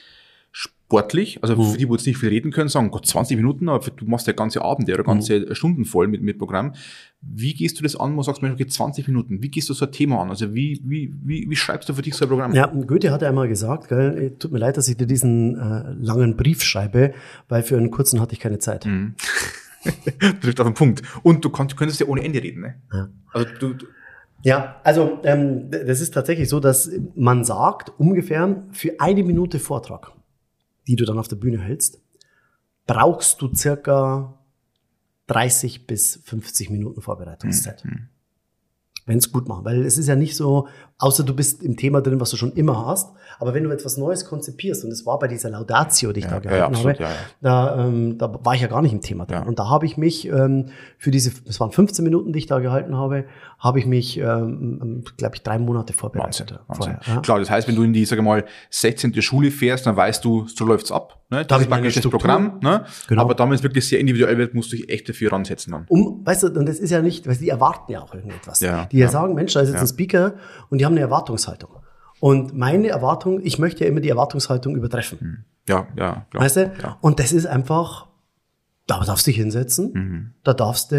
sportlich, 0.50 1.42
also 1.42 1.56
mhm. 1.56 1.64
für 1.64 1.78
die, 1.78 1.86
die 1.86 1.92
jetzt 1.92 2.06
nicht 2.06 2.18
viel 2.18 2.30
reden 2.30 2.50
können, 2.50 2.68
sagen, 2.68 2.90
Gott, 2.90 3.06
20 3.06 3.36
Minuten, 3.36 3.68
aber 3.68 3.90
du 3.90 4.06
machst 4.06 4.26
ja 4.26 4.32
ganze 4.32 4.62
Abende 4.62 4.94
oder 4.94 5.04
ganze 5.04 5.40
mhm. 5.40 5.54
Stunden 5.54 5.84
voll 5.84 6.08
mit, 6.08 6.22
mit 6.22 6.38
Programm. 6.38 6.72
Wie 7.20 7.52
gehst 7.52 7.78
du 7.78 7.82
das 7.82 7.94
an, 7.96 8.14
wo 8.14 8.16
du 8.18 8.22
sagst, 8.22 8.42
Mensch, 8.42 8.54
okay, 8.54 8.66
20 8.66 9.06
Minuten, 9.06 9.42
wie 9.42 9.50
gehst 9.50 9.68
du 9.68 9.74
so 9.74 9.84
ein 9.84 9.92
Thema 9.92 10.22
an? 10.22 10.30
Also 10.30 10.54
wie, 10.54 10.80
wie, 10.84 11.12
wie, 11.22 11.48
wie 11.48 11.56
schreibst 11.56 11.88
du 11.88 11.94
für 11.94 12.02
dich 12.02 12.14
so 12.14 12.24
ein 12.24 12.28
Programm? 12.28 12.54
Ja, 12.54 12.66
Goethe 12.66 13.10
hat 13.12 13.22
ja 13.22 13.28
einmal 13.28 13.48
gesagt, 13.48 13.88
gell, 13.88 14.34
tut 14.38 14.50
mir 14.50 14.58
leid, 14.58 14.76
dass 14.76 14.88
ich 14.88 14.96
dir 14.96 15.06
diesen 15.06 15.56
äh, 15.56 15.92
langen 16.00 16.36
Brief 16.36 16.62
schreibe, 16.62 17.12
weil 17.48 17.62
für 17.62 17.76
einen 17.76 17.90
kurzen 17.90 18.20
hatte 18.20 18.32
ich 18.32 18.40
keine 18.40 18.58
Zeit. 18.58 18.86
Mhm. 18.86 19.14
Trifft 20.40 20.60
auf 20.60 20.66
den 20.66 20.74
Punkt. 20.74 21.02
Und 21.22 21.44
du 21.44 21.50
konnt, 21.50 21.76
könntest 21.76 22.00
ja 22.00 22.06
ohne 22.06 22.24
Ende 22.24 22.42
reden. 22.42 22.62
Ne? 22.62 22.74
Ja. 22.92 23.08
Also 23.32 23.48
du, 23.58 23.74
du 23.74 23.86
Ja, 24.42 24.80
also 24.84 25.20
ähm, 25.24 25.70
das 25.70 26.00
ist 26.00 26.14
tatsächlich 26.14 26.48
so, 26.48 26.60
dass 26.60 26.90
man 27.14 27.44
sagt, 27.44 27.92
ungefähr 27.98 28.64
für 28.72 29.00
eine 29.00 29.22
Minute 29.22 29.58
Vortrag, 29.58 30.12
die 30.86 30.96
du 30.96 31.04
dann 31.04 31.18
auf 31.18 31.28
der 31.28 31.36
Bühne 31.36 31.60
hältst, 31.60 32.00
brauchst 32.86 33.40
du 33.42 33.54
circa 33.54 34.38
30 35.26 35.86
bis 35.86 36.20
50 36.24 36.70
Minuten 36.70 37.02
Vorbereitungszeit. 37.02 37.84
Mhm. 37.84 38.08
Wenn 39.08 39.18
es 39.18 39.32
gut 39.32 39.48
machen. 39.48 39.64
Weil 39.64 39.84
es 39.84 39.98
ist 39.98 40.06
ja 40.06 40.14
nicht 40.14 40.36
so, 40.36 40.68
außer 40.98 41.24
du 41.24 41.34
bist 41.34 41.62
im 41.62 41.76
Thema 41.76 42.00
drin, 42.00 42.20
was 42.20 42.30
du 42.30 42.36
schon 42.36 42.52
immer 42.52 42.86
hast. 42.86 43.12
Aber 43.40 43.54
wenn 43.54 43.64
du 43.64 43.70
etwas 43.70 43.96
Neues 43.96 44.24
konzipierst, 44.24 44.84
und 44.84 44.90
es 44.90 45.06
war 45.06 45.18
bei 45.18 45.28
dieser 45.28 45.50
Laudatio, 45.50 46.12
die 46.12 46.20
ich 46.20 46.26
Ja, 46.26 46.30
da 46.30 46.36
ja, 46.36 46.40
gehalten 46.40 46.74
absolut, 46.74 46.94
habe, 46.94 47.02
ja, 47.02 47.10
ja. 47.10 47.16
Da, 47.40 47.86
ähm, 47.86 48.18
da 48.18 48.44
war 48.44 48.54
ich 48.54 48.60
ja 48.60 48.68
gar 48.68 48.82
nicht 48.82 48.92
im 48.92 49.00
Thema 49.00 49.26
drin. 49.26 49.38
Ja. 49.42 49.46
Und 49.46 49.58
da 49.58 49.68
habe 49.68 49.86
ich 49.86 49.96
mich 49.96 50.28
ähm, 50.28 50.66
für 50.98 51.10
diese, 51.10 51.32
es 51.48 51.58
waren 51.58 51.72
15 51.72 52.04
Minuten, 52.04 52.32
die 52.32 52.38
ich 52.40 52.46
da 52.46 52.58
gehalten 52.58 52.96
habe, 52.96 53.24
habe 53.58 53.78
ich 53.78 53.86
mich, 53.86 54.18
ähm, 54.18 55.04
glaube 55.16 55.36
ich, 55.36 55.42
drei 55.42 55.58
Monate 55.58 55.92
vorbereitet. 55.92 56.52
Wahnsinn. 56.66 56.66
Wahnsinn. 56.66 56.96
Vorher, 57.02 57.14
ja. 57.16 57.20
Klar, 57.22 57.38
das 57.38 57.50
heißt, 57.50 57.66
wenn 57.66 57.76
du 57.76 57.82
in 57.82 57.92
die, 57.92 58.04
sag 58.04 58.20
mal, 58.22 58.44
16. 58.70 59.20
Schule 59.22 59.50
fährst, 59.50 59.86
dann 59.86 59.96
weißt 59.96 60.24
du, 60.24 60.46
so 60.46 60.64
läuft's 60.64 60.92
ab. 60.92 61.17
Ne? 61.30 61.44
Das 61.44 61.60
ist 61.60 61.68
praktisch 61.68 61.94
das. 61.94 62.08
Programm. 62.08 62.58
Ne? 62.62 62.84
Genau. 63.06 63.22
Aber 63.22 63.34
damit 63.34 63.58
es 63.58 63.62
wirklich 63.62 63.86
sehr 63.86 64.00
individuell 64.00 64.38
wird, 64.38 64.54
musst 64.54 64.72
du 64.72 64.76
dich 64.76 64.88
echt 64.88 65.08
dafür 65.08 65.32
ransetzen 65.32 65.72
dann. 65.72 65.84
Um, 65.88 66.24
weißt 66.24 66.44
du, 66.44 66.46
und 66.48 66.66
das 66.66 66.78
ist 66.78 66.90
ja 66.90 67.02
nicht, 67.02 67.26
weil 67.26 67.36
die 67.36 67.50
erwarten 67.50 67.92
ja 67.92 68.00
auch 68.00 68.14
irgendetwas. 68.14 68.60
Ja, 68.60 68.86
die 68.86 68.98
ja, 68.98 69.06
ja. 69.06 69.10
sagen, 69.12 69.34
Mensch, 69.34 69.52
da 69.52 69.60
ist 69.60 69.68
jetzt 69.68 69.76
Ja. 69.76 69.80
ein 69.82 69.88
Speaker 69.88 70.34
und 70.70 70.78
die 70.78 70.86
haben 70.86 70.92
eine 70.94 71.00
Erwartungshaltung. 71.00 71.70
Und 72.20 72.56
meine 72.56 72.88
Erwartung, 72.88 73.40
ich 73.44 73.58
möchte 73.58 73.84
ja 73.84 73.90
immer 73.90 74.00
die 74.00 74.08
Erwartungshaltung 74.08 74.74
übertreffen. 74.74 75.44
Ja, 75.68 75.86
ja, 75.96 76.26
klar. 76.30 76.42
Weißt 76.44 76.56
du? 76.56 76.72
Ja. 76.82 76.96
Und 77.02 77.20
das 77.20 77.32
ist 77.32 77.46
einfach, 77.46 78.06
da 78.86 79.04
darfst 79.04 79.26
du 79.26 79.30
dich 79.30 79.38
hinsetzen, 79.38 79.92
Mhm. 79.92 80.30
da 80.44 80.54
darfst 80.54 80.92
du, 80.92 80.96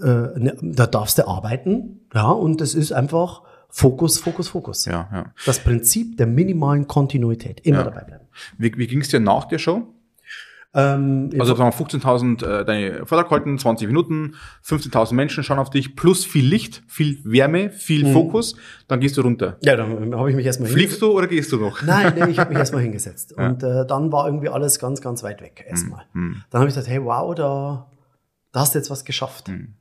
äh, 0.00 0.04
ne, 0.06 0.56
da 0.62 0.86
darfst 0.86 1.18
du 1.18 1.26
arbeiten, 1.26 2.00
ja, 2.14 2.30
und 2.30 2.60
das 2.60 2.74
ist 2.74 2.92
einfach 2.92 3.42
Fokus, 3.68 4.18
Fokus, 4.18 4.48
Fokus. 4.48 4.84
Ja, 4.84 5.08
ja. 5.12 5.24
Das 5.46 5.58
Prinzip 5.58 6.16
der 6.16 6.26
minimalen 6.28 6.86
Kontinuität, 6.86 7.60
immer 7.66 7.78
Ja. 7.78 7.84
dabei 7.84 8.04
bleiben. 8.04 8.21
Wie, 8.58 8.72
wie 8.76 8.86
ging 8.86 9.00
es 9.00 9.08
dir 9.08 9.20
nach 9.20 9.44
der 9.46 9.58
Show? 9.58 9.94
Ähm, 10.74 11.28
Also 11.38 11.54
sagen 11.54 11.70
wir 11.78 11.86
15.000 11.86 12.46
äh, 12.60 12.64
deine 12.64 13.04
Vortrag 13.04 13.30
halten, 13.30 13.58
20 13.58 13.88
Minuten, 13.88 14.36
15.000 14.64 15.12
Menschen 15.12 15.44
schauen 15.44 15.58
auf 15.58 15.68
dich, 15.68 15.96
plus 15.96 16.24
viel 16.24 16.46
Licht, 16.46 16.82
viel 16.88 17.18
Wärme, 17.24 17.68
viel 17.70 18.06
Mhm. 18.08 18.12
Fokus, 18.14 18.56
dann 18.88 18.98
gehst 19.00 19.18
du 19.18 19.20
runter. 19.20 19.58
ja, 19.62 19.76
dann 19.76 20.14
habe 20.16 20.30
ich 20.30 20.36
mich 20.36 20.46
erstmal 20.46 20.70
Fliegst 20.70 21.02
du 21.02 21.12
oder 21.12 21.26
gehst 21.26 21.52
du 21.52 21.58
noch? 21.58 21.82
Nein, 21.82 22.14
nee, 22.16 22.30
ich 22.30 22.38
habe 22.38 22.48
mich 22.50 22.58
erstmal 22.58 22.80
hingesetzt. 22.82 23.32
Und 23.36 23.62
äh, 23.62 23.86
dann 23.86 24.10
war 24.12 24.24
irgendwie 24.26 24.48
alles 24.48 24.78
ganz, 24.78 25.02
ganz 25.02 25.22
weit 25.22 25.42
weg 25.42 25.62
erstmal. 25.68 26.04
Mhm. 26.14 26.42
Dann 26.48 26.60
habe 26.60 26.70
ich 26.70 26.74
gesagt, 26.74 26.90
hey, 26.90 27.04
wow, 27.04 27.34
da, 27.34 27.90
da 28.52 28.60
hast 28.60 28.74
du 28.74 28.78
jetzt 28.78 28.88
was 28.90 29.04
geschafft. 29.04 29.48
Mhm. 29.48 29.74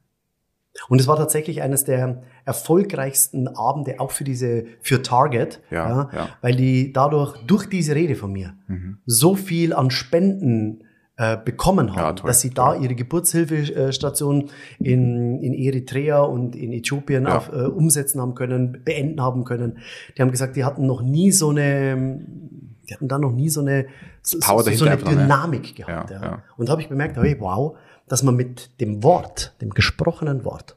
Und 0.89 0.99
es 0.99 1.07
war 1.07 1.15
tatsächlich 1.15 1.61
eines 1.61 1.85
der 1.85 2.21
erfolgreichsten 2.45 3.47
Abende 3.47 3.99
auch 3.99 4.11
für 4.11 4.23
diese, 4.23 4.65
für 4.81 5.01
Target, 5.01 5.61
Ja, 5.71 6.09
ja. 6.13 6.29
weil 6.41 6.55
die 6.55 6.93
dadurch, 6.93 7.37
durch 7.47 7.67
diese 7.67 7.95
Rede 7.95 8.15
von 8.15 8.31
mir, 8.31 8.53
Mhm. 8.67 8.97
so 9.05 9.35
viel 9.35 9.73
an 9.73 9.91
Spenden 9.91 10.83
äh, 11.17 11.37
bekommen 11.37 11.91
haben, 11.91 11.99
Ja, 11.99 12.13
toll, 12.13 12.27
dass 12.29 12.41
sie 12.41 12.49
da 12.51 12.73
toll. 12.73 12.83
ihre 12.83 12.95
Geburtshilfestation 12.95 14.49
in, 14.79 15.39
in 15.41 15.53
Eritrea 15.53 16.21
und 16.21 16.55
in 16.55 16.71
Äthiopien 16.73 17.25
Ja. 17.25 17.37
auf, 17.37 17.49
äh, 17.51 17.65
umsetzen 17.65 18.19
haben 18.21 18.33
können, 18.33 18.81
beenden 18.83 19.21
haben 19.21 19.43
können. 19.43 19.77
Die 20.17 20.21
haben 20.21 20.31
gesagt, 20.31 20.55
die 20.55 20.63
hatten 20.63 20.87
noch 20.87 21.01
nie 21.01 21.31
so 21.31 21.49
eine, 21.49 22.21
die 22.89 22.93
hatten 22.95 23.07
da 23.07 23.19
noch 23.19 23.33
nie 23.33 23.49
so 23.49 23.61
eine, 23.61 23.85
so, 24.23 24.39
so, 24.39 24.85
eine 24.85 24.91
einfach, 24.91 25.11
ne? 25.11 25.17
Dynamik 25.17 25.75
gehabt. 25.75 26.09
Ja, 26.09 26.15
Ja, 26.17 26.23
ja. 26.23 26.43
Und 26.57 26.69
da 26.69 26.71
habe 26.71 26.81
ich 26.81 26.89
bemerkt, 26.89 27.17
hey, 27.17 27.35
wow, 27.39 27.77
dass 28.07 28.23
man 28.23 28.35
mit 28.35 28.79
dem 28.81 29.03
Wort, 29.03 29.55
dem 29.61 29.69
gesprochenen 29.71 30.43
Wort, 30.43 30.75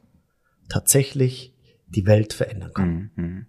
tatsächlich 0.69 1.54
die 1.87 2.05
Welt 2.05 2.33
verändern 2.33 2.71
kann. 2.73 3.11
Mhm. 3.15 3.45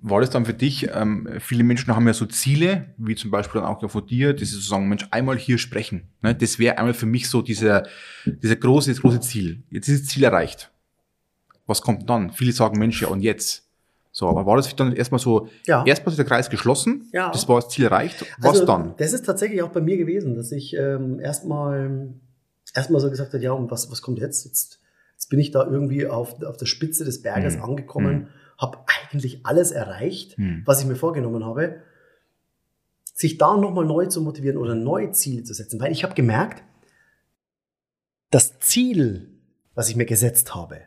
War 0.00 0.20
das 0.20 0.30
dann 0.30 0.46
für 0.46 0.54
dich, 0.54 0.88
ähm, 0.94 1.28
viele 1.40 1.64
Menschen 1.64 1.94
haben 1.94 2.06
ja 2.06 2.12
so 2.14 2.24
Ziele, 2.26 2.94
wie 2.98 3.16
zum 3.16 3.32
Beispiel 3.32 3.60
dann 3.60 3.68
auch 3.68 3.90
von 3.90 4.06
dir, 4.06 4.32
das 4.32 4.52
ist 4.52 4.68
sagen, 4.68 4.88
Mensch, 4.88 5.08
einmal 5.10 5.36
hier 5.36 5.58
sprechen. 5.58 6.08
Ne? 6.22 6.34
Das 6.36 6.60
wäre 6.60 6.78
einmal 6.78 6.94
für 6.94 7.06
mich 7.06 7.28
so 7.28 7.42
dieser, 7.42 7.84
dieser 8.24 8.54
große, 8.54 8.90
das 8.90 9.00
große 9.00 9.20
Ziel. 9.20 9.62
Jetzt 9.70 9.88
ist 9.88 10.02
das 10.04 10.08
Ziel 10.10 10.22
erreicht. 10.22 10.70
Was 11.66 11.82
kommt 11.82 12.08
dann? 12.08 12.30
Viele 12.30 12.52
sagen, 12.52 12.78
Mensch, 12.78 13.02
ja 13.02 13.08
und 13.08 13.22
jetzt? 13.22 13.64
So, 14.12 14.28
aber 14.28 14.46
war 14.46 14.56
das 14.56 14.74
dann 14.76 14.94
erstmal 14.94 15.18
so, 15.18 15.48
Ja. 15.66 15.84
erstmal 15.84 16.12
ist 16.12 16.16
der 16.18 16.24
Kreis 16.26 16.48
geschlossen, 16.48 17.08
Ja. 17.12 17.30
das 17.30 17.48
war 17.48 17.60
das 17.60 17.68
Ziel 17.68 17.84
erreicht, 17.84 18.24
was 18.38 18.52
Also, 18.52 18.66
dann? 18.66 18.94
Das 18.98 19.12
ist 19.12 19.26
tatsächlich 19.26 19.62
auch 19.62 19.70
bei 19.70 19.80
mir 19.80 19.96
gewesen, 19.96 20.36
dass 20.36 20.52
ich 20.52 20.74
ähm, 20.76 21.18
erstmal 21.20 22.08
erstmal 22.74 23.00
so 23.00 23.10
gesagt 23.10 23.32
habe, 23.32 23.42
ja, 23.42 23.52
und 23.52 23.70
was, 23.70 23.90
was 23.90 24.00
kommt 24.02 24.18
jetzt? 24.20 24.44
jetzt? 24.44 24.80
Jetzt 25.28 25.30
bin 25.30 25.40
ich 25.40 25.50
da 25.50 25.66
irgendwie 25.66 26.06
auf, 26.06 26.42
auf 26.42 26.56
der 26.56 26.64
Spitze 26.64 27.04
des 27.04 27.20
Berges 27.20 27.56
Mhm. 27.56 27.62
angekommen, 27.62 28.28
habe 28.56 28.78
eigentlich 28.86 29.44
alles 29.44 29.72
erreicht, 29.72 30.38
Mhm. 30.38 30.62
was 30.64 30.80
ich 30.80 30.86
mir 30.86 30.96
vorgenommen 30.96 31.44
habe. 31.44 31.82
Sich 33.12 33.36
da 33.36 33.54
nochmal 33.58 33.84
neu 33.84 34.06
zu 34.06 34.22
motivieren 34.22 34.56
oder 34.56 34.74
neue 34.74 35.10
Ziele 35.12 35.42
zu 35.44 35.52
setzen, 35.52 35.78
weil 35.80 35.92
ich 35.92 36.02
habe 36.02 36.14
gemerkt, 36.14 36.62
das 38.30 38.58
Ziel, 38.60 39.28
was 39.74 39.90
ich 39.90 39.96
mir 39.96 40.06
gesetzt 40.06 40.54
habe, 40.54 40.78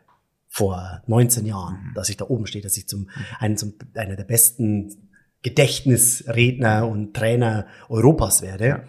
vor 0.48 1.02
19 1.06 1.46
Jahren, 1.46 1.74
Mhm. 1.90 1.94
dass 1.94 2.08
ich 2.08 2.16
da 2.16 2.24
oben 2.28 2.46
stehe, 2.48 2.64
dass 2.64 2.76
ich 2.76 2.88
zum, 2.88 3.10
einen, 3.38 3.56
zum, 3.56 3.74
einer 3.94 4.16
der 4.16 4.24
besten 4.24 5.08
Gedächtnisredner 5.42 6.88
und 6.88 7.14
Trainer 7.14 7.66
Europas 7.88 8.42
werde. 8.42 8.88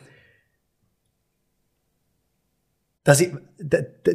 Dass 3.04 3.20
ich, 3.22 3.32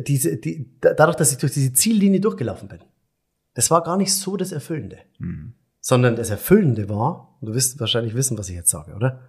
diese, 0.07 0.37
die, 0.37 0.79
da, 0.81 0.95
dadurch, 0.95 1.17
dass 1.17 1.33
ich 1.33 1.39
durch 1.39 1.53
diese 1.53 1.73
Ziellinie 1.73 2.21
durchgelaufen 2.21 2.69
bin, 2.69 2.81
das 3.55 3.71
war 3.71 3.83
gar 3.83 3.97
nicht 3.97 4.15
so 4.15 4.37
das 4.37 4.53
Erfüllende, 4.53 4.99
Mhm. 5.19 5.55
sondern 5.81 6.17
das 6.17 6.31
Erfüllende 6.31 6.89
war, 6.89 7.39
du 7.43 7.55
wirst 7.55 7.79
wahrscheinlich 7.81 8.15
wissen, 8.15 8.39
was 8.39 8.49
ich 8.49 8.57
jetzt 8.57 8.71
sage, 8.71 8.95
oder? 8.95 9.21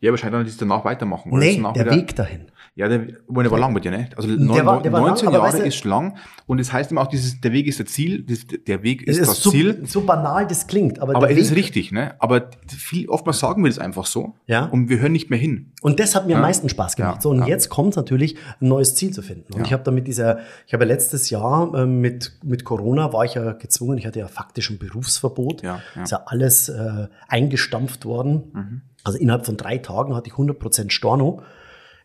Ja, 0.00 0.10
wahrscheinlich 0.10 0.38
dann 0.38 0.46
das 0.46 0.56
danach 0.56 0.84
weitermachen. 0.84 1.30
oder? 1.32 1.40
Nee, 1.44 1.60
der 1.74 1.84
wieder- 1.86 1.90
Weg 1.94 2.16
dahin. 2.16 2.46
Ja, 2.76 2.88
der, 2.88 2.98
der 3.00 3.50
war 3.50 3.58
lang 3.58 3.74
bei 3.74 3.80
dir, 3.80 3.90
ne? 3.90 4.08
Also 4.16 4.28
Der 4.28 4.38
neun, 4.38 4.54
der 4.56 4.64
war 4.92 5.00
lang, 5.00 5.08
19 5.08 5.28
aber 5.28 5.36
Jahre 5.38 5.48
weißt 5.48 5.58
du- 5.58 5.66
ist 5.66 5.84
lang 5.84 6.16
und 6.46 6.60
es 6.60 6.72
heißt 6.72 6.92
immer 6.92 7.02
auch, 7.02 7.08
dieses, 7.08 7.40
der 7.40 7.52
Weg 7.52 7.66
ist 7.66 7.80
das 7.80 7.88
Ziel, 7.88 8.22
das, 8.22 8.46
der 8.46 8.82
Weg 8.84 9.02
ist 9.02 9.18
Es 9.18 9.26
das 9.28 9.42
so, 9.42 9.50
Ziel. 9.50 9.82
so 9.86 10.02
banal 10.02 10.46
das 10.46 10.66
klingt, 10.68 11.00
aber, 11.00 11.16
Aber 11.16 11.26
der 11.26 11.36
es 11.36 11.46
ist 11.46 11.50
Weg, 11.50 11.58
richtig, 11.64 11.92
ne? 11.92 12.14
Aber 12.20 12.48
viel, 12.68 13.08
oftmals 13.08 13.40
sagen 13.40 13.62
wir 13.64 13.68
das 13.68 13.78
einfach 13.80 14.06
so. 14.06 14.34
Ja. 14.46 14.66
Und 14.66 14.88
wir 14.88 15.00
hören 15.00 15.12
nicht 15.12 15.28
mehr 15.30 15.38
hin. 15.38 15.72
Und 15.82 15.98
das 16.00 16.14
hat 16.14 16.26
mir 16.26 16.36
am 16.36 16.42
Ja. 16.42 16.46
meisten 16.46 16.68
Spaß 16.68 16.96
gemacht. 16.96 17.16
Ja, 17.16 17.20
So, 17.20 17.30
und 17.30 17.46
jetzt 17.46 17.68
kommt 17.68 17.96
natürlich 17.96 18.36
ein 18.60 18.68
neues 18.68 18.94
Ziel 18.94 19.12
zu 19.12 19.20
finden. 19.20 19.52
Und 19.52 19.66
ich 19.66 19.72
habe 19.72 19.82
da 19.82 19.90
mit 19.90 20.06
dieser, 20.06 20.38
ich 20.66 20.72
habe 20.72 20.84
ja 20.84 20.88
letztes 20.88 21.28
Jahr 21.28 21.74
ähm, 21.74 22.00
mit, 22.00 22.38
mit 22.44 22.64
Corona 22.64 23.12
war 23.12 23.24
ich 23.24 23.34
ja 23.34 23.52
gezwungen, 23.52 23.98
ich 23.98 24.06
hatte 24.06 24.20
ja 24.20 24.28
faktisch 24.28 24.70
ein 24.70 24.78
Berufsverbot. 24.78 25.62
Ja, 25.62 25.80
ja. 25.96 26.02
Ist 26.04 26.12
ja 26.12 26.22
alles 26.26 26.68
äh, 26.70 27.08
eingestampft 27.28 28.04
worden. 28.04 28.42
Mhm. 28.54 28.80
Also 29.04 29.18
innerhalb 29.18 29.46
von 29.46 29.56
drei 29.56 29.78
Tagen 29.78 30.14
hatte 30.14 30.28
ich 30.28 30.34
100% 30.34 30.90
Storno 30.90 31.42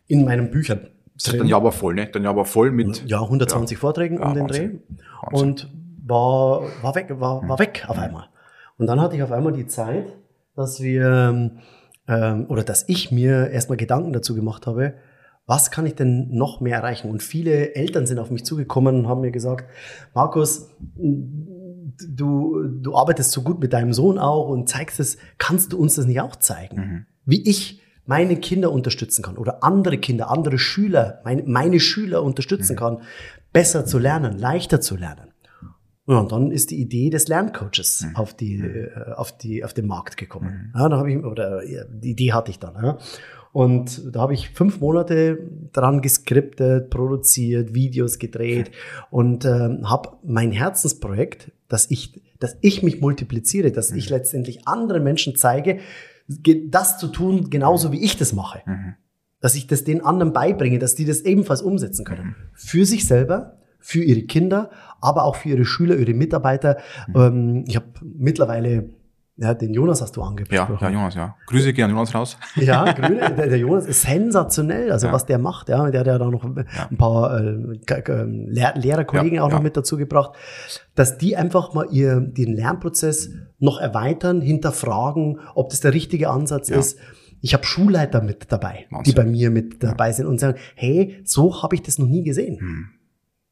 in 0.06 0.24
meinen 0.24 0.50
Büchern. 0.50 0.88
Dein 1.24 1.46
Jahr 1.46 1.64
war 1.64 1.72
voll, 1.72 1.94
ne? 1.94 2.06
Dein 2.06 2.24
Jahr 2.24 2.36
war 2.36 2.44
voll 2.44 2.70
mit. 2.70 3.04
Ja, 3.06 3.22
120 3.22 3.78
Vorträgen 3.78 4.18
Ja, 4.18 4.28
um 4.28 4.34
den 4.34 4.42
Wahnsinn. 4.44 4.70
Dreh. 4.70 4.98
Wahnsinn. 5.22 5.48
Und 5.48 5.70
war, 6.06 6.62
war 6.82 6.94
weg, 6.94 7.08
war, 7.18 7.48
war 7.48 7.58
weg 7.58 7.84
auf 7.88 7.98
einmal. 7.98 8.28
Und 8.78 8.86
dann 8.86 9.00
hatte 9.00 9.16
ich 9.16 9.22
auf 9.22 9.32
einmal 9.32 9.52
die 9.52 9.66
Zeit, 9.66 10.06
dass 10.54 10.80
wir, 10.80 11.50
ähm, 12.08 12.46
oder 12.48 12.62
dass 12.62 12.88
ich 12.88 13.10
mir 13.10 13.50
erstmal 13.50 13.76
Gedanken 13.76 14.12
dazu 14.12 14.34
gemacht 14.34 14.66
habe, 14.66 14.94
was 15.46 15.70
kann 15.70 15.86
ich 15.86 15.94
denn 15.94 16.28
noch 16.34 16.60
mehr 16.60 16.78
erreichen? 16.78 17.08
Und 17.08 17.22
viele 17.22 17.74
Eltern 17.74 18.06
sind 18.06 18.18
auf 18.18 18.30
mich 18.30 18.44
zugekommen 18.44 18.96
und 18.96 19.08
haben 19.08 19.20
mir 19.20 19.30
gesagt, 19.30 19.70
Markus, 20.12 20.70
du, 22.08 22.62
du 22.68 22.94
arbeitest 22.96 23.32
so 23.32 23.42
gut 23.42 23.60
mit 23.60 23.72
deinem 23.72 23.92
Sohn 23.92 24.18
auch 24.18 24.48
und 24.48 24.68
zeigst 24.68 25.00
es, 25.00 25.16
kannst 25.38 25.72
du 25.72 25.78
uns 25.78 25.94
das 25.96 26.06
nicht 26.06 26.20
auch 26.20 26.36
zeigen? 26.36 26.76
Mhm. 26.76 27.06
Wie 27.24 27.48
ich 27.48 27.82
meine 28.04 28.36
Kinder 28.36 28.70
unterstützen 28.70 29.22
kann 29.22 29.36
oder 29.36 29.64
andere 29.64 29.98
Kinder, 29.98 30.30
andere 30.30 30.58
Schüler, 30.58 31.20
meine, 31.24 31.42
meine 31.44 31.80
Schüler 31.80 32.22
unterstützen 32.22 32.74
Mhm. 32.74 32.78
kann, 32.78 32.98
besser 33.52 33.84
zu 33.86 33.98
lernen, 33.98 34.38
leichter 34.38 34.80
zu 34.80 34.96
lernen. 34.96 35.32
Ja, 36.08 36.18
und 36.18 36.30
dann 36.30 36.52
ist 36.52 36.70
die 36.70 36.80
Idee 36.80 37.10
des 37.10 37.26
Lerncoaches 37.26 38.06
Mhm. 38.10 38.16
auf 38.16 38.32
die, 38.34 38.58
äh, 38.60 39.12
auf 39.16 39.36
die, 39.36 39.64
auf 39.64 39.74
den 39.74 39.88
Markt 39.88 40.16
gekommen. 40.16 40.72
Ja, 40.76 40.88
da 40.88 40.98
habe 40.98 41.10
ich, 41.10 41.18
oder 41.24 41.64
ja, 41.68 41.82
die 41.90 42.10
Idee 42.12 42.32
hatte 42.32 42.52
ich 42.52 42.60
dann. 42.60 42.74
Ja. 42.76 42.98
Und 43.52 44.14
da 44.14 44.20
habe 44.20 44.34
ich 44.34 44.50
fünf 44.50 44.80
Monate 44.80 45.38
dran 45.72 46.02
geskriptet, 46.02 46.90
produziert, 46.90 47.74
Videos 47.74 48.18
gedreht 48.18 48.70
und 49.10 49.44
ähm, 49.46 49.88
habe 49.90 50.10
mein 50.22 50.52
Herzensprojekt, 50.52 51.50
dass 51.68 51.90
ich, 51.90 52.22
dass 52.38 52.56
ich 52.60 52.82
mich 52.82 53.00
multipliziere, 53.00 53.72
dass 53.72 53.90
ich 53.90 54.08
letztendlich 54.10 54.66
anderen 54.68 55.02
Menschen 55.02 55.36
zeige, 55.36 55.80
ge- 56.28 56.68
das 56.68 56.98
zu 56.98 57.08
tun, 57.08 57.50
genauso 57.50 57.92
wie 57.92 58.02
ich 58.02 58.16
das 58.16 58.32
mache. 58.32 58.62
Mhm. 58.66 58.94
Dass 59.40 59.54
ich 59.54 59.66
das 59.66 59.84
den 59.84 60.04
anderen 60.04 60.32
beibringe, 60.32 60.78
dass 60.78 60.94
die 60.94 61.04
das 61.04 61.20
ebenfalls 61.20 61.62
umsetzen 61.62 62.04
können. 62.04 62.36
Für 62.54 62.84
sich 62.86 63.06
selber, 63.06 63.58
für 63.78 64.02
ihre 64.02 64.22
Kinder, 64.22 64.70
aber 65.00 65.24
auch 65.24 65.36
für 65.36 65.50
ihre 65.50 65.64
Schüler, 65.64 65.96
ihre 65.96 66.14
Mitarbeiter. 66.14 66.78
Ähm, 67.14 67.64
ich 67.68 67.76
habe 67.76 67.86
mittlerweile 68.02 68.90
Ja, 69.38 69.52
den 69.52 69.74
Jonas 69.74 70.00
hast 70.00 70.16
du 70.16 70.22
angesprochen. 70.22 70.78
Ja, 70.80 70.88
ja, 70.88 70.94
Jonas, 70.94 71.14
ja. 71.14 71.36
Grüße 71.46 71.74
gerne 71.74 71.92
Jonas 71.92 72.14
raus. 72.14 72.38
Ja, 72.54 72.90
Grüne, 72.94 73.34
der, 73.34 73.48
der 73.48 73.58
Jonas 73.58 73.84
ist 73.86 74.00
sensationell, 74.00 74.90
also 74.90 75.08
Ja. 75.08 75.12
was 75.12 75.26
der 75.26 75.38
macht, 75.38 75.68
ja, 75.68 75.90
der 75.90 76.00
hat 76.00 76.06
ja 76.06 76.16
da 76.18 76.30
noch 76.30 76.42
ein 76.44 76.96
paar 76.96 77.38
äh, 77.44 77.78
K- 77.84 78.22
Lehr 78.24 78.72
Lehrerkollegen 78.76 79.38
auch 79.40 79.50
noch 79.50 79.60
mit 79.62 79.76
dazu 79.76 79.98
gebracht, 79.98 80.32
dass 80.94 81.18
die 81.18 81.36
einfach 81.36 81.74
mal 81.74 81.86
ihr 81.90 82.20
den 82.20 82.54
Lernprozess 82.56 83.30
noch 83.58 83.78
erweitern, 83.78 84.40
hinterfragen, 84.40 85.38
ob 85.54 85.68
das 85.68 85.80
der 85.80 85.92
richtige 85.92 86.30
Ansatz 86.30 86.70
ist. 86.70 86.98
Ich 87.42 87.52
habe 87.52 87.64
Schulleiter 87.64 88.22
mit 88.22 88.50
dabei, 88.50 88.86
Wahnsinn. 88.90 89.12
die 89.12 89.16
bei 89.20 89.26
mir 89.26 89.50
mit 89.50 89.82
dabei 89.82 90.12
sind 90.12 90.26
und 90.26 90.40
sagen, 90.40 90.58
hey, 90.74 91.20
so 91.24 91.62
habe 91.62 91.74
ich 91.74 91.82
das 91.82 91.98
noch 91.98 92.06
nie 92.08 92.24
gesehen. 92.24 92.58
Hm. 92.58 92.86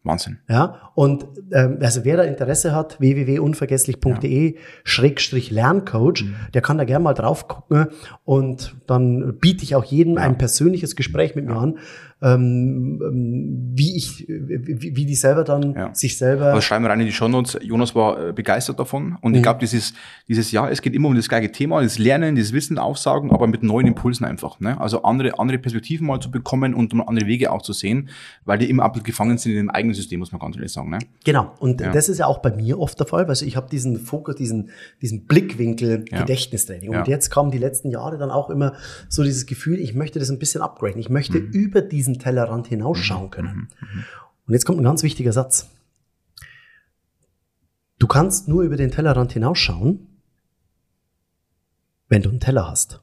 Wahnsinn. 0.05 0.39
Ja, 0.49 0.91
und 0.95 1.27
ähm, 1.53 1.79
also 1.81 2.05
wer 2.05 2.19
da 2.19 2.23
Interesse 2.25 2.75
hat, 2.75 3.01
www.unvergesslich.de 3.01 4.57
Schrägstrich 4.85 5.51
Lerncoach, 5.51 6.23
Mhm. 6.25 6.35
der 6.53 6.63
kann 6.63 6.79
da 6.79 6.85
gerne 6.85 7.03
mal 7.03 7.15
drauf 7.15 7.49
gucken 7.49 7.87
und 8.25 8.77
dann 8.87 9.39
biete 9.39 9.65
ich 9.65 9.75
auch 9.75 9.85
jedem 9.85 10.19
ein 10.19 10.37
persönliches 10.39 10.95
Gespräch 10.97 11.35
mit 11.35 11.47
mir 11.47 11.57
an, 11.57 11.79
ähm, 12.25 13.01
ähm, 13.07 13.73
wie 13.77 13.97
ich, 13.97 14.27
wie, 14.29 14.97
wie 14.97 15.05
die 15.05 15.15
selber 15.15 15.45
dann 15.45 15.75
Ja. 15.75 15.95
sich 15.95 16.17
selber 16.17 16.47
Also 16.47 16.63
schreiben 16.63 16.85
wir 16.85 16.91
rein 16.91 17.01
in 17.01 17.07
die 17.07 17.13
Shownotes. 17.13 17.59
Jonas 17.63 17.95
war 17.95 18.29
äh, 18.29 18.33
begeistert 18.33 18.79
davon. 18.79 19.17
Und 19.21 19.35
ich 19.35 19.41
Mhm. 19.41 19.43
glaube, 19.43 19.61
dieses, 19.61 19.93
dieses 20.27 20.51
Jahr, 20.51 20.71
es 20.71 20.81
geht 20.81 20.95
immer 20.95 21.09
um 21.09 21.15
das 21.15 21.29
gleiche 21.29 21.53
Thema, 21.53 21.83
das 21.83 21.99
Lernen, 21.99 22.37
das 22.37 22.53
Wissen 22.53 22.79
aufsaugen, 22.79 23.31
aber 23.31 23.47
mit 23.47 23.63
neuen 23.63 23.87
Impulsen 23.89 24.25
einfach. 24.25 24.59
Ne? 24.61 24.81
Also 24.81 25.03
andere, 25.03 25.39
andere 25.39 25.59
Perspektiven 25.59 26.07
mal 26.07 26.19
zu 26.21 26.31
bekommen 26.31 26.73
und 26.75 26.93
um 26.95 27.07
andere 27.07 27.27
Wege 27.27 27.53
auch 27.53 27.61
zu 27.63 27.73
sehen, 27.75 28.09
weil 28.45 28.59
die 28.59 28.71
immer 28.71 28.91
gefangen 28.91 29.37
sind 29.39 29.53
in 29.53 29.59
dem 29.59 29.71
eigenen 29.71 29.95
System, 29.95 30.21
muss 30.21 30.33
man 30.33 30.41
ganz 30.41 30.57
ehrlich 30.57 30.73
sagen. 30.73 30.91
Ne? 30.91 30.99
Genau. 31.25 31.53
Und 31.59 31.81
Ja. 31.81 31.93
das 31.93 32.09
ist 32.09 32.19
ja 32.19 32.27
auch 32.27 32.39
bei 32.39 32.51
mir 32.55 32.79
oft 32.79 32.99
der 32.99 33.07
Fall, 33.07 33.29
weil 33.29 33.37
ich 33.43 33.57
habe 33.57 33.69
diesen 33.69 33.99
Fokus, 33.99 34.37
diesen, 34.37 34.71
diesen 35.03 35.27
Blickwinkel 35.27 36.05
Ja. 36.11 36.21
Gedächtnistraining. 36.21 36.91
Und 36.91 37.07
jetzt 37.09 37.31
kam 37.31 37.51
die 37.51 37.59
letzten 37.59 37.91
Jahre 37.91 38.17
dann 38.17 38.31
auch 38.31 38.49
immer 38.51 38.75
so 39.09 39.23
dieses 39.25 39.45
Gefühl, 39.47 39.79
ich 39.79 39.95
möchte 39.95 40.19
das 40.19 40.31
ein 40.31 40.39
bisschen 40.39 40.63
upgraden. 40.63 40.99
Ich 41.01 41.11
möchte 41.11 41.39
Mhm. 41.41 41.51
über 41.53 41.81
diesen 41.83 42.14
Tellerrand 42.19 42.67
hinausschauen 42.67 43.31
können. 43.31 43.69
Und 44.47 44.53
jetzt 44.55 44.65
kommt 44.65 44.79
ein 44.81 44.85
ganz 44.85 45.03
wichtiger 45.03 45.33
Satz. 45.33 45.71
Du 47.99 48.07
kannst 48.07 48.49
nur 48.49 48.63
über 48.63 48.77
den 48.77 48.91
Tellerrand 48.91 49.33
hinausschauen, 49.33 50.07
wenn 52.09 52.23
du 52.23 52.31
einen 52.31 52.41
Teller 52.41 52.69
hast. 52.69 53.01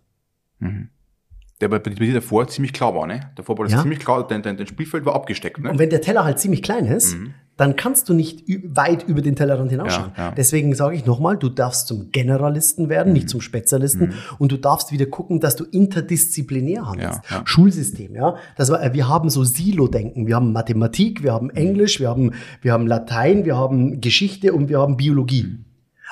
Der 1.60 1.68
bei, 1.68 1.80
dir 1.80 2.14
davor 2.14 2.48
ziemlich 2.48 2.74
klar 2.74 2.94
war. 2.96 3.08
Ne? 3.08 3.32
Davor 3.36 3.58
war 3.58 3.66
das 3.66 3.74
Ja. 3.74 3.82
ziemlich 3.82 4.00
klar, 4.00 4.28
dein, 4.28 4.42
dein, 4.42 4.58
dein 4.58 4.68
Spielfeld 4.68 5.06
war 5.06 5.16
abgesteckt. 5.16 5.60
Ne? 5.60 5.70
Und 5.72 5.80
wenn 5.80 5.90
der 5.90 6.02
Teller 6.02 6.24
halt 6.24 6.40
ziemlich 6.40 6.62
klein 6.64 6.86
ist, 6.86 7.16
dann 7.62 7.76
kannst 7.76 8.10
du 8.10 8.16
nicht 8.16 8.44
weit 8.76 9.08
über 9.08 9.22
den 9.22 9.36
Tellerrand 9.36 9.70
hinausschauen. 9.70 10.14
Ja, 10.18 10.30
ja. 10.30 10.32
Deswegen 10.32 10.74
sage 10.74 10.96
ich 10.96 11.06
nochmal, 11.06 11.38
du 11.38 11.48
darfst 11.48 11.86
zum 11.86 12.12
Generalisten 12.12 12.90
werden, 12.90 13.14
nicht 13.14 13.30
zum 13.30 13.40
Spezialisten. 13.40 14.16
Und 14.40 14.52
du 14.52 14.58
darfst 14.58 14.92
wieder 14.92 15.06
gucken, 15.06 15.40
dass 15.40 15.56
du 15.58 15.66
interdisziplinär 15.66 16.88
handelst. 16.88 17.22
Ja. 17.30 17.44
Schulsystem, 17.46 18.16
ja. 18.16 18.36
Das 18.58 18.72
war, 18.72 18.84
äh, 18.84 18.94
wir 18.94 19.08
haben 19.08 19.30
so 19.30 19.44
Silo-Denken. 19.44 20.26
Wir 20.26 20.38
haben 20.38 20.54
Mathematik, 20.54 21.22
wir 21.22 21.34
haben 21.34 21.52
Englisch, 21.52 22.00
wir 22.00 22.10
haben, 22.10 22.32
wir 22.64 22.74
haben 22.74 22.88
Latein, 22.88 23.46
wir 23.46 23.58
haben 23.58 24.02
Geschichte 24.02 24.54
und 24.54 24.68
wir 24.68 24.80
haben 24.80 24.98
Biologie. 24.98 25.60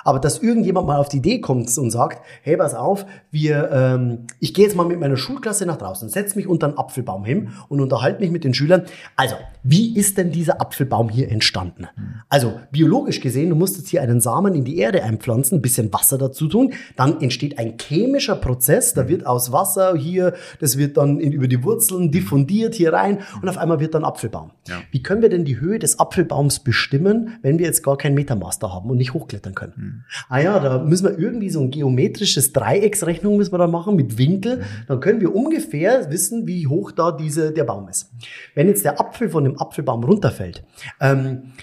Aber 0.03 0.19
dass 0.19 0.39
irgendjemand 0.39 0.87
mal 0.87 0.97
auf 0.97 1.09
die 1.09 1.17
Idee 1.17 1.41
kommt 1.41 1.75
und 1.77 1.91
sagt, 1.91 2.21
hey, 2.41 2.57
pass 2.57 2.73
auf, 2.73 3.05
wir, 3.31 3.69
ähm, 3.71 4.27
ich 4.39 4.53
gehe 4.53 4.65
jetzt 4.65 4.75
mal 4.75 4.85
mit 4.85 4.99
meiner 4.99 5.17
Schulklasse 5.17 5.65
nach 5.65 5.77
draußen, 5.77 6.09
setze 6.09 6.35
mich 6.35 6.47
unter 6.47 6.67
einen 6.67 6.77
Apfelbaum 6.77 7.25
hin 7.25 7.49
und 7.67 7.81
unterhalte 7.81 8.21
mich 8.21 8.31
mit 8.31 8.43
den 8.43 8.53
Schülern. 8.53 8.83
Also, 9.15 9.35
wie 9.63 9.95
ist 9.95 10.17
denn 10.17 10.31
dieser 10.31 10.61
Apfelbaum 10.61 11.09
hier 11.09 11.29
entstanden? 11.29 11.87
Also, 12.29 12.59
biologisch 12.71 13.21
gesehen, 13.21 13.49
du 13.49 13.55
musst 13.55 13.77
jetzt 13.77 13.89
hier 13.89 14.01
einen 14.01 14.21
Samen 14.21 14.55
in 14.55 14.63
die 14.63 14.77
Erde 14.77 15.03
einpflanzen, 15.03 15.59
ein 15.59 15.61
bisschen 15.61 15.91
Wasser 15.93 16.17
dazu 16.17 16.47
tun, 16.47 16.73
dann 16.95 17.21
entsteht 17.21 17.57
ein 17.59 17.77
chemischer 17.79 18.35
Prozess, 18.35 18.93
da 18.93 19.07
wird 19.07 19.25
aus 19.25 19.51
Wasser 19.51 19.95
hier, 19.95 20.33
das 20.59 20.77
wird 20.77 20.97
dann 20.97 21.19
in, 21.19 21.31
über 21.31 21.47
die 21.47 21.63
Wurzeln 21.63 22.11
diffundiert 22.11 22.75
hier 22.75 22.93
rein 22.93 23.19
und 23.41 23.49
auf 23.49 23.57
einmal 23.57 23.79
wird 23.79 23.93
dann 23.93 24.03
Apfelbaum. 24.03 24.51
Ja. 24.67 24.77
Wie 24.91 25.03
können 25.03 25.21
wir 25.21 25.29
denn 25.29 25.45
die 25.45 25.59
Höhe 25.59 25.79
des 25.79 25.99
Apfelbaums 25.99 26.59
bestimmen, 26.59 27.37
wenn 27.41 27.59
wir 27.59 27.65
jetzt 27.65 27.83
gar 27.83 27.97
kein 27.97 28.13
Metamaster 28.13 28.73
haben 28.73 28.89
und 28.89 28.97
nicht 28.97 29.13
hochklettern 29.13 29.55
können? 29.55 29.88
Ah 30.29 30.39
ja, 30.39 30.59
da 30.59 30.79
müssen 30.79 31.05
wir 31.07 31.17
irgendwie 31.17 31.49
so 31.49 31.61
ein 31.61 31.71
geometrisches 31.71 32.53
Dreiecksrechnung 32.53 33.37
müssen 33.37 33.51
wir 33.53 33.57
da 33.57 33.67
machen 33.67 33.95
mit 33.95 34.17
Winkel. 34.17 34.63
Dann 34.87 34.99
können 34.99 35.21
wir 35.21 35.33
ungefähr 35.35 36.09
wissen, 36.11 36.47
wie 36.47 36.67
hoch 36.67 36.91
da 36.91 37.11
diese, 37.11 37.51
der 37.51 37.63
Baum 37.63 37.87
ist. 37.89 38.11
Wenn 38.55 38.67
jetzt 38.67 38.85
der 38.85 38.99
Apfel 38.99 39.29
von 39.29 39.43
dem 39.43 39.57
Apfelbaum 39.59 40.03
runterfällt, 40.03 40.63
ähm, 40.99 41.53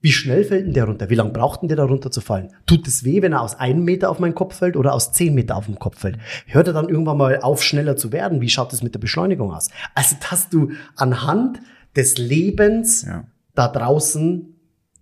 wie 0.00 0.12
schnell 0.12 0.44
fällt 0.44 0.66
denn 0.66 0.74
der 0.74 0.84
runter? 0.84 1.08
Wie 1.08 1.14
lange 1.14 1.30
braucht 1.30 1.62
denn 1.62 1.68
der 1.68 1.78
da 1.78 1.84
runter 1.84 2.10
zu 2.10 2.20
fallen? 2.20 2.50
Tut 2.66 2.86
es 2.86 3.04
weh, 3.04 3.22
wenn 3.22 3.32
er 3.32 3.40
aus 3.40 3.58
einem 3.58 3.84
Meter 3.84 4.10
auf 4.10 4.18
meinen 4.18 4.34
Kopf 4.34 4.56
fällt 4.56 4.76
oder 4.76 4.92
aus 4.92 5.12
zehn 5.12 5.34
Meter 5.34 5.56
auf 5.56 5.64
den 5.64 5.78
Kopf 5.78 5.98
fällt? 6.00 6.18
Hört 6.46 6.66
er 6.66 6.74
dann 6.74 6.90
irgendwann 6.90 7.16
mal 7.16 7.40
auf, 7.40 7.62
schneller 7.62 7.96
zu 7.96 8.12
werden? 8.12 8.42
Wie 8.42 8.50
schaut 8.50 8.74
es 8.74 8.82
mit 8.82 8.94
der 8.94 8.98
Beschleunigung 9.00 9.50
aus? 9.54 9.70
Also, 9.94 10.16
dass 10.28 10.50
du 10.50 10.72
anhand 10.96 11.60
des 11.96 12.18
Lebens 12.18 13.02
Ja. 13.06 13.24
da 13.54 13.68
draußen 13.68 14.54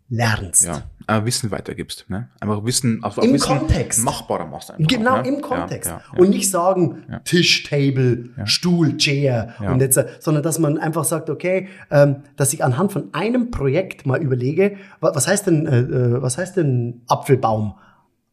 lernst. 0.08 0.66
Ja, 0.66 0.82
aber 1.06 1.26
Wissen 1.26 1.50
weitergibst. 1.50 2.08
Ne? 2.08 2.28
Einfach 2.40 2.64
Wissen, 2.64 3.02
also 3.02 3.20
Im 3.22 3.32
Wissen 3.34 3.58
Kontext. 3.58 4.04
machbarer 4.04 4.46
machst 4.46 4.70
einfach. 4.70 4.86
Genau, 4.86 5.20
ne? 5.22 5.28
im 5.28 5.40
Kontext. 5.40 5.90
Ja, 5.90 6.00
ja. 6.12 6.18
Und 6.18 6.30
nicht 6.30 6.50
sagen. 6.50 7.04
Tisch, 7.24 7.64
Table, 7.64 8.30
Stuhl, 8.44 8.96
Chair 8.96 9.54
und 9.60 9.80
jetzt, 9.80 9.96
äh, 9.96 10.06
sondern 10.20 10.42
dass 10.42 10.58
man 10.58 10.78
einfach 10.78 11.04
sagt, 11.04 11.30
okay, 11.30 11.68
ähm, 11.90 12.16
dass 12.36 12.52
ich 12.52 12.62
anhand 12.64 12.92
von 12.92 13.12
einem 13.12 13.50
Projekt 13.50 14.06
mal 14.06 14.20
überlege, 14.22 14.76
wa- 15.00 15.12
was 15.14 15.26
heißt 15.28 15.46
denn, 15.46 15.66
äh, 15.66 15.78
äh, 15.80 16.22
was 16.22 16.38
heißt 16.38 16.56
denn 16.56 17.02
Apfelbaum 17.08 17.74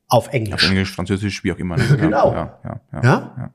auf 0.07 0.27
Auf 0.27 0.33
Englisch? 0.33 0.67
Englisch, 0.69 0.91
Französisch, 0.95 1.43
wie 1.43 1.51
auch 1.51 1.57
immer. 1.57 1.77
Ne? 1.77 1.83
Genau. 1.99 2.33
Ja? 2.33 2.59
ja. 2.93 3.51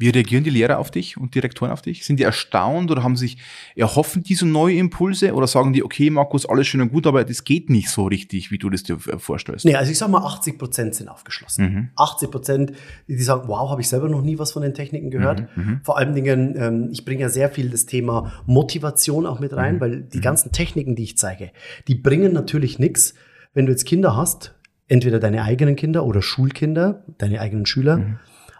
Wie 0.00 0.10
reagieren 0.10 0.44
die 0.44 0.50
Lehrer 0.50 0.78
auf 0.78 0.92
dich 0.92 1.16
und 1.16 1.34
Direktoren 1.34 1.72
auf 1.72 1.82
dich? 1.82 2.04
Sind 2.04 2.20
die 2.20 2.22
erstaunt 2.22 2.88
oder 2.92 3.02
haben 3.02 3.16
sich, 3.16 3.36
erhoffen 3.74 4.22
die 4.22 4.36
so 4.36 4.46
neue 4.46 4.76
Impulse 4.76 5.34
oder 5.34 5.48
sagen 5.48 5.72
die, 5.72 5.82
okay, 5.82 6.08
Markus, 6.08 6.46
alles 6.46 6.68
schön 6.68 6.80
und 6.80 6.92
gut, 6.92 7.06
aber 7.08 7.24
das 7.24 7.42
geht 7.42 7.68
nicht 7.68 7.90
so 7.90 8.06
richtig, 8.06 8.52
wie 8.52 8.58
du 8.58 8.70
das 8.70 8.84
dir 8.84 8.98
vorstellst? 8.98 9.64
Nee, 9.64 9.74
also 9.74 9.90
ich 9.90 9.98
sag 9.98 10.08
mal, 10.08 10.24
80 10.24 10.56
Prozent 10.56 10.94
sind 10.94 11.08
aufgeschlossen. 11.08 11.64
Mhm. 11.64 11.88
80 11.96 12.30
Prozent, 12.30 12.72
die 13.08 13.16
sagen, 13.20 13.48
wow, 13.48 13.70
habe 13.70 13.80
ich 13.80 13.88
selber 13.88 14.08
noch 14.08 14.22
nie 14.22 14.38
was 14.38 14.52
von 14.52 14.62
den 14.62 14.72
Techniken 14.72 15.10
gehört. 15.10 15.48
Mhm, 15.56 15.80
Vor 15.82 15.98
allen 15.98 16.14
Dingen, 16.14 16.54
ähm, 16.56 16.88
ich 16.92 17.04
bringe 17.04 17.22
ja 17.22 17.28
sehr 17.28 17.50
viel 17.50 17.68
das 17.70 17.84
Thema 17.86 18.32
Motivation 18.46 19.26
auch 19.26 19.40
mit 19.40 19.50
Mhm. 19.50 19.58
rein, 19.58 19.80
weil 19.80 20.02
die 20.02 20.20
ganzen 20.20 20.52
Techniken, 20.52 20.94
die 20.94 21.02
ich 21.02 21.18
zeige, 21.18 21.50
die 21.88 21.96
bringen 21.96 22.32
natürlich 22.32 22.78
nichts, 22.78 23.14
wenn 23.54 23.66
du 23.66 23.72
jetzt 23.72 23.84
Kinder 23.84 24.14
hast, 24.16 24.54
entweder 24.86 25.18
deine 25.18 25.42
eigenen 25.42 25.74
Kinder 25.74 26.04
oder 26.04 26.22
Schulkinder, 26.22 27.02
deine 27.18 27.40
eigenen 27.40 27.66
Schüler, 27.66 27.96
Mhm. 27.96 28.18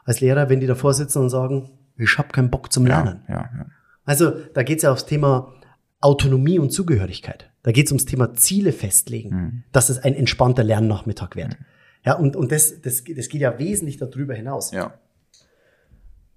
Als 0.08 0.20
Lehrer, 0.20 0.48
wenn 0.48 0.60
die 0.60 0.66
davor 0.66 0.94
sitzen 0.94 1.18
und 1.20 1.28
sagen, 1.30 1.70
ich 1.96 2.16
habe 2.18 2.28
keinen 2.28 2.50
Bock 2.50 2.72
zum 2.72 2.86
Lernen. 2.86 3.22
Ja, 3.28 3.34
ja, 3.34 3.50
ja. 3.58 3.66
Also 4.04 4.30
da 4.54 4.62
geht 4.62 4.78
es 4.78 4.82
ja 4.84 4.92
aufs 4.92 5.06
Thema 5.06 5.52
Autonomie 6.00 6.58
und 6.58 6.70
Zugehörigkeit. 6.70 7.50
Da 7.62 7.72
geht 7.72 7.86
es 7.86 7.92
ums 7.92 8.04
Thema 8.06 8.32
Ziele 8.34 8.72
festlegen, 8.72 9.30
Mhm. 9.30 9.62
dass 9.72 9.88
es 9.90 9.98
ein 9.98 10.14
entspannter 10.14 10.64
Lernnachmittag 10.64 11.34
wird. 11.34 11.56
Ja, 12.06 12.14
und, 12.14 12.36
und 12.36 12.50
das, 12.52 12.80
das, 12.80 13.02
das 13.04 13.28
geht 13.28 13.40
ja 13.40 13.58
wesentlich 13.58 13.96
darüber 13.98 14.34
hinaus. 14.34 14.70
ja. 14.72 14.94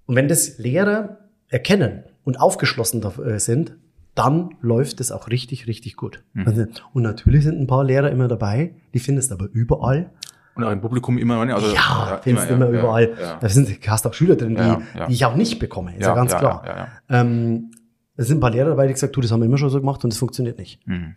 Und 0.06 0.16
wenn 0.16 0.28
das 0.28 0.58
Lehrer 0.58 1.18
erkennen 1.48 2.02
und 2.24 2.40
aufgeschlossen 2.40 3.02
äh, 3.24 3.38
sind, 3.38 3.76
dann 4.14 4.56
läuft 4.60 5.00
es 5.00 5.10
auch 5.12 5.28
richtig, 5.28 5.66
richtig 5.66 5.96
gut. 5.96 6.22
Mhm. 6.34 6.46
Also, 6.46 6.66
und 6.92 7.02
natürlich 7.02 7.44
sind 7.44 7.58
ein 7.60 7.66
paar 7.66 7.84
Lehrer 7.84 8.10
immer 8.10 8.28
dabei, 8.28 8.74
die 8.92 8.98
findest 8.98 9.30
du 9.30 9.34
aber 9.36 9.48
überall. 9.52 10.10
Und 10.54 10.64
auch 10.64 10.70
im 10.72 10.80
Publikum 10.80 11.16
immer, 11.18 11.44
ne? 11.44 11.54
Also, 11.54 11.72
ja, 11.74 12.20
findest 12.22 12.50
du 12.50 12.54
immer 12.54 12.70
ja, 12.70 12.78
überall. 12.80 13.14
Ja, 13.20 13.36
Da 13.40 13.48
sind, 13.48 13.68
du 13.84 13.90
hast 13.90 14.06
auch 14.06 14.14
Schüler 14.14 14.36
drin, 14.36 14.54
die, 14.54 14.60
Ja, 14.60 14.82
ja. 14.96 15.06
die 15.06 15.14
ich 15.14 15.24
auch 15.24 15.34
nicht 15.36 15.58
bekomme, 15.58 15.92
ist 15.96 16.02
ja, 16.02 16.08
Ja, 16.08 16.14
ganz 16.14 16.32
ja, 16.32 16.38
klar. 16.38 16.62
ja, 16.66 16.76
ja, 16.76 16.88
Ähm, 17.20 17.70
es 18.16 18.26
sind 18.28 18.38
ein 18.38 18.40
paar 18.40 18.50
Lehrer 18.50 18.68
dabei, 18.70 18.86
die 18.86 18.92
gesagt, 18.92 19.16
du, 19.16 19.20
das 19.22 19.32
haben 19.32 19.40
wir 19.40 19.46
immer 19.46 19.56
schon 19.58 19.70
so 19.70 19.80
gemacht 19.80 20.04
und 20.04 20.12
das 20.12 20.18
funktioniert 20.18 20.58
nicht. 20.58 20.86
Mhm. 20.86 21.16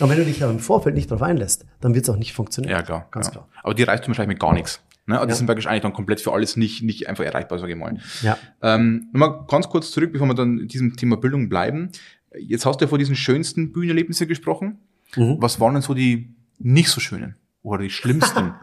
Und 0.00 0.10
wenn 0.10 0.16
du 0.18 0.24
dich 0.24 0.42
aber 0.42 0.50
im 0.52 0.58
Vorfeld 0.58 0.96
nicht 0.96 1.10
darauf 1.10 1.22
einlässt, 1.22 1.64
dann 1.80 1.94
wird 1.94 2.04
es 2.04 2.10
auch 2.10 2.16
nicht 2.16 2.32
funktionieren. 2.32 2.72
ja 2.74 2.82
klar. 2.82 3.06
Ganz 3.12 3.26
ja. 3.26 3.32
klar. 3.32 3.48
Aber 3.62 3.74
die 3.74 3.84
reißt 3.84 4.02
du 4.04 4.08
wahrscheinlich 4.08 4.34
mit 4.34 4.40
gar 4.40 4.52
nichts. 4.52 4.80
Ne? 5.06 5.14
Also 5.14 5.26
Die 5.26 5.30
Ja. 5.32 5.36
sind 5.36 5.46
praktisch 5.46 5.66
eigentlich 5.68 5.82
dann 5.82 5.92
komplett 5.92 6.20
für 6.20 6.32
alles 6.32 6.56
nicht, 6.56 6.82
nicht 6.82 7.08
einfach 7.08 7.22
erreichbar, 7.24 7.58
sage 7.60 7.72
ich 7.72 7.78
mal. 7.78 7.96
Ja. 8.22 8.36
Ähm, 8.62 9.08
Nochmal 9.12 9.44
ganz 9.48 9.68
kurz 9.68 9.92
zurück, 9.92 10.12
bevor 10.12 10.26
wir 10.26 10.34
dann 10.34 10.58
in 10.58 10.66
diesem 10.68 10.96
Thema 10.96 11.16
Bildung 11.16 11.48
bleiben. 11.48 11.90
Jetzt 12.36 12.66
hast 12.66 12.80
du 12.80 12.86
ja 12.86 12.88
vor 12.88 12.98
diesen 12.98 13.14
schönsten 13.14 13.70
Bühnenerlebnissen 13.72 14.26
gesprochen. 14.26 14.78
Mhm. 15.14 15.36
Was 15.38 15.60
waren 15.60 15.74
denn 15.74 15.82
so 15.82 15.94
die 15.94 16.34
nicht 16.58 16.88
so 16.88 17.00
schönen 17.00 17.36
oder 17.64 17.82
die 17.82 17.90
schlimmsten? 17.90 18.54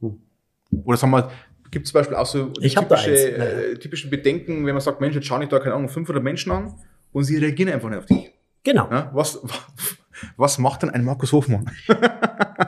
oder 0.84 0.96
sagen 0.96 1.12
wir, 1.12 1.30
gibt 1.70 1.86
es 1.86 1.92
zum 1.92 2.00
Beispiel 2.00 2.16
auch 2.16 2.26
so 2.26 2.46
typische, 2.48 3.36
äh, 3.36 3.78
typische 3.78 4.08
Bedenken, 4.08 4.66
wenn 4.66 4.74
man 4.74 4.80
sagt, 4.80 5.00
Mensch, 5.00 5.14
jetzt 5.14 5.26
schaue 5.26 5.42
ich 5.44 5.48
da, 5.48 5.60
keine 5.60 5.74
Ahnung, 5.74 5.88
500 5.88 6.22
Menschen 6.22 6.50
an 6.50 6.74
und 7.12 7.24
sie 7.24 7.36
reagieren 7.36 7.72
einfach 7.72 7.88
nicht 7.90 7.98
auf 7.98 8.06
dich. 8.06 8.32
Genau. 8.64 8.90
Ja? 8.90 9.10
Was, 9.12 9.40
was 10.36 10.58
macht 10.58 10.82
denn 10.82 10.90
ein 10.90 11.04
Markus 11.04 11.32
Hofmann? 11.32 11.70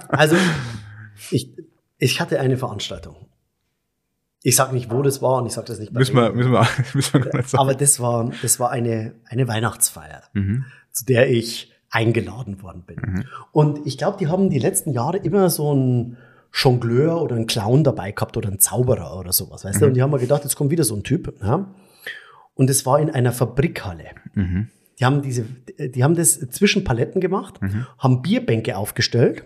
Also, 0.09 0.37
ich, 1.31 1.53
ich 1.99 2.21
hatte 2.21 2.41
eine 2.41 2.57
Veranstaltung. 2.57 3.29
Ich 4.43 4.57
sage 4.57 4.75
nicht, 4.75 4.91
wo 4.91 5.03
das 5.03 5.23
war 5.23 5.39
und 5.41 5.47
ich 5.47 5.53
sage 5.53 5.69
das 5.69 5.79
nicht 5.79 5.93
bei 5.93 5.99
Müssen 6.01 6.17
wir, 6.17 6.33
müssen 6.33 6.53
wir, 6.53 6.67
müssen 6.95 7.25
wir 7.25 7.35
nicht 7.35 7.49
sagen. 7.49 7.61
Aber 7.61 7.75
das 7.75 8.01
war, 8.01 8.31
das 8.43 8.59
war 8.59 8.71
eine, 8.71 9.15
eine 9.27 9.47
Weihnachtsfeier, 9.47 10.23
Mhm. 10.33 10.65
zu 10.91 11.05
der 11.05 11.31
ich 11.31 11.73
eingeladen 11.97 12.63
worden 12.63 12.83
bin. 12.87 13.25
Und 13.53 13.87
ich 13.87 13.97
glaube, 13.99 14.19
die 14.19 14.29
haben 14.29 14.51
die 14.51 14.59
letzten 14.59 14.93
Jahre 14.93 15.17
immer 15.19 15.49
so 15.51 15.71
einen 15.71 16.17
Jongleur 16.53 17.21
oder 17.23 17.37
einen 17.37 17.47
Clown 17.47 17.85
dabei 17.85 18.13
gehabt 18.13 18.37
oder 18.37 18.49
einen 18.49 18.59
Zauberer 18.59 19.19
oder 19.19 19.33
sowas, 19.33 19.65
weißt 19.65 19.81
du? 19.81 19.87
Und 19.87 19.95
die 19.95 20.03
haben 20.03 20.11
mir 20.11 20.19
gedacht, 20.19 20.45
jetzt 20.45 20.57
kommt 20.57 20.71
wieder 20.71 20.85
so 20.85 20.95
ein 20.95 21.03
Typ. 21.03 21.35
Ja? 21.43 21.69
Und 22.55 22.71
es 22.71 22.87
war 22.87 23.01
in 23.01 23.11
einer 23.11 23.33
Fabrikhalle. 23.33 24.05
Die 24.99 25.05
haben 25.05 25.21
diese, 25.23 25.45
die 25.79 26.03
haben 26.05 26.15
das 26.15 26.39
zwischen 26.51 26.85
Paletten 26.85 27.21
gemacht, 27.21 27.61
haben 27.99 28.23
Bierbänke 28.23 28.77
aufgestellt. 28.77 29.45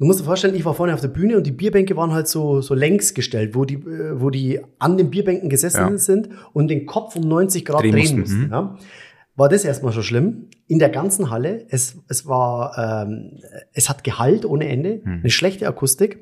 Du 0.00 0.06
musst 0.06 0.20
dir 0.20 0.24
vorstellen, 0.24 0.54
ich 0.54 0.64
war 0.64 0.74
vorne 0.74 0.94
auf 0.94 1.00
der 1.00 1.08
Bühne 1.08 1.36
und 1.36 1.44
die 1.44 1.50
Bierbänke 1.50 1.96
waren 1.96 2.12
halt 2.12 2.28
so, 2.28 2.60
so 2.60 2.72
längs 2.74 3.14
gestellt, 3.14 3.56
wo 3.56 3.64
die, 3.64 3.74
äh, 3.74 4.20
wo 4.20 4.30
die 4.30 4.60
an 4.78 4.96
den 4.96 5.10
Bierbänken 5.10 5.48
gesessen 5.50 5.90
Ja. 5.90 5.98
sind 5.98 6.28
und 6.52 6.68
den 6.68 6.86
Kopf 6.86 7.16
um 7.16 7.26
90 7.26 7.64
Grad 7.64 7.82
Drehen 7.82 7.92
drehen, 7.92 8.20
mussten, 8.20 8.38
mussten. 8.38 8.50
Ja. 8.52 8.76
War 9.38 9.48
das 9.48 9.64
erstmal 9.64 9.92
schon 9.92 10.02
schlimm. 10.02 10.48
In 10.66 10.78
der 10.80 10.88
ganzen 10.88 11.30
Halle, 11.30 11.64
es, 11.70 11.96
es 12.08 12.26
war, 12.26 12.76
ähm, 13.06 13.38
es 13.72 13.88
hat 13.88 14.02
Gehalt 14.02 14.44
ohne 14.44 14.68
Ende, 14.68 15.00
eine 15.04 15.30
schlechte 15.30 15.68
Akustik. 15.68 16.18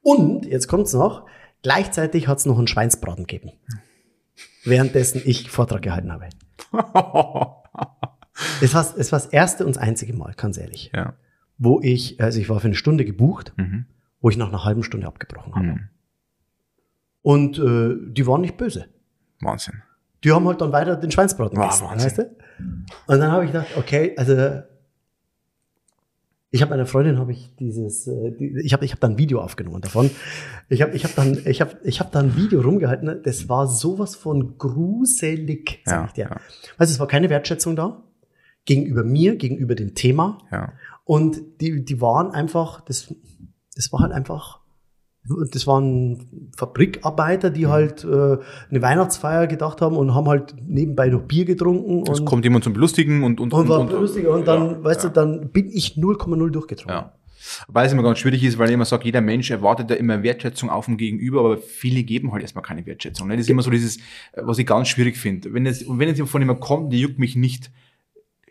Und, 0.00 0.46
jetzt 0.46 0.66
kommt's 0.66 0.94
noch, 0.94 1.26
gleichzeitig 1.62 2.28
hat's 2.28 2.46
noch 2.46 2.56
einen 2.56 2.66
Schweinsbraten 2.66 3.26
gegeben. 3.26 3.52
Währenddessen 4.64 5.20
ich 5.24 5.50
Vortrag 5.50 5.82
gehalten 5.82 6.10
habe. 6.12 6.28
Es 8.62 8.72
war, 8.72 8.86
es 8.96 9.12
war 9.12 9.18
das 9.18 9.26
erste 9.26 9.66
und 9.66 9.76
das 9.76 9.82
einzige 9.82 10.14
Mal, 10.14 10.32
ganz 10.34 10.56
ehrlich, 10.56 10.90
ja. 10.94 11.12
wo 11.58 11.78
ich, 11.82 12.22
also 12.22 12.40
ich 12.40 12.48
war 12.48 12.58
für 12.60 12.68
eine 12.68 12.74
Stunde 12.74 13.04
gebucht, 13.04 13.52
Mhm. 13.58 13.84
wo 14.22 14.30
ich 14.30 14.38
nach 14.38 14.48
einer 14.48 14.64
halben 14.64 14.82
Stunde 14.82 15.06
abgebrochen 15.06 15.54
habe. 15.54 15.66
Mhm. 15.66 15.88
Und 17.20 17.58
äh, 17.58 17.96
die 18.12 18.26
waren 18.26 18.40
nicht 18.40 18.56
böse. 18.56 18.86
Wahnsinn. 19.40 19.82
Die 20.24 20.32
haben 20.32 20.46
halt 20.46 20.60
dann 20.60 20.72
weiter 20.72 20.96
den 20.96 21.10
Schweinsbraten 21.10 21.56
Wow, 21.58 21.64
gegessen, 21.66 21.86
Wahnsinn. 21.88 22.06
weißt 22.06 22.18
du? 22.18 22.22
Und 23.06 23.18
dann 23.20 23.32
habe 23.32 23.44
ich 23.44 23.52
gedacht, 23.52 23.68
okay, 23.76 24.14
also 24.16 24.62
ich 26.52 26.62
habe 26.62 26.70
meiner 26.70 26.86
Freundin 26.86 27.18
habe 27.18 27.30
ich 27.32 27.54
dieses, 27.56 28.08
äh, 28.08 28.32
die, 28.32 28.60
ich 28.64 28.72
habe 28.72 28.84
ich 28.84 28.90
hab 28.92 28.98
dann 29.00 29.12
ein 29.12 29.18
Video 29.18 29.40
aufgenommen 29.40 29.80
davon. 29.82 30.10
Ich 30.68 30.82
habe 30.82 30.92
ich 30.96 31.04
hab 31.04 31.14
dann 31.14 31.40
ich 31.46 31.60
habe 31.60 31.76
ich 31.84 32.00
habe 32.00 32.10
dann 32.12 32.26
ein 32.30 32.36
Video 32.36 32.60
rumgehalten. 32.60 33.06
ne? 33.06 33.16
Das 33.16 33.48
war 33.48 33.68
sowas 33.68 34.16
von 34.16 34.58
gruselig, 34.58 35.80
sag 35.84 35.94
Ja, 36.00 36.04
ich 36.06 36.12
dir. 36.12 36.24
ja. 36.24 36.30
Weißt 36.76 36.90
du, 36.90 36.94
es 36.94 36.98
war 36.98 37.06
keine 37.06 37.30
Wertschätzung 37.30 37.76
da 37.76 38.02
gegenüber 38.64 39.04
mir, 39.04 39.36
gegenüber 39.36 39.76
dem 39.76 39.94
Thema. 39.94 40.38
Ja. 40.50 40.72
Und 41.04 41.40
die, 41.60 41.84
die 41.84 42.00
waren 42.00 42.32
einfach, 42.32 42.80
das, 42.80 43.14
das 43.76 43.92
war 43.92 44.00
halt 44.00 44.12
einfach, 44.12 44.59
das 45.24 45.66
waren 45.66 46.50
Fabrikarbeiter, 46.56 47.50
Mhm. 47.50 47.54
die 47.54 47.66
halt 47.66 48.04
äh, 48.04 48.08
eine 48.08 48.82
Weihnachtsfeier 48.82 49.46
gedacht 49.46 49.80
haben 49.80 49.96
und 49.96 50.14
haben 50.14 50.28
halt 50.28 50.54
nebenbei 50.66 51.08
noch 51.08 51.22
Bier 51.22 51.44
getrunken. 51.44 52.10
Es 52.10 52.20
und, 52.20 52.26
kommt 52.26 52.44
jemand 52.44 52.64
zum 52.64 52.72
Belustigen 52.72 53.22
und, 53.22 53.40
und, 53.40 53.52
und 53.52 53.68
war 53.68 53.80
und, 53.80 53.92
lustig. 53.92 54.26
Und 54.26 54.48
dann, 54.48 54.70
ja, 54.70 54.84
weißt 54.84 55.04
ja. 55.04 55.08
du, 55.10 55.14
dann 55.14 55.50
bin 55.50 55.68
ich 55.68 55.96
0,0 55.96 56.50
durchgetrunken. 56.50 56.94
Ja. 56.94 57.12
Weil 57.68 57.86
es 57.86 57.92
immer 57.92 58.02
ganz 58.02 58.18
schwierig 58.18 58.44
ist, 58.44 58.58
weil 58.58 58.68
ich 58.68 58.74
immer 58.74 58.84
sage, 58.84 59.04
jeder 59.04 59.22
Mensch 59.22 59.50
erwartet 59.50 59.90
ja 59.90 59.96
immer 59.96 60.22
Wertschätzung 60.22 60.68
auf 60.68 60.84
dem 60.86 60.98
Gegenüber, 60.98 61.40
aber 61.40 61.58
viele 61.58 62.02
geben 62.02 62.32
halt 62.32 62.42
erstmal 62.42 62.62
keine 62.62 62.84
Wertschätzung. 62.84 63.28
Ne? 63.28 63.36
Das 63.36 63.46
ist 63.46 63.50
immer 63.50 63.62
so 63.62 63.70
dieses, 63.70 63.98
was 64.34 64.58
ich 64.58 64.66
ganz 64.66 64.88
schwierig 64.88 65.16
finde. 65.16 65.52
Wenn 65.54 65.64
es, 65.64 65.82
und 65.82 65.98
wenn 65.98 66.08
es 66.08 66.20
von 66.28 66.40
jemandem 66.40 66.60
kommt, 66.62 66.92
die 66.92 67.00
juckt 67.00 67.18
mich 67.18 67.36
nicht, 67.36 67.70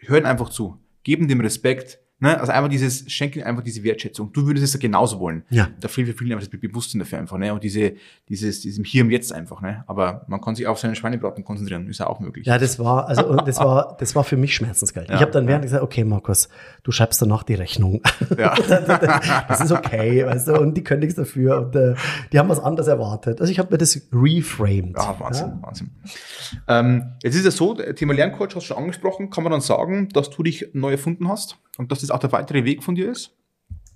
hören 0.02 0.26
einfach 0.26 0.50
zu. 0.50 0.78
Geben 1.04 1.28
dem 1.28 1.42
Respekt. 1.42 2.00
Ne? 2.22 2.38
Also 2.38 2.52
einfach 2.52 2.70
dieses, 2.70 3.10
schenken 3.10 3.44
einfach 3.44 3.64
diese 3.64 3.82
Wertschätzung. 3.82 4.34
Du 4.34 4.46
würdest 4.46 4.66
es 4.66 4.74
ja 4.74 4.80
genauso 4.80 5.22
wollen. 5.22 5.44
Ja. 5.50 5.70
Da 5.80 5.88
fehlt 5.88 6.08
für 6.08 6.14
viele 6.14 6.36
einfach 6.36 6.50
das 6.50 6.60
Bewusstsein 6.60 7.00
dafür 7.00 7.18
einfach, 7.18 7.38
ne? 7.38 7.54
Und 7.54 7.64
diese, 7.64 7.94
dieses, 8.28 8.60
diesem 8.60 8.84
Hier 8.84 9.06
und 9.06 9.10
Jetzt 9.10 9.32
einfach, 9.32 9.62
ne? 9.62 9.86
Aber 9.88 10.26
man 10.28 10.42
kann 10.42 10.54
sich 10.54 10.68
auf 10.68 10.80
seinen 10.80 10.96
Schweinebraten 10.96 11.46
konzentrieren, 11.46 11.88
ist 11.88 12.00
ja 12.00 12.08
auch 12.08 12.20
möglich. 12.20 12.46
Ja, 12.46 12.58
das 12.58 12.78
war, 12.78 13.08
also 13.08 13.38
das 13.38 13.58
war, 13.60 13.96
das 13.98 14.16
war 14.18 14.26
für 14.26 14.36
mich 14.36 14.54
Schmerzensgeld. 14.54 15.08
Ja, 15.08 15.16
ich 15.16 15.22
habe 15.22 15.32
dann 15.32 15.48
während 15.48 15.64
ja. 15.64 15.68
gesagt, 15.68 15.84
okay, 15.84 16.04
Markus, 16.04 16.50
du 16.84 16.92
schreibst 16.92 17.22
danach 17.22 17.44
die 17.44 17.54
Rechnung. 17.54 18.02
Ja. 18.38 18.54
das 19.48 19.62
ist 19.62 19.72
okay, 19.72 20.26
weißt 20.26 20.50
du, 20.50 20.60
und 20.60 20.76
die 20.76 20.84
können 20.84 21.00
nichts 21.00 21.16
dafür 21.16 21.62
und 21.62 21.76
äh, 21.78 21.96
die 22.34 22.40
haben 22.40 22.50
was 22.50 22.60
anderes 22.60 22.88
erwartet. 22.88 23.40
Also 23.40 23.50
ich 23.50 23.60
habe 23.60 23.72
mir 23.72 23.78
das 23.78 24.02
reframed. 24.12 24.98
Ah, 24.98 25.16
Wahnsinn, 25.20 25.54
Wahnsinn. 25.62 25.92
Ähm, 26.68 27.14
jetzt 27.24 27.36
ist 27.36 27.46
es 27.46 27.56
so, 27.56 27.76
Thema 27.76 28.14
Lerncoach 28.14 28.56
hast 28.56 28.56
du 28.56 28.62
schon 28.62 28.78
angesprochen. 28.78 29.30
Kann 29.30 29.46
man 29.46 29.52
dann 29.52 29.62
sagen, 29.62 30.10
dass 30.10 30.30
du 30.30 30.44
dich 30.44 30.68
neu 30.74 30.92
erfunden 30.92 31.30
hast 31.30 31.58
und 31.80 31.94
dass 31.94 32.02
das 32.02 32.12
auch 32.12 32.20
der 32.20 32.34
weitere 32.34 32.66
Weg 32.66 32.84
von 32.84 32.94
dir 32.94 33.10
ist? 33.10 33.32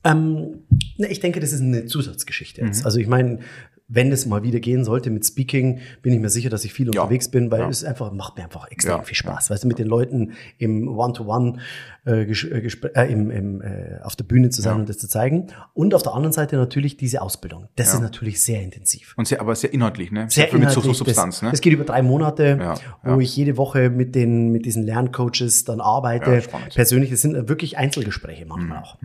Ähm, 0.05 0.63
ne, 0.97 1.07
ich 1.09 1.19
denke, 1.19 1.41
das 1.41 1.51
ist 1.51 1.59
eine 1.59 1.85
Zusatzgeschichte 1.85 2.61
jetzt. 2.61 2.79
Mhm. 2.79 2.85
Also 2.85 2.99
ich 2.99 3.07
meine, 3.07 3.39
wenn 3.87 4.11
es 4.11 4.25
mal 4.25 4.43
wieder 4.43 4.59
gehen 4.59 4.83
sollte 4.85 5.09
mit 5.09 5.25
Speaking, 5.25 5.79
bin 6.01 6.13
ich 6.13 6.19
mir 6.19 6.29
sicher, 6.29 6.49
dass 6.49 6.63
ich 6.65 6.73
viel 6.73 6.85
Ja. 6.93 7.01
unterwegs 7.01 7.29
bin, 7.29 7.51
weil 7.51 7.61
Ja. 7.61 7.69
es 7.69 7.83
einfach 7.83 8.11
macht 8.11 8.37
mir 8.37 8.43
einfach 8.45 8.69
extrem 8.71 8.97
Ja. 8.97 9.03
viel 9.03 9.15
Spaß. 9.15 9.49
Weißt 9.49 9.63
du, 9.63 9.67
mit 9.67 9.77
den 9.77 9.87
Leuten 9.87 10.31
im 10.57 10.87
One-to-One 10.87 11.59
äh, 12.05 12.23
äh, 12.23 12.67
äh, 12.95 13.11
im, 13.11 13.31
im, 13.31 13.61
äh, 13.61 13.99
auf 14.03 14.15
der 14.15 14.23
Bühne 14.25 14.49
zu 14.49 14.61
sein 14.61 14.77
und 14.79 14.89
das 14.89 14.97
zu 14.97 15.07
zeigen. 15.07 15.47
Und 15.73 15.93
auf 15.93 16.03
der 16.03 16.13
anderen 16.13 16.33
Seite 16.33 16.57
natürlich 16.57 16.97
diese 16.97 17.21
Ausbildung. 17.21 17.67
Das 17.75 17.93
ist 17.93 18.01
natürlich 18.01 18.41
sehr 18.43 18.61
intensiv. 18.61 19.13
Und 19.17 19.27
sehr, 19.27 19.39
aber 19.39 19.55
sehr 19.55 19.73
inhaltlich, 19.73 20.11
ne? 20.11 20.25
Sehr 20.29 20.47
viel 20.47 20.59
mit 20.59 20.69
so, 20.71 20.79
inhaltlich. 20.81 20.97
so 20.97 21.05
Substanz, 21.05 21.35
das, 21.35 21.41
ne? 21.43 21.51
das 21.51 21.61
geht 21.61 21.71
über 21.73 21.83
drei 21.85 22.01
Monate, 22.01 22.75
wo 23.03 23.19
ich 23.19 23.35
jede 23.35 23.57
Woche 23.57 23.89
mit 23.89 24.15
den 24.15 24.49
mit 24.49 24.65
diesen 24.65 24.83
Lerncoaches 24.83 25.63
dann 25.65 25.79
arbeite. 25.81 26.31
Mhm, 26.41 26.69
Persönlich, 26.73 27.09
das 27.11 27.21
sind 27.21 27.47
wirklich 27.47 27.77
Einzelgespräche 27.77 28.45
manchmal 28.45 28.79
auch. 28.79 28.97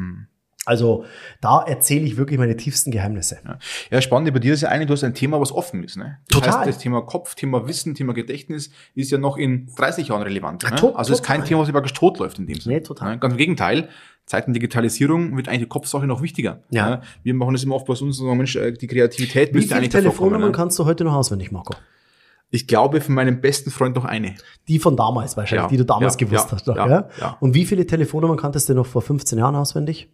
Also 0.68 1.04
da 1.40 1.62
erzähle 1.62 2.04
ich 2.04 2.16
wirklich 2.16 2.38
meine 2.38 2.56
tiefsten 2.56 2.90
Geheimnisse. 2.90 3.38
Ja. 3.44 3.58
ja, 3.90 4.00
spannend 4.00 4.32
bei 4.32 4.38
dir 4.38 4.52
ist 4.54 4.60
ja 4.60 4.68
eigentlich, 4.68 4.86
du 4.88 4.92
hast 4.92 5.02
ein 5.04 5.14
Thema, 5.14 5.40
was 5.40 5.50
offen 5.52 5.82
ist, 5.82 5.96
ne? 5.96 6.18
Das 6.28 6.40
Total. 6.40 6.58
heißt, 6.60 6.68
das 6.68 6.78
Thema 6.78 7.00
Kopf, 7.02 7.34
Thema 7.34 7.66
Wissen, 7.66 7.94
Thema 7.94 8.12
Gedächtnis 8.14 8.70
ist 8.94 9.10
ja 9.10 9.18
noch 9.18 9.36
in 9.36 9.68
30 9.76 10.08
Jahren 10.08 10.22
relevant. 10.22 10.62
Ja, 10.62 10.70
ne? 10.70 10.76
to- 10.76 10.94
Also 10.94 11.12
es 11.12 11.20
ist 11.20 11.24
kein. 11.26 11.44
Thema, 11.44 11.62
was 11.62 11.70
praktisch 11.72 11.94
tot 11.94 12.18
läuft 12.18 12.38
in 12.38 12.46
dem 12.46 12.60
Sinne. 12.60 12.76
Nee, 12.76 12.80
total. 12.82 13.12
Ne? 13.14 13.18
Ganz 13.18 13.32
im 13.32 13.38
Gegenteil. 13.38 13.88
Zeiten 14.26 14.52
Digitalisierung 14.52 15.36
wird 15.38 15.48
eigentlich 15.48 15.60
die 15.62 15.66
Kopfsache 15.68 16.06
noch 16.06 16.20
wichtiger. 16.20 16.62
Ja. 16.70 16.90
Ne? 16.90 17.00
Wir 17.22 17.32
machen 17.32 17.54
das 17.54 17.64
immer 17.64 17.76
oft 17.76 17.86
bei 17.86 17.94
uns, 17.94 18.16
so, 18.18 18.34
Mensch, 18.34 18.56
äh, 18.56 18.72
die 18.72 18.86
Kreativität 18.86 19.50
Wie 19.54 19.56
müsste 19.56 19.74
eigentlich 19.74 19.88
davor 19.88 20.02
kommen. 20.02 20.12
Telefonnummern 20.12 20.50
Ne? 20.50 20.56
kannst 20.56 20.78
du 20.78 20.84
heute 20.84 21.04
noch 21.04 21.14
auswendig, 21.14 21.50
Marco? 21.50 21.74
Ich 22.50 22.66
glaube, 22.66 23.00
von 23.00 23.14
meinem 23.14 23.40
besten 23.40 23.70
Freund 23.70 23.94
noch 23.96 24.04
eine. 24.04 24.34
Die 24.68 24.78
von 24.78 24.96
damals 24.96 25.36
wahrscheinlich, 25.36 25.64
Ja, 25.64 25.68
die 25.68 25.76
du 25.78 25.84
damals 25.84 26.14
ja, 26.18 26.26
gewusst 26.26 26.46
ja, 26.46 26.52
hast. 26.52 26.66
Ja, 26.66 26.74
ja, 26.88 27.08
ja. 27.20 27.36
Und 27.40 27.54
wie 27.54 27.64
viele 27.66 27.86
Telefonnummern 27.86 28.36
kanntest 28.38 28.68
du 28.68 28.74
noch 28.74 28.86
vor 28.86 29.02
15 29.02 29.38
Jahren 29.38 29.54
auswendig? 29.54 30.08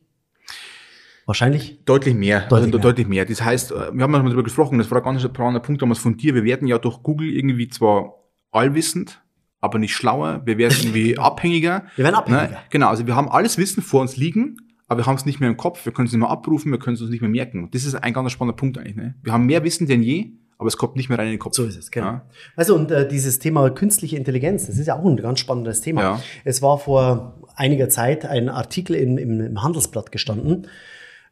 Wahrscheinlich. 1.27 1.79
Deutlich 1.85 2.14
mehr. 2.14 2.41
Deutlich 2.41 2.53
also, 2.53 2.68
mehr. 2.68 2.79
deutlich 2.81 3.07
mehr. 3.07 3.25
Das 3.25 3.43
heißt, 3.43 3.72
äh, 3.72 3.93
wir 3.93 4.03
haben 4.03 4.11
mal 4.11 4.22
darüber 4.22 4.43
gesprochen, 4.43 4.79
das 4.79 4.91
war 4.91 4.99
ein 4.99 5.05
ganz 5.05 5.22
spannender 5.22 5.61
Punkt 5.61 5.81
damals 5.81 5.99
von 5.99 6.16
dir. 6.16 6.35
Wir 6.35 6.45
werden 6.45 6.68
ja 6.68 6.79
durch 6.79 7.03
Google 7.03 7.29
irgendwie 7.29 7.68
zwar 7.68 8.14
allwissend, 8.51 9.22
aber 9.61 9.79
nicht 9.79 9.95
schlauer. 9.95 10.43
Wir 10.45 10.59
werden 10.59 10.77
irgendwie 10.83 11.18
abhängiger. 11.18 11.85
Wir 11.97 12.05
werden 12.05 12.14
abhängiger. 12.14 12.51
Ne? 12.51 12.57
Genau, 12.70 12.89
also 12.89 13.07
wir 13.07 13.16
haben 13.16 13.29
alles 13.29 13.57
Wissen 13.57 13.83
vor 13.83 14.03
uns 14.03 14.16
liegen, 14.16 14.57
aber 14.87 15.01
wir 15.01 15.07
haben 15.07 15.16
es 15.16 15.25
nicht 15.25 15.41
mehr 15.41 15.49
im 15.49 15.57
Kopf. 15.57 15.85
Wir 15.85 15.93
können 15.93 16.07
es 16.07 16.12
nicht 16.12 16.20
mehr 16.20 16.31
abrufen, 16.31 16.70
wir 16.70 16.79
können 16.79 16.95
es 16.95 17.01
uns 17.01 17.11
nicht 17.11 17.22
mehr 17.22 17.31
merken. 17.31 17.70
Das 17.72 17.85
ist 17.85 17.95
ein 17.95 18.12
ganz 18.12 18.33
spannender 18.33 18.57
Punkt 18.57 18.77
eigentlich. 18.77 18.97
Ne? 18.97 19.14
Wir 19.22 19.33
haben 19.33 19.47
mehr 19.47 19.64
Wissen 19.64 19.87
denn 19.87 20.03
je, 20.03 20.33
aber 20.59 20.68
es 20.68 20.77
kommt 20.77 20.97
nicht 20.97 21.09
mehr 21.09 21.18
rein 21.18 21.27
in 21.27 21.33
den 21.33 21.39
Kopf. 21.39 21.55
So 21.55 21.64
ist 21.64 21.77
es, 21.77 21.91
genau. 21.91 22.07
Ja. 22.07 22.27
Also 22.55 22.75
und 22.75 22.91
äh, 22.91 23.09
dieses 23.09 23.39
Thema 23.39 23.70
künstliche 23.70 24.16
Intelligenz, 24.16 24.66
das 24.66 24.77
ist 24.77 24.87
ja 24.87 24.99
auch 24.99 25.05
ein 25.05 25.16
ganz 25.16 25.41
spannendes 25.41 25.81
Thema. 25.81 26.03
Ja. 26.03 26.22
Es 26.45 26.61
war 26.61 26.79
vor 26.79 27.39
einiger 27.57 27.89
Zeit 27.89 28.27
ein 28.27 28.51
Artikel 28.51 28.95
im, 28.97 29.16
im, 29.16 29.41
im 29.41 29.62
Handelsblatt 29.62 30.12
gestanden 30.12 30.68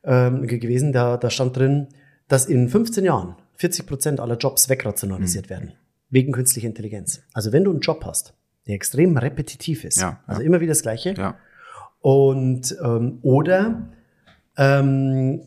ähm, 0.04 0.46
ge- 0.46 0.58
gewesen, 0.58 0.92
da, 0.92 1.16
da 1.16 1.30
stand 1.30 1.56
drin, 1.56 1.88
dass 2.28 2.46
in 2.46 2.68
15 2.68 3.04
Jahren 3.04 3.36
40 3.56 3.86
Prozent 3.86 4.20
aller 4.20 4.36
Jobs 4.36 4.68
wegrationalisiert 4.68 5.46
Mhm. 5.46 5.50
werden 5.50 5.72
wegen 6.10 6.32
künstlicher 6.32 6.66
Intelligenz. 6.68 7.22
Also 7.32 7.52
wenn 7.52 7.64
du 7.64 7.70
einen 7.70 7.80
Job 7.80 8.04
hast, 8.04 8.34
der 8.66 8.74
extrem 8.74 9.16
repetitiv 9.16 9.84
ist, 9.84 10.00
Ja, 10.00 10.08
ja. 10.08 10.20
also 10.26 10.42
immer 10.42 10.60
wieder 10.60 10.72
das 10.72 10.82
Gleiche, 10.82 11.14
Ja. 11.16 11.36
und 12.00 12.76
ähm, 12.84 13.18
oder 13.22 13.88
ähm, 14.56 15.42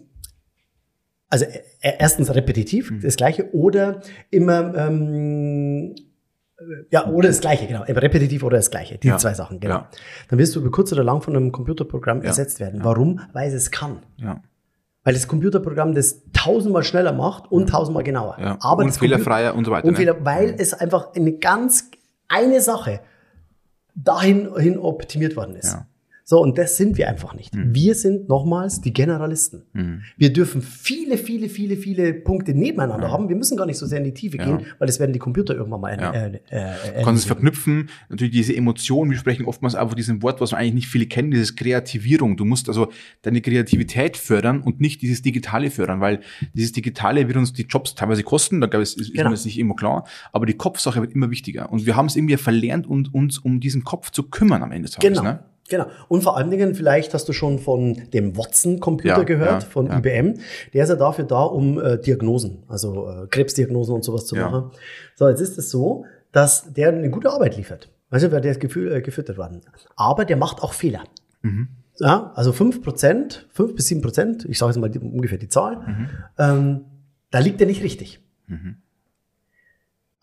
also 1.30 1.46
äh, 1.46 1.94
erstens 2.00 2.34
repetitiv, 2.34 2.92
Mhm. 2.92 3.02
das 3.02 3.16
gleiche, 3.18 3.54
oder 3.54 4.02
immer 4.32 4.74
ähm, 4.76 5.96
ja, 6.90 7.08
oder 7.08 7.28
das 7.28 7.42
gleiche, 7.42 7.68
genau. 7.68 7.84
Repetitiv 7.84 8.44
oder 8.44 8.58
das 8.58 8.72
gleiche. 8.72 8.98
Diese 8.98 9.14
Ja. 9.14 9.18
zwei 9.18 9.34
Sachen, 9.34 9.60
genau. 9.60 9.76
Ja. 9.76 9.90
Dann 10.30 10.40
wirst 10.40 10.56
du 10.56 10.62
über 10.62 10.72
kurz 10.72 10.92
oder 10.94 11.04
lang 11.04 11.22
von 11.22 11.36
einem 11.36 11.52
Computerprogramm 11.52 12.20
Ja. 12.22 12.28
ersetzt 12.28 12.60
werden. 12.60 12.82
Warum? 12.84 13.20
Weil 13.34 13.48
es 13.50 13.54
es 13.54 13.72
kann. 13.72 14.00
Ja. 14.18 14.42
Weil 15.04 15.14
das 15.14 15.28
Computerprogramm 15.28 15.94
das 15.94 16.22
tausendmal 16.34 16.84
schneller 16.84 17.14
macht 17.14 17.52
und 17.52 17.70
tausendmal 17.70 18.04
genauer. 18.04 18.38
Ja. 18.40 18.58
Aber 18.62 18.84
und 18.84 18.92
fehlerfreier 18.92 19.54
und 19.54 19.66
so 19.66 19.72
weiter. 19.72 19.88
und 19.88 19.96
Fehler, 19.96 20.14
ne? 20.16 20.20
weil 20.26 20.56
es 20.58 20.74
einfach 20.74 21.14
eine 21.14 21.34
ganz, 21.34 21.90
eine 22.28 22.62
Sache 22.62 23.02
dahin 23.94 24.54
hin 24.58 24.78
optimiert 24.78 25.36
worden 25.36 25.56
ist. 25.56 25.74
Ja. 25.74 25.88
Mhm. 26.26 26.28
So, 26.28 26.42
und 26.42 26.58
das 26.58 26.76
sind 26.78 26.98
wir 26.98 27.08
einfach 27.08 27.36
nicht. 27.36 27.52
Wir 27.56 27.94
sind 27.94 28.28
nochmals 28.30 28.82
die 28.82 28.92
Generalisten. 28.94 29.62
Wir 30.18 30.34
dürfen 30.34 30.62
viele, 30.64 31.18
viele, 31.20 31.50
viele, 31.50 31.78
viele 31.78 32.14
Punkte 32.16 32.56
nebeneinander 32.56 33.12
haben. 33.12 33.30
Wir 33.30 33.36
müssen 33.36 33.56
gar 33.58 33.68
nicht 33.68 33.78
so 33.78 33.86
sehr 33.86 34.00
in 34.00 34.06
die 34.06 34.14
Tiefe 34.14 34.38
Ja. 34.38 34.46
gehen, 34.46 34.66
weil 34.80 34.88
das 34.88 35.00
werden 35.00 35.14
die 35.14 35.20
Computer 35.20 35.54
irgendwann 35.56 35.82
mal 35.82 35.96
Ja. 36.00 36.12
äh, 36.14 36.40
äh, 36.50 36.58
äh, 36.60 37.00
Du 37.00 37.04
kannst 37.06 37.22
es 37.22 37.26
verknüpfen, 37.28 37.90
natürlich 38.10 38.34
diese 38.34 38.56
Emotionen, 38.56 39.12
wir 39.12 39.18
sprechen 39.20 39.46
oftmals 39.46 39.76
einfach 39.76 39.94
diesem 39.94 40.24
Wort, 40.24 40.42
was 40.42 40.54
eigentlich 40.54 40.74
nicht 40.74 40.88
viele 40.88 41.06
kennen, 41.06 41.30
dieses 41.30 41.56
Kreativierung. 41.56 42.38
Du 42.38 42.46
musst 42.46 42.70
also 42.70 42.92
deine 43.22 43.42
Kreativität 43.42 44.18
fördern 44.18 44.62
und 44.62 44.82
nicht 44.82 45.04
dieses 45.04 45.22
Digitale 45.22 45.70
fördern, 45.70 46.02
weil 46.02 46.22
dieses 46.56 46.72
Digitale 46.72 47.28
wird 47.28 47.38
uns 47.38 47.54
die 47.54 47.64
Jobs 47.70 47.94
teilweise 47.94 48.24
kosten, 48.24 48.62
da 48.62 48.68
ist, 48.80 49.00
ist 49.00 49.14
Genau. 49.14 49.26
mir 49.30 49.36
das 49.36 49.46
nicht 49.46 49.60
immer 49.60 49.76
klar, 49.76 50.06
aber 50.34 50.48
die 50.48 50.56
Kopfsache 50.56 51.02
wird 51.02 51.14
immer 51.14 51.30
wichtiger 51.30 51.72
und 51.72 51.86
wir 51.86 51.96
haben 51.96 52.08
es 52.08 52.16
irgendwie 52.16 52.38
verlernt, 52.38 52.88
und, 52.88 53.14
uns 53.14 53.38
um 53.38 53.60
diesen 53.60 53.84
Kopf 53.84 54.10
zu 54.10 54.24
kümmern 54.24 54.64
am 54.64 54.72
Ende 54.72 54.88
des 54.88 54.92
Tages. 54.96 55.20
Genau. 55.20 55.24
Ne? 55.24 55.40
Genau. 55.68 55.88
Und 56.08 56.22
vor 56.22 56.38
allen 56.38 56.52
Dingen, 56.52 56.76
vielleicht 56.76 57.14
hast 57.14 57.28
du 57.28 57.34
schon 57.34 57.58
von 57.60 57.96
dem 58.14 58.38
Watson-Computer 58.38 59.18
Ja, 59.18 59.24
gehört, 59.24 59.64
ja, 59.64 59.70
von 59.70 59.88
ja. 59.88 59.98
IBM. 59.98 60.36
Der 60.74 60.84
ist 60.84 60.90
ja 60.90 60.96
dafür 60.96 61.26
da, 61.26 61.42
um 61.42 61.80
äh, 61.80 61.98
Diagnosen, 61.98 62.64
also 62.68 63.10
äh, 63.10 63.28
Krebsdiagnosen 63.28 63.96
und 63.96 64.04
sowas 64.04 64.26
zu 64.28 64.36
machen. 64.36 64.72
So, 65.16 65.28
jetzt 65.28 65.42
ist 65.42 65.58
es 65.58 65.72
so, 65.72 66.06
dass 66.32 66.72
der 66.74 66.90
eine 66.90 67.10
gute 67.10 67.32
Arbeit 67.32 67.58
liefert. 67.58 67.90
Also, 68.12 68.32
weil 68.32 68.42
der 68.42 68.52
ist 68.52 68.60
gefühl, 68.60 68.92
äh, 68.92 69.02
gefüttert 69.02 69.38
worden. 69.38 69.62
Aber 69.96 70.26
der 70.26 70.38
macht 70.38 70.62
auch 70.62 70.74
Fehler. 70.74 71.04
Mhm. 71.42 71.70
Ja, 71.98 72.32
also 72.36 72.52
5%, 72.52 73.46
5 73.52 73.76
bis 73.76 73.88
7%, 73.88 74.46
ich 74.48 74.58
sage 74.60 74.72
jetzt 74.72 74.80
mal 74.80 74.90
die, 74.90 75.00
ungefähr 75.00 75.38
die 75.38 75.48
Zahl, 75.50 75.78
Mhm. 75.78 76.10
ähm, 76.38 76.82
da 77.32 77.40
liegt 77.40 77.60
er 77.62 77.68
nicht 77.68 77.82
richtig. 77.84 78.20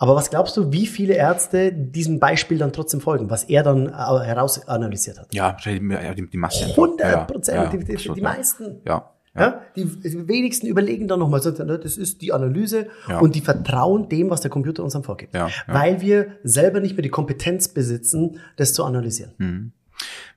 Aber 0.03 0.17
was 0.17 0.31
glaubst 0.31 0.57
du, 0.57 0.73
wie 0.73 0.89
viele 0.89 1.15
Ärzte 1.15 1.73
diesem 1.73 2.19
Beispiel 2.19 2.59
dann 2.59 2.73
trotzdem 2.73 3.01
folgen, 3.01 3.31
was 3.31 3.45
er 3.45 3.63
dann 3.63 3.87
äh, 3.87 3.93
herausanalysiert 3.93 5.21
hat? 5.21 5.33
Ja, 5.33 5.53
wahrscheinlich 5.53 6.17
die, 6.17 6.29
die, 6.29 6.37
Masse. 6.39 6.65
einfach. 6.65 6.77
100 6.77 7.29
Prozent, 7.29 7.57
Ja, 7.57 7.65
ja, 7.67 7.71
die, 7.71 8.13
die, 8.15 8.21
meisten. 8.21 8.81
Ja. 8.85 9.13
Ja. 9.33 9.61
die, 9.77 9.85
die 9.85 10.27
wenigsten 10.27 10.67
überlegen 10.67 11.07
dann 11.07 11.21
nochmal, 11.21 11.41
ne, 11.41 11.79
das 11.79 11.97
ist 11.97 12.21
die 12.21 12.33
Analyse 12.33 12.89
Ja. 13.07 13.21
und 13.21 13.37
die 13.37 13.43
vertrauen 13.43 14.09
dem, 14.09 14.29
was 14.29 14.41
der 14.41 14.51
Computer 14.51 14.83
uns 14.83 14.95
dann 14.95 15.05
vorgibt. 15.05 15.37
Ja. 15.37 15.49
Weil 15.69 16.01
wir 16.01 16.33
selber 16.43 16.81
nicht 16.81 16.97
mehr 16.97 17.05
die 17.05 17.09
Kompetenz 17.09 17.69
besitzen, 17.69 18.41
das 18.57 18.73
zu 18.75 18.83
analysieren. 18.83 19.73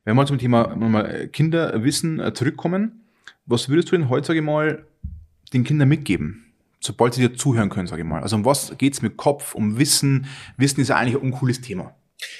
Wenn 0.03 0.16
wir 0.16 0.26
zum 0.28 0.38
Thema 0.38 0.76
mal 0.76 1.28
Kinderwissen 1.30 2.20
äh, 2.20 2.32
zurückkommen, 2.36 3.03
was 3.47 3.68
würdest 3.68 3.91
du 3.91 3.97
denn 3.97 4.07
ich 4.07 4.41
mal, 4.43 4.86
den 5.53 5.63
Kindern 5.63 5.89
mitgeben, 5.89 6.44
sobald 6.86 7.13
sie 7.13 7.27
dir 7.27 7.36
zuhören 7.36 7.69
können, 7.69 7.88
sage 7.88 8.01
ich 8.01 8.07
mal? 8.07 8.21
Also 8.21 8.36
um 8.36 8.45
was 8.45 8.77
geht's 8.77 9.01
mit 9.01 9.17
Kopf, 9.17 9.55
um 9.55 9.77
Wissen? 9.77 10.27
Wissen 10.57 10.81
ist 10.81 10.89
ja 10.89 10.95
eigentlich 10.97 11.15
ein 11.15 11.21
uncooles 11.21 11.61
Thema. 11.61 11.93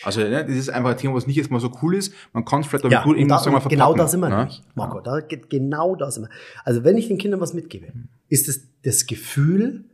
Also 0.03 0.21
ne, 0.21 0.45
das 0.45 0.55
ist 0.55 0.69
einfach 0.69 0.91
ein 0.91 0.97
Thema, 0.97 1.15
was 1.15 1.27
nicht 1.27 1.35
jetzt 1.35 1.51
mal 1.51 1.59
so 1.59 1.71
cool 1.81 1.95
ist. 1.95 2.13
Man 2.33 2.45
kann 2.45 2.61
es 2.61 2.67
vielleicht 2.67 2.85
aber 2.85 3.03
gut 3.03 3.17
und 3.17 3.27
da, 3.27 3.39
sagen 3.39 3.51
genau 3.51 3.59
verpacken, 3.61 3.97
da 3.97 4.07
sind 4.07 4.19
wir 4.21 4.29
ne? 4.29 4.37
nämlich, 4.37 4.63
Marco. 4.73 5.01
Da 5.01 5.19
geht 5.19 5.49
genau 5.49 5.95
da 5.95 6.09
sind 6.09 6.23
wir. 6.23 6.29
Also 6.63 6.83
wenn 6.83 6.97
ich 6.97 7.07
den 7.07 7.17
Kindern 7.17 7.41
was 7.41 7.53
mitgebe, 7.53 7.91
ist 8.29 8.47
es 8.47 8.67
das 8.83 9.05
Gefühl, 9.05 9.85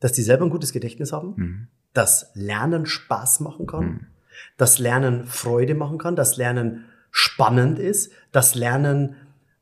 dass 0.00 0.12
die 0.12 0.22
selber 0.22 0.44
ein 0.44 0.50
gutes 0.50 0.72
Gedächtnis 0.72 1.12
haben, 1.12 1.34
Mhm. 1.36 1.68
dass 1.92 2.30
Lernen 2.34 2.86
Spaß 2.86 3.40
machen 3.40 3.66
kann, 3.66 4.06
dass 4.56 4.78
Lernen 4.78 5.26
Freude 5.26 5.74
machen 5.74 5.98
kann, 5.98 6.16
dass 6.16 6.36
Lernen 6.36 6.84
spannend 7.10 7.78
ist, 7.78 8.12
dass 8.32 8.54
Lernen, 8.54 9.16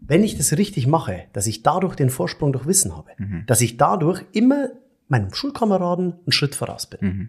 wenn 0.07 0.23
ich 0.25 0.37
das 0.37 0.57
richtig 0.57 0.87
mache, 0.87 1.25
dass 1.33 1.47
ich 1.47 1.63
dadurch 1.63 1.95
den 1.97 2.11
Vorsprung 2.11 2.53
durch 2.53 2.67
Wissen 2.67 2.97
habe, 2.97 3.11
Mhm. 3.19 3.45
dass 3.47 3.61
ich 3.61 3.77
dadurch 3.77 4.23
immer 4.33 4.69
meinem 5.09 5.33
Schulkameraden 5.33 6.13
einen 6.15 6.33
Schritt 6.33 6.55
voraus 6.55 6.89
bin. 6.89 7.01
Mhm. 7.01 7.29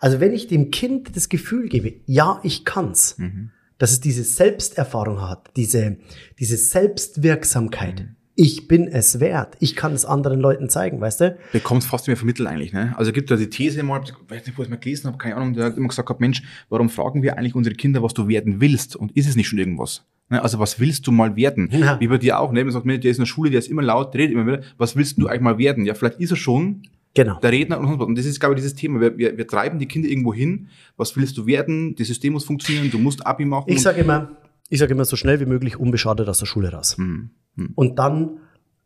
Also 0.00 0.20
wenn 0.20 0.32
ich 0.32 0.46
dem 0.46 0.70
Kind 0.70 1.16
das 1.16 1.28
Gefühl 1.28 1.68
gebe, 1.68 1.94
ja, 2.06 2.40
ich 2.42 2.64
kann's, 2.64 3.16
Mhm. 3.18 3.50
dass 3.78 3.92
es 3.92 4.00
diese 4.00 4.24
Selbsterfahrung 4.24 5.20
hat, 5.22 5.50
diese, 5.56 5.96
diese 6.38 6.56
Selbstwirksamkeit. 6.56 8.00
Mhm. 8.00 8.16
Ich 8.36 8.68
bin 8.68 8.88
es 8.88 9.20
wert. 9.20 9.56
Ich 9.60 9.76
kann 9.76 9.92
es 9.92 10.04
anderen 10.06 10.40
Leuten 10.40 10.68
zeigen, 10.70 11.00
weißt 11.00 11.20
du? 11.20 11.36
bekommt 11.52 11.84
fast 11.84 12.06
mehr 12.06 12.16
vermittelt 12.16 12.48
eigentlich. 12.48 12.72
Ne? 12.72 12.94
Also 12.96 13.10
es 13.10 13.14
gibt 13.14 13.30
da 13.30 13.36
die 13.36 13.50
These 13.50 13.82
mal, 13.82 14.00
ich 14.04 14.12
weiß 14.30 14.46
nicht, 14.46 14.56
wo 14.56 14.62
ich 14.62 14.66
es 14.68 14.70
mal 14.70 14.76
gelesen 14.76 15.08
habe, 15.08 15.18
keine 15.18 15.36
Ahnung, 15.36 15.52
der 15.54 15.66
hat 15.66 15.76
immer 15.76 15.88
gesagt, 15.88 16.06
gehabt, 16.06 16.20
Mensch, 16.20 16.42
warum 16.70 16.88
fragen 16.88 17.22
wir 17.22 17.36
eigentlich 17.36 17.54
unsere 17.54 17.74
Kinder, 17.74 18.02
was 18.02 18.14
du 18.14 18.28
werden 18.28 18.60
willst? 18.60 18.96
Und 18.96 19.14
ist 19.16 19.28
es 19.28 19.36
nicht 19.36 19.48
schon 19.48 19.58
irgendwas? 19.58 20.06
Ne? 20.30 20.42
Also 20.42 20.58
was 20.58 20.80
willst 20.80 21.06
du 21.06 21.12
mal 21.12 21.36
werden? 21.36 21.68
Ja. 21.72 22.00
Wie 22.00 22.08
bei 22.08 22.18
dir 22.18 22.38
auch. 22.38 22.52
Ne? 22.52 22.64
Man 22.64 22.72
sagt, 22.72 22.86
der 22.86 22.94
ist 23.04 23.18
in 23.18 23.22
der 23.22 23.26
Schule, 23.26 23.50
der 23.50 23.58
ist 23.58 23.68
immer 23.68 23.82
laut, 23.82 24.14
redet 24.14 24.32
immer 24.32 24.46
wieder. 24.46 24.62
Was 24.78 24.96
willst 24.96 25.18
du 25.18 25.26
eigentlich 25.26 25.42
mal 25.42 25.58
werden? 25.58 25.84
Ja, 25.84 25.94
vielleicht 25.94 26.18
ist 26.20 26.30
er 26.30 26.36
schon 26.36 26.82
Genau. 27.12 27.40
der 27.40 27.50
Redner 27.50 27.80
und 27.80 27.86
sonst 27.88 27.98
was. 27.98 28.06
Und 28.06 28.18
das 28.18 28.24
ist, 28.24 28.38
glaube 28.38 28.54
ich, 28.54 28.60
dieses 28.60 28.76
Thema. 28.76 29.00
Wir, 29.00 29.18
wir, 29.18 29.36
wir 29.36 29.46
treiben 29.46 29.80
die 29.80 29.86
Kinder 29.86 30.08
irgendwo 30.08 30.32
hin. 30.32 30.68
Was 30.96 31.16
willst 31.16 31.36
du 31.36 31.46
werden? 31.46 31.96
Das 31.96 32.06
System 32.06 32.34
muss 32.34 32.44
funktionieren. 32.44 32.88
Du 32.90 32.98
musst 32.98 33.26
Abi 33.26 33.44
machen. 33.44 33.64
Ich 33.66 33.82
sage 33.82 34.00
immer, 34.00 34.36
ich 34.68 34.78
sage 34.78 34.92
immer 34.92 35.04
so 35.04 35.16
schnell 35.16 35.40
wie 35.40 35.46
möglich 35.46 35.76
unbeschadet 35.76 36.28
aus 36.28 36.38
der 36.38 36.46
Schule 36.46 36.72
raus. 36.72 36.96
Mhm. 36.98 37.30
Und 37.74 37.98
dann, 37.98 38.38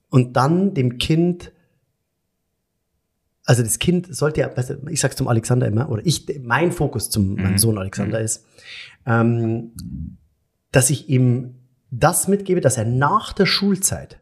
und 0.09 0.36
dann 0.36 0.72
dem 0.72 0.97
Kind, 0.97 1.53
also 3.45 3.62
das 3.62 3.78
Kind 3.78 4.14
sollte 4.14 4.40
ja, 4.40 4.51
ich 4.88 5.01
sag's 5.01 5.16
zum 5.16 5.28
Alexander 5.28 5.66
immer, 5.66 5.90
oder 5.90 6.01
ich, 6.07 6.26
mein 6.42 6.72
Fokus 6.72 7.11
zum 7.11 7.34
meinem 7.34 7.59
Sohn 7.59 7.76
Alexander 7.76 8.20
ist, 8.20 8.47
ähm, 9.05 9.72
dass 10.75 10.91
ich 10.91 11.09
ihm 11.09 11.55
das 11.91 12.27
mitgebe, 12.27 12.61
dass 12.61 12.77
er 12.77 12.85
nach 12.85 13.33
der 13.33 13.47
Schulzeit 13.47 14.20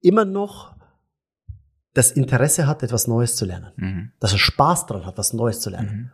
immer 0.00 0.24
noch 0.24 0.74
das 1.94 2.10
Interesse 2.10 2.66
hat, 2.66 2.82
etwas 2.82 3.06
Neues 3.06 3.36
zu 3.36 3.44
lernen. 3.44 3.72
Mhm. 3.76 4.12
Dass 4.18 4.32
er 4.32 4.38
Spaß 4.38 4.86
dran 4.86 5.06
hat, 5.06 5.18
was 5.18 5.32
Neues 5.32 5.60
zu 5.60 5.70
lernen. 5.70 6.10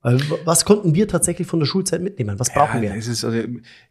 Weil, 0.00 0.18
was 0.44 0.64
konnten 0.64 0.94
wir 0.94 1.06
tatsächlich 1.06 1.46
von 1.46 1.60
der 1.60 1.66
Schulzeit 1.66 2.02
mitnehmen? 2.02 2.40
Was 2.40 2.52
brauchen 2.52 2.82
ja, 2.82 2.90
wir? 2.90 2.94
Ist, 2.96 3.24
also, 3.24 3.38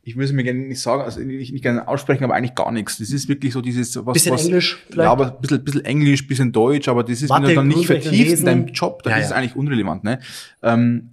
ich 0.02 0.18
es 0.18 0.32
mir 0.34 0.44
gerne 0.44 0.60
nicht 0.60 0.82
sagen, 0.82 1.04
also 1.04 1.22
nicht, 1.22 1.54
nicht 1.54 1.62
gerne 1.62 1.88
aussprechen, 1.88 2.24
aber 2.24 2.34
eigentlich 2.34 2.56
gar 2.56 2.72
nichts. 2.72 2.98
Das 2.98 3.12
ist 3.12 3.30
wirklich 3.30 3.54
so 3.54 3.62
dieses, 3.62 3.96
was, 4.06 4.14
Bisschen 4.14 4.34
was, 4.34 4.46
Englisch 4.46 4.84
vielleicht? 4.88 5.06
Ja, 5.06 5.12
aber 5.12 5.36
ein 5.36 5.40
bisschen, 5.40 5.64
bisschen 5.64 5.86
Englisch, 5.86 6.28
bisschen 6.28 6.52
Deutsch, 6.52 6.90
aber 6.90 7.04
das 7.04 7.22
ist, 7.22 7.30
Mathe, 7.30 7.44
wenn 7.44 7.50
du 7.50 7.56
dann 7.56 7.68
nicht 7.68 7.86
vertiefst 7.86 8.40
in 8.40 8.46
deinem 8.46 8.68
Job, 8.68 9.04
dann 9.04 9.12
Ja, 9.12 9.20
ist 9.20 9.28
es 9.28 9.32
eigentlich 9.32 9.56
unrelevant, 9.56 10.04
ne? 10.04 10.20
Ähm, 10.64 11.11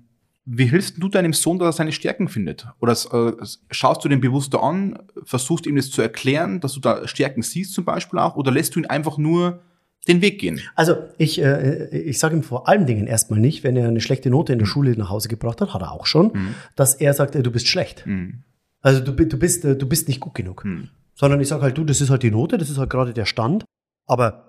wie 0.50 0.66
hilfst 0.66 0.94
du 0.98 1.08
deinem 1.08 1.34
Sohn, 1.34 1.58
dass 1.58 1.68
er 1.68 1.72
seine 1.78 1.92
Stärken 1.92 2.28
findet? 2.28 2.66
Oder 2.80 2.92
äh, 2.92 3.32
schaust 3.70 4.04
du 4.04 4.08
den 4.08 4.20
bewusster 4.20 4.62
an, 4.62 4.98
versuchst 5.24 5.66
ihm 5.66 5.76
das 5.76 5.90
zu 5.90 6.00
erklären, 6.00 6.60
dass 6.60 6.72
du 6.72 6.80
da 6.80 7.06
Stärken 7.06 7.42
siehst 7.42 7.74
zum 7.74 7.84
Beispiel 7.84 8.18
auch, 8.18 8.36
oder 8.36 8.50
lässt 8.50 8.74
du 8.74 8.80
ihn 8.80 8.86
einfach 8.86 9.18
nur 9.18 9.60
den 10.08 10.22
Weg 10.22 10.40
gehen? 10.40 10.60
Also 10.74 10.96
ich, 11.18 11.40
äh, 11.42 11.88
ich 11.90 12.18
sage 12.18 12.34
ihm 12.34 12.42
vor 12.42 12.66
allen 12.66 12.86
Dingen 12.86 13.06
erstmal 13.06 13.40
nicht, 13.40 13.62
wenn 13.62 13.76
er 13.76 13.88
eine 13.88 14.00
schlechte 14.00 14.30
Note 14.30 14.54
in 14.54 14.58
der 14.58 14.66
Schule 14.66 14.92
nach 14.92 15.10
Hause 15.10 15.28
gebracht 15.28 15.60
hat, 15.60 15.74
hat 15.74 15.82
er 15.82 15.92
auch 15.92 16.06
schon, 16.06 16.54
dass 16.76 16.94
er 16.94 17.12
sagt, 17.12 17.36
äh, 17.36 17.42
du 17.42 17.50
bist 17.50 17.68
schlecht. 17.68 18.06
Mhm. 18.06 18.44
Also 18.80 19.00
du, 19.00 19.12
du, 19.12 19.38
bist, 19.38 19.64
äh, 19.66 19.76
du 19.76 19.86
bist 19.86 20.08
nicht 20.08 20.20
gut 20.20 20.34
genug. 20.34 20.64
Mhm. 20.64 20.88
Sondern 21.14 21.40
ich 21.40 21.48
sage 21.48 21.62
halt, 21.62 21.76
du, 21.76 21.84
das 21.84 22.00
ist 22.00 22.10
halt 22.10 22.22
die 22.22 22.30
Note, 22.30 22.56
das 22.56 22.70
ist 22.70 22.78
halt 22.78 22.90
gerade 22.90 23.12
der 23.12 23.26
Stand. 23.26 23.64
Aber 24.06 24.47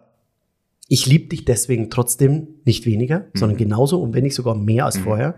ich 0.90 1.06
liebe 1.06 1.28
dich 1.30 1.46
deswegen 1.46 1.90
trotzdem 1.90 2.48
nicht 2.66 2.86
weniger, 2.86 3.28
sondern 3.34 3.58
genauso 3.58 4.02
und 4.02 4.14
wenn 4.14 4.24
nicht 4.24 4.36
sogar 4.36 4.56
mehr 4.56 4.86
als 4.86 4.98
vorher. 4.98 5.36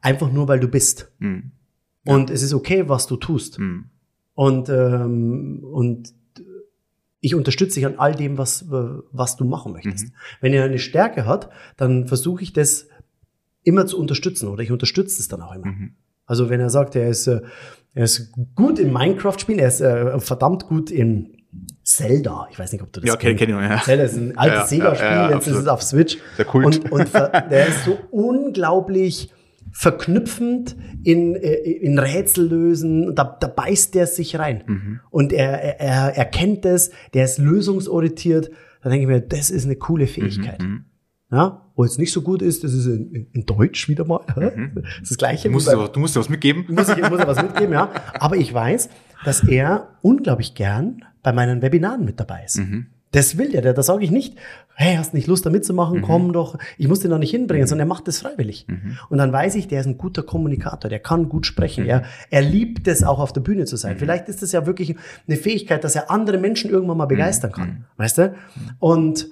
Einfach 0.00 0.32
nur, 0.32 0.48
weil 0.48 0.60
du 0.60 0.68
bist. 0.68 1.12
Mhm. 1.18 1.50
Und 2.06 2.30
es 2.30 2.42
ist 2.42 2.54
okay, 2.54 2.88
was 2.88 3.06
du 3.06 3.16
tust. 3.16 3.58
Mhm. 3.58 3.86
Und, 4.34 4.68
ähm, 4.68 5.64
und 5.64 6.14
ich 7.20 7.34
unterstütze 7.34 7.76
dich 7.76 7.86
an 7.86 7.96
all 7.98 8.14
dem, 8.14 8.38
was, 8.38 8.62
äh, 8.62 8.66
was 9.10 9.36
du 9.36 9.44
machen 9.44 9.72
möchtest. 9.72 10.08
Wenn 10.40 10.52
er 10.52 10.64
eine 10.64 10.78
Stärke 10.78 11.26
hat, 11.26 11.50
dann 11.76 12.06
versuche 12.06 12.42
ich 12.42 12.52
das 12.52 12.88
immer 13.62 13.86
zu 13.86 13.98
unterstützen 13.98 14.48
oder 14.48 14.62
ich 14.62 14.70
unterstütze 14.70 15.20
es 15.20 15.28
dann 15.28 15.40
auch 15.40 15.54
immer. 15.54 15.68
Also 16.26 16.50
wenn 16.50 16.60
er 16.60 16.70
sagt, 16.70 16.96
er 16.96 17.08
ist, 17.08 17.26
äh, 17.26 17.40
er 17.94 18.04
ist 18.04 18.32
gut 18.54 18.78
im 18.78 18.92
Minecraft 18.92 19.38
spielen, 19.38 19.58
er 19.58 19.68
ist 19.68 19.80
äh, 19.80 20.20
verdammt 20.20 20.66
gut 20.66 20.90
in 20.90 21.43
Zelda. 21.82 22.48
Ich 22.50 22.58
weiß 22.58 22.72
nicht, 22.72 22.82
ob 22.82 22.92
du 22.92 23.00
das 23.00 23.08
Ja, 23.08 23.14
kenn- 23.14 23.36
kenn 23.36 23.48
ich 23.50 23.54
noch, 23.54 23.60
ja. 23.62 23.80
Zelda 23.82 24.04
ist 24.04 24.16
ein 24.16 24.36
altes 24.38 24.58
Ja, 24.60 24.66
Sega-Spiel, 24.66 25.06
ja, 25.06 25.30
jetzt 25.30 25.46
ist 25.46 25.52
es 25.52 25.66
absolut. 25.66 25.68
auf 25.70 25.82
Switch. 25.82 26.18
Der 26.38 26.44
Kult. 26.44 26.64
Und, 26.66 26.92
und 26.92 27.12
der 27.14 27.68
ist 27.68 27.84
so 27.84 27.98
unglaublich 28.10 29.30
verknüpfend 29.72 30.76
in, 31.04 31.34
äh, 31.36 31.52
in 31.54 31.98
Rätsel 31.98 32.48
lösen. 32.48 33.14
Da, 33.14 33.36
da 33.38 33.46
beißt 33.48 33.94
der 33.94 34.06
sich 34.06 34.38
rein. 34.38 34.64
Mhm. 34.66 35.00
Und 35.10 35.32
er, 35.32 35.50
er, 35.62 35.80
er 35.80 36.16
er 36.16 36.24
kennt 36.24 36.64
das, 36.64 36.90
der 37.12 37.24
ist 37.24 37.38
lösungsorientiert. 37.38 38.50
Da 38.82 38.90
denke 38.90 39.02
ich 39.02 39.08
mir, 39.08 39.20
das 39.20 39.50
ist 39.50 39.64
eine 39.64 39.76
coole 39.76 40.06
Fähigkeit. 40.06 40.62
Mhm. 40.62 40.84
Ja, 41.32 41.62
wo 41.74 41.84
jetzt 41.84 41.98
nicht 41.98 42.12
so 42.12 42.22
gut 42.22 42.42
ist, 42.42 42.62
das 42.62 42.72
ist 42.72 42.86
in, 42.86 43.28
in- 43.32 43.46
Deutsch 43.46 43.88
wieder 43.88 44.04
mal. 44.04 44.20
Das 44.36 44.52
ist 45.02 45.10
das 45.10 45.18
Gleiche. 45.18 45.48
Du 45.48 45.52
musst, 45.54 45.68
aber, 45.68 45.88
du 45.88 45.98
musst 46.00 46.14
dir 46.14 46.20
was 46.20 46.28
mitgeben. 46.28 46.64
muss 46.68 46.88
ich, 46.88 46.96
muss 47.10 47.18
ich 47.20 47.26
was 47.26 47.42
mitgeben, 47.42 47.72
ja. 47.72 47.90
Aber 48.20 48.36
ich 48.36 48.52
weiß, 48.54 48.88
dass 49.24 49.42
er 49.42 49.88
unglaublich 50.02 50.54
gern 50.54 51.04
bei 51.24 51.32
meinen 51.32 51.60
Webinaren 51.60 52.04
mit 52.04 52.20
dabei 52.20 52.44
ist. 52.44 52.60
Das 53.10 53.38
will 53.38 53.50
der. 53.52 53.72
Da, 53.72 53.82
sage 53.82 54.04
ich 54.04 54.10
nicht, 54.10 54.36
hey, 54.74 54.96
hast 54.96 55.14
nicht 55.14 55.28
Lust 55.28 55.46
da 55.46 55.50
mitzumachen? 55.50 56.02
Komm 56.02 56.32
doch. 56.32 56.58
Ich 56.78 56.88
muss 56.88 56.98
den 57.00 57.10
noch 57.12 57.18
nicht 57.18 57.30
hinbringen, 57.30 57.66
sondern 57.68 57.86
er 57.86 57.88
macht 57.88 58.06
das 58.08 58.18
freiwillig. 58.18 58.66
Und 59.08 59.18
dann 59.18 59.32
weiß 59.32 59.54
ich, 59.54 59.68
der 59.68 59.80
ist 59.80 59.86
ein 59.86 59.98
guter 59.98 60.22
Kommunikator, 60.24 60.88
der 60.90 60.98
kann 60.98 61.28
gut 61.28 61.46
sprechen. 61.46 61.86
Er, 61.86 62.02
er 62.30 62.42
liebt 62.42 62.86
es 62.88 63.02
auch 63.04 63.20
auf 63.20 63.32
der 63.32 63.40
Bühne 63.40 63.64
zu 63.66 63.76
sein. 63.76 63.98
Vielleicht 63.98 64.28
ist 64.28 64.42
das 64.42 64.50
ja 64.52 64.66
wirklich 64.66 64.96
eine 65.28 65.36
Fähigkeit, 65.36 65.82
dass 65.84 65.94
er 65.96 66.10
andere 66.10 66.38
Menschen 66.38 66.70
irgendwann 66.70 66.96
mal 66.98 67.06
begeistern 67.06 67.52
kann. 67.52 67.84
Weißt 67.96 68.18
du? 68.18 68.34
Und 68.80 69.28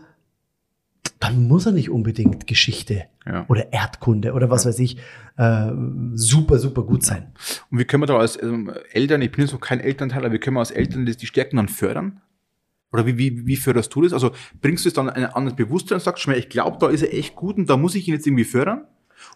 dann 1.18 1.46
muss 1.46 1.66
er 1.66 1.72
nicht 1.72 1.90
unbedingt 1.90 2.46
Geschichte 2.46 3.04
Ja. 3.26 3.44
oder 3.48 3.72
Erdkunde 3.72 4.32
oder 4.32 4.50
was 4.50 4.66
weiß 4.66 4.78
ich 4.80 4.96
äh, 5.36 5.70
super, 6.14 6.58
super 6.58 6.82
gut 6.82 7.04
sein. 7.04 7.32
Und 7.70 7.78
wie 7.78 7.84
können 7.84 8.02
wir 8.02 8.06
da 8.06 8.18
als 8.18 8.40
ähm, 8.42 8.72
Eltern, 8.92 9.22
ich 9.22 9.32
bin 9.32 9.42
jetzt 9.44 9.52
noch 9.52 9.60
kein 9.60 9.80
Elternteil, 9.80 10.24
aber 10.24 10.32
wie 10.34 10.38
können 10.38 10.56
wir 10.56 10.60
als 10.60 10.70
Eltern 10.70 11.06
die 11.06 11.26
Stärken 11.26 11.56
dann 11.56 11.68
fördern? 11.68 12.20
Oder 12.92 13.06
wie, 13.06 13.16
wie, 13.16 13.46
wie 13.46 13.56
förderst 13.56 13.94
du 13.94 14.02
das? 14.02 14.12
Also 14.12 14.32
bringst 14.60 14.84
du 14.84 14.88
es 14.88 14.94
dann 14.94 15.08
in 15.08 15.14
ein 15.14 15.24
anderes 15.26 15.56
Bewusstsein 15.56 15.96
und 15.96 16.02
sagst, 16.04 16.26
ich 16.28 16.48
glaube, 16.50 16.76
da 16.78 16.88
ist 16.88 17.02
er 17.02 17.14
echt 17.14 17.34
gut 17.34 17.56
und 17.56 17.70
da 17.70 17.76
muss 17.78 17.94
ich 17.94 18.06
ihn 18.06 18.14
jetzt 18.14 18.26
irgendwie 18.26 18.44
fördern? 18.44 18.82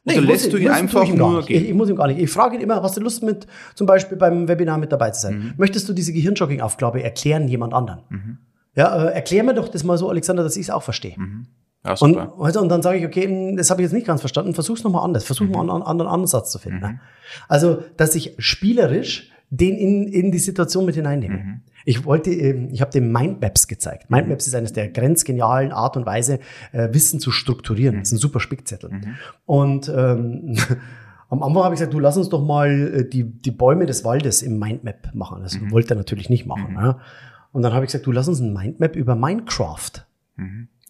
Oder 0.04 0.16
ich 0.16 0.20
lässt 0.20 0.44
muss- 0.46 0.52
du 0.52 0.58
ihn 0.58 0.68
einfach 0.68 1.04
ich 1.04 1.14
nur 1.14 1.36
nicht. 1.38 1.48
Ich, 1.50 1.58
gehen? 1.60 1.64
ich 1.66 1.74
muss 1.74 1.88
ihm 1.88 1.96
gar 1.96 2.08
nicht. 2.08 2.18
Ich 2.20 2.28
frage 2.30 2.56
ihn 2.56 2.60
immer, 2.60 2.82
hast 2.82 2.96
du 2.96 3.00
Lust 3.00 3.22
mit, 3.22 3.46
zum 3.74 3.86
Beispiel 3.86 4.18
beim 4.18 4.46
Webinar 4.48 4.76
mit 4.78 4.92
dabei 4.92 5.10
zu 5.12 5.22
sein? 5.22 5.38
Mhm. 5.38 5.52
Möchtest 5.56 5.88
du 5.88 5.92
diese 5.94 6.12
Gehirnjogging-Aufgabe 6.12 7.02
erklären 7.02 7.48
jemand 7.48 7.72
anderen? 7.72 8.38
Ja, 8.74 9.04
äh, 9.06 9.12
erklär 9.14 9.42
mir 9.42 9.54
doch 9.54 9.68
das 9.68 9.84
mal 9.84 9.96
so, 9.96 10.10
Alexander, 10.10 10.42
dass 10.42 10.56
ich 10.56 10.62
es 10.64 10.70
auch 10.70 10.82
verstehe. 10.82 11.16
Ja, 11.86 11.92
Und, 11.92 12.14
super. 12.14 12.34
also, 12.38 12.60
und 12.60 12.68
dann 12.68 12.82
sage 12.82 12.98
ich, 12.98 13.06
okay, 13.06 13.54
das 13.56 13.70
habe 13.70 13.80
ich 13.80 13.84
jetzt 13.86 13.92
nicht 13.94 14.06
ganz 14.06 14.20
verstanden, 14.20 14.52
versuch's 14.54 14.84
nochmal 14.84 15.04
anders, 15.04 15.24
versuch 15.24 15.46
Mhm. 15.46 15.52
mal 15.52 15.60
einen 15.70 15.82
anderen 15.82 16.10
Ansatz 16.10 16.50
zu 16.50 16.58
finden. 16.58 16.80
ne? 16.80 17.00
Also, 17.48 17.78
dass 17.96 18.14
ich 18.14 18.34
spielerisch 18.38 19.30
den 19.50 19.76
in, 19.76 20.08
in 20.08 20.32
die 20.32 20.38
Situation 20.38 20.84
mit 20.86 20.96
hineinnehmen. 20.96 21.36
Mhm. 21.38 21.60
Ich 21.84 22.04
wollte, 22.04 22.30
ähm, 22.32 22.68
ich 22.72 22.80
habe 22.80 22.90
dem 22.90 23.12
Mindmaps 23.12 23.68
gezeigt. 23.68 24.10
Mindmaps 24.10 24.48
ist 24.48 24.54
eines 24.56 24.72
der 24.72 24.88
grenzgenialen 24.88 25.70
Art 25.70 25.96
und 25.96 26.04
Weise, 26.04 26.40
äh, 26.72 26.88
Wissen 26.92 27.20
zu 27.20 27.30
strukturieren. 27.30 28.00
Das 28.00 28.08
ist 28.08 28.14
ein 28.14 28.18
super 28.18 28.40
Spickzettel. 28.40 28.90
Und 29.44 29.88
ähm, 29.88 30.56
am 31.30 31.44
Anfang 31.44 31.62
habe 31.62 31.74
ich 31.74 31.78
gesagt, 31.78 31.94
du 31.94 32.00
lass 32.00 32.16
uns 32.16 32.28
doch 32.28 32.44
mal 32.44 32.68
äh, 32.92 33.08
die, 33.08 33.22
die 33.22 33.52
Bäume 33.52 33.86
des 33.86 34.04
Waldes 34.04 34.42
im 34.42 34.58
Mindmap 34.58 35.14
machen. 35.14 35.42
Das 35.44 35.56
wollte 35.70 35.94
er 35.94 35.96
natürlich 35.96 36.28
nicht 36.28 36.44
machen. 36.46 36.74
Ja. 36.74 36.98
Und 37.52 37.62
dann 37.62 37.72
habe 37.72 37.84
ich 37.84 37.92
gesagt, 37.92 38.04
du 38.06 38.10
lass 38.12 38.26
uns 38.26 38.40
ein 38.40 38.52
Mindmap 38.52 38.96
über 38.96 39.14
Minecraft. 39.14 39.92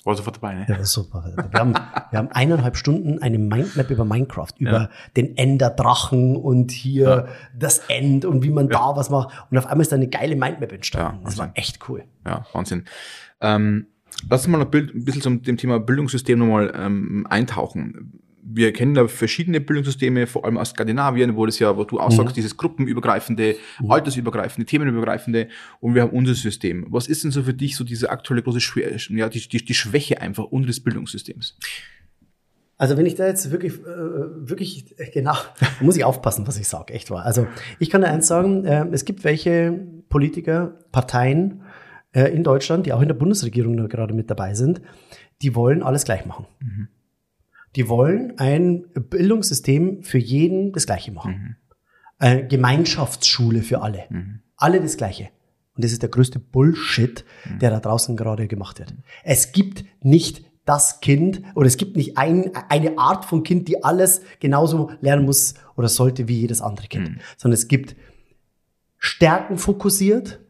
War 0.07 0.15
sofort 0.15 0.37
dabei, 0.37 0.55
ne? 0.55 0.67
Ja, 0.69 0.85
super. 0.85 1.33
Wir 1.51 1.59
haben, 1.59 1.73
wir 1.73 2.19
haben 2.21 2.29
eineinhalb 2.31 2.77
Stunden 2.77 3.21
eine 3.23 3.39
Mindmap 3.39 3.91
über 3.91 4.05
Minecraft, 4.05 4.53
über 4.57 4.89
den 5.17 5.37
Enderdrachen 5.37 6.37
und 6.37 6.71
hier 6.71 7.27
das 7.59 7.79
End 7.89 8.25
und 8.25 8.45
wie 8.45 8.51
man 8.51 8.69
da 8.69 8.95
was 8.95 9.11
macht. 9.11 9.35
Und 9.51 9.59
auf 9.59 9.67
einmal 9.67 9.81
ist 9.83 9.91
da 9.91 9.97
eine 9.97 10.07
geile 10.07 10.37
Mindmap 10.37 10.71
entstanden. 10.71 11.19
Ja, 11.19 11.25
das 11.25 11.39
war 11.39 11.51
echt 11.55 11.89
cool. 11.89 12.05
Ja, 12.25 12.47
Wahnsinn. 12.53 12.85
Ähm, 13.41 13.89
lass 14.31 14.47
uns 14.47 14.57
mal 14.57 14.61
ein 14.61 14.71
bisschen 15.05 15.23
zum 15.23 15.43
dem 15.43 15.57
Thema 15.57 15.81
Bildungssystem 15.81 16.39
nochmal 16.39 16.73
ähm, 16.77 17.27
eintauchen. 17.29 18.23
Wir 18.49 18.73
kennen 18.73 18.95
da 18.95 19.09
verschiedene 19.09 19.61
Bildungssysteme, 19.61 20.29
vor 20.29 20.45
allem 20.45 20.57
aus 20.57 20.71
Skandinavien, 20.71 21.35
wo 21.35 21.47
das 21.47 21.59
ja, 21.59 21.77
wo 21.77 21.83
du 21.83 21.99
auch 21.99 22.13
sagst, 22.13 22.37
dieses 22.37 22.57
gruppenübergreifende, 22.57 23.57
altersübergreifende, 23.89 24.67
themenübergreifende 24.67 25.49
und 25.81 25.95
wir 25.97 26.03
haben 26.03 26.13
unser 26.13 26.35
System. 26.35 26.87
Was 26.91 27.09
ist 27.09 27.25
denn 27.25 27.33
so 27.33 27.43
für 27.43 27.55
dich 27.55 27.77
so 27.77 27.83
diese 27.83 28.11
aktuelle 28.11 28.43
große 28.43 28.61
Schwä 28.61 28.97
ja, 29.11 29.29
die, 29.29 29.49
die, 29.49 29.65
die 29.65 29.75
Schwäche 29.75 30.21
einfach 30.21 30.45
unseres 30.45 30.81
Bildungssystems? 30.81 31.59
Also 32.79 32.97
wenn 32.97 33.07
ich 33.07 33.15
da 33.15 33.27
jetzt 33.27 33.51
wirklich, 33.51 33.73
äh, 33.81 34.49
wirklich 34.49 34.95
äh, 34.99 35.11
genau, 35.11 35.35
muss 35.81 35.97
ich 35.97 36.05
aufpassen, 36.05 36.47
was 36.47 36.59
ich 36.59 36.69
sage, 36.69 36.93
echt 36.93 37.11
wahr. 37.11 37.25
Also 37.25 37.47
ich 37.79 37.91
kann 37.91 38.03
da 38.03 38.09
eins 38.09 38.27
sagen, 38.27 38.65
äh, 38.65 38.87
es 38.93 39.05
gibt 39.05 39.25
welche 39.25 39.81
Politiker, 40.09 40.79
Parteien 40.93 41.63
in 42.13 42.45
Deutschland, 42.45 42.87
die 42.87 42.95
auch 42.95 43.03
in 43.03 43.09
der 43.09 43.15
Bundesregierung 43.15 43.89
gerade 43.89 44.15
mit 44.15 44.31
dabei 44.31 44.55
sind, 44.55 44.81
die 45.43 45.55
wollen 45.55 45.83
alles 45.83 46.05
gleich 46.05 46.25
machen. 46.25 46.47
Die 47.77 47.89
wollen 47.89 48.39
ein 48.39 48.87
Bildungssystem 48.95 50.03
für 50.03 50.18
jeden 50.18 50.72
das 50.72 50.87
Gleiche 50.87 51.12
machen. 51.12 51.57
Eine 52.18 52.47
Gemeinschaftsschule 52.47 53.62
für 53.62 53.83
alle. 53.83 54.05
Alle 54.57 54.81
das 54.81 54.97
Gleiche. 54.97 55.29
Und 55.74 55.85
das 55.85 55.93
ist 55.93 56.01
der 56.01 56.09
größte 56.09 56.39
Bullshit, 56.39 57.24
der 57.61 57.70
da 57.70 57.81
draußen 57.81 58.16
gerade 58.16 58.49
gemacht 58.49 58.79
wird. 58.79 58.95
Es 59.24 59.53
gibt 59.53 59.85
nicht 60.03 60.47
das 60.64 61.01
Kind 61.01 61.43
oder 61.55 61.66
es 61.66 61.77
gibt 61.77 61.97
nicht 61.97 62.18
ein, 62.18 62.51
eine 62.68 62.99
Art 62.99 63.24
von 63.24 63.43
Kind, 63.43 63.68
die 63.68 63.85
alles 63.85 64.22
genauso 64.41 64.91
lernen 65.01 65.24
muss 65.24 65.55
oder 65.77 65.89
sollte 65.89 66.29
wie 66.29 66.41
jedes 66.41 66.61
andere 66.61 66.89
Kind, 66.89 67.20
sondern 67.37 67.55
es 67.55 67.68
gibt 67.68 67.95
Stärken 68.99 69.59
fokussiert, 69.59 70.41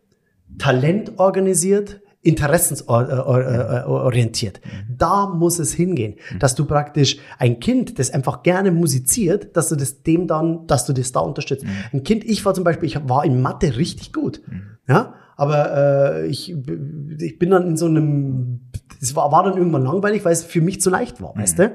Talent 0.59 1.19
organisiert, 1.19 2.01
interessensorientiert. 2.27 4.61
Da 4.89 5.29
muss 5.29 5.59
es 5.59 5.73
hingehen, 5.73 6.17
dass 6.39 6.55
du 6.55 6.65
praktisch 6.65 7.19
ein 7.39 7.61
Kind, 7.61 7.99
das 7.99 8.11
einfach 8.11 8.43
gerne 8.43 8.73
musiziert, 8.73 9.57
dass 9.57 9.69
du 9.69 9.77
das 9.77 10.03
dem 10.03 10.27
dann, 10.27 10.67
dass 10.67 10.87
du 10.87 10.93
das 10.93 11.13
da 11.13 11.21
unterstützt. 11.21 11.65
Ein 11.93 12.03
Kind, 12.03 12.25
ich 12.25 12.45
war 12.45 12.55
zum 12.55 12.65
Beispiel, 12.65 12.89
ich 12.89 13.09
war 13.09 13.25
in 13.25 13.41
Mathe 13.41 13.77
richtig 13.77 14.13
gut, 14.13 14.43
ja, 14.89 15.15
aber 15.37 15.77
äh, 15.77 16.27
ich, 16.27 16.57
ich 17.19 17.39
bin 17.39 17.51
dann 17.51 17.69
in 17.69 17.77
so 17.77 17.87
einem, 17.87 18.63
es 19.01 19.15
war, 19.15 19.31
war 19.31 19.45
dann 19.45 19.57
irgendwann 19.57 19.85
langweilig, 19.85 20.25
weil 20.25 20.33
es 20.33 20.43
für 20.43 20.63
mich 20.63 20.81
zu 20.81 20.91
leicht 20.91 21.23
war, 21.23 21.37
weißt 21.37 21.59
du? 21.59 21.71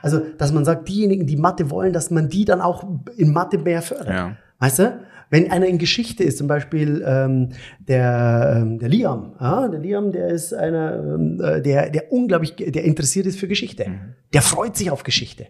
Also, 0.00 0.20
dass 0.38 0.52
man 0.52 0.64
sagt, 0.64 0.88
diejenigen, 0.88 1.26
die 1.26 1.36
Mathe 1.36 1.70
wollen, 1.70 1.92
dass 1.92 2.10
man 2.10 2.28
die 2.28 2.44
dann 2.44 2.60
auch 2.60 2.84
in 3.16 3.32
Mathe 3.32 3.58
mehr 3.58 3.82
fördert. 3.82 4.08
Ja. 4.08 4.36
Weißt 4.58 4.78
du? 4.78 5.00
Wenn 5.32 5.50
einer 5.50 5.64
in 5.64 5.78
Geschichte 5.78 6.24
ist, 6.24 6.36
zum 6.36 6.46
Beispiel 6.46 7.02
ähm, 7.06 7.48
der, 7.88 8.54
ähm, 8.54 8.78
der 8.78 8.90
Liam, 8.90 9.34
ja, 9.40 9.66
der 9.66 9.80
Liam, 9.80 10.12
der 10.12 10.28
ist 10.28 10.52
einer, 10.52 10.98
ähm, 10.98 11.40
äh, 11.42 11.62
der, 11.62 11.88
der 11.88 12.12
unglaublich, 12.12 12.54
der 12.54 12.84
interessiert 12.84 13.24
ist 13.24 13.40
für 13.40 13.48
Geschichte. 13.48 13.86
Der 14.34 14.42
freut 14.42 14.76
sich 14.76 14.90
auf 14.90 15.04
Geschichte. 15.04 15.46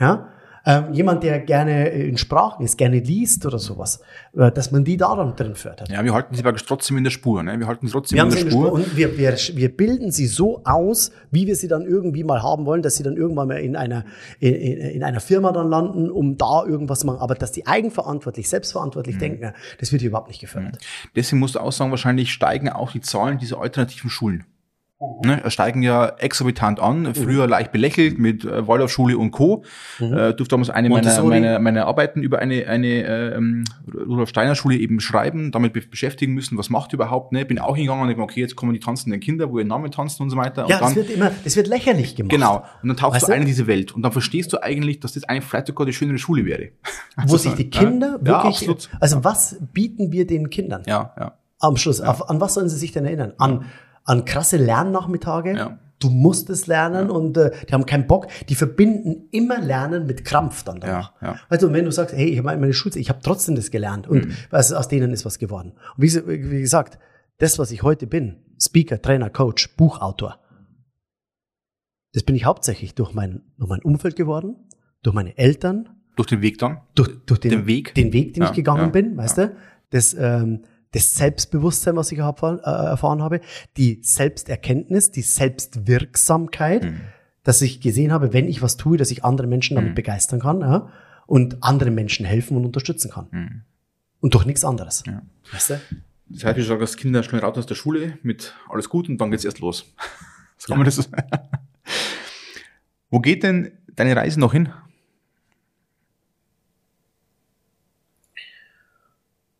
Ja? 0.00 0.28
Ähm, 0.64 0.92
jemand, 0.92 1.24
der 1.24 1.40
gerne 1.40 1.88
in 1.88 2.16
Sprachen 2.16 2.64
ist, 2.64 2.78
gerne 2.78 3.00
liest 3.00 3.44
oder 3.46 3.58
sowas, 3.58 4.00
äh, 4.36 4.52
dass 4.52 4.70
man 4.70 4.84
die 4.84 4.96
da 4.96 5.16
dann 5.16 5.34
drin 5.34 5.54
fördert. 5.56 5.88
Ja, 5.90 6.04
wir 6.04 6.14
halten 6.14 6.34
sie 6.34 6.42
praktisch 6.42 6.64
trotzdem 6.66 6.96
in 6.98 7.04
der 7.04 7.10
Spur, 7.10 7.42
ne? 7.42 7.58
Wir 7.58 7.66
halten 7.66 7.86
sie 7.86 7.92
trotzdem 7.92 8.16
Wir 8.16 8.22
in 8.24 8.30
der 8.30 8.38
in 8.38 8.44
der 8.44 8.50
Spur. 8.52 8.66
Spur 8.66 8.72
und 8.74 8.96
wir, 8.96 9.18
wir, 9.18 9.36
wir 9.54 9.76
bilden 9.76 10.10
sie 10.12 10.26
so 10.26 10.62
aus, 10.64 11.10
wie 11.30 11.46
wir 11.46 11.56
sie 11.56 11.66
dann 11.68 11.82
irgendwie 11.82 12.22
mal 12.24 12.42
haben 12.42 12.64
wollen, 12.64 12.82
dass 12.82 12.96
sie 12.96 13.02
dann 13.02 13.16
irgendwann 13.16 13.48
mal 13.48 13.58
in 13.58 13.74
einer, 13.76 14.04
in, 14.38 14.54
in 14.54 14.78
in 14.92 15.02
einer 15.02 15.20
Firma 15.20 15.50
dann 15.52 15.68
landen, 15.68 16.10
um 16.10 16.36
da 16.36 16.64
irgendwas 16.64 17.00
zu 17.00 17.06
machen. 17.06 17.18
Aber 17.18 17.34
dass 17.34 17.50
die 17.52 17.66
eigenverantwortlich, 17.66 18.46
Mhm. 18.46 18.50
selbstverantwortlich 18.50 19.18
denken, 19.18 19.52
das 19.80 19.90
wird 19.90 20.00
hier 20.02 20.10
überhaupt 20.10 20.28
nicht 20.28 20.40
gefördert. 20.40 20.78
Deswegen 21.16 21.40
musst 21.40 21.56
du 21.56 21.58
auch 21.58 21.72
sagen, 21.72 21.90
wahrscheinlich 21.90 22.32
steigen 22.32 22.68
auch 22.68 22.92
die 22.92 23.00
Zahlen 23.00 23.38
dieser 23.38 23.60
alternativen 23.60 24.10
Schulen. 24.10 24.44
Mhm. 25.22 25.30
Ne, 25.30 25.50
steigen 25.50 25.82
ja 25.82 26.06
exorbitant 26.18 26.80
an, 26.80 27.14
früher 27.14 27.46
leicht 27.48 27.72
belächelt 27.72 28.18
mit 28.18 28.44
äh, 28.44 28.66
Waldorfschule 28.66 29.18
und 29.18 29.32
Co. 29.32 29.64
Äh, 29.98 30.34
durfte 30.34 30.48
damals 30.48 30.70
eine 30.70 30.88
meiner, 30.88 31.22
Mhm. 31.22 31.28
Meiner, 31.28 31.58
meiner 31.58 31.86
Arbeiten 31.86 32.22
über 32.22 32.38
eine, 32.38 32.66
eine 32.66 32.86
äh, 32.86 33.34
ähm, 33.36 33.64
Rudolf 33.92 34.28
Steiner 34.28 34.54
Schule 34.54 34.76
eben 34.76 35.00
schreiben, 35.00 35.50
damit 35.50 35.72
be 35.72 35.82
beschäftigen 35.82 36.32
müssen, 36.32 36.56
was 36.56 36.70
macht 36.70 36.92
überhaupt, 36.92 37.32
ne? 37.32 37.44
Bin 37.44 37.58
auch 37.58 37.74
hingegangen 37.74 38.02
und 38.02 38.08
gesagt, 38.08 38.30
okay, 38.30 38.40
jetzt 38.40 38.56
kommen 38.56 38.72
die 38.72 38.80
tanzenden 38.80 39.20
Kinder, 39.20 39.50
wo 39.50 39.58
ihr 39.58 39.64
Name 39.64 39.90
tanzen 39.90 40.22
und 40.22 40.30
so 40.30 40.36
weiter. 40.36 40.66
Ja, 40.68 40.76
und 40.76 40.82
dann, 40.82 40.94
das 40.94 40.96
wird 40.96 41.10
immer, 41.10 41.30
das 41.44 41.56
wird 41.56 41.66
lächerlich 41.66 42.14
gemacht. 42.14 42.30
Genau. 42.30 42.64
Und 42.82 42.88
dann 42.88 42.96
tauchst 42.96 43.16
Weißt 43.16 43.28
du 43.28 43.32
ein 43.32 43.42
in 43.42 43.46
diese 43.46 43.66
Welt. 43.66 43.92
Und 43.92 44.02
dann 44.02 44.12
verstehst 44.12 44.52
du 44.52 44.62
eigentlich, 44.62 45.00
dass 45.00 45.14
das 45.14 45.24
eigentlich 45.24 45.44
vielleicht 45.44 45.66
sogar 45.66 45.86
die 45.86 45.92
schönere 45.92 46.18
Schule 46.18 46.44
wäre. 46.44 46.70
Wo 47.26 47.36
sich 47.36 47.54
die 47.54 47.70
Kinder 47.70 48.18
ja, 48.24 48.26
wirklich, 48.26 48.68
absolut. 48.68 48.90
also 49.00 49.24
was 49.24 49.56
bieten 49.72 50.12
wir 50.12 50.26
den 50.26 50.50
Kindern? 50.50 50.82
Ja, 50.86 51.12
ja. 51.18 51.34
Am 51.58 51.76
Schluss, 51.76 52.00
auf, 52.00 52.28
an 52.28 52.40
was 52.40 52.54
sollen 52.54 52.68
sie 52.68 52.76
sich 52.76 52.92
denn 52.92 53.04
erinnern? 53.04 53.34
An, 53.38 53.66
an 54.04 54.24
krasse 54.24 54.56
Lernnachmittage? 54.56 55.56
Ja. 55.56 55.78
Du 55.98 56.10
musst 56.10 56.50
es 56.50 56.66
lernen 56.66 57.10
und 57.10 57.36
äh, 57.36 57.52
die 57.68 57.72
haben 57.72 57.86
keinen 57.86 58.08
Bock. 58.08 58.26
Die 58.48 58.56
verbinden 58.56 59.28
immer 59.30 59.60
Lernen 59.60 60.04
mit 60.06 60.24
Krampf 60.24 60.64
dann 60.64 60.80
danach. 60.80 61.12
Ja, 61.22 61.28
ja. 61.34 61.40
Also 61.48 61.72
wenn 61.72 61.84
du 61.84 61.92
sagst, 61.92 62.16
hey, 62.16 62.26
ich 62.28 62.38
habe 62.38 62.48
meine 62.58 62.72
Schulzeit, 62.72 63.00
ich 63.00 63.08
habe 63.08 63.20
trotzdem 63.22 63.54
das 63.54 63.70
gelernt 63.70 64.08
und 64.08 64.26
Mhm. 64.26 64.32
was, 64.50 64.72
aus 64.72 64.88
denen 64.88 65.12
ist 65.12 65.24
was 65.24 65.38
geworden. 65.38 65.74
Und 65.96 66.02
wie, 66.02 66.50
wie 66.50 66.60
gesagt, 66.60 66.98
das, 67.38 67.60
was 67.60 67.70
ich 67.70 67.84
heute 67.84 68.08
bin, 68.08 68.38
Speaker, 68.60 69.00
Trainer, 69.00 69.30
Coach, 69.30 69.76
Buchautor, 69.76 70.40
das 72.14 72.24
bin 72.24 72.34
ich 72.34 72.44
hauptsächlich 72.44 72.94
durch 72.94 73.14
mein, 73.14 73.42
durch 73.58 73.70
mein 73.70 73.80
Umfeld 73.82 74.16
geworden, 74.16 74.56
durch 75.02 75.14
meine 75.14 75.36
Eltern, 75.38 75.88
Durch 76.16 76.28
den 76.28 76.42
Weg 76.42 76.58
dann. 76.58 76.80
durch, 76.94 77.10
durch 77.26 77.40
den, 77.40 77.50
Den 77.52 77.66
Weg? 77.66 77.94
den 77.94 78.12
Weg, 78.12 78.34
den 78.34 78.42
Ja, 78.42 78.48
ich 78.50 78.56
gegangen 78.56 78.80
ja, 78.82 78.88
bin, 78.88 79.16
weißt 79.16 79.38
du, 79.38 79.56
das, 79.90 80.14
ähm, 80.18 80.62
das 80.92 81.14
Selbstbewusstsein, 81.14 81.96
was 81.96 82.12
ich 82.12 82.18
erfahren, 82.18 82.58
äh, 82.60 82.70
erfahren 82.70 83.22
habe, 83.22 83.40
die 83.76 84.00
Selbsterkenntnis, 84.02 85.10
die 85.10 85.22
Selbstwirksamkeit, 85.22 86.84
Mhm. 86.84 87.00
dass 87.44 87.60
ich 87.62 87.80
gesehen 87.80 88.12
habe, 88.12 88.32
wenn 88.32 88.48
ich 88.48 88.62
was 88.62 88.76
tue, 88.76 88.96
dass 88.96 89.10
ich 89.10 89.24
andere 89.24 89.46
Menschen 89.46 89.74
damit 89.74 89.94
begeistern 89.94 90.40
kann 90.40 90.60
ja, 90.60 90.88
und 91.26 91.62
anderen 91.62 91.94
Menschen 91.94 92.24
helfen 92.26 92.56
und 92.56 92.64
unterstützen 92.64 93.10
kann. 93.10 93.64
Und 94.20 94.34
durch 94.34 94.44
nichts 94.46 94.64
anderes. 94.64 95.04
Mhm. 95.06 95.12
Ja. 95.12 95.22
Weißt 95.52 95.70
du? 95.70 95.80
Das 96.28 96.44
heißt, 96.44 96.56
wir 96.56 96.64
sagen, 96.64 96.80
dass 96.80 96.96
Kinder 96.96 97.22
schnell 97.22 97.40
raus 97.42 97.58
aus 97.58 97.66
der 97.66 97.74
Schule 97.74 98.18
mit 98.22 98.54
alles 98.70 98.88
gut 98.88 99.08
und 99.08 99.18
dann 99.18 99.30
geht's 99.30 99.44
erst 99.44 99.60
los. 99.60 99.92
So 100.58 100.68
kann 100.68 100.78
man 100.78 100.84
das 100.84 101.10
Wo 103.10 103.18
geht 103.18 103.42
denn 103.42 103.72
deine 103.96 104.14
Reise 104.14 104.38
noch 104.38 104.52
hin? 104.52 104.68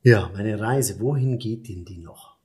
Ja, 0.02 0.30
meine 0.34 0.58
Reise, 0.58 1.00
wohin 1.00 1.38
geht 1.38 1.68
denn 1.68 1.84
die 1.84 1.98
noch? 1.98 2.36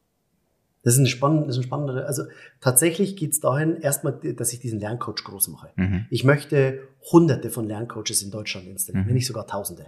Das 0.83 0.93
ist 0.93 0.99
ein 0.99 1.07
spannender, 1.07 1.47
das 1.47 1.57
ist 1.57 1.63
ein 1.63 1.65
spannender, 1.65 2.07
also 2.07 2.23
tatsächlich 2.61 3.17
geht's 3.17 3.39
dahin, 3.39 3.77
erstmal, 3.81 4.13
dass 4.13 4.53
ich 4.53 4.59
diesen 4.59 4.79
Lerncoach 4.79 5.23
groß 5.25 5.49
mache. 5.49 5.69
Ich 6.09 6.23
möchte 6.23 6.79
hunderte 7.11 7.49
von 7.49 7.67
Lerncoaches 7.67 8.21
in 8.21 8.31
Deutschland 8.31 8.67
installieren, 8.67 9.07
wenn 9.07 9.15
nicht 9.15 9.27
sogar 9.27 9.47
tausende. 9.47 9.85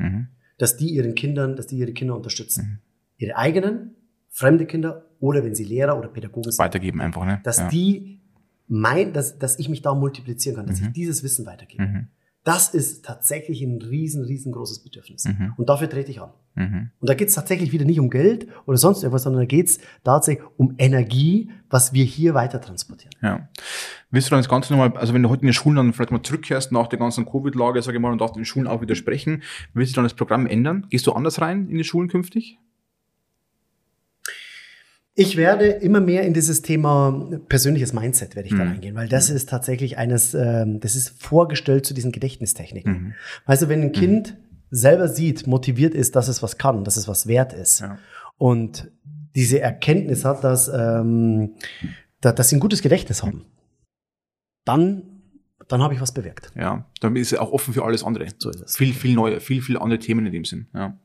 Dass 0.58 0.76
die 0.76 0.90
ihren 0.90 1.16
Kindern, 1.16 1.56
dass 1.56 1.68
die 1.68 1.78
ihre 1.78 1.94
Kinder 1.94 2.16
unterstützen. 2.16 2.82
Ihre 3.18 3.38
eigenen, 3.38 3.96
fremde 4.30 4.66
Kinder 4.66 5.06
oder 5.20 5.44
wenn 5.44 5.56
sie 5.56 5.64
Lehrer 5.64 5.98
oder 5.98 6.10
Pädagogen 6.10 6.52
sind. 6.52 6.60
Weitergeben 6.60 7.02
einfach, 7.02 7.26
ne? 7.26 7.40
Dass 7.44 7.60
ja. 7.60 7.70
die 7.70 8.20
mein, 8.68 9.14
dass, 9.14 9.40
dass 9.40 9.58
ich 9.58 9.68
mich 9.68 9.82
da 9.82 9.96
multiplizieren 9.96 10.58
kann, 10.58 10.68
dass 10.68 10.80
ich 10.80 10.88
dieses 10.90 11.24
Wissen 11.24 11.46
weitergebe. 11.46 12.08
Das 12.50 12.70
ist 12.70 13.06
tatsächlich 13.06 13.62
ein 13.62 13.80
riesen, 13.80 14.26
riesengroßes 14.26 14.80
Bedürfnis. 14.80 15.26
Mhm. 15.26 15.54
Und 15.56 15.70
dafür 15.70 15.88
trete 15.88 16.10
ich 16.10 16.20
an. 16.20 16.32
Mhm. 16.56 16.90
Und 17.00 17.08
da 17.08 17.14
geht 17.14 17.28
es 17.28 17.36
tatsächlich 17.36 17.72
wieder 17.72 17.86
nicht 17.86 18.00
um 18.00 18.10
Geld 18.10 18.48
oder 18.66 18.76
sonst 18.76 19.04
irgendwas, 19.04 19.22
sondern 19.22 19.44
da 19.44 19.46
geht 19.46 19.68
es 19.68 19.80
tatsächlich 20.04 20.48
um 20.58 20.74
Energie, 20.80 21.52
was 21.70 21.94
wir 21.94 22.04
hier 22.04 22.34
weiter 22.34 22.60
transportieren. 22.60 23.14
Ja. 23.22 23.48
Willst 24.10 24.30
du 24.30 24.32
dann 24.32 24.40
das 24.40 24.50
Ganze 24.50 24.74
nochmal, 24.74 24.98
also 24.98 25.14
wenn 25.14 25.22
du 25.22 25.30
heute 25.30 25.44
in 25.44 25.50
den 25.50 25.54
Schulen 25.54 25.76
dann 25.76 25.94
vielleicht 25.94 26.10
mal 26.10 26.24
zurückkehrst 26.24 26.72
nach 26.72 26.88
der 26.88 26.98
ganzen 26.98 27.28
Covid-Lage, 27.28 27.84
sage 27.84 27.98
ich 27.98 28.02
mal, 28.02 28.12
und 28.12 28.20
darfst 28.20 28.36
in 28.36 28.42
den 28.42 28.46
Schulen 28.46 28.66
auch 28.66 28.82
wieder 28.82 28.96
sprechen, 28.96 29.44
willst 29.76 29.92
du 29.92 29.98
dann 29.98 30.06
das 30.06 30.16
Programm 30.16 30.48
ändern? 30.48 30.88
Gehst 30.90 31.06
du 31.06 31.12
anders 31.12 31.40
rein 31.42 31.70
in 31.70 31.78
die 31.78 31.84
Schulen 31.84 32.10
künftig? 32.10 32.58
Ich 35.20 35.36
werde 35.38 35.66
immer 35.68 36.00
mehr 36.00 36.24
in 36.24 36.34
dieses 36.34 36.62
Thema 36.62 37.30
persönliches 37.50 37.94
Mindset 37.94 38.36
werde 38.36 38.48
ich 38.48 38.56
da 38.56 38.64
Mhm. 38.64 38.72
reingehen, 38.72 38.96
weil 38.96 39.08
das 39.10 39.30
ist 39.30 39.50
tatsächlich 39.50 39.98
eines, 39.98 40.34
ähm, 40.34 40.80
das 40.80 40.96
ist 40.96 41.22
vorgestellt 41.22 41.86
zu 41.86 41.94
diesen 41.94 42.12
Gedächtnistechniken. 42.12 42.92
Mhm. 42.92 43.14
Weißt 43.46 43.64
du, 43.64 43.70
wenn 43.70 43.82
ein 43.82 43.92
Kind 43.92 44.38
selber 44.72 45.08
sieht, 45.10 45.46
motiviert 45.48 45.94
ist, 45.94 46.16
dass 46.16 46.28
es 46.28 46.42
was 46.42 46.58
kann, 46.58 46.84
dass 46.84 46.96
es 46.96 47.08
was 47.08 47.28
wert 47.28 47.54
ist. 47.54 47.82
Ja. 47.82 47.98
Und 48.38 48.92
diese 49.36 49.60
Erkenntnis 49.60 50.26
hat, 50.26 50.44
dass, 50.44 50.70
ähm, 50.74 51.56
da, 52.22 52.32
dass 52.32 52.50
sie 52.50 52.56
ein 52.58 52.60
gutes 52.60 52.82
Gedächtnis 52.82 53.22
haben. 53.24 53.46
Dann, 54.66 55.04
dann 55.68 55.82
habe 55.82 55.94
ich 55.94 56.02
was 56.02 56.14
bewirkt. 56.14 56.52
Ja, 56.56 56.86
dann 57.02 57.16
ist 57.16 57.32
er 57.32 57.42
auch 57.42 57.52
offen 57.52 57.74
für 57.74 57.84
alles 57.84 58.04
andere. 58.04 58.28
So 58.38 58.50
ist 58.50 58.62
es. 58.62 58.78
Viel, 58.78 58.94
viel 58.94 59.16
neue, 59.16 59.40
viel, 59.40 59.62
viel 59.62 59.78
andere 59.78 60.00
Themen 60.00 60.26
in 60.26 60.32
dem 60.32 60.46
Sinn. 60.46 60.68
Ja. 60.74 60.98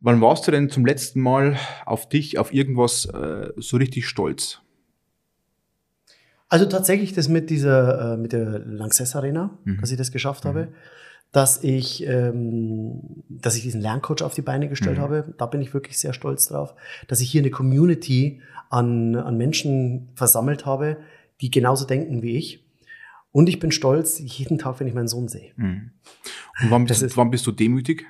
Wann 0.00 0.20
warst 0.20 0.46
du 0.46 0.52
denn 0.52 0.70
zum 0.70 0.86
letzten 0.86 1.20
Mal 1.20 1.56
auf 1.84 2.08
dich, 2.08 2.38
auf 2.38 2.52
irgendwas 2.54 3.06
äh, 3.06 3.50
so 3.56 3.76
richtig 3.78 4.06
stolz? 4.06 4.60
Also 6.48 6.66
tatsächlich 6.66 7.12
das 7.12 7.28
mit 7.28 7.50
dieser, 7.50 8.14
äh, 8.14 8.16
mit 8.16 8.32
der 8.32 8.60
Lanxess 8.60 9.16
Arena, 9.16 9.50
Mhm. 9.64 9.78
dass 9.80 9.90
ich 9.90 9.98
das 9.98 10.12
geschafft 10.12 10.44
habe, 10.44 10.68
dass 11.32 11.62
ich, 11.62 12.06
ähm, 12.06 13.00
dass 13.28 13.56
ich 13.56 13.62
diesen 13.62 13.82
Lerncoach 13.82 14.22
auf 14.22 14.34
die 14.34 14.40
Beine 14.42 14.68
gestellt 14.68 14.96
Mhm. 14.98 15.02
habe. 15.02 15.34
Da 15.36 15.44
bin 15.46 15.60
ich 15.60 15.74
wirklich 15.74 15.98
sehr 15.98 16.14
stolz 16.14 16.46
drauf, 16.46 16.74
dass 17.06 17.20
ich 17.20 17.30
hier 17.30 17.42
eine 17.42 17.50
Community 17.50 18.40
an, 18.70 19.14
an 19.16 19.36
Menschen 19.36 20.08
versammelt 20.14 20.64
habe, 20.64 20.96
die 21.42 21.50
genauso 21.50 21.84
denken 21.86 22.22
wie 22.22 22.36
ich. 22.36 22.64
Und 23.30 23.48
ich 23.50 23.58
bin 23.58 23.72
stolz 23.72 24.18
jeden 24.18 24.58
Tag, 24.58 24.80
wenn 24.80 24.86
ich 24.86 24.94
meinen 24.94 25.08
Sohn 25.08 25.28
sehe. 25.28 25.52
Mhm. 25.56 25.90
Und 26.62 26.70
wann, 26.70 26.84
bist, 26.86 27.02
ist- 27.02 27.16
wann 27.16 27.30
bist 27.30 27.46
du 27.46 27.52
demütig? 27.52 28.06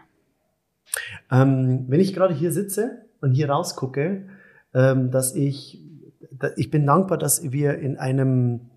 Ähm, 1.31 1.85
wenn 1.89 2.01
ich 2.01 2.15
gerade 2.15 2.35
hier 2.35 2.53
sitze 2.53 3.03
und 3.21 3.33
hier 3.33 3.51
rausgucke, 3.51 4.29
ähm, 4.75 5.11
dass 5.11 5.35
ich, 5.35 5.83
da, 6.31 6.49
ich 6.57 6.71
bin 6.71 6.87
dankbar, 6.87 7.19
dass 7.19 7.51
wir 7.51 7.79
in 7.79 7.97
einem, 7.99 8.71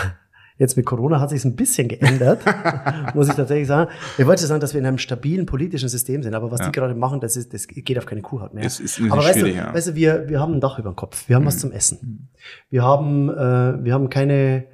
jetzt 0.59 0.77
mit 0.77 0.87
Corona 0.87 1.21
hat 1.21 1.31
sich 1.31 1.45
ein 1.45 1.55
bisschen 1.57 1.89
geändert, 1.89 2.43
muss 3.15 3.29
ich 3.29 3.35
tatsächlich 3.35 3.69
sagen. 3.69 3.91
Ich 4.17 4.27
wollte 4.27 4.47
sagen, 4.47 4.61
dass 4.61 4.73
wir 4.73 4.81
in 4.81 4.87
einem 4.87 4.99
stabilen 4.99 5.47
politischen 5.47 5.89
System 5.89 6.23
sind, 6.23 6.35
aber 6.35 6.51
was 6.51 6.61
Ja. 6.61 6.67
die 6.67 6.73
gerade 6.73 6.95
machen, 6.95 7.21
das 7.21 7.37
ist, 7.37 7.53
das 7.53 7.69
geht 7.69 7.99
auf 7.99 8.07
keine 8.07 8.23
Kuhhaut 8.23 8.55
mehr. 8.55 8.65
Es 8.65 8.81
ist 8.81 9.01
aber 9.01 9.23
weißt 9.23 9.43
du, 9.43 9.49
ja. 9.49 9.73
weißt 9.75 9.89
du, 9.89 9.95
wir, 9.95 10.29
wir 10.29 10.41
haben 10.41 10.55
ein 10.55 10.61
Dach 10.61 10.79
über 10.79 10.91
dem 10.91 10.97
Kopf, 10.97 11.29
wir 11.29 11.37
haben 11.37 11.45
was 11.45 11.59
zum 11.59 11.73
Essen, 11.73 12.31
wir 12.71 12.83
haben, 12.83 13.29
äh, 13.29 13.85
wir 13.85 13.93
haben 13.93 14.09
keine, 14.09 14.65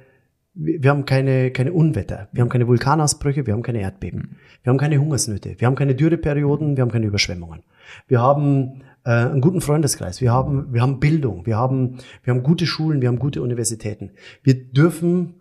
wir 0.55 0.89
haben 0.89 1.05
keine, 1.05 1.51
keine 1.51 1.73
Unwetter, 1.73 2.27
wir 2.31 2.41
haben 2.41 2.49
keine 2.49 2.67
Vulkanausbrüche, 2.67 3.47
wir 3.47 3.53
haben 3.53 3.63
keine 3.63 3.81
Erdbeben, 3.81 4.37
wir 4.61 4.69
haben 4.69 4.77
keine 4.77 4.97
Hungersnöte, 4.99 5.55
wir 5.57 5.67
haben 5.67 5.75
keine 5.75 5.95
Dürreperioden, 5.95 6.77
wir 6.77 6.83
haben 6.83 6.91
keine 6.91 7.07
Überschwemmungen. 7.07 7.63
Wir 8.07 8.21
haben 8.21 8.81
äh, 9.03 9.11
einen 9.11 9.41
guten 9.41 9.61
Freundeskreis, 9.61 10.21
wir 10.21 10.31
haben, 10.31 10.71
wir 10.71 10.81
haben 10.81 10.99
Bildung, 10.99 11.45
wir 11.45 11.57
haben, 11.57 11.97
wir 12.23 12.33
haben 12.33 12.43
gute 12.43 12.67
Schulen, 12.67 13.01
wir 13.01 13.07
haben 13.07 13.19
gute 13.19 13.41
Universitäten. 13.41 14.11
Wir 14.43 14.53
dürfen, 14.53 15.35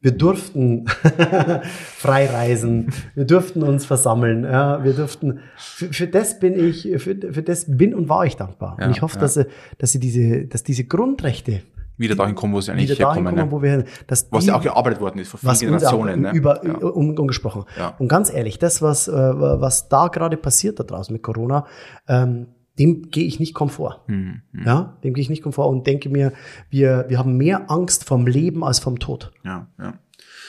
wir 0.00 0.12
durften 0.12 0.86
frei 1.96 2.26
reisen, 2.26 2.92
wir 3.16 3.24
durften 3.24 3.64
uns 3.64 3.84
versammeln, 3.84 4.44
ja, 4.44 4.84
wir 4.84 4.92
durften, 4.92 5.40
für, 5.56 5.92
für 5.92 6.06
das 6.06 6.38
bin 6.38 6.54
ich, 6.54 6.82
für, 6.98 7.16
für 7.32 7.42
das 7.42 7.66
bin 7.66 7.94
und 7.94 8.08
war 8.08 8.26
ich 8.26 8.36
dankbar. 8.36 8.76
Ja, 8.78 8.86
und 8.86 8.92
ich 8.92 9.02
hoffe, 9.02 9.16
ja. 9.16 9.22
dass, 9.22 9.34
sie, 9.34 9.46
dass 9.78 9.90
sie 9.90 9.98
diese, 9.98 10.46
dass 10.46 10.62
diese 10.62 10.84
Grundrechte 10.84 11.62
Wieder 11.96 12.14
dahin 12.14 12.34
kommen, 12.34 12.54
wo 12.54 12.60
sie 12.60 12.72
eigentlich 12.72 12.90
wieder 12.90 13.08
herkommen. 13.08 13.34
kommen, 13.34 13.46
ne? 13.46 13.52
wo 13.52 13.62
wir, 13.62 13.84
dass 14.06 14.26
Was 14.30 14.44
die, 14.44 14.48
ja 14.48 14.56
auch 14.56 14.62
gearbeitet 14.62 15.00
worden 15.00 15.18
ist 15.18 15.28
vor 15.28 15.38
vielen 15.38 15.72
Generationen. 15.72 16.26
auch 16.26 16.32
Ne? 16.32 16.38
über, 16.38 16.66
ja. 16.66 16.74
um, 16.74 17.16
umgesprochen. 17.18 17.64
Ja. 17.78 17.94
Und 17.98 18.08
ganz 18.08 18.32
ehrlich, 18.32 18.58
das, 18.58 18.82
was, 18.82 19.08
äh, 19.08 19.12
was 19.12 19.88
da 19.88 20.08
gerade 20.08 20.36
passiert 20.36 20.80
da 20.80 20.84
draußen 20.84 21.12
mit 21.12 21.22
Corona, 21.22 21.66
ähm, 22.08 22.48
dem 22.78 23.10
gehe 23.10 23.24
ich 23.24 23.38
nicht 23.38 23.54
komfort. 23.54 24.00
Hm, 24.06 24.42
hm. 24.52 24.62
Ja, 24.64 24.96
dem 25.04 25.12
gehe 25.12 25.22
ich 25.22 25.28
nicht 25.28 25.42
komfort 25.42 25.68
und 25.68 25.86
denke 25.86 26.08
mir, 26.08 26.32
wir, 26.70 27.04
wir 27.08 27.18
haben 27.18 27.36
mehr 27.36 27.70
Angst 27.70 28.04
vom 28.04 28.26
Leben 28.26 28.64
als 28.64 28.78
vom 28.78 28.98
Tod. 28.98 29.32
ja, 29.44 29.68
ja. 29.78 29.94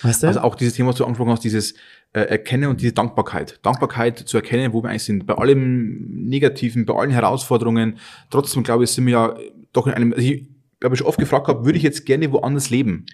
Weißt 0.03 0.23
du? 0.23 0.27
Also 0.27 0.41
auch 0.41 0.55
dieses 0.55 0.73
Thema, 0.73 0.89
was 0.89 0.97
du 0.97 1.05
angesprochen 1.05 1.31
hast, 1.31 1.43
dieses 1.43 1.73
äh, 2.11 2.21
Erkennen 2.21 2.69
und 2.69 2.81
diese 2.81 2.91
Dankbarkeit. 2.93 3.59
Dankbarkeit 3.63 4.19
zu 4.19 4.37
erkennen, 4.37 4.73
wo 4.73 4.83
wir 4.83 4.89
eigentlich 4.89 5.05
sind. 5.05 5.25
Bei 5.25 5.35
allem 5.35 6.27
Negativen, 6.27 6.85
bei 6.85 6.93
allen 6.93 7.11
Herausforderungen. 7.11 7.97
Trotzdem, 8.29 8.63
glaube 8.63 8.83
ich, 8.83 8.91
sind 8.91 9.05
wir 9.05 9.13
ja 9.13 9.35
doch 9.71 9.87
in 9.87 9.93
einem, 9.93 10.13
also 10.13 10.25
ich 10.25 10.45
habe 10.83 10.95
schon 10.95 11.07
oft 11.07 11.19
gefragt 11.19 11.47
gehabt, 11.47 11.65
würde 11.65 11.77
ich 11.77 11.83
jetzt 11.83 12.05
gerne 12.05 12.31
woanders 12.31 12.69
leben? 12.69 13.05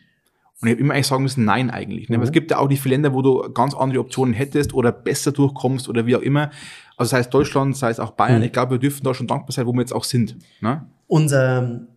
Und 0.61 0.67
ich 0.67 0.73
habe 0.73 0.81
immer 0.81 0.93
eigentlich 0.93 1.07
sagen 1.07 1.23
müssen, 1.23 1.45
nein 1.45 1.69
eigentlich. 1.69 2.09
Ne? 2.09 2.17
Aber 2.17 2.25
es 2.25 2.31
gibt 2.33 2.51
ja 2.51 2.57
auch 2.57 2.67
nicht 2.67 2.81
viele 2.81 2.95
Länder, 2.95 3.13
wo 3.13 3.21
du 3.21 3.49
ganz 3.53 3.73
andere 3.73 4.01
Optionen 4.01 4.33
hättest 4.33 4.73
oder 4.73 4.91
besser 4.91 5.31
durchkommst 5.31 5.87
oder 5.87 6.05
wie 6.05 6.15
auch 6.17 6.21
immer. 6.21 6.51
Also 6.97 7.11
sei 7.11 7.19
es 7.19 7.29
Deutschland, 7.29 7.77
sei 7.77 7.89
es 7.89 7.99
auch 7.99 8.11
Bayern. 8.11 8.39
Mhm. 8.39 8.43
Ich 8.45 8.51
glaube, 8.51 8.71
wir 8.71 8.79
dürfen 8.79 9.03
da 9.05 9.13
schon 9.13 9.27
dankbar 9.27 9.53
sein, 9.53 9.65
wo 9.65 9.71
wir 9.71 9.79
jetzt 9.79 9.93
auch 9.93 10.03
sind. 10.03 10.37
Ne? 10.59 10.85
Unser 11.07 11.59
ähm, 11.59 11.87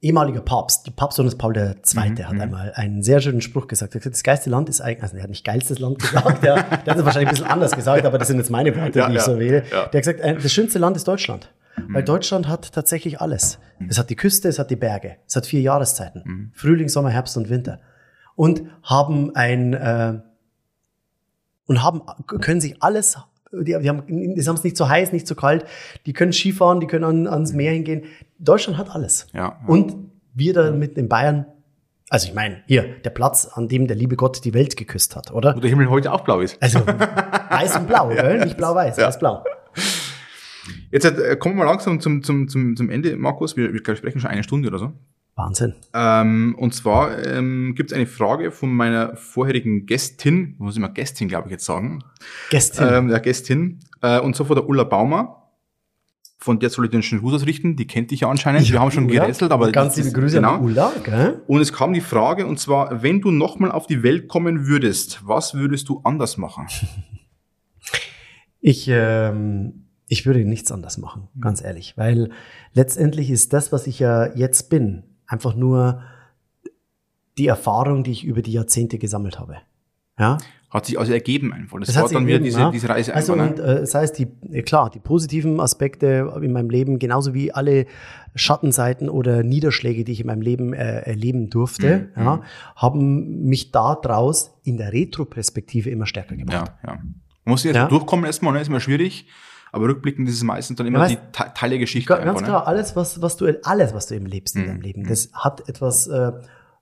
ehemaliger 0.00 0.40
Papst, 0.40 0.86
die 0.88 0.90
Papst 0.90 1.18
Johannes 1.18 1.38
Paul 1.38 1.56
II. 1.56 1.74
Mhm, 1.94 2.18
hat 2.26 2.40
einmal 2.40 2.72
einen 2.74 3.04
sehr 3.04 3.20
schönen 3.20 3.40
Spruch 3.40 3.68
gesagt. 3.68 3.92
Er 3.94 3.96
hat 3.96 4.02
gesagt, 4.02 4.16
das 4.16 4.22
geilste 4.24 4.50
Land 4.50 4.68
ist 4.68 4.80
eigentlich, 4.80 5.02
also 5.04 5.16
er 5.16 5.22
hat 5.22 5.30
nicht 5.30 5.44
geilstes 5.44 5.78
Land 5.78 6.00
gesagt, 6.00 6.44
ja, 6.44 6.54
der 6.62 6.94
hat 6.94 6.96
es 6.98 7.04
wahrscheinlich 7.04 7.28
ein 7.28 7.34
bisschen 7.34 7.46
anders 7.46 7.76
gesagt, 7.76 8.04
aber 8.04 8.18
das 8.18 8.26
sind 8.26 8.38
jetzt 8.38 8.50
meine 8.50 8.74
Worte, 8.76 8.98
Ja, 8.98 9.06
die 9.06 9.12
ich 9.12 9.18
ja, 9.18 9.24
so 9.24 9.38
wähle. 9.38 9.58
ja. 9.58 9.62
Mhm. 9.62 9.68
Der 9.70 9.82
hat 9.82 9.92
gesagt, 9.92 10.20
äh, 10.20 10.34
das 10.34 10.52
schönste 10.52 10.78
Land 10.80 10.96
ist 10.96 11.06
Deutschland. 11.06 11.52
Weil 11.88 12.02
Deutschland 12.02 12.48
hat 12.48 12.72
tatsächlich 12.72 13.20
alles. 13.20 13.58
Es 13.88 13.98
hat 13.98 14.08
die 14.10 14.16
Küste, 14.16 14.48
es 14.48 14.58
hat 14.58 14.70
die 14.70 14.76
Berge, 14.76 15.16
es 15.26 15.36
hat 15.36 15.46
vier 15.46 15.60
Jahreszeiten. 15.60 16.22
Mhm. 16.24 16.50
Frühling, 16.54 16.88
Sommer, 16.88 17.10
Herbst 17.10 17.36
und 17.36 17.50
Winter. 17.50 17.80
Und 18.34 18.62
haben 18.82 19.34
ein, 19.34 19.74
äh, 19.74 20.20
und 21.66 21.82
haben, 21.82 22.02
können 22.26 22.60
sich 22.60 22.82
alles, 22.82 23.18
die, 23.52 23.76
die 23.80 23.88
haben, 23.88 24.34
es 24.36 24.64
nicht 24.64 24.76
so 24.76 24.88
heiß, 24.88 25.12
nicht 25.12 25.26
so 25.26 25.34
kalt, 25.34 25.64
die 26.06 26.12
können 26.12 26.32
Skifahren, 26.32 26.80
die 26.80 26.86
können 26.86 27.04
an, 27.04 27.26
ans 27.26 27.52
Meer 27.52 27.72
hingehen. 27.72 28.04
Deutschland 28.38 28.78
hat 28.78 28.94
alles. 28.94 29.26
Ja, 29.32 29.40
ja. 29.40 29.58
Und 29.66 29.96
wir 30.34 30.52
da 30.54 30.70
mit 30.70 30.96
in 30.98 31.08
Bayern, 31.08 31.46
also 32.08 32.28
ich 32.28 32.34
meine, 32.34 32.62
hier, 32.66 32.84
der 33.04 33.10
Platz, 33.10 33.46
an 33.46 33.68
dem 33.68 33.86
der 33.86 33.96
liebe 33.96 34.16
Gott 34.16 34.44
die 34.44 34.54
Welt 34.54 34.76
geküsst 34.76 35.16
hat, 35.16 35.32
oder? 35.32 35.56
Wo 35.56 35.60
der 35.60 35.70
Himmel 35.70 35.90
heute 35.90 36.12
auch 36.12 36.20
blau 36.22 36.40
ist. 36.40 36.60
Also 36.62 36.86
weiß 37.50 37.76
und 37.76 37.86
blau, 37.88 38.08
gell? 38.08 38.44
Nicht 38.44 38.56
blau-weiß, 38.56 38.96
Ja. 38.96 39.08
weiß-blau. 39.08 39.44
Jetzt 40.90 41.04
äh, 41.04 41.36
kommen 41.36 41.56
wir 41.56 41.64
mal 41.64 41.70
langsam 41.70 42.00
zum, 42.00 42.22
zum, 42.22 42.48
zum, 42.48 42.76
zum 42.76 42.90
Ende, 42.90 43.16
Markus. 43.16 43.56
Wir, 43.56 43.72
wir 43.72 43.80
sprechen 43.80 44.20
schon 44.20 44.30
eine 44.30 44.42
Stunde 44.42 44.68
oder 44.68 44.78
so. 44.78 44.92
Wahnsinn. 45.36 45.74
Ähm, 45.92 46.56
und 46.58 46.74
zwar 46.74 47.24
ähm, 47.26 47.74
gibt 47.76 47.90
es 47.90 47.96
eine 47.96 48.06
Frage 48.06 48.50
von 48.50 48.72
meiner 48.74 49.16
vorherigen 49.16 49.84
Gästin, 49.84 50.54
muss 50.58 50.74
ich 50.74 50.80
mal 50.80 50.88
Gästin, 50.88 51.28
glaube 51.28 51.48
ich, 51.48 51.52
jetzt 51.52 51.66
sagen. 51.66 52.02
Gestern. 52.50 53.04
Ähm, 53.04 53.08
der 53.08 53.20
Gästin. 53.20 53.80
Äh, 54.00 54.18
und 54.20 54.34
zwar 54.34 54.46
von 54.46 54.56
der 54.56 54.66
Ulla 54.66 54.84
Baumer. 54.84 55.42
Von 56.38 56.58
der 56.58 56.70
soll 56.70 56.86
ich 56.86 56.90
den 56.90 57.02
schönen 57.02 57.20
Gruß 57.20 57.34
ausrichten. 57.34 57.76
Die 57.76 57.86
kennt 57.86 58.12
dich 58.12 58.20
ja 58.20 58.30
anscheinend. 58.30 58.70
Wir 58.70 58.80
haben 58.80 58.90
schon 58.90 59.06
Ulla. 59.06 59.24
gerätselt, 59.24 59.52
aber 59.52 59.72
Ganz 59.72 59.96
liebe 59.96 60.12
Grüße 60.12 60.36
genau. 60.36 60.54
an 60.54 60.60
Ulla, 60.62 60.92
gell? 61.04 61.42
Und 61.46 61.60
es 61.60 61.72
kam 61.72 61.92
die 61.92 62.00
Frage, 62.00 62.46
und 62.46 62.58
zwar, 62.58 63.02
wenn 63.02 63.20
du 63.20 63.30
nochmal 63.30 63.72
auf 63.72 63.86
die 63.86 64.02
Welt 64.02 64.28
kommen 64.28 64.66
würdest, 64.66 65.20
was 65.24 65.54
würdest 65.54 65.88
du 65.88 66.00
anders 66.04 66.38
machen? 66.38 66.66
Ich, 68.60 68.88
ähm, 68.88 69.85
ich 70.08 70.24
würde 70.26 70.44
nichts 70.44 70.70
anders 70.72 70.98
machen, 70.98 71.28
ganz 71.40 71.62
ehrlich, 71.62 71.94
weil 71.96 72.30
letztendlich 72.74 73.30
ist 73.30 73.52
das, 73.52 73.72
was 73.72 73.86
ich 73.86 73.98
ja 73.98 74.34
jetzt 74.34 74.70
bin, 74.70 75.02
einfach 75.26 75.54
nur 75.54 76.02
die 77.38 77.46
Erfahrung, 77.48 78.04
die 78.04 78.12
ich 78.12 78.24
über 78.24 78.42
die 78.42 78.52
Jahrzehnte 78.52 78.98
gesammelt 78.98 79.38
habe. 79.38 79.56
Ja, 80.18 80.38
Hat 80.70 80.86
sich 80.86 80.98
also 80.98 81.12
ergeben 81.12 81.52
einfach. 81.52 81.78
Das, 81.78 81.88
Das 81.88 81.96
war 81.96 82.04
hat 82.04 82.14
dann 82.14 82.26
wieder 82.26 82.38
diese, 82.38 82.58
ja. 82.60 82.70
diese 82.70 82.88
Reise 82.88 83.14
Also 83.14 83.34
einfach. 83.34 83.50
und 83.50 83.58
ne? 83.58 83.62
äh, 83.76 83.80
das 83.80 83.94
heißt, 83.94 84.18
die, 84.18 84.28
äh, 84.50 84.62
klar, 84.62 84.88
die 84.90 84.98
positiven 84.98 85.60
Aspekte 85.60 86.32
in 86.40 86.52
meinem 86.52 86.70
Leben, 86.70 86.98
genauso 86.98 87.34
wie 87.34 87.52
alle 87.52 87.84
Schattenseiten 88.34 89.10
oder 89.10 89.42
Niederschläge, 89.42 90.04
die 90.04 90.12
ich 90.12 90.20
in 90.20 90.26
meinem 90.28 90.40
Leben 90.40 90.72
äh, 90.72 91.00
erleben 91.00 91.50
durfte, 91.50 92.08
Mhm. 92.16 92.22
ja, 92.22 92.42
haben 92.76 93.44
mich 93.44 93.72
daraus 93.72 94.52
in 94.64 94.78
der 94.78 94.92
Retroperspektive 94.94 95.90
immer 95.90 96.06
stärker 96.06 96.36
gemacht. 96.36 96.72
Ja, 96.82 96.90
ja. 96.92 96.98
Man 97.44 97.52
muss 97.52 97.64
jetzt 97.64 97.76
Ja. 97.76 97.88
durchkommen 97.88 98.24
erstmal, 98.24 98.54
ne? 98.54 98.60
ist 98.62 98.68
immer 98.68 98.80
schwierig. 98.80 99.26
Aber 99.76 99.88
rückblickend 99.88 100.28
ist 100.28 100.34
es 100.36 100.42
meistens 100.42 100.76
dann 100.78 100.86
immer 100.86 101.00
Ja, 101.00 101.04
weißt- 101.04 101.08
die 101.10 101.32
Te- 101.32 101.52
Teil 101.54 101.70
der 101.70 101.78
Geschichte 101.78 102.08
Ga- 102.08 102.16
Ganz 102.16 102.28
einfach. 102.28 102.40
Ne? 102.40 102.46
klar, 102.48 102.66
alles, 102.66 102.96
was, 102.96 103.20
was 103.22 103.36
du, 103.36 103.46
alles, 103.64 103.94
was 103.94 104.06
du 104.06 104.14
eben 104.14 104.26
lebst 104.26 104.56
in 104.56 104.62
Mhm. 104.62 104.66
deinem 104.66 104.80
Leben, 104.80 105.04
das 105.06 105.30
hat 105.34 105.68
etwas, 105.68 106.06
äh, 106.08 106.32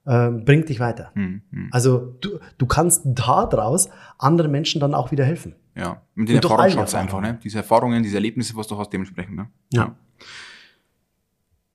äh, 0.06 0.30
bringt 0.30 0.68
dich 0.68 0.80
weiter. 0.80 1.10
Hm, 1.14 1.42
hm. 1.50 1.68
Also 1.72 2.14
du, 2.20 2.38
du 2.58 2.66
kannst 2.66 3.02
daraus 3.04 3.88
anderen 4.18 4.50
Menschen 4.52 4.80
dann 4.80 4.94
auch 4.94 5.10
wieder 5.10 5.24
helfen. 5.24 5.54
Ja, 5.76 6.02
mit 6.14 6.28
den 6.28 6.36
Erfahrungsschatz 6.36 6.94
einfach, 6.94 7.20
ne? 7.20 7.38
Diese 7.42 7.58
Erfahrungen, 7.58 8.02
diese 8.02 8.14
Erlebnisse, 8.16 8.54
was 8.56 8.68
du 8.68 8.78
hast, 8.78 8.90
dementsprechend, 8.92 9.34
ne? 9.36 9.48
Ja. 9.72 9.96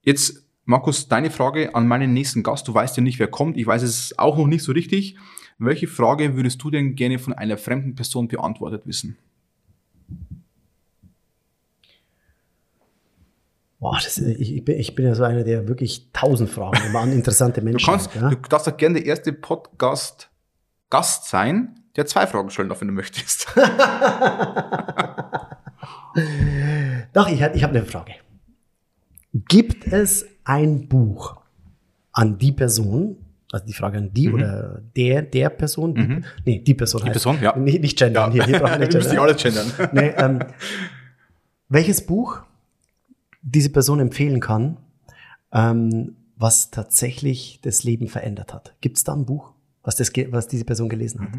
Jetzt, 0.01 0.43
Markus, 0.65 1.07
deine 1.07 1.30
Frage 1.32 1.76
an 1.76 1.88
meinen 1.88 2.13
nächsten 2.13 2.43
Gast. 2.43 2.67
Du 2.67 2.74
weißt 2.74 2.95
ja 2.97 3.03
nicht, 3.03 3.20
wer 3.20 3.28
kommt. 3.28 3.57
Ich 3.57 3.67
weiß 3.67 3.82
es 3.84 4.17
auch 4.17 4.38
noch 4.38 4.47
nicht 4.47 4.63
so 4.63 4.72
richtig. 4.72 5.17
Welche 5.57 5.88
Frage 5.88 6.36
würdest 6.38 6.63
du 6.63 6.72
denn 6.72 6.95
gerne 6.95 7.20
von 7.20 7.34
einer 7.34 7.57
fremden 7.57 7.95
Person 7.95 8.28
beantwortet 8.30 8.84
wissen? 8.86 9.17
Boah, 13.80 13.97
das, 14.03 14.17
ich, 14.17 14.57
ich, 14.57 14.95
bin, 14.95 15.05
ja 15.05 15.15
so 15.15 15.23
einer, 15.23 15.43
der 15.45 15.69
wirklich 15.69 16.11
tausend 16.11 16.49
Fragen 16.49 16.86
immer 16.86 16.99
an 16.99 17.13
interessante 17.13 17.61
Du 17.61 17.65
Menschen 17.65 17.89
kannst, 17.89 18.13
hat. 18.13 18.21
Ja? 18.21 18.30
du 18.30 18.36
darfst 18.49 18.67
auch 18.67 18.75
gerne 18.75 18.95
der 18.95 19.05
erste 19.05 19.32
Podcast 19.32 20.30
Gast 20.89 21.30
sein, 21.30 21.80
der 21.95 22.05
zwei 22.05 22.27
Fragen 22.27 22.49
stellen 22.49 22.67
darf, 22.67 22.82
wenn 22.82 22.89
du 22.89 22.93
möchtest. 22.93 23.47
Doch, 27.13 27.30
ich, 27.30 27.39
ich 27.41 27.63
habe 27.63 27.77
eine 27.77 27.86
Frage. 27.86 28.13
Gibt 29.34 29.88
es 29.91 30.25
ein 30.43 30.88
Buch 30.88 31.38
an 32.11 32.38
die 32.38 32.51
Person, 32.51 33.17
Also 33.51 33.65
die 33.65 33.73
Frage 33.73 33.99
an 33.99 34.11
die 34.13 34.30
oder 34.32 34.82
der, 34.95 35.21
der 35.21 35.49
Person. 35.49 35.95
Die, 35.95 36.21
Nee, 36.45 36.59
die 36.59 36.73
Person 36.73 37.01
Mhm. 37.01 37.05
Die 37.05 37.11
heißt. 37.11 37.23
Person, 37.23 37.41
ja. 37.41 37.55
Nicht, 37.55 37.82
nicht 37.82 37.97
gendern. 37.97 38.32
Hier, 38.32 38.45
hier 38.45 38.59
brauchen 38.59 38.73
wir 38.82 38.88
nicht 38.88 38.91
gendern. 38.91 39.19
alles 39.19 39.41
gendern. 39.41 39.71
Nee, 39.93 40.09
ähm, 40.17 40.39
welches 41.69 42.05
Buch 42.05 42.41
diese 43.41 43.69
Person 43.69 43.99
empfehlen 43.99 44.39
kann, 44.39 44.77
ähm, 45.51 46.15
was 46.35 46.71
tatsächlich 46.71 47.59
das 47.63 47.83
Leben 47.83 48.07
verändert 48.07 48.53
hat? 48.53 48.75
Gibt 48.81 48.97
es 48.97 49.03
da 49.03 49.13
ein 49.13 49.25
Buch, 49.25 49.53
was, 49.83 49.95
das, 49.95 50.11
was 50.29 50.47
diese 50.47 50.65
Person 50.65 50.87
gelesen 50.89 51.21
hat? 51.21 51.29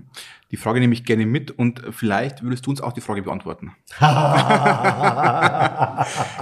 Die 0.51 0.57
Frage 0.57 0.81
nehme 0.81 0.93
ich 0.95 1.05
gerne 1.05 1.25
mit 1.27 1.51
und 1.51 1.83
vielleicht 1.91 2.43
würdest 2.43 2.67
du 2.67 2.71
uns 2.71 2.81
auch 2.81 2.93
die 2.93 3.01
Frage 3.01 3.23
beantworten. 3.23 3.73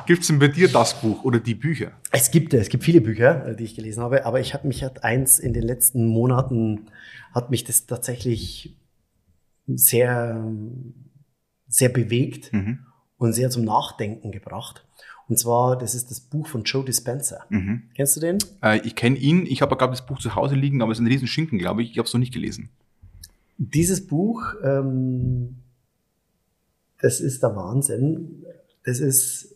Gibt 0.07 0.23
es 0.23 0.29
denn 0.29 0.39
bei 0.39 0.49
dir 0.49 0.69
das 0.71 1.01
Buch 1.01 1.25
oder 1.25 1.39
die 1.41 1.55
Bücher? 1.55 1.93
Es 2.11 2.31
gibt, 2.31 2.55
es 2.55 2.69
gibt 2.69 2.85
viele 2.85 3.01
Bücher, 3.01 3.47
äh, 3.49 3.57
die 3.57 3.65
ich 3.65 3.75
gelesen 3.75 4.03
habe, 4.03 4.25
aber 4.27 4.41
ich 4.41 4.55
habe 4.55 4.67
mich 4.69 4.83
hat 4.85 5.05
eins 5.05 5.39
in 5.39 5.53
den 5.53 5.63
letzten 5.63 6.07
Monaten 6.07 6.87
hat 7.35 7.51
mich 7.51 7.65
das 7.65 7.87
tatsächlich 7.87 8.77
sehr, 9.67 10.43
sehr 11.69 11.89
bewegt 11.91 12.53
Mhm. 12.53 12.87
und 13.19 13.33
sehr 13.35 13.51
zum 13.51 13.65
Nachdenken 13.65 14.33
gebracht. 14.33 14.87
Und 15.29 15.39
zwar, 15.39 15.77
das 15.77 15.95
ist 15.95 16.11
das 16.11 16.21
Buch 16.21 16.47
von 16.47 16.65
Joe 16.65 16.85
Dispenza. 16.85 17.45
Mhm. 17.51 17.83
Kennst 17.95 18.17
du 18.17 18.21
den? 18.21 18.39
Äh, 18.63 18.81
ich 18.87 18.97
kenne 18.97 19.17
ihn, 19.17 19.45
ich 19.45 19.61
habe 19.61 19.77
gerade 19.77 19.93
das 19.93 20.07
Buch 20.07 20.19
zu 20.19 20.35
Hause 20.35 20.55
liegen, 20.55 20.81
aber 20.81 20.93
es 20.93 20.99
ist 20.99 21.05
ein 21.05 21.07
riesen 21.07 21.29
Schinken, 21.29 21.59
glaube 21.59 21.83
ich. 21.83 21.91
Ich 21.91 21.99
habe 21.99 22.07
es 22.07 22.15
noch 22.15 22.21
nicht 22.21 22.33
gelesen. 22.33 22.71
Dieses 23.59 24.07
Buch, 24.07 24.43
ähm, 24.65 25.57
das 27.01 27.21
ist 27.21 27.43
der 27.43 27.55
Wahnsinn. 27.57 28.45
Das 28.85 29.01
ist, 29.01 29.55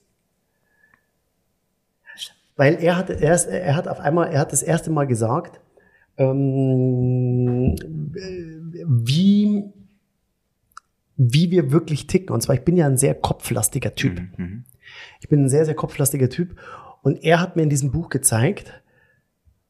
weil 2.57 2.75
er 2.75 2.99
hat, 2.99 3.09
er, 3.09 3.35
ist, 3.35 3.47
er 3.47 3.75
hat 3.75 3.89
auf 3.89 3.99
einmal, 3.99 4.31
er 4.31 4.41
hat 4.41 4.53
das 4.53 4.63
erste 4.63 4.91
Mal 4.91 5.07
gesagt, 5.07 5.59
ähm, 6.19 7.77
wie, 8.87 9.65
wie 11.17 11.51
wir 11.51 11.73
wirklich 11.73 12.07
ticken. 12.07 12.35
Und 12.35 12.43
zwar, 12.43 12.57
ich 12.57 12.63
bin 12.63 12.77
ja 12.77 12.87
ein 12.87 12.99
sehr 12.99 13.15
kopflastiger 13.15 13.95
Typ. 13.95 14.21
Mhm. 14.37 14.65
Ich 15.23 15.29
bin 15.29 15.45
ein 15.45 15.49
sehr, 15.49 15.65
sehr 15.65 15.75
kopflastiger 15.77 16.29
Typ. 16.29 16.57
Und 17.03 17.23
er 17.23 17.41
hat 17.41 17.55
mir 17.55 17.63
in 17.63 17.71
diesem 17.71 17.93
Buch 17.93 18.09
gezeigt, 18.09 18.73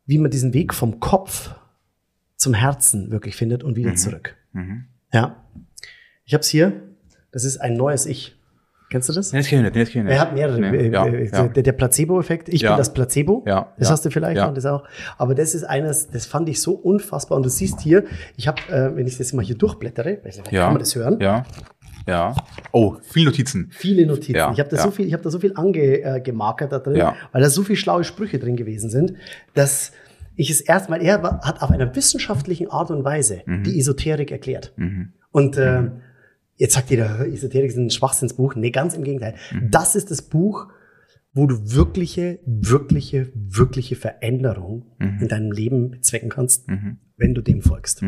wie 0.07 0.17
man 0.17 0.31
diesen 0.31 0.55
Weg 0.55 0.73
vom 0.73 0.99
Kopf 0.99 1.55
zum 2.37 2.55
Herzen 2.55 3.11
wirklich 3.11 3.37
findet 3.37 3.63
und 3.63 3.77
wieder 3.77 3.95
zurück. 3.95 4.35
Mhm. 4.53 4.87
Ja. 5.13 5.45
Ich 6.25 6.33
habe 6.33 6.41
es 6.41 6.49
hier. 6.49 6.73
Das 7.33 7.45
ist 7.45 7.59
ein 7.59 7.75
neues 7.77 8.07
Ich. 8.07 8.35
Kennst 8.91 9.11
du 9.11 9.13
das? 9.13 9.33
Nee, 9.33 9.41
das 9.41 9.49
kenne 9.49 9.69
ich 9.69 9.75
nicht, 9.75 9.87
das 9.87 9.93
kenne 9.93 10.05
ich 10.05 10.09
nicht. 10.11 10.17
Er 10.17 10.21
hat 10.23 10.35
mehrere. 10.35 10.59
Nee, 10.59 10.77
äh, 10.89 10.91
ja, 10.91 11.07
äh, 11.07 11.29
ja. 11.29 11.49
Der, 11.49 11.63
der 11.63 11.73
Placebo-Effekt. 11.73 12.49
Ich 12.49 12.63
Ja. 12.63 12.71
bin 12.73 12.79
das 12.79 12.93
Placebo. 12.95 13.45
Ja, 13.47 13.75
Das 13.79 13.91
hast 13.91 14.05
du 14.07 14.11
vielleicht 14.11 14.41
und 14.41 14.55
das 14.57 14.65
auch. 14.65 14.85
Aber 15.19 15.35
das 15.35 15.55
ist 15.55 15.65
eines, 15.65 16.09
das 16.09 16.25
fand 16.25 16.49
ich 16.49 16.63
so 16.63 16.73
unfassbar. 16.73 17.37
Und 17.37 17.43
du 17.45 17.51
siehst 17.51 17.81
hier, 17.81 18.05
ich 18.39 18.49
habe, 18.49 18.61
äh, 18.71 18.97
wenn 18.97 19.07
ich 19.07 19.19
das 19.19 19.33
mal 19.35 19.45
hier 19.45 19.57
durchblättere, 19.57 20.17
kann 20.17 20.73
man 20.73 20.79
das 20.79 20.95
hören? 20.97 21.21
Ja. 21.21 21.45
Ja. 22.07 22.35
Oh, 22.73 22.97
viele 23.03 23.27
Notizen. 23.27 23.69
Viele 23.71 24.07
Notizen. 24.07 24.35
Ja, 24.37 24.53
ich 24.53 24.59
habe 24.61 24.69
da 24.71 24.77
ja. 24.77 24.83
so 24.83 24.91
viel, 24.91 25.07
ich 25.07 25.13
habe 25.13 25.23
da 25.23 25.31
so 25.31 25.39
viel 25.39 25.53
angemarkert 25.55 26.17
äh, 26.17 26.21
gemarkert 26.21 26.73
da 26.73 26.79
drin, 26.79 26.97
Ja. 26.97 27.15
weil 27.33 27.43
da 27.43 27.51
so 27.51 27.63
viele 27.63 27.77
schlaue 27.77 28.05
Sprüche 28.05 28.39
drin 28.39 28.57
gewesen 28.57 28.91
sind, 28.91 29.15
dass 29.55 29.93
ich 30.37 30.51
es 30.51 30.61
erstmal, 30.61 31.03
er 31.03 31.23
hat 31.23 31.63
auf 31.63 31.71
einer 31.71 31.95
wissenschaftlichen 31.95 32.71
Art 32.71 32.91
und 32.91 33.05
Weise 33.05 33.43
Mhm. 33.47 33.65
die 33.65 33.79
Esoterik 33.79 34.31
erklärt. 34.33 34.73
Und 35.31 35.57
äh, 35.59 35.91
jetzt 36.57 36.75
sagt 36.75 36.91
jeder, 36.91 37.19
"Hör, 37.19 37.27
Esoterik 37.27 37.69
ist 37.71 37.77
ein 37.77 37.91
Schwachsinnsbuch. 37.91 38.55
Nee, 38.57 38.71
ganz 38.71 38.95
im 38.95 39.05
Gegenteil. 39.05 39.35
Mhm. 39.53 39.71
Das 39.71 39.95
ist 39.95 40.11
das 40.11 40.23
Buch, 40.23 40.69
wo 41.35 41.47
du 41.47 41.73
wirkliche, 41.73 42.41
wirkliche, 42.47 43.33
wirkliche 43.35 43.97
Veränderung 43.97 44.85
Mhm. 44.99 45.19
in 45.23 45.29
deinem 45.29 45.53
Leben 45.53 45.91
bezwecken 45.91 46.29
kannst, 46.29 46.69
wenn 47.17 47.35
du 47.35 47.41
dem 47.43 47.63
folgst. 47.63 48.03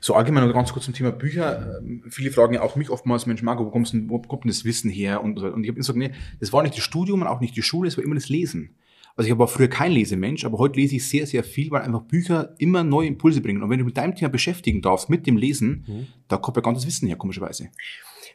So 0.00 0.14
allgemein 0.14 0.46
noch 0.46 0.54
ganz 0.54 0.72
kurz 0.72 0.84
zum 0.84 0.94
Thema 0.94 1.10
Bücher. 1.12 1.78
Ähm, 1.80 2.04
Viele 2.10 2.30
fragen 2.30 2.54
ja 2.54 2.62
auch 2.62 2.76
mich 2.76 2.90
oftmals, 2.90 3.26
Mensch, 3.26 3.42
Marco, 3.42 3.64
wo, 3.66 3.70
kommst 3.70 3.92
du 3.92 3.98
denn, 3.98 4.08
wo 4.10 4.18
kommt 4.20 4.44
denn 4.44 4.50
das 4.50 4.64
Wissen 4.64 4.90
her? 4.90 5.22
Und, 5.22 5.38
und 5.38 5.64
ich 5.64 5.68
habe 5.68 5.78
gesagt, 5.78 5.98
nee, 5.98 6.12
das 6.40 6.52
war 6.52 6.62
nicht 6.62 6.76
das 6.76 6.84
Studium 6.84 7.22
und 7.22 7.26
auch 7.28 7.40
nicht 7.40 7.56
die 7.56 7.62
Schule, 7.62 7.88
es 7.88 7.96
war 7.96 8.04
immer 8.04 8.14
das 8.14 8.28
Lesen. 8.28 8.76
Also 9.16 9.30
ich 9.30 9.38
war 9.38 9.46
früher 9.46 9.68
kein 9.68 9.92
Lesemensch, 9.92 10.44
aber 10.44 10.58
heute 10.58 10.78
lese 10.80 10.96
ich 10.96 11.08
sehr, 11.08 11.26
sehr 11.26 11.44
viel, 11.44 11.70
weil 11.70 11.82
einfach 11.82 12.02
Bücher 12.02 12.54
immer 12.58 12.82
neue 12.82 13.06
Impulse 13.06 13.40
bringen. 13.40 13.62
Und 13.62 13.70
wenn 13.70 13.78
du 13.78 13.84
mit 13.84 13.96
deinem 13.96 14.14
Thema 14.16 14.28
beschäftigen 14.28 14.82
darfst, 14.82 15.08
mit 15.08 15.26
dem 15.26 15.36
Lesen, 15.36 15.84
da 16.26 16.36
kommt 16.36 16.56
ja 16.56 16.62
ganzes 16.62 16.84
Wissen 16.86 17.06
her, 17.06 17.16
komischerweise. 17.16 17.68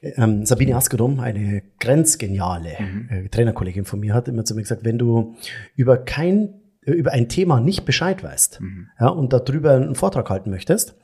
Ähm, 0.02 0.46
Sabine 0.46 0.76
Askedom, 0.76 1.20
eine 1.20 1.62
grenzgeniale 1.80 2.78
äh, 3.10 3.30
Trainerkollegin 3.30 3.86
von 3.86 4.00
mir, 4.00 4.14
hat 4.14 4.28
immer 4.28 4.46
zu 4.46 4.56
mir 4.56 4.62
gesagt, 4.62 4.86
wenn 4.86 4.98
du 4.98 5.36
über 5.76 5.98
kein 5.98 6.54
äh, 6.82 6.92
über 6.92 7.12
ein 7.12 7.28
Thema 7.30 7.60
nicht 7.60 7.86
Bescheid 7.86 8.24
weißt 8.24 8.60
ja, 9.00 9.08
und 9.08 9.34
darüber 9.34 9.74
einen 9.74 9.96
Vortrag 9.96 10.30
halten 10.30 10.50
möchtest, 10.50 10.96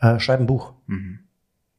äh, 0.00 0.18
schreib 0.18 0.40
ein 0.40 0.46
Buch. 0.46 0.74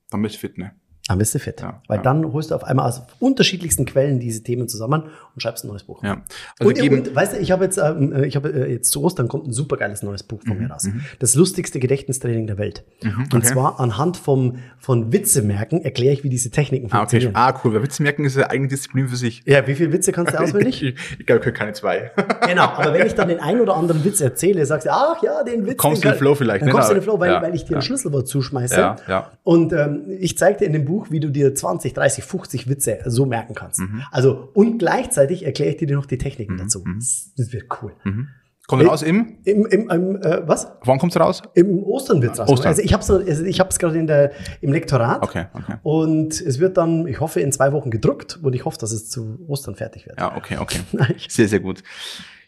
Dann 0.10 0.22
bist 0.22 0.36
du 0.36 0.40
fit, 0.40 0.58
ne? 0.58 0.72
Dann 1.08 1.18
bist 1.18 1.34
du 1.34 1.40
fit. 1.40 1.62
Ja, 1.62 1.82
Weil 1.88 1.98
ja. 1.98 2.04
dann 2.04 2.32
holst 2.32 2.52
du 2.52 2.56
auf 2.56 2.64
einmal 2.64 2.88
aus 2.88 3.02
unterschiedlichsten 3.20 3.86
Quellen 3.86 4.20
diese 4.20 4.44
Themen 4.44 4.68
zusammen 4.68 5.04
und 5.34 5.42
schreibst 5.42 5.66
ein 5.66 5.70
neues 5.70 5.84
Buch. 5.84 6.04
Ja. 6.04 6.22
Also 6.60 6.70
und, 6.70 6.92
und 6.92 7.16
weißt 7.16 7.34
du, 7.34 7.40
ich 7.40 7.52
habe 7.52 7.64
jetzt, 7.66 7.78
ähm, 7.78 8.14
äh, 8.14 8.26
ich 8.26 8.36
habe 8.36 8.50
äh, 8.50 8.72
jetzt 8.72 8.92
zu 8.92 9.04
Ostern 9.04 9.28
kommt 9.28 9.48
ein 9.48 9.52
supergeiles 9.54 10.04
neues 10.04 10.24
Buch 10.24 10.44
Mhm, 10.44 10.48
von 10.48 10.58
mir 10.60 10.70
raus. 10.70 10.88
Das 11.20 11.36
lustigste 11.36 11.80
Gedächtnistraining 11.80 12.48
der 12.48 12.58
Welt. 12.58 12.84
Und 13.04 13.34
okay. 13.34 13.42
zwar 13.42 13.80
anhand 13.80 14.18
vom, 14.18 14.58
von 14.78 15.12
Witzemerken 15.12 15.82
erkläre 15.82 16.14
ich, 16.14 16.24
wie 16.24 16.30
diese 16.30 16.50
Techniken 16.50 16.88
ah, 16.88 16.88
okay. 16.88 16.98
funktionieren. 16.98 17.36
ah, 17.36 17.60
cool. 17.64 17.74
Weil 17.74 17.84
Witze 17.84 18.04
merken 18.04 18.26
ist 18.26 18.38
ja 18.38 18.48
eigentlich 18.48 18.70
Disziplin 18.70 19.08
für 19.08 19.16
sich. 19.16 19.44
Ja, 19.46 19.66
wie 19.68 19.76
viele 19.76 19.92
Witze 19.92 20.12
kannst 20.12 20.34
du 20.34 20.40
auswendig? 20.40 20.74
Ich, 20.84 20.96
ich 21.20 21.26
glaube, 21.26 21.40
ich 21.40 21.46
kann 21.46 21.54
keine 21.54 21.74
zwei. 21.74 22.12
genau, 22.48 22.64
aber 22.64 22.94
wenn 22.94 23.06
ich 23.06 23.14
dann 23.14 23.28
den 23.28 23.40
einen 23.40 23.62
oder 23.62 23.76
anderen 23.76 24.04
Witz 24.04 24.22
erzähle, 24.22 24.66
sagst 24.66 24.88
du, 24.88 24.92
ach 24.92 25.22
ja, 25.24 25.44
den 25.44 25.66
Witz. 25.66 25.78
Kommst 25.78 26.04
den 26.04 26.10
in 26.10 26.14
den 26.14 26.20
Flow 26.20 26.36
vielleicht, 26.36 26.62
Dann 26.62 26.68
ne? 26.68 26.74
kommst 26.74 26.90
du 26.90 26.94
in 26.94 27.00
den 27.00 27.04
Flow, 27.04 27.20
weil, 27.20 27.42
weil 27.42 27.56
ich 27.56 27.66
dir 27.66 27.78
ein 27.78 27.82
Schlüsselwort 27.82 28.28
zuschmeiße. 28.28 28.76
Ja, 28.76 28.96
ja. 29.08 29.32
Und 29.44 29.72
ähm, 29.72 30.04
ich 30.20 30.38
zeige 30.38 30.60
dir 30.60 30.66
in 30.66 30.74
dem 30.74 30.86
Buch, 30.86 31.03
wie 31.12 31.20
du 31.20 31.30
dir 31.30 31.54
20, 31.54 31.94
30, 31.94 32.24
50 32.24 32.70
Witze 32.70 33.00
so 33.06 33.26
merken 33.26 33.56
kannst. 33.56 33.80
Mhm. 33.80 34.04
Also, 34.12 34.50
und 34.54 34.80
gleichzeitig 34.80 35.46
erkläre 35.46 35.72
ich 35.72 35.78
dir 35.78 35.96
noch 35.96 36.06
die 36.06 36.18
Techniken 36.18 36.58
dazu. 36.58 36.84
Das, 36.96 37.32
das 37.38 37.54
wird 37.54 37.66
cool. 37.82 37.94
Kommt 38.68 38.88
raus 38.88 39.02
im? 39.02 39.40
Im, 39.44 39.66
im, 39.66 39.90
im 39.90 40.16
äh, 40.22 40.48
was? 40.48 40.72
Wann 40.86 40.98
kommt's 40.98 41.20
raus? 41.20 41.42
Im 41.54 41.84
Ostern 41.84 42.22
wird's 42.22 42.40
raus. 42.40 42.50
Ostern. 42.50 42.68
Also 42.68 42.82
ich 42.82 42.94
habe 42.94 43.04
es 43.04 43.12
also 43.12 43.44
ich 43.44 43.60
hab's 43.60 43.78
gerade 43.78 43.98
in 43.98 44.08
der 44.08 44.32
im 44.62 44.72
Lektorat. 44.72 45.22
Okay, 45.22 45.48
okay. 45.54 45.76
Und 45.84 46.40
es 46.40 46.60
wird 46.60 46.78
dann, 46.78 47.06
ich 47.06 47.20
hoffe, 47.20 47.42
in 47.42 47.52
zwei 47.52 47.74
Wochen 47.74 47.92
gedruckt 47.92 48.40
und 48.42 48.54
ich 48.54 48.64
hoffe, 48.64 48.78
dass 48.78 48.94
es 48.94 49.10
zu 49.10 49.40
Ostern 49.48 49.76
fertig 49.76 50.06
wird. 50.08 50.18
Ja, 50.18 50.38
okay, 50.38 50.58
okay. 50.60 50.80
Sehr, 51.28 51.50
sehr 51.50 51.60
gut. 51.60 51.84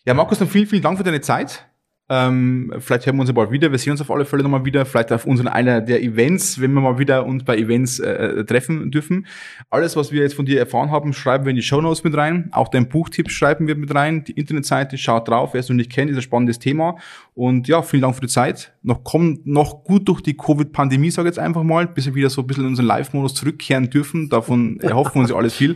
Ja, 0.05 0.13
Markus, 0.13 0.39
dann 0.39 0.47
vielen, 0.47 0.67
vielen 0.67 0.83
Dank 0.83 0.97
für 0.97 1.03
deine 1.03 1.19
Zeit. 1.19 1.65
Ähm, 2.07 2.71
vielleicht 2.79 3.07
hören 3.07 3.15
wir 3.15 3.21
uns 3.21 3.29
ja 3.29 3.33
bald 3.33 3.49
wieder. 3.49 3.71
Wir 3.71 3.79
sehen 3.79 3.91
uns 3.91 4.01
auf 4.01 4.11
alle 4.11 4.25
Fälle 4.25 4.43
nochmal 4.43 4.63
wieder. 4.63 4.85
Vielleicht 4.85 5.11
auf 5.11 5.25
unseren 5.25 5.47
einer 5.47 5.81
der 5.81 6.03
Events, 6.03 6.61
wenn 6.61 6.71
wir 6.73 6.81
mal 6.81 6.99
wieder 6.99 7.25
uns 7.25 7.43
bei 7.43 7.57
Events 7.57 7.99
äh, 7.99 8.45
treffen 8.45 8.91
dürfen. 8.91 9.25
Alles, 9.71 9.95
was 9.95 10.11
wir 10.11 10.21
jetzt 10.21 10.35
von 10.35 10.45
dir 10.45 10.59
erfahren 10.59 10.91
haben, 10.91 11.13
schreiben 11.13 11.45
wir 11.45 11.49
in 11.49 11.55
die 11.55 11.63
Show 11.63 11.81
Notes 11.81 12.03
mit 12.03 12.15
rein. 12.15 12.49
Auch 12.51 12.67
dein 12.67 12.89
Buchtipp 12.89 13.31
schreiben 13.31 13.67
wir 13.67 13.75
mit 13.75 13.93
rein. 13.95 14.23
Die 14.23 14.33
Internetseite, 14.33 14.97
schaut 14.99 15.27
drauf. 15.27 15.53
Wer 15.53 15.61
es 15.61 15.69
noch 15.69 15.75
nicht 15.75 15.91
kennt, 15.91 16.11
ist 16.11 16.17
ein 16.17 16.21
spannendes 16.21 16.59
Thema. 16.59 16.97
Und 17.33 17.67
ja, 17.67 17.81
vielen 17.81 18.03
Dank 18.03 18.15
für 18.15 18.21
die 18.21 18.27
Zeit. 18.27 18.73
Noch 18.83 19.03
kommen 19.03 19.41
noch 19.43 19.83
gut 19.83 20.07
durch 20.07 20.21
die 20.21 20.37
Covid-Pandemie, 20.37 21.09
sage 21.09 21.27
ich 21.27 21.35
jetzt 21.35 21.43
einfach 21.43 21.63
mal, 21.63 21.87
bis 21.87 22.05
wir 22.05 22.13
wieder 22.13 22.29
so 22.29 22.41
ein 22.41 22.47
bisschen 22.47 22.63
in 22.65 22.69
unseren 22.69 22.85
Live-Modus 22.85 23.33
zurückkehren 23.33 23.89
dürfen. 23.89 24.29
Davon 24.29 24.79
erhoffen 24.81 25.15
wir 25.15 25.21
uns 25.21 25.31
ja 25.31 25.35
alles 25.35 25.55
viel. 25.55 25.75